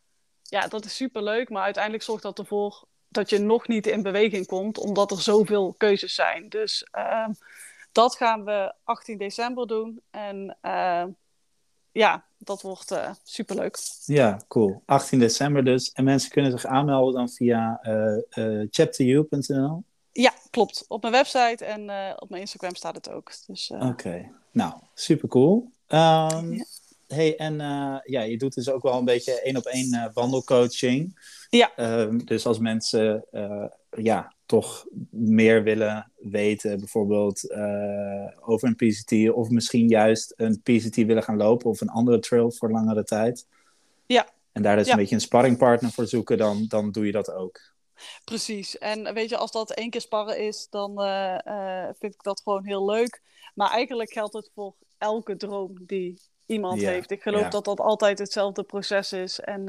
ja, 0.42 0.68
dat 0.68 0.84
is 0.84 0.96
superleuk. 0.96 1.48
Maar 1.50 1.62
uiteindelijk 1.62 2.04
zorgt 2.04 2.22
dat 2.22 2.38
ervoor 2.38 2.84
dat 3.08 3.30
je 3.30 3.38
nog 3.38 3.68
niet 3.68 3.86
in 3.86 4.02
beweging 4.02 4.46
komt, 4.46 4.78
omdat 4.78 5.10
er 5.10 5.20
zoveel 5.22 5.74
keuzes 5.78 6.14
zijn. 6.14 6.48
Dus 6.48 6.86
ehm, 6.90 7.30
dat 7.96 8.14
gaan 8.14 8.44
we 8.44 8.74
18 8.84 9.18
december 9.18 9.66
doen. 9.66 10.00
En 10.10 10.56
ehm, 10.60 11.08
ja, 11.92 12.24
dat 12.38 12.62
wordt 12.62 12.90
eh, 12.90 13.10
superleuk. 13.22 13.78
ja, 14.04 14.40
cool. 14.48 14.82
18 14.86 15.18
december 15.18 15.64
dus. 15.64 15.92
En 15.92 16.04
mensen 16.04 16.30
kunnen 16.30 16.50
zich 16.50 16.64
aanmelden 16.66 17.14
dan 17.14 17.28
via 17.28 17.78
eh 17.82 18.16
eh, 18.30 18.66
chapteryou.nl. 18.70 19.84
Ja, 20.12 20.32
klopt. 20.50 20.84
Op 20.88 21.00
mijn 21.02 21.12
website 21.14 21.64
en 21.64 21.80
op 22.20 22.28
mijn 22.30 22.40
Instagram 22.40 22.74
staat 22.74 22.94
het 22.94 23.10
ook. 23.10 23.32
Dus 23.46 23.70
eh, 23.70 23.88
Oké, 23.88 24.30
nou, 24.50 24.74
super 24.94 25.28
cool. 25.28 25.70
Ehm, 25.86 26.52
Ja. 26.52 26.64
Hey, 27.06 27.36
en 27.36 27.60
eh, 27.60 27.96
ja, 28.04 28.20
je 28.22 28.38
doet 28.38 28.54
dus 28.54 28.70
ook 28.70 28.82
wel 28.82 28.98
een 28.98 29.04
beetje 29.04 29.40
één 29.40 29.56
op 29.56 29.64
één 29.64 30.10
wandelcoaching. 30.14 31.18
Ja. 31.50 31.72
Ehm, 31.76 32.18
dus 32.18 32.46
als 32.46 32.58
mensen 32.58 33.24
eh, 33.30 33.66
ja, 33.90 34.32
toch 34.46 34.86
meer 35.10 35.62
willen 35.62 36.12
weten, 36.16 36.78
bijvoorbeeld 36.78 37.50
eh, 37.50 38.26
over 38.40 38.68
een 38.68 38.76
PCT, 38.76 39.30
of 39.30 39.48
misschien 39.48 39.88
juist 39.88 40.32
een 40.36 40.60
PCT 40.62 40.96
willen 40.96 41.22
gaan 41.22 41.36
lopen 41.36 41.70
of 41.70 41.80
een 41.80 41.88
andere 41.88 42.18
trail 42.18 42.50
voor 42.50 42.70
langere 42.70 43.04
tijd. 43.04 43.46
Ja. 44.06 44.28
En 44.52 44.62
daar 44.62 44.76
dus 44.76 44.86
Ja. 44.86 44.92
een 44.92 44.98
beetje 44.98 45.14
een 45.14 45.20
sparringpartner 45.20 45.90
voor 45.90 46.06
zoeken, 46.06 46.38
dan, 46.38 46.64
dan 46.68 46.90
doe 46.90 47.06
je 47.06 47.12
dat 47.12 47.32
ook. 47.32 47.60
Precies. 48.24 48.78
En 48.78 49.14
weet 49.14 49.28
je, 49.28 49.36
als 49.36 49.50
dat 49.50 49.70
één 49.70 49.90
keer 49.90 50.00
sparren 50.00 50.38
is, 50.38 50.66
dan 50.70 51.02
eh, 51.02 51.46
eh, 51.46 51.94
vind 51.98 52.14
ik 52.14 52.22
dat 52.22 52.40
gewoon 52.42 52.64
heel 52.64 52.84
leuk. 52.84 53.22
Maar 53.54 53.70
eigenlijk 53.70 54.12
geldt 54.12 54.34
het 54.34 54.50
voor 54.54 54.74
elke 54.98 55.36
droom 55.36 55.72
die 55.86 56.20
iemand 56.46 56.80
heeft. 56.80 57.10
Ik 57.10 57.22
geloof 57.22 57.48
dat 57.48 57.64
dat 57.64 57.80
altijd 57.80 58.18
hetzelfde 58.18 58.62
proces 58.62 59.12
is. 59.12 59.40
En 59.40 59.68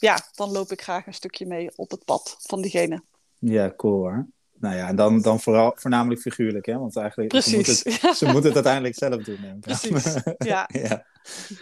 ja, 0.00 0.18
dan 0.34 0.50
loop 0.50 0.72
ik 0.72 0.82
graag 0.82 1.06
een 1.06 1.14
stukje 1.14 1.46
mee 1.46 1.70
op 1.76 1.90
het 1.90 2.04
pad 2.04 2.36
van 2.40 2.62
diegene. 2.62 3.02
Ja, 3.38 3.72
cool 3.76 3.94
hoor. 3.98 4.26
Nou 4.60 4.76
ja, 4.76 4.88
en 4.88 4.96
dan, 4.96 5.20
dan 5.20 5.40
vooral, 5.40 5.72
voornamelijk 5.76 6.20
figuurlijk, 6.20 6.66
hè? 6.66 6.78
Want 6.78 6.96
eigenlijk 6.96 7.42
ze 7.42 7.54
moeten 7.54 7.82
Precies. 7.82 8.02
het, 8.02 8.16
ze 8.16 8.24
moeten 8.24 8.44
het 8.44 8.54
uiteindelijk 8.54 8.94
zelf 8.94 9.22
doen. 9.22 9.38
Hè? 9.40 9.54
Precies. 9.54 10.14
Ja. 10.38 10.68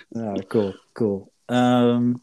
ja. 0.09 0.35
cool, 0.49 0.75
cool. 0.93 1.33
Ehm, 1.45 2.15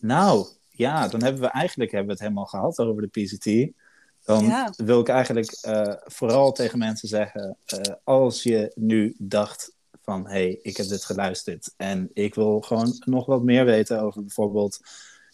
nou, 0.00 0.46
ja, 0.68 1.08
dan 1.08 1.22
hebben 1.22 1.40
we 1.42 1.48
eigenlijk 1.48 1.90
hebben 1.90 2.08
we 2.08 2.14
het 2.14 2.22
helemaal 2.22 2.46
gehad 2.46 2.78
over 2.78 3.02
de 3.10 3.20
PCT. 3.22 3.76
Dan 4.24 4.44
Ja. 4.44 4.72
wil 4.76 5.00
ik 5.00 5.08
eigenlijk 5.08 5.52
eh, 5.60 5.92
vooral 6.04 6.52
tegen 6.52 6.78
mensen 6.78 7.08
zeggen, 7.08 7.56
eh, 7.64 7.80
als 8.04 8.42
je 8.42 8.72
nu 8.74 9.14
dacht 9.18 9.72
van, 10.02 10.26
hé, 10.26 10.30
hey, 10.30 10.58
ik 10.62 10.76
heb 10.76 10.86
dit 10.86 11.04
geluisterd 11.04 11.74
en 11.76 12.10
ik 12.12 12.34
wil 12.34 12.60
gewoon 12.60 13.02
nog 13.04 13.26
wat 13.26 13.42
meer 13.42 13.64
weten 13.64 14.00
over 14.02 14.20
bijvoorbeeld 14.20 14.80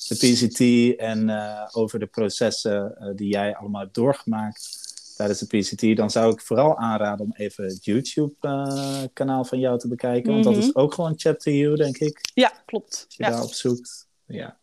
de 0.09 0.15
PCT 0.15 0.61
en 1.01 1.29
eh, 1.29 1.69
over 1.73 1.99
de 1.99 2.07
processen 2.07 2.97
eh, 2.99 3.09
die 3.17 3.29
jij 3.29 3.57
allemaal 3.57 3.81
hebt 3.81 3.95
doorgemaakt 3.95 4.83
tijdens 5.17 5.39
de 5.39 5.47
PCT, 5.59 5.97
dan 5.97 6.11
zou 6.11 6.33
ik 6.33 6.41
vooral 6.41 6.77
aanraden 6.79 7.25
om 7.25 7.33
even 7.37 7.65
het 7.65 7.85
YouTube-kanaal 7.85 9.45
van 9.45 9.59
jou 9.59 9.79
te 9.79 9.89
bekijken. 9.89 10.33
Want 10.33 10.45
dat 10.45 10.53
Mhm. 10.53 10.63
is 10.63 10.75
ook 10.75 10.95
gewoon 10.95 11.13
Chat 11.17 11.41
to 11.41 11.51
You, 11.51 11.77
denk 11.77 11.99
ik. 11.99 12.19
Ja, 12.35 12.53
klopt. 12.67 13.05
Als 13.07 13.17
je 13.17 13.23
Ja. 13.25 13.31
daarop 13.31 13.53
zoekt. 13.53 14.09
Ja. 14.27 14.57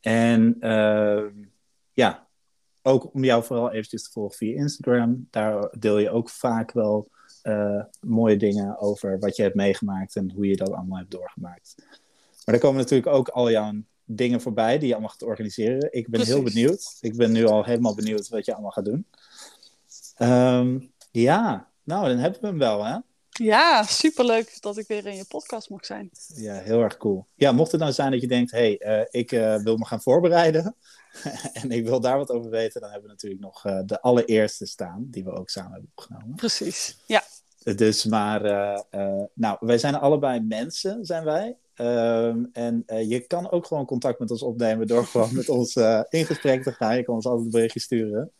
En 0.00 0.56
ehm, 0.60 1.30
ja, 1.92 2.26
ook 2.82 3.14
om 3.14 3.24
jou 3.24 3.44
vooral 3.44 3.70
eventjes 3.72 4.02
te 4.02 4.10
volgen 4.10 4.36
via 4.36 4.54
Instagram. 4.56 5.26
Daar 5.30 5.68
deel 5.78 5.98
je 5.98 6.10
ook 6.10 6.30
vaak 6.30 6.72
wel 6.72 7.08
eh, 7.42 7.82
mooie 8.00 8.36
dingen 8.36 8.78
over 8.78 9.18
wat 9.18 9.36
je 9.36 9.42
hebt 9.42 9.54
meegemaakt 9.54 10.16
en 10.16 10.30
hoe 10.30 10.46
je 10.48 10.56
dat 10.56 10.72
allemaal 10.72 10.98
hebt 10.98 11.10
doorgemaakt. 11.10 11.74
Maar 12.44 12.54
er 12.54 12.60
komen 12.60 12.78
natuurlijk 12.80 13.12
ook 13.16 13.28
al 13.28 13.50
jouw 13.50 13.72
dingen 14.10 14.40
voorbij 14.40 14.78
die 14.78 14.86
je 14.86 14.92
allemaal 14.92 15.10
gaat 15.10 15.22
organiseren. 15.22 15.92
Ik 15.92 16.08
ben 16.08 16.24
heel 16.24 16.42
benieuwd. 16.42 16.96
Ik 17.00 17.16
ben 17.16 17.32
nu 17.32 17.46
al 17.46 17.64
helemaal 17.64 17.94
benieuwd 17.94 18.28
wat 18.28 18.44
je 18.44 18.52
allemaal 18.52 18.70
gaat 18.70 18.84
doen. 18.84 19.06
Ehm, 20.14 20.78
ja, 21.10 21.68
nou, 21.82 22.08
dan 22.08 22.18
hebben 22.18 22.40
we 22.40 22.46
hem 22.46 22.58
wel, 22.58 22.84
hè? 22.84 22.98
Ja, 23.30 23.82
superleuk 23.82 24.56
dat 24.60 24.78
ik 24.78 24.86
weer 24.86 25.06
in 25.06 25.16
je 25.16 25.24
podcast 25.24 25.70
mag 25.70 25.86
zijn. 25.86 26.10
Ja, 26.34 26.54
heel 26.54 26.82
erg 26.82 26.96
cool. 26.96 27.26
Ja, 27.34 27.52
mocht 27.52 27.72
het 27.72 27.80
nou 27.80 27.92
zijn 27.92 28.10
dat 28.10 28.20
je 28.20 28.26
denkt, 28.26 28.50
hé, 28.50 28.58
hey, 28.58 28.78
eh, 28.78 29.20
ik 29.20 29.32
eh, 29.32 29.56
wil 29.56 29.76
me 29.76 29.84
gaan 29.84 30.02
voorbereiden 30.02 30.76
en 31.62 31.70
ik 31.70 31.84
wil 31.86 32.00
daar 32.00 32.16
wat 32.16 32.30
over 32.30 32.50
weten, 32.50 32.80
dan 32.80 32.90
hebben 32.90 33.08
we 33.08 33.14
natuurlijk 33.14 33.42
nog 33.42 33.64
eh, 33.64 33.80
de 33.84 34.00
allereerste 34.00 34.66
staan, 34.66 35.06
die 35.10 35.24
we 35.24 35.30
ook 35.30 35.50
samen 35.50 35.72
hebben 35.72 35.90
opgenomen. 35.94 36.34
Precies. 36.34 36.98
Ja, 37.06 37.22
Dus, 37.62 38.04
maar, 38.04 38.42
nou, 39.34 39.56
wij 39.60 39.78
zijn 39.78 39.94
allebei 39.94 40.40
mensen, 40.40 41.04
zijn 41.04 41.24
wij. 41.24 41.56
Ehm, 41.78 42.44
en 42.52 42.82
eh, 42.86 43.08
je 43.08 43.20
kan 43.20 43.50
ook 43.50 43.66
gewoon 43.66 43.86
contact 43.86 44.18
met 44.18 44.30
ons 44.30 44.42
opnemen 44.42 44.86
door 44.86 45.06
gewoon 45.06 45.34
met 45.34 45.48
ons 45.48 45.76
eh, 45.76 46.00
in 46.08 46.26
gesprek 46.26 46.62
te 46.62 46.72
gaan. 46.72 46.96
Je 46.96 47.02
kan 47.02 47.14
ons 47.14 47.26
altijd 47.26 47.44
een 47.44 47.50
berichtje 47.50 47.80
sturen. 47.80 48.32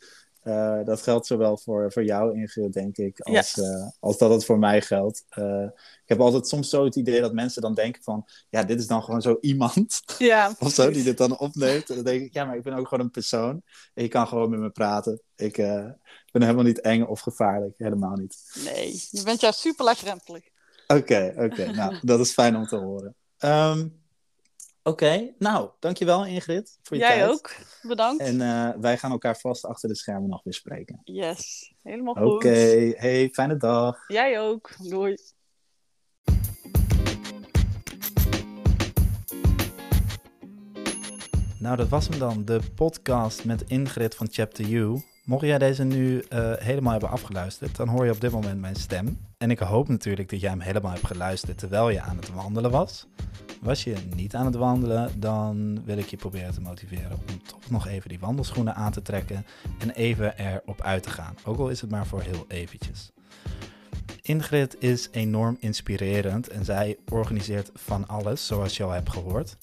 Uh, 0.43 0.83
dat 0.83 1.01
geldt 1.01 1.25
zowel 1.25 1.57
voor, 1.57 1.91
voor 1.91 2.03
jou, 2.03 2.39
Ingrid, 2.39 2.73
denk 2.73 2.97
ik, 2.97 3.19
als, 3.19 3.61
als 3.99 4.17
dat 4.17 4.31
het 4.31 4.45
voor 4.45 4.59
mij 4.59 4.81
geldt. 4.81 5.25
Ik 5.29 6.05
heb 6.05 6.19
altijd 6.19 6.47
soms 6.47 6.69
zo 6.69 6.83
het 6.83 6.95
idee 6.95 7.21
dat 7.21 7.33
mensen 7.33 7.61
dan 7.61 7.73
denken 7.73 8.03
van... 8.03 8.25
ja, 8.49 8.63
dit 8.63 8.79
is 8.79 8.87
dan 8.87 9.03
gewoon 9.03 9.21
zo 9.21 9.37
iemand 9.41 10.01
ja, 10.17 10.53
of 10.59 10.71
zo 10.71 10.91
die 10.91 11.03
dit 11.03 11.17
dan 11.17 11.39
opneemt. 11.39 11.89
En 11.89 11.95
dan 11.95 12.03
denk 12.03 12.21
ik, 12.21 12.33
ja, 12.33 12.45
maar 12.45 12.55
ik 12.55 12.63
ben 12.63 12.73
ook 12.73 12.87
gewoon 12.87 13.05
een 13.05 13.11
persoon. 13.11 13.61
En 13.93 14.03
je 14.03 14.09
kan 14.09 14.27
gewoon 14.27 14.49
met 14.49 14.59
me 14.59 14.69
praten. 14.69 15.21
Ik 15.35 15.55
ben 16.31 16.41
helemaal 16.41 16.63
niet 16.63 16.81
eng 16.81 17.03
of 17.03 17.19
gevaarlijk, 17.19 17.73
helemaal 17.77 18.15
niet. 18.15 18.61
Nee, 18.63 19.07
je 19.11 19.23
bent 19.23 19.41
juist 19.41 19.59
super 19.59 19.85
laagdrempelig. 19.85 20.43
Oké, 20.87 21.33
oké. 21.37 21.71
nou, 21.71 21.95
dat 22.01 22.19
is 22.19 22.31
fijn 22.31 22.55
om 22.55 22.65
te 22.65 22.75
horen. 22.75 23.15
Um, 23.45 23.97
Oké, 24.83 25.33
nou, 25.37 25.69
dankjewel 25.79 26.25
Ingrid 26.25 26.79
voor 26.83 26.97
je 26.97 27.03
Jij 27.03 27.11
tijd. 27.11 27.21
Jij 27.21 27.29
ook, 27.29 27.55
bedankt. 27.81 28.23
En 28.23 28.35
uh, 28.35 28.69
wij 28.81 28.97
gaan 28.97 29.11
elkaar 29.11 29.37
vast 29.37 29.65
achter 29.65 29.89
de 29.89 29.95
schermen 29.95 30.29
nog 30.29 30.43
weer 30.43 30.53
spreken. 30.53 31.01
Yes, 31.03 31.73
helemaal 31.83 32.13
goed. 32.13 32.23
Oké, 32.23 32.93
hey, 32.95 33.29
fijne 33.31 33.57
dag. 33.57 33.97
Jij 34.07 34.39
ook, 34.39 34.75
doei. 34.77 35.15
Nou, 41.59 41.75
dat 41.75 41.87
was 41.87 42.07
hem 42.07 42.19
dan, 42.19 42.45
de 42.45 42.59
podcast 42.75 43.45
met 43.45 43.63
Ingrid 43.67 44.15
van 44.15 44.27
Chapter 44.31 44.69
U. 44.69 45.01
Mocht 45.25 45.45
jij 45.45 45.57
deze 45.57 45.83
nu 45.83 46.23
uh, 46.29 46.53
helemaal 46.57 46.91
hebben 46.91 47.09
afgeluisterd, 47.09 47.75
dan 47.75 47.87
hoor 47.87 48.05
je 48.05 48.11
op 48.11 48.21
dit 48.21 48.31
moment 48.31 48.59
mijn 48.59 48.75
stem. 48.75 49.28
En 49.39 49.51
ik 49.51 49.59
hoop 49.59 49.87
natuurlijk 49.87 50.29
dat 50.29 50.39
jij 50.39 50.49
hem 50.49 50.59
helemaal 50.59 50.91
hebt 50.91 51.07
geluisterd 51.07 51.57
terwijl 51.57 51.89
je 51.89 52.01
aan 52.01 52.15
het 52.15 52.33
wandelen 52.33 52.71
was. 52.71 53.07
Was 53.61 53.83
je 53.83 53.95
niet 54.15 54.35
aan 54.35 54.45
het 54.45 54.55
wandelen, 54.55 55.19
dan 55.19 55.83
wil 55.85 55.97
ik 55.97 56.05
je 56.05 56.17
proberen 56.17 56.53
te 56.53 56.61
motiveren 56.61 57.11
om 57.11 57.43
toch 57.43 57.69
nog 57.69 57.87
even 57.87 58.09
die 58.09 58.19
wandelschoenen 58.19 58.75
aan 58.75 58.91
te 58.91 59.01
trekken 59.01 59.45
en 59.77 59.89
even 59.89 60.37
erop 60.37 60.81
uit 60.81 61.03
te 61.03 61.09
gaan. 61.09 61.35
Ook 61.45 61.57
al 61.57 61.69
is 61.69 61.81
het 61.81 61.89
maar 61.89 62.05
voor 62.05 62.21
heel 62.21 62.45
eventjes. 62.47 63.11
Ingrid 64.21 64.75
is 64.79 65.07
enorm 65.11 65.57
inspirerend 65.59 66.47
en 66.47 66.65
zij 66.65 66.97
organiseert 67.09 67.71
van 67.73 68.07
alles, 68.07 68.47
zoals 68.47 68.77
je 68.77 68.83
al 68.83 68.91
hebt 68.91 69.09
gehoord. 69.09 69.57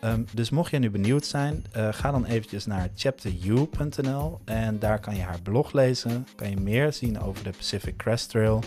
Um, 0.00 0.26
dus 0.32 0.50
mocht 0.50 0.70
je 0.70 0.78
nu 0.78 0.90
benieuwd 0.90 1.26
zijn, 1.26 1.64
uh, 1.76 1.88
ga 1.92 2.10
dan 2.10 2.24
eventjes 2.24 2.66
naar 2.66 2.88
chapteru.nl 2.94 4.40
en 4.44 4.78
daar 4.78 5.00
kan 5.00 5.16
je 5.16 5.22
haar 5.22 5.40
blog 5.42 5.72
lezen, 5.72 6.26
kan 6.36 6.50
je 6.50 6.56
meer 6.56 6.92
zien 6.92 7.20
over 7.20 7.44
de 7.44 7.50
Pacific 7.50 7.96
Crest 7.96 8.30
Trail 8.30 8.62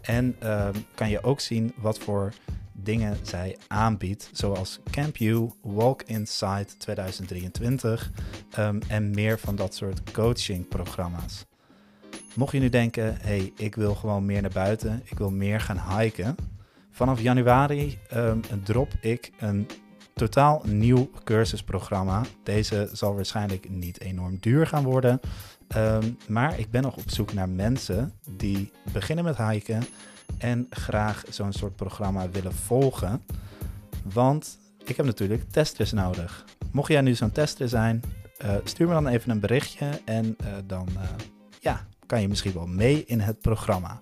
en 0.00 0.36
um, 0.42 0.84
kan 0.94 1.10
je 1.10 1.22
ook 1.22 1.40
zien 1.40 1.72
wat 1.76 1.98
voor 1.98 2.32
dingen 2.72 3.16
zij 3.22 3.56
aanbiedt, 3.66 4.30
zoals 4.32 4.80
Camp 4.90 5.18
U, 5.18 5.50
Walk 5.62 6.02
Inside 6.02 6.66
2023 6.78 8.10
um, 8.58 8.78
en 8.88 9.10
meer 9.10 9.38
van 9.38 9.56
dat 9.56 9.74
soort 9.74 10.12
coachingprogramma's. 10.12 11.44
Mocht 12.34 12.52
je 12.52 12.60
nu 12.60 12.68
denken, 12.68 13.16
hey, 13.20 13.52
ik 13.56 13.74
wil 13.74 13.94
gewoon 13.94 14.24
meer 14.24 14.42
naar 14.42 14.50
buiten, 14.50 15.02
ik 15.04 15.18
wil 15.18 15.30
meer 15.30 15.60
gaan 15.60 15.98
hiken. 15.98 16.36
Vanaf 16.90 17.20
januari 17.20 17.98
um, 18.14 18.40
drop 18.64 18.92
ik 19.00 19.32
een 19.38 19.66
totaal 20.14 20.62
nieuw 20.66 21.10
cursusprogramma. 21.24 22.22
Deze 22.42 22.88
zal 22.92 23.14
waarschijnlijk 23.14 23.70
niet 23.70 24.00
enorm 24.00 24.36
duur 24.40 24.66
gaan 24.66 24.84
worden. 24.84 25.20
Um, 25.76 26.16
maar 26.28 26.58
ik 26.58 26.70
ben 26.70 26.82
nog 26.82 26.96
op 26.96 27.10
zoek 27.10 27.32
naar 27.32 27.48
mensen 27.48 28.12
die 28.30 28.72
beginnen 28.92 29.24
met 29.24 29.36
hiken 29.36 29.82
en 30.38 30.66
graag 30.70 31.24
zo'n 31.28 31.52
soort 31.52 31.76
programma 31.76 32.30
willen 32.30 32.54
volgen. 32.54 33.22
Want 34.02 34.58
ik 34.84 34.96
heb 34.96 35.06
natuurlijk 35.06 35.50
testers 35.50 35.92
nodig. 35.92 36.44
Mocht 36.72 36.92
jij 36.92 37.00
nu 37.00 37.14
zo'n 37.14 37.32
tester 37.32 37.68
zijn, 37.68 38.02
uh, 38.44 38.54
stuur 38.64 38.86
me 38.86 38.92
dan 38.92 39.06
even 39.06 39.30
een 39.30 39.40
berichtje 39.40 40.00
en 40.04 40.36
uh, 40.42 40.48
dan 40.66 40.88
uh, 40.94 41.02
ja, 41.60 41.86
kan 42.06 42.20
je 42.20 42.28
misschien 42.28 42.52
wel 42.52 42.66
mee 42.66 43.04
in 43.06 43.20
het 43.20 43.40
programma. 43.40 44.00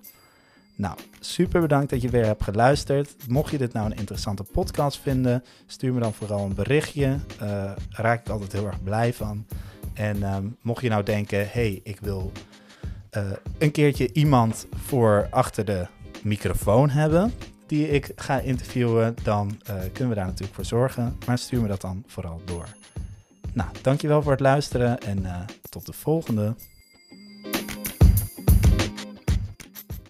Nou, 0.75 0.97
super 1.19 1.61
bedankt 1.61 1.89
dat 1.89 2.01
je 2.01 2.09
weer 2.09 2.25
hebt 2.25 2.43
geluisterd. 2.43 3.27
Mocht 3.27 3.51
je 3.51 3.57
dit 3.57 3.73
nou 3.73 3.85
een 3.91 3.97
interessante 3.97 4.43
podcast 4.43 4.99
vinden, 4.99 5.43
stuur 5.65 5.93
me 5.93 5.99
dan 5.99 6.13
vooral 6.13 6.45
een 6.45 6.53
berichtje. 6.53 7.17
Daar 7.37 7.77
raak 7.89 8.19
ik 8.19 8.29
altijd 8.29 8.51
heel 8.51 8.65
erg 8.65 8.83
blij 8.83 9.13
van. 9.13 9.45
En 9.99 10.33
um, 10.33 10.57
mocht 10.61 10.81
je 10.81 10.89
nou 10.89 11.03
denken, 11.03 11.49
hey, 11.51 11.79
ik 11.83 11.99
wil 11.99 12.31
een 13.57 13.71
keertje 13.71 14.13
iemand 14.13 14.67
voor 14.85 15.27
achter 15.29 15.65
de 15.65 15.87
microfoon 16.23 16.89
hebben 16.89 17.33
die 17.69 17.89
ik 17.89 18.11
ga 18.15 18.39
interviewen, 18.39 19.15
dan 19.23 19.59
uh, 19.69 19.75
kunnen 19.93 20.09
we 20.09 20.15
daar 20.15 20.25
natuurlijk 20.25 20.55
voor 20.55 20.65
zorgen. 20.65 21.17
Maar 21.25 21.37
stuur 21.37 21.61
me 21.61 21.67
dat 21.67 21.81
dan 21.81 22.03
vooral 22.07 22.41
door. 22.45 22.65
Nou, 23.53 23.69
dankjewel 23.81 24.21
voor 24.21 24.31
het 24.31 24.41
luisteren 24.41 24.99
en 24.99 25.19
uh, 25.19 25.39
tot 25.69 25.85
de 25.85 25.93
volgende. 25.93 26.55